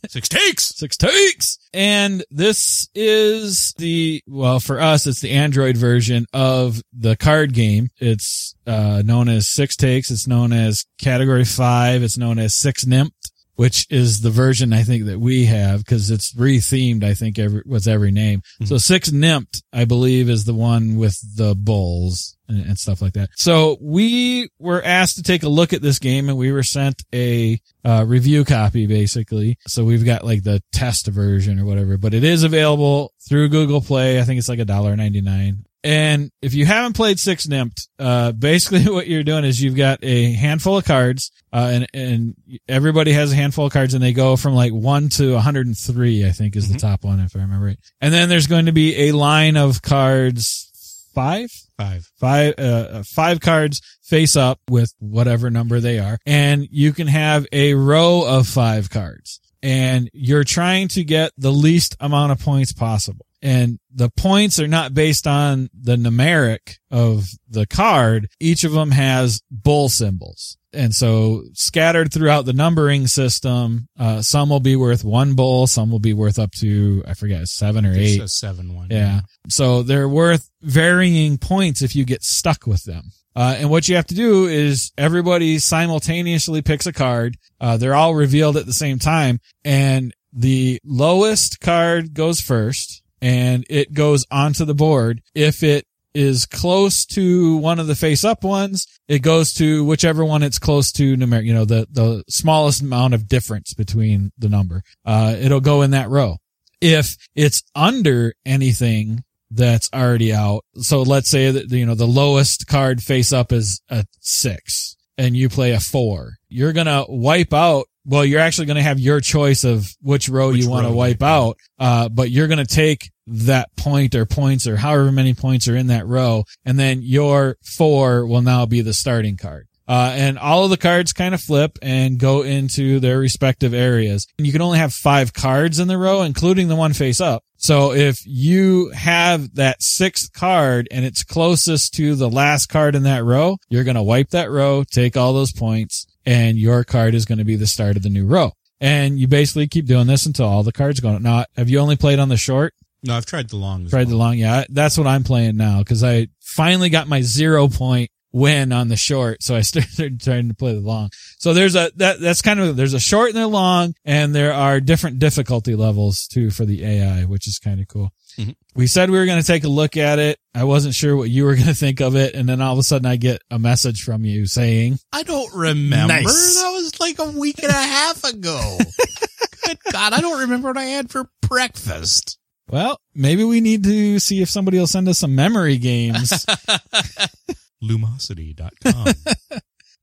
Six 0.09 0.27
takes. 0.29 0.75
Six 0.75 0.97
takes. 0.97 1.57
And 1.73 2.23
this 2.29 2.87
is 2.93 3.73
the, 3.77 4.21
well, 4.27 4.59
for 4.59 4.79
us, 4.79 5.07
it's 5.07 5.21
the 5.21 5.31
Android 5.31 5.77
version 5.77 6.25
of 6.33 6.81
the 6.91 7.15
card 7.15 7.53
game. 7.53 7.89
It's, 7.99 8.55
uh, 8.67 9.01
known 9.05 9.29
as 9.29 9.47
Six 9.47 9.75
Takes. 9.75 10.11
It's 10.11 10.27
known 10.27 10.53
as 10.53 10.85
Category 10.99 11.45
5. 11.45 12.03
It's 12.03 12.17
known 12.17 12.37
as 12.39 12.55
Six 12.55 12.85
Nimmt 12.85 13.11
which 13.55 13.85
is 13.89 14.21
the 14.21 14.29
version 14.29 14.73
I 14.73 14.83
think 14.83 15.05
that 15.05 15.19
we 15.19 15.45
have 15.45 15.79
because 15.79 16.09
it's 16.09 16.33
rethemed. 16.33 17.03
I 17.03 17.13
think 17.13 17.37
every 17.37 17.61
with 17.65 17.87
every 17.87 18.11
name. 18.11 18.39
Mm-hmm. 18.39 18.65
So 18.65 18.77
six 18.77 19.09
Nimmt, 19.09 19.61
I 19.71 19.85
believe, 19.85 20.29
is 20.29 20.45
the 20.45 20.53
one 20.53 20.95
with 20.95 21.17
the 21.35 21.55
bulls 21.55 22.37
and, 22.47 22.65
and, 22.65 22.77
stuff 22.77 23.01
like 23.01 23.13
that. 23.13 23.29
So 23.35 23.77
we 23.81 24.49
were 24.59 24.83
asked 24.83 25.15
to 25.17 25.23
take 25.23 25.43
a 25.43 25.49
look 25.49 25.73
at 25.73 25.81
this 25.81 25.99
game, 25.99 26.29
and 26.29 26.37
we 26.37 26.51
were 26.51 26.63
sent 26.63 27.03
a 27.13 27.59
uh, 27.85 28.05
review 28.07 28.43
copy 28.43 28.87
basically. 28.87 29.57
So 29.67 29.83
we've 29.83 30.05
got 30.05 30.25
like 30.25 30.43
the 30.43 30.61
test 30.71 31.07
version 31.07 31.59
or 31.59 31.65
whatever, 31.65 31.97
but 31.97 32.13
it 32.13 32.23
is 32.23 32.43
available 32.43 33.13
through 33.27 33.49
Google 33.49 33.81
Play. 33.81 34.19
I 34.19 34.23
think 34.23 34.39
it's 34.39 34.49
like 34.49 34.59
a 34.59 34.65
dollar 34.65 34.95
ninety 34.95 35.21
nine. 35.21 35.65
And 35.83 36.31
if 36.41 36.53
you 36.53 36.65
haven't 36.65 36.93
played 36.93 37.19
Six 37.19 37.45
Nimmt, 37.45 37.87
uh, 37.99 38.31
basically 38.31 38.85
what 38.93 39.07
you're 39.07 39.23
doing 39.23 39.43
is 39.43 39.61
you've 39.61 39.75
got 39.75 39.99
a 40.01 40.33
handful 40.33 40.77
of 40.77 40.85
cards, 40.85 41.31
uh, 41.51 41.69
and, 41.73 41.87
and 41.93 42.35
everybody 42.67 43.11
has 43.11 43.31
a 43.31 43.35
handful 43.35 43.65
of 43.65 43.73
cards 43.73 43.93
and 43.93 44.03
they 44.03 44.13
go 44.13 44.35
from 44.35 44.53
like 44.53 44.71
one 44.71 45.09
to 45.09 45.33
103, 45.33 46.25
I 46.25 46.31
think 46.31 46.55
is 46.55 46.65
mm-hmm. 46.65 46.73
the 46.73 46.79
top 46.79 47.03
one, 47.03 47.19
if 47.19 47.35
I 47.35 47.39
remember 47.39 47.65
right. 47.65 47.79
And 48.01 48.13
then 48.13 48.29
there's 48.29 48.47
going 48.47 48.67
to 48.67 48.71
be 48.71 49.09
a 49.09 49.11
line 49.11 49.57
of 49.57 49.81
cards, 49.81 51.09
five? 51.13 51.51
Five. 51.77 52.09
Five, 52.17 52.53
uh, 52.57 52.61
uh, 52.61 53.03
five 53.03 53.41
cards 53.41 53.81
face 54.03 54.35
up 54.35 54.59
with 54.69 54.93
whatever 54.99 55.49
number 55.49 55.79
they 55.79 55.99
are. 55.99 56.17
And 56.25 56.67
you 56.71 56.93
can 56.93 57.07
have 57.07 57.45
a 57.51 57.73
row 57.73 58.23
of 58.25 58.47
five 58.47 58.89
cards 58.89 59.41
and 59.63 60.09
you're 60.13 60.43
trying 60.43 60.89
to 60.89 61.03
get 61.03 61.31
the 61.37 61.51
least 61.51 61.95
amount 61.99 62.33
of 62.33 62.39
points 62.39 62.73
possible 62.73 63.25
and 63.43 63.77
the 63.93 64.09
points 64.09 64.57
are 64.59 64.69
not 64.69 64.93
based 64.93 65.27
on 65.27 65.69
the 65.77 65.97
numeric 65.97 66.77
of 66.89 67.27
the 67.49 67.67
card. 67.67 68.29
Each 68.39 68.63
of 68.63 68.71
them 68.71 68.91
has 68.91 69.41
bull 69.51 69.89
symbols. 69.89 70.57
And 70.71 70.95
so 70.95 71.43
scattered 71.53 72.11
throughout 72.11 72.45
the 72.45 72.53
numbering 72.53 73.05
system, 73.05 73.89
uh, 73.99 74.21
some 74.21 74.49
will 74.49 74.61
be 74.61 74.77
worth 74.77 75.03
one 75.03 75.35
bull, 75.35 75.67
some 75.67 75.91
will 75.91 75.99
be 75.99 76.13
worth 76.13 76.39
up 76.39 76.51
to, 76.53 77.03
I 77.05 77.13
forget, 77.15 77.45
seven 77.47 77.85
or 77.85 77.93
eight. 77.93 78.27
seven 78.29 78.73
one. 78.73 78.87
Yeah. 78.89 78.97
yeah. 78.97 79.19
So 79.49 79.83
they're 79.83 80.09
worth 80.09 80.49
varying 80.61 81.37
points 81.37 81.81
if 81.81 81.97
you 81.97 82.05
get 82.05 82.23
stuck 82.23 82.65
with 82.65 82.85
them. 82.85 83.11
Uh, 83.35 83.55
and 83.59 83.69
what 83.69 83.89
you 83.89 83.97
have 83.97 84.07
to 84.07 84.15
do 84.15 84.45
is 84.45 84.93
everybody 84.97 85.59
simultaneously 85.59 86.61
picks 86.61 86.87
a 86.87 86.93
card. 86.93 87.35
Uh, 87.59 87.75
they're 87.75 87.95
all 87.95 88.15
revealed 88.15 88.55
at 88.55 88.65
the 88.65 88.73
same 88.73 88.99
time 88.99 89.41
and 89.65 90.13
the 90.31 90.79
lowest 90.83 91.59
card 91.59 92.13
goes 92.13 92.41
first 92.41 93.02
and 93.23 93.65
it 93.69 93.93
goes 93.93 94.25
onto 94.29 94.65
the 94.65 94.75
board. 94.75 95.21
If 95.33 95.63
it 95.63 95.87
is 96.13 96.45
close 96.45 97.05
to 97.05 97.55
one 97.55 97.79
of 97.79 97.87
the 97.87 97.95
face 97.95 98.25
up 98.25 98.43
ones, 98.43 98.85
it 99.07 99.19
goes 99.19 99.53
to 99.53 99.85
whichever 99.85 100.25
one 100.25 100.43
it's 100.43 100.59
close 100.59 100.91
to 100.91 101.15
numeric, 101.15 101.45
you 101.45 101.53
know, 101.53 101.63
the, 101.63 101.87
the 101.89 102.25
smallest 102.27 102.81
amount 102.81 103.13
of 103.13 103.29
difference 103.29 103.73
between 103.73 104.33
the 104.37 104.49
number. 104.49 104.83
Uh, 105.05 105.35
it'll 105.39 105.61
go 105.61 105.83
in 105.83 105.91
that 105.91 106.09
row. 106.09 106.35
If 106.81 107.15
it's 107.33 107.63
under 107.73 108.33
anything 108.45 109.23
that's 109.49 109.89
already 109.93 110.33
out, 110.33 110.65
so 110.75 111.01
let's 111.01 111.29
say 111.29 111.49
that, 111.49 111.71
you 111.71 111.85
know, 111.85 111.95
the 111.95 112.05
lowest 112.05 112.67
card 112.67 113.01
face 113.01 113.31
up 113.31 113.53
is 113.53 113.81
a 113.89 114.05
six 114.19 114.97
and 115.17 115.37
you 115.37 115.47
play 115.47 115.71
a 115.71 115.79
four, 115.79 116.33
you're 116.49 116.73
going 116.73 116.87
to 116.87 117.05
wipe 117.07 117.53
out 117.53 117.85
well, 118.05 118.25
you're 118.25 118.41
actually 118.41 118.65
going 118.65 118.75
to 118.75 118.83
have 118.83 118.99
your 118.99 119.21
choice 119.21 119.63
of 119.63 119.89
which 120.01 120.27
row 120.27 120.49
which 120.49 120.63
you 120.63 120.69
want 120.69 120.85
to 120.85 120.91
wipe 120.91 121.23
out. 121.23 121.57
Uh, 121.79 122.09
but 122.09 122.29
you're 122.29 122.47
going 122.47 122.57
to 122.57 122.65
take 122.65 123.12
that 123.27 123.75
point 123.75 124.15
or 124.15 124.25
points 124.25 124.67
or 124.67 124.77
however 124.77 125.11
many 125.11 125.33
points 125.33 125.67
are 125.67 125.75
in 125.75 125.87
that 125.87 126.07
row. 126.07 126.43
And 126.65 126.79
then 126.79 127.01
your 127.01 127.57
four 127.63 128.25
will 128.25 128.41
now 128.41 128.65
be 128.65 128.81
the 128.81 128.93
starting 128.93 129.37
card. 129.37 129.67
Uh, 129.85 130.13
and 130.15 130.39
all 130.39 130.63
of 130.63 130.69
the 130.69 130.77
cards 130.77 131.11
kind 131.11 131.33
of 131.33 131.41
flip 131.41 131.77
and 131.81 132.17
go 132.17 132.41
into 132.41 132.99
their 133.01 133.19
respective 133.19 133.73
areas. 133.73 134.25
And 134.37 134.47
You 134.47 134.53
can 134.53 134.61
only 134.61 134.77
have 134.79 134.93
five 134.93 135.33
cards 135.33 135.77
in 135.77 135.89
the 135.89 135.97
row, 135.97 136.21
including 136.21 136.69
the 136.69 136.75
one 136.75 136.93
face 136.93 137.19
up. 137.19 137.43
So 137.57 137.93
if 137.93 138.19
you 138.25 138.89
have 138.89 139.55
that 139.55 139.81
sixth 139.81 140.31
card 140.33 140.87
and 140.89 141.05
it's 141.05 141.23
closest 141.23 141.93
to 141.95 142.15
the 142.15 142.29
last 142.29 142.67
card 142.67 142.95
in 142.95 143.03
that 143.03 143.23
row, 143.23 143.57
you're 143.69 143.83
going 143.83 143.95
to 143.95 144.03
wipe 144.03 144.29
that 144.29 144.49
row, 144.49 144.83
take 144.83 145.17
all 145.17 145.33
those 145.33 145.51
points, 145.51 146.05
and 146.25 146.57
your 146.57 146.83
card 146.83 147.13
is 147.13 147.25
going 147.25 147.37
to 147.37 147.45
be 147.45 147.55
the 147.55 147.67
start 147.67 147.97
of 147.97 148.03
the 148.03 148.09
new 148.09 148.25
row. 148.25 148.51
And 148.79 149.17
you 149.17 149.27
basically 149.27 149.67
keep 149.67 149.85
doing 149.85 150.07
this 150.07 150.25
until 150.25 150.45
all 150.45 150.63
the 150.63 150.73
cards 150.73 150.99
go. 150.99 151.17
Now, 151.17 151.45
have 151.55 151.69
you 151.69 151.79
only 151.79 151.95
played 151.95 152.19
on 152.19 152.29
the 152.29 152.37
short? 152.37 152.73
No, 153.03 153.15
I've 153.15 153.25
tried 153.25 153.49
the 153.49 153.57
long. 153.57 153.87
Tried 153.87 154.07
well. 154.07 154.09
the 154.11 154.15
long. 154.17 154.37
Yeah, 154.37 154.63
that's 154.69 154.97
what 154.97 155.07
I'm 155.07 155.23
playing 155.23 155.57
now 155.57 155.79
because 155.79 156.03
I 156.03 156.27
finally 156.41 156.89
got 156.89 157.07
my 157.07 157.21
zero 157.21 157.67
point 157.67 158.09
win 158.31 158.71
on 158.71 158.87
the 158.87 158.95
short. 158.97 159.43
So 159.43 159.55
I 159.55 159.61
started 159.61 160.19
trying 160.21 160.47
to 160.47 160.55
play 160.55 160.73
the 160.73 160.79
long. 160.79 161.09
So 161.37 161.53
there's 161.53 161.75
a, 161.75 161.91
that, 161.97 162.19
that's 162.19 162.41
kind 162.41 162.59
of, 162.59 162.75
there's 162.75 162.93
a 162.95 162.99
short 162.99 163.29
and 163.29 163.39
a 163.39 163.47
long 163.47 163.93
and 164.05 164.33
there 164.33 164.53
are 164.53 164.79
different 164.79 165.19
difficulty 165.19 165.75
levels 165.75 166.25
too 166.27 166.49
for 166.49 166.65
the 166.65 166.83
AI, 166.83 167.25
which 167.25 167.47
is 167.47 167.59
kind 167.59 167.79
of 167.79 167.87
cool. 167.87 168.09
Mhm. 168.39 168.55
We 168.73 168.87
said 168.87 169.11
we 169.11 169.19
were 169.19 169.27
going 169.27 169.39
to 169.39 169.45
take 169.45 169.63
a 169.65 169.69
look 169.69 169.97
at 169.97 170.17
it. 170.17 170.39
I 170.55 170.63
wasn't 170.63 170.95
sure 170.95 171.15
what 171.15 171.29
you 171.29 171.43
were 171.43 171.53
going 171.55 171.67
to 171.67 171.75
think 171.75 172.01
of 172.01 172.15
it. 172.15 172.33
And 172.33 172.49
then 172.49 172.59
all 172.61 172.73
of 172.73 172.79
a 172.79 172.83
sudden 172.83 173.05
I 173.05 173.17
get 173.17 173.41
a 173.51 173.59
message 173.59 174.01
from 174.03 174.25
you 174.25 174.47
saying, 174.47 174.97
I 175.11 175.21
don't 175.23 175.53
remember. 175.53 176.13
Nice. 176.13 176.55
That 176.61 176.71
was 176.73 176.99
like 176.99 177.19
a 177.19 177.29
week 177.37 177.61
and 177.61 177.69
a 177.71 177.73
half 177.73 178.23
ago. 178.23 178.77
Good 179.65 179.77
God, 179.91 180.13
I 180.13 180.21
don't 180.21 180.41
remember 180.41 180.69
what 180.69 180.77
I 180.77 180.85
had 180.85 181.11
for 181.11 181.29
breakfast. 181.41 182.39
Well, 182.69 182.99
maybe 183.13 183.43
we 183.43 183.61
need 183.61 183.83
to 183.83 184.19
see 184.19 184.41
if 184.41 184.49
somebody 184.49 184.79
will 184.79 184.87
send 184.87 185.07
us 185.07 185.19
some 185.19 185.35
memory 185.35 185.77
games. 185.77 186.31
Lumosity.com. 187.83 189.13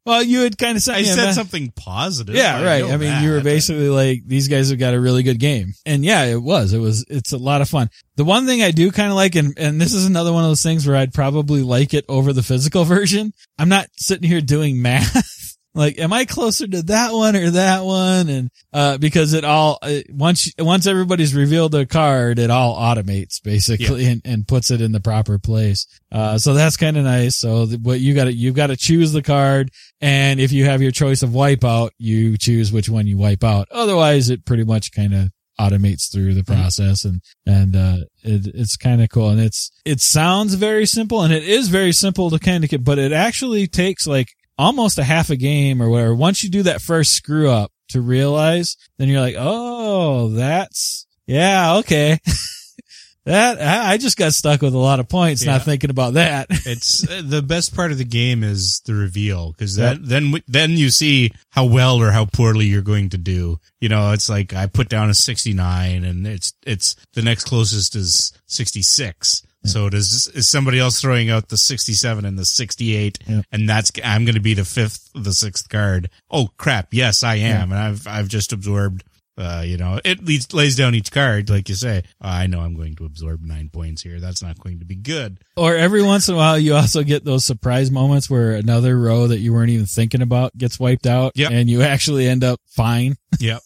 well, 0.06 0.22
you 0.22 0.40
had 0.40 0.58
kind 0.58 0.76
of 0.76 0.82
sent 0.82 0.98
I 0.98 1.02
me 1.02 1.08
a 1.08 1.12
said 1.12 1.26
me- 1.26 1.32
something 1.32 1.72
positive. 1.74 2.34
Yeah, 2.34 2.62
right. 2.62 2.84
know 2.84 2.92
I 2.92 2.96
mean, 2.96 3.22
you 3.22 3.30
were 3.30 3.40
basically 3.40 3.88
like, 3.88 4.20
these 4.26 4.48
guys 4.48 4.70
have 4.70 4.78
got 4.78 4.94
a 4.94 5.00
really 5.00 5.22
good 5.22 5.40
game. 5.40 5.72
And 5.86 6.04
yeah, 6.04 6.24
it 6.24 6.42
was, 6.42 6.72
it 6.72 6.78
was, 6.78 7.04
it's 7.08 7.32
a 7.32 7.38
lot 7.38 7.62
of 7.62 7.68
fun. 7.68 7.88
The 8.16 8.24
one 8.24 8.46
thing 8.46 8.62
I 8.62 8.70
do 8.70 8.90
kind 8.92 9.08
of 9.10 9.16
like, 9.16 9.34
and, 9.34 9.54
and 9.58 9.80
this 9.80 9.94
is 9.94 10.04
another 10.04 10.32
one 10.32 10.44
of 10.44 10.50
those 10.50 10.62
things 10.62 10.86
where 10.86 10.96
I'd 10.96 11.14
probably 11.14 11.62
like 11.62 11.94
it 11.94 12.04
over 12.08 12.32
the 12.32 12.42
physical 12.42 12.84
version. 12.96 13.32
I'm 13.58 13.68
not 13.70 13.86
sitting 13.96 14.28
here 14.28 14.42
doing 14.42 14.82
math. 14.82 15.39
Like, 15.72 16.00
am 16.00 16.12
I 16.12 16.24
closer 16.24 16.66
to 16.66 16.82
that 16.82 17.12
one 17.12 17.36
or 17.36 17.50
that 17.50 17.84
one? 17.84 18.28
And, 18.28 18.50
uh, 18.72 18.98
because 18.98 19.34
it 19.34 19.44
all, 19.44 19.78
uh, 19.82 20.00
once, 20.10 20.52
once 20.58 20.86
everybody's 20.86 21.32
revealed 21.32 21.70
their 21.70 21.86
card, 21.86 22.40
it 22.40 22.50
all 22.50 22.76
automates 22.76 23.40
basically 23.42 24.06
and, 24.06 24.20
and 24.24 24.48
puts 24.48 24.72
it 24.72 24.80
in 24.80 24.90
the 24.90 25.00
proper 25.00 25.38
place. 25.38 25.86
Uh, 26.10 26.38
so 26.38 26.54
that's 26.54 26.76
kind 26.76 26.96
of 26.96 27.04
nice. 27.04 27.36
So 27.36 27.66
what 27.66 28.00
you 28.00 28.14
gotta, 28.14 28.32
you've 28.32 28.56
got 28.56 28.66
to 28.68 28.76
choose 28.76 29.12
the 29.12 29.22
card. 29.22 29.70
And 30.00 30.40
if 30.40 30.50
you 30.50 30.64
have 30.64 30.82
your 30.82 30.90
choice 30.90 31.22
of 31.22 31.30
wipeout, 31.30 31.90
you 31.98 32.36
choose 32.36 32.72
which 32.72 32.88
one 32.88 33.06
you 33.06 33.16
wipe 33.16 33.44
out. 33.44 33.68
Otherwise, 33.70 34.28
it 34.28 34.44
pretty 34.44 34.64
much 34.64 34.90
kind 34.90 35.14
of 35.14 35.28
automates 35.60 36.10
through 36.10 36.34
the 36.34 36.42
process 36.42 37.04
and, 37.04 37.20
and, 37.46 37.76
uh, 37.76 37.96
it, 38.22 38.46
it's 38.54 38.76
kind 38.76 39.02
of 39.02 39.08
cool. 39.10 39.28
And 39.28 39.40
it's, 39.40 39.70
it 39.84 40.00
sounds 40.00 40.54
very 40.54 40.86
simple 40.86 41.22
and 41.22 41.32
it 41.32 41.44
is 41.44 41.68
very 41.68 41.92
simple 41.92 42.30
to 42.30 42.38
kind 42.40 42.64
of 42.64 42.70
get, 42.70 42.82
but 42.82 42.98
it 42.98 43.12
actually 43.12 43.68
takes 43.68 44.06
like 44.06 44.28
almost 44.60 44.98
a 44.98 45.04
half 45.04 45.30
a 45.30 45.36
game 45.36 45.82
or 45.82 45.88
whatever. 45.88 46.14
Once 46.14 46.44
you 46.44 46.50
do 46.50 46.62
that 46.64 46.82
first 46.82 47.12
screw 47.12 47.48
up 47.50 47.72
to 47.88 48.00
realize, 48.00 48.76
then 48.98 49.08
you're 49.08 49.20
like, 49.20 49.36
Oh, 49.38 50.28
that's, 50.30 51.06
yeah, 51.26 51.76
okay. 51.76 52.18
that, 53.24 53.60
I 53.60 53.96
just 53.98 54.16
got 54.16 54.32
stuck 54.32 54.62
with 54.62 54.74
a 54.74 54.78
lot 54.78 55.00
of 55.00 55.08
points, 55.08 55.44
Yeah. 55.44 55.52
not 55.52 55.64
thinking 55.64 55.90
about 55.90 56.14
that. 56.14 56.46
It's 56.66 57.00
the 57.00 57.42
best 57.42 57.74
part 57.74 57.90
of 57.92 57.98
the 57.98 58.04
game 58.04 58.42
is 58.44 58.80
the 58.86 58.94
reveal 58.94 59.52
because 59.52 59.76
then 59.76 60.00
then 60.02 60.34
then 60.46 60.72
you 60.72 60.90
see 60.90 61.32
how 61.50 61.64
well 61.64 62.00
or 62.00 62.10
how 62.12 62.26
poorly 62.26 62.66
you're 62.66 62.82
going 62.82 63.08
to 63.10 63.18
do. 63.18 63.58
You 63.80 63.88
know, 63.88 64.12
it's 64.12 64.28
like 64.28 64.52
I 64.54 64.66
put 64.66 64.88
down 64.88 65.10
a 65.10 65.14
69 65.14 66.04
and 66.04 66.26
it's 66.26 66.52
it's 66.66 66.96
the 67.14 67.22
next 67.22 67.44
closest 67.44 67.96
is 67.96 68.32
66. 68.46 69.42
So 69.64 69.90
does 69.90 70.26
is 70.34 70.48
somebody 70.48 70.78
else 70.78 71.00
throwing 71.00 71.28
out 71.28 71.48
the 71.48 71.56
67 71.58 72.24
and 72.24 72.38
the 72.38 72.44
68 72.46 73.18
Yeah. 73.26 73.42
and 73.52 73.68
that's 73.68 73.92
I'm 74.02 74.24
going 74.24 74.34
to 74.34 74.40
be 74.40 74.54
the 74.54 74.64
fifth 74.64 75.10
the 75.14 75.32
sixth 75.34 75.68
card. 75.68 76.08
Oh 76.30 76.48
crap, 76.56 76.94
yes 76.94 77.22
I 77.22 77.34
am 77.36 77.70
and 77.70 77.78
I've 77.80 78.06
I've 78.06 78.28
just 78.28 78.52
absorbed 78.52 79.04
uh, 79.38 79.62
you 79.64 79.76
know, 79.78 79.98
it 80.04 80.22
leads, 80.24 80.52
lays 80.52 80.76
down 80.76 80.94
each 80.94 81.10
card, 81.10 81.48
like 81.48 81.68
you 81.68 81.74
say. 81.74 82.02
I 82.20 82.46
know 82.46 82.60
I'm 82.60 82.74
going 82.76 82.94
to 82.96 83.04
absorb 83.06 83.42
nine 83.42 83.70
points 83.72 84.02
here. 84.02 84.20
That's 84.20 84.42
not 84.42 84.58
going 84.60 84.80
to 84.80 84.84
be 84.84 84.96
good. 84.96 85.38
Or 85.56 85.74
every 85.74 86.02
once 86.02 86.28
in 86.28 86.34
a 86.34 86.36
while, 86.36 86.58
you 86.58 86.74
also 86.74 87.02
get 87.02 87.24
those 87.24 87.44
surprise 87.46 87.90
moments 87.90 88.28
where 88.28 88.52
another 88.52 88.98
row 88.98 89.28
that 89.28 89.38
you 89.38 89.52
weren't 89.54 89.70
even 89.70 89.86
thinking 89.86 90.20
about 90.22 90.56
gets 90.58 90.78
wiped 90.78 91.06
out 91.06 91.32
Yep. 91.36 91.52
and 91.52 91.70
you 91.70 91.82
actually 91.82 92.26
end 92.28 92.44
up 92.44 92.60
fine. 92.66 93.16
Yep. 93.38 93.60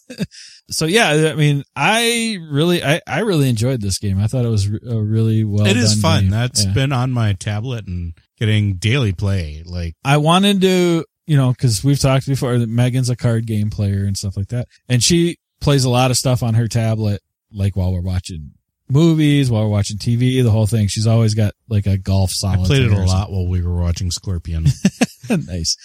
So 0.71 0.85
yeah, 0.87 1.31
I 1.33 1.35
mean, 1.35 1.65
I 1.75 2.39
really, 2.51 2.83
I, 2.85 3.01
I 3.07 3.21
really 3.21 3.49
enjoyed 3.49 3.81
this 3.81 3.99
game. 3.99 4.19
I 4.21 4.27
thought 4.27 4.45
it 4.45 4.49
was 4.51 4.67
a 4.67 5.01
really 5.01 5.43
well 5.43 5.67
it 5.67 5.77
is 5.77 5.95
done 5.95 6.03
fun. 6.03 6.21
game. 6.25 6.31
That's 6.31 6.65
Yeah. 6.65 6.73
been 6.73 6.93
on 6.93 7.13
my 7.13 7.33
tablet 7.33 7.87
and 7.87 8.13
getting 8.39 8.75
daily 8.75 9.13
play. 9.13 9.63
Like, 9.65 9.95
I 10.05 10.19
wanted 10.19 10.61
to, 10.61 11.05
you 11.27 11.37
know, 11.37 11.53
cause 11.55 11.83
we've 11.83 11.99
talked 11.99 12.27
before 12.27 12.57
that 12.59 12.69
Megan's 12.69 13.09
a 13.11 13.17
card 13.17 13.47
game 13.47 13.71
player 13.71 14.05
and 14.05 14.17
stuff 14.17 14.37
like 14.37 14.49
that. 14.49 14.69
And 14.89 15.03
she 15.03 15.39
plays 15.65 15.85
a 15.85 15.91
lot 15.91 16.11
of 16.11 16.17
stuff 16.17 16.43
on 16.43 16.55
her 16.55 16.69
tablet, 16.69 17.23
like 17.53 17.75
while 17.75 17.93
we're 17.93 18.01
watching 18.03 18.53
movies, 18.89 19.51
while 19.51 19.63
we're 19.63 19.71
watching 19.71 19.97
TV, 19.97 20.43
the 20.43 20.51
whole 20.51 20.67
thing. 20.67 20.89
She's 20.89 21.07
always 21.07 21.35
got 21.35 21.55
like 21.69 21.87
a 21.87 21.97
golf 21.97 22.31
I 22.31 22.35
solitaire. 22.35 22.67
played 22.67 22.83
it 22.83 22.93
a 22.93 23.05
lot 23.05 23.31
while 23.31 23.49
we 23.49 23.63
were 23.63 23.75
watching 23.75 24.11
Scorpion. 24.11 24.67
nice. 25.31 25.77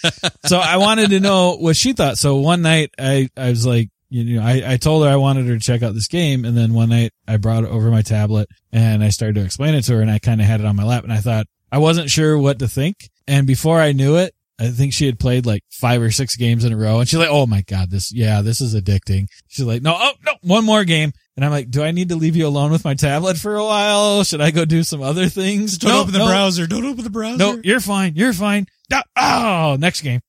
So 0.44 0.58
I 0.58 0.76
wanted 0.76 1.10
to 1.10 1.20
know 1.20 1.56
what 1.56 1.76
she 1.76 1.94
thought. 1.94 2.18
So 2.18 2.36
one 2.36 2.62
night 2.62 2.90
I, 2.98 3.28
I 3.36 3.50
was 3.50 3.64
like, 3.64 3.88
you 4.10 4.36
know, 4.36 4.42
I, 4.42 4.72
I 4.72 4.76
told 4.76 5.04
her 5.04 5.10
I 5.10 5.16
wanted 5.16 5.46
her 5.46 5.54
to 5.54 5.60
check 5.60 5.82
out 5.82 5.94
this 5.94 6.08
game. 6.08 6.44
And 6.44 6.56
then 6.56 6.74
one 6.74 6.90
night 6.90 7.12
I 7.26 7.38
brought 7.38 7.64
it 7.64 7.70
over 7.70 7.90
my 7.90 8.02
tablet 8.02 8.48
and 8.72 9.02
I 9.02 9.08
started 9.08 9.36
to 9.36 9.44
explain 9.44 9.74
it 9.74 9.82
to 9.82 9.94
her 9.94 10.02
and 10.02 10.10
I 10.10 10.18
kind 10.18 10.40
of 10.40 10.46
had 10.46 10.60
it 10.60 10.66
on 10.66 10.76
my 10.76 10.84
lap 10.84 11.04
and 11.04 11.12
I 11.12 11.18
thought 11.18 11.46
I 11.72 11.78
wasn't 11.78 12.10
sure 12.10 12.36
what 12.36 12.58
to 12.58 12.68
think. 12.68 13.08
And 13.26 13.46
before 13.46 13.80
I 13.80 13.92
knew 13.92 14.16
it, 14.16 14.34
I 14.60 14.68
think 14.68 14.92
she 14.92 15.06
had 15.06 15.18
played 15.18 15.46
like 15.46 15.62
five 15.70 16.02
or 16.02 16.10
six 16.10 16.36
games 16.36 16.64
in 16.64 16.72
a 16.72 16.76
row 16.76 17.00
and 17.00 17.08
she's 17.08 17.18
like, 17.18 17.30
Oh 17.30 17.46
my 17.46 17.62
God, 17.62 17.90
this, 17.90 18.12
yeah, 18.12 18.42
this 18.42 18.60
is 18.60 18.74
addicting. 18.74 19.26
She's 19.48 19.64
like, 19.64 19.80
no, 19.82 19.96
oh, 19.98 20.12
no, 20.24 20.32
one 20.42 20.64
more 20.66 20.84
game. 20.84 21.12
And 21.36 21.44
I'm 21.44 21.50
like, 21.50 21.70
do 21.70 21.82
I 21.82 21.90
need 21.92 22.10
to 22.10 22.16
leave 22.16 22.36
you 22.36 22.46
alone 22.46 22.70
with 22.70 22.84
my 22.84 22.92
tablet 22.92 23.38
for 23.38 23.56
a 23.56 23.64
while? 23.64 24.22
Should 24.24 24.42
I 24.42 24.50
go 24.50 24.66
do 24.66 24.82
some 24.82 25.00
other 25.00 25.28
things? 25.30 25.78
Don't 25.78 25.90
No, 25.90 26.00
open 26.02 26.12
the 26.12 26.18
no. 26.18 26.26
browser. 26.26 26.66
Don't 26.66 26.84
open 26.84 27.02
the 27.02 27.08
browser. 27.10 27.38
No, 27.38 27.60
you're 27.64 27.80
fine. 27.80 28.14
You're 28.14 28.34
fine. 28.34 28.66
Oh, 29.16 29.76
next 29.80 30.02
game. 30.02 30.20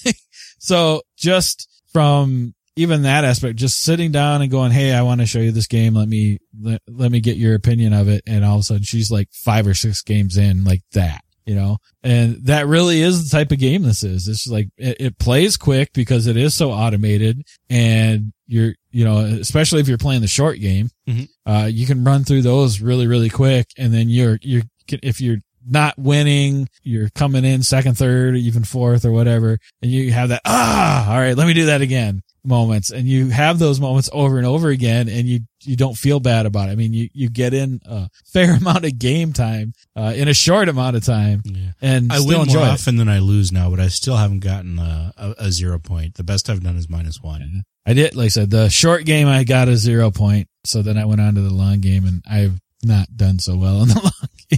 so 0.58 1.02
just 1.16 1.68
from 1.92 2.54
even 2.76 3.02
that 3.02 3.24
aspect, 3.24 3.56
just 3.56 3.82
sitting 3.82 4.10
down 4.12 4.40
and 4.42 4.50
going, 4.50 4.72
Hey, 4.72 4.92
I 4.92 5.02
want 5.02 5.20
to 5.20 5.26
show 5.26 5.38
you 5.40 5.52
this 5.52 5.66
game. 5.66 5.94
Let 5.94 6.08
me, 6.08 6.38
let, 6.60 6.80
let 6.88 7.12
me 7.12 7.20
get 7.20 7.36
your 7.36 7.54
opinion 7.54 7.92
of 7.92 8.08
it. 8.08 8.22
And 8.26 8.44
all 8.44 8.56
of 8.56 8.60
a 8.60 8.64
sudden 8.64 8.82
she's 8.82 9.10
like 9.10 9.28
five 9.32 9.66
or 9.66 9.74
six 9.74 10.02
games 10.02 10.36
in 10.36 10.64
like 10.64 10.80
that, 10.92 11.22
you 11.46 11.54
know, 11.54 11.76
and 12.02 12.44
that 12.46 12.66
really 12.66 13.00
is 13.00 13.28
the 13.30 13.36
type 13.36 13.52
of 13.52 13.58
game 13.58 13.82
this 13.82 14.02
is. 14.02 14.28
It's 14.28 14.46
like, 14.46 14.68
it, 14.76 14.96
it 15.00 15.18
plays 15.18 15.56
quick 15.56 15.92
because 15.92 16.26
it 16.26 16.36
is 16.36 16.54
so 16.56 16.70
automated 16.70 17.42
and 17.68 18.32
you're, 18.46 18.74
you 18.90 19.04
know, 19.04 19.18
especially 19.20 19.80
if 19.80 19.88
you're 19.88 19.98
playing 19.98 20.20
the 20.20 20.26
short 20.26 20.58
game, 20.60 20.90
Mhm. 21.08 21.28
uh, 21.46 21.68
you 21.72 21.86
can 21.86 22.04
run 22.04 22.24
through 22.24 22.42
those 22.42 22.80
really, 22.80 23.06
really 23.06 23.30
quick. 23.30 23.66
And 23.78 23.92
then 23.92 24.08
you're, 24.08 24.38
you're, 24.42 24.62
if 24.88 25.20
you're 25.20 25.38
not 25.68 25.98
winning, 25.98 26.68
you're 26.82 27.08
coming 27.10 27.44
in 27.44 27.62
second, 27.62 27.96
third, 27.96 28.36
even 28.36 28.64
fourth 28.64 29.04
or 29.04 29.12
whatever, 29.12 29.58
and 29.82 29.90
you 29.90 30.12
have 30.12 30.28
that, 30.30 30.42
ah, 30.44 31.12
all 31.12 31.18
right, 31.18 31.36
let 31.36 31.46
me 31.46 31.52
do 31.54 31.66
that 31.66 31.80
again 31.80 32.22
moments. 32.46 32.90
And 32.90 33.08
you 33.08 33.28
have 33.30 33.58
those 33.58 33.80
moments 33.80 34.10
over 34.12 34.36
and 34.36 34.46
over 34.46 34.68
again 34.68 35.08
and 35.08 35.26
you, 35.26 35.40
you 35.62 35.76
don't 35.76 35.94
feel 35.94 36.20
bad 36.20 36.44
about 36.44 36.68
it. 36.68 36.72
I 36.72 36.74
mean, 36.74 36.92
you, 36.92 37.08
you 37.14 37.30
get 37.30 37.54
in 37.54 37.80
a 37.86 38.10
fair 38.32 38.54
amount 38.56 38.84
of 38.84 38.98
game 38.98 39.32
time, 39.32 39.72
uh, 39.96 40.12
in 40.14 40.28
a 40.28 40.34
short 40.34 40.68
amount 40.68 40.94
of 40.96 41.04
time 41.04 41.40
Yeah. 41.46 41.68
and 41.80 42.12
I 42.12 42.16
still 42.16 42.28
win 42.28 42.40
enjoy 42.42 42.58
more 42.58 42.68
it. 42.68 42.72
often 42.72 42.96
than 42.96 43.08
I 43.08 43.20
lose 43.20 43.50
now, 43.50 43.70
but 43.70 43.80
I 43.80 43.88
still 43.88 44.16
haven't 44.16 44.40
gotten 44.40 44.78
a, 44.78 45.12
a, 45.16 45.34
a 45.46 45.50
zero 45.52 45.78
point. 45.78 46.16
The 46.16 46.24
best 46.24 46.50
I've 46.50 46.62
done 46.62 46.76
is 46.76 46.90
minus 46.90 47.18
one. 47.22 47.62
I 47.86 47.94
did, 47.94 48.14
like 48.14 48.26
I 48.26 48.28
said, 48.28 48.50
the 48.50 48.68
short 48.68 49.06
game, 49.06 49.26
I 49.26 49.44
got 49.44 49.68
a 49.68 49.76
zero 49.78 50.10
point. 50.10 50.48
So 50.66 50.82
then 50.82 50.98
I 50.98 51.06
went 51.06 51.22
on 51.22 51.34
to 51.36 51.40
the 51.40 51.48
long 51.52 51.80
game 51.80 52.04
and 52.04 52.22
I've 52.30 52.58
not 52.82 53.16
done 53.16 53.38
so 53.38 53.56
well 53.56 53.82
in 53.84 53.88
the 53.88 54.12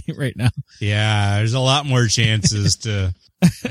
right 0.17 0.35
now. 0.35 0.49
Yeah, 0.79 1.37
there's 1.37 1.53
a 1.53 1.59
lot 1.59 1.85
more 1.85 2.07
chances 2.07 2.77
to 2.77 3.13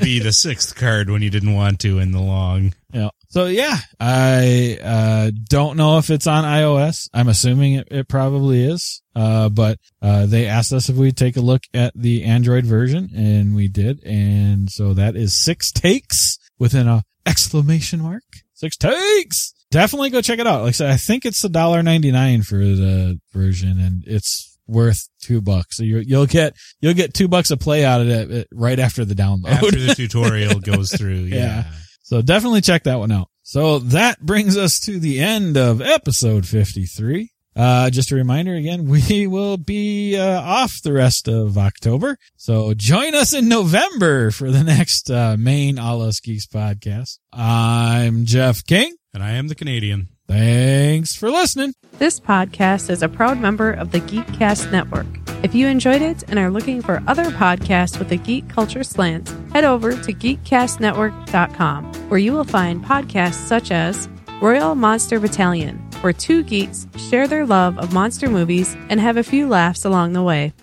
be 0.01 0.19
the 0.19 0.31
sixth 0.31 0.75
card 0.75 1.09
when 1.09 1.21
you 1.21 1.29
didn't 1.29 1.53
want 1.53 1.79
to 1.81 1.99
in 1.99 2.11
the 2.11 2.21
long. 2.21 2.73
Yeah. 2.93 3.09
So 3.29 3.45
yeah, 3.45 3.77
I 3.99 4.79
uh, 4.81 5.31
don't 5.49 5.77
know 5.77 5.97
if 5.97 6.09
it's 6.09 6.27
on 6.27 6.43
iOS. 6.43 7.09
I'm 7.13 7.27
assuming 7.27 7.73
it, 7.73 7.87
it 7.91 8.07
probably 8.07 8.63
is. 8.63 9.01
Uh, 9.15 9.49
but 9.49 9.79
uh, 10.01 10.25
they 10.25 10.45
asked 10.45 10.71
us 10.73 10.89
if 10.89 10.95
we'd 10.95 11.17
take 11.17 11.37
a 11.37 11.41
look 11.41 11.63
at 11.73 11.91
the 11.95 12.23
Android 12.23 12.65
version, 12.65 13.09
and 13.15 13.55
we 13.55 13.67
did. 13.67 14.03
And 14.03 14.69
so 14.69 14.93
that 14.93 15.15
is 15.15 15.35
six 15.35 15.71
takes 15.71 16.37
within 16.57 16.87
a 16.87 17.03
exclamation 17.25 18.01
mark. 18.01 18.23
Six 18.53 18.77
takes. 18.77 19.53
Definitely 19.69 20.11
go 20.11 20.21
check 20.21 20.39
it 20.39 20.47
out. 20.47 20.61
Like 20.61 20.69
I 20.69 20.71
said, 20.71 20.89
I 20.91 20.97
think 20.97 21.25
it's 21.25 21.43
a 21.43 21.49
dollar 21.49 21.83
ninety 21.83 22.11
nine 22.11 22.41
for 22.41 22.57
the 22.57 23.19
version, 23.33 23.79
and 23.79 24.03
it's 24.07 24.56
worth 24.67 25.07
two 25.21 25.41
bucks. 25.41 25.77
So 25.77 25.83
you, 25.83 25.99
you'll 25.99 26.25
get 26.25 26.55
you'll 26.81 26.93
get 26.93 27.13
two 27.13 27.27
bucks 27.27 27.51
of 27.51 27.59
play 27.59 27.85
out 27.85 28.01
of 28.01 28.07
it 28.09 28.47
right 28.53 28.79
after 28.79 29.05
the 29.05 29.15
download. 29.15 29.49
After 29.49 29.79
the 29.79 29.93
tutorial 29.95 30.59
goes 30.59 30.91
through. 30.93 31.25
Yeah. 31.25 31.37
Yeah. 31.37 31.63
So 32.03 32.21
definitely 32.21 32.61
check 32.61 32.83
that 32.83 32.99
one 32.99 33.11
out. 33.11 33.29
So 33.43 33.79
that 33.79 34.19
brings 34.21 34.57
us 34.57 34.79
to 34.81 34.99
the 34.99 35.19
end 35.19 35.57
of 35.57 35.81
episode 35.81 36.45
53. 36.45 37.31
Uh, 37.55 37.89
just 37.89 38.11
a 38.11 38.15
reminder 38.15 38.53
again, 38.53 38.87
we 38.87 39.25
will 39.25 39.57
be 39.57 40.15
uh, 40.17 40.41
off 40.41 40.81
the 40.83 40.93
rest 40.93 41.27
of 41.27 41.57
October. 41.57 42.17
So 42.35 42.73
join 42.75 43.15
us 43.15 43.33
in 43.33 43.47
November 43.49 44.31
for 44.31 44.51
the 44.51 44.63
next 44.63 45.09
uh, 45.09 45.35
main 45.39 45.79
All 45.79 46.01
Us 46.01 46.19
Geeks 46.19 46.45
podcast. 46.45 47.17
I'm 47.33 48.25
Jeff 48.25 48.63
King. 48.63 48.95
And 49.13 49.23
I 49.23 49.31
am 49.31 49.47
the 49.47 49.55
Canadian. 49.55 50.09
Thanks 50.27 51.15
for 51.15 51.31
listening. 51.31 51.73
This 51.99 52.19
podcast 52.19 52.89
is 52.89 53.01
a 53.01 53.07
proud 53.07 53.39
member 53.39 53.71
of 53.71 53.91
the 53.91 54.01
Geekcast 54.01 54.71
Network. 54.71 55.07
If 55.41 55.55
you 55.55 55.67
enjoyed 55.67 56.01
it 56.01 56.23
and 56.27 56.37
are 56.37 56.49
looking 56.49 56.81
for 56.81 57.01
other 57.07 57.25
podcasts 57.25 57.97
with 57.97 58.11
a 58.11 58.17
geek 58.17 58.49
culture 58.49 58.83
slant, 58.83 59.33
head 59.53 59.63
over 59.63 59.91
to 59.91 60.13
geekcastnetwork.com, 60.13 61.93
where 62.09 62.19
you 62.19 62.33
will 62.33 62.43
find 62.43 62.83
podcasts 62.83 63.47
such 63.47 63.71
as 63.71 64.09
Royal 64.41 64.75
Monster 64.75 65.19
Battalion, 65.19 65.77
where 66.01 66.13
two 66.13 66.43
geeks 66.43 66.87
share 67.09 67.27
their 67.27 67.45
love 67.45 67.77
of 67.77 67.93
monster 67.93 68.29
movies 68.29 68.75
and 68.89 68.99
have 68.99 69.15
a 69.17 69.23
few 69.23 69.47
laughs 69.47 69.85
along 69.85 70.13
the 70.13 70.23
way. 70.23 70.53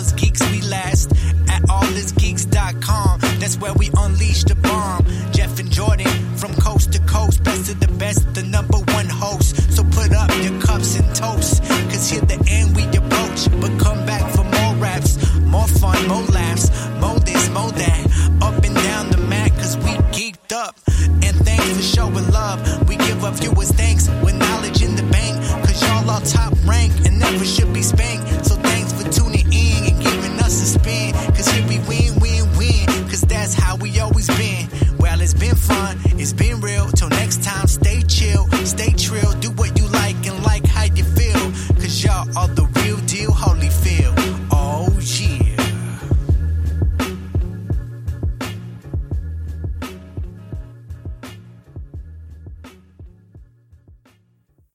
Us 0.00 0.12
geeks 0.12 0.40
we 0.50 0.60
last. 0.62 1.12
At 1.48 1.62
allusgeeks.com, 1.62 3.20
that's 3.38 3.56
where 3.58 3.74
we 3.74 3.90
unleash 3.96 4.44
the 4.44 4.54
bomb. 4.54 5.04
Jeff 5.32 5.58
and 5.60 5.70
Jordan, 5.70 6.08
from 6.36 6.54
coast 6.54 6.92
to 6.94 7.00
coast, 7.00 7.44
best 7.44 7.70
of 7.70 7.80
the 7.80 7.92
best, 8.04 8.34
the 8.34 8.42
number 8.42 8.78
one 8.96 9.08
host. 9.08 9.48
So 9.76 9.84
put 9.84 10.12
up 10.12 10.30
your 10.42 10.58
cups 10.60 10.98
and 10.98 11.06
toast, 11.14 11.62
cause 11.90 12.08
here 12.08 12.22
the 12.22 12.40
end 12.48 12.76
we 12.76 12.84
approach. 13.00 13.40
But 13.60 13.72
come 13.78 14.00
back 14.06 14.24
for 14.34 14.44
more 14.44 14.74
raps, 14.86 15.12
more 15.40 15.68
fun, 15.68 16.08
more 16.08 16.26
laughs, 16.38 16.66
more 17.00 17.20
this, 17.20 17.48
more 17.50 17.70
that. 17.70 18.00
Up 18.42 18.56
and 18.64 18.74
down 18.74 19.10
the 19.10 19.22
mat, 19.28 19.52
cause 19.60 19.76
we 19.78 19.92
geeked 20.16 20.52
up. 20.52 20.74
And 21.26 21.36
thanks 21.46 21.70
for 21.76 21.82
showing 21.82 22.28
love. 22.30 22.58
We 22.88 22.96
give 22.96 23.22
our 23.24 23.32
viewers 23.32 23.70
thanks 23.72 24.08
with 24.24 24.34
knowledge 24.34 24.82
in 24.82 24.96
the 24.96 25.06
bank, 25.16 25.36
cause 25.66 25.80
y'all 25.82 26.08
are 26.10 26.22
top 26.22 26.54
rank 26.64 26.92
and 27.04 27.18
never 27.18 27.44
should 27.44 27.72
be 27.74 27.82
spanked. 27.82 28.46
So 28.46 28.69
us 30.50 30.62
a 30.62 30.78
spin, 30.78 31.12
cause 31.34 31.46
here 31.48 31.66
we 31.68 31.78
win, 31.86 32.18
win, 32.18 32.58
win, 32.58 32.86
cause 33.08 33.20
that's 33.20 33.54
how 33.54 33.76
we 33.76 34.00
always 34.00 34.26
been. 34.36 34.68
Well, 34.98 35.20
it's 35.20 35.34
been 35.34 35.54
fun, 35.54 35.96
it's 36.18 36.32
been 36.32 36.60
real. 36.60 36.88
Till 36.88 37.08
next 37.08 37.44
time, 37.44 37.68
stay 37.68 38.02
chill, 38.02 38.48
stay 38.64 38.92
trill, 38.94 39.32
do 39.38 39.50
what 39.52 39.78
you 39.78 39.86
like 39.88 40.16
and 40.26 40.42
like 40.42 40.66
how 40.66 40.84
you 40.84 41.04
feel, 41.04 41.40
cause 41.78 42.02
y'all 42.02 42.26
are 42.36 42.48
the 42.48 42.64
real 42.82 42.96
deal, 43.06 43.30
Holyfield. 43.30 44.14
Oh, 44.50 44.88
yeah. 45.20 45.46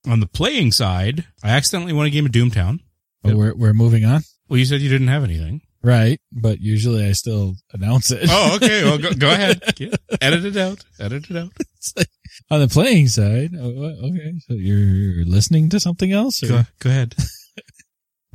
On 0.08 0.22
the 0.22 0.28
playing 0.28 0.72
side, 0.72 1.26
I 1.44 1.50
accidentally 1.50 1.92
won 1.92 2.06
a 2.06 2.10
game 2.10 2.26
of 2.26 2.32
Doomtown. 2.32 2.80
But 3.24 3.34
we're, 3.34 3.56
we're 3.56 3.74
moving 3.74 4.06
on. 4.06 4.22
Well, 4.48 4.60
you 4.60 4.66
said 4.66 4.82
you 4.82 4.90
didn't 4.90 5.08
have 5.08 5.24
anything. 5.24 5.62
Right. 5.84 6.20
But 6.32 6.60
usually 6.62 7.06
I 7.06 7.12
still 7.12 7.56
announce 7.72 8.12
it. 8.12 8.28
Oh, 8.30 8.56
okay. 8.56 8.84
Well, 8.84 8.98
go, 8.98 9.14
go 9.14 9.32
ahead. 9.32 9.62
Edit 10.22 10.46
it 10.46 10.58
out. 10.58 10.84
Edit 11.00 11.30
it 11.30 11.38
out. 11.38 11.52
Like, 11.96 12.10
on 12.50 12.60
the 12.62 12.68
playing 12.68 13.10
side. 13.10 13.52
oh. 13.56 14.08
Okay. 14.08 14.34
So 14.48 14.54
you're 14.56 15.24
listening 15.24 15.70
to 15.70 15.80
something 15.80 16.12
else? 16.12 16.42
Or? 16.42 16.48
Go, 16.48 16.62
go 16.80 16.90
ahead. 16.90 17.16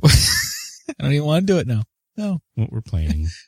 I 0.05 0.09
don't 0.99 1.11
even 1.11 1.25
want 1.25 1.45
to 1.45 1.53
do 1.53 1.59
it 1.59 1.67
now. 1.67 1.83
No. 2.15 2.39
What 2.55 2.71
we're 2.71 2.79
playing. 2.79 3.27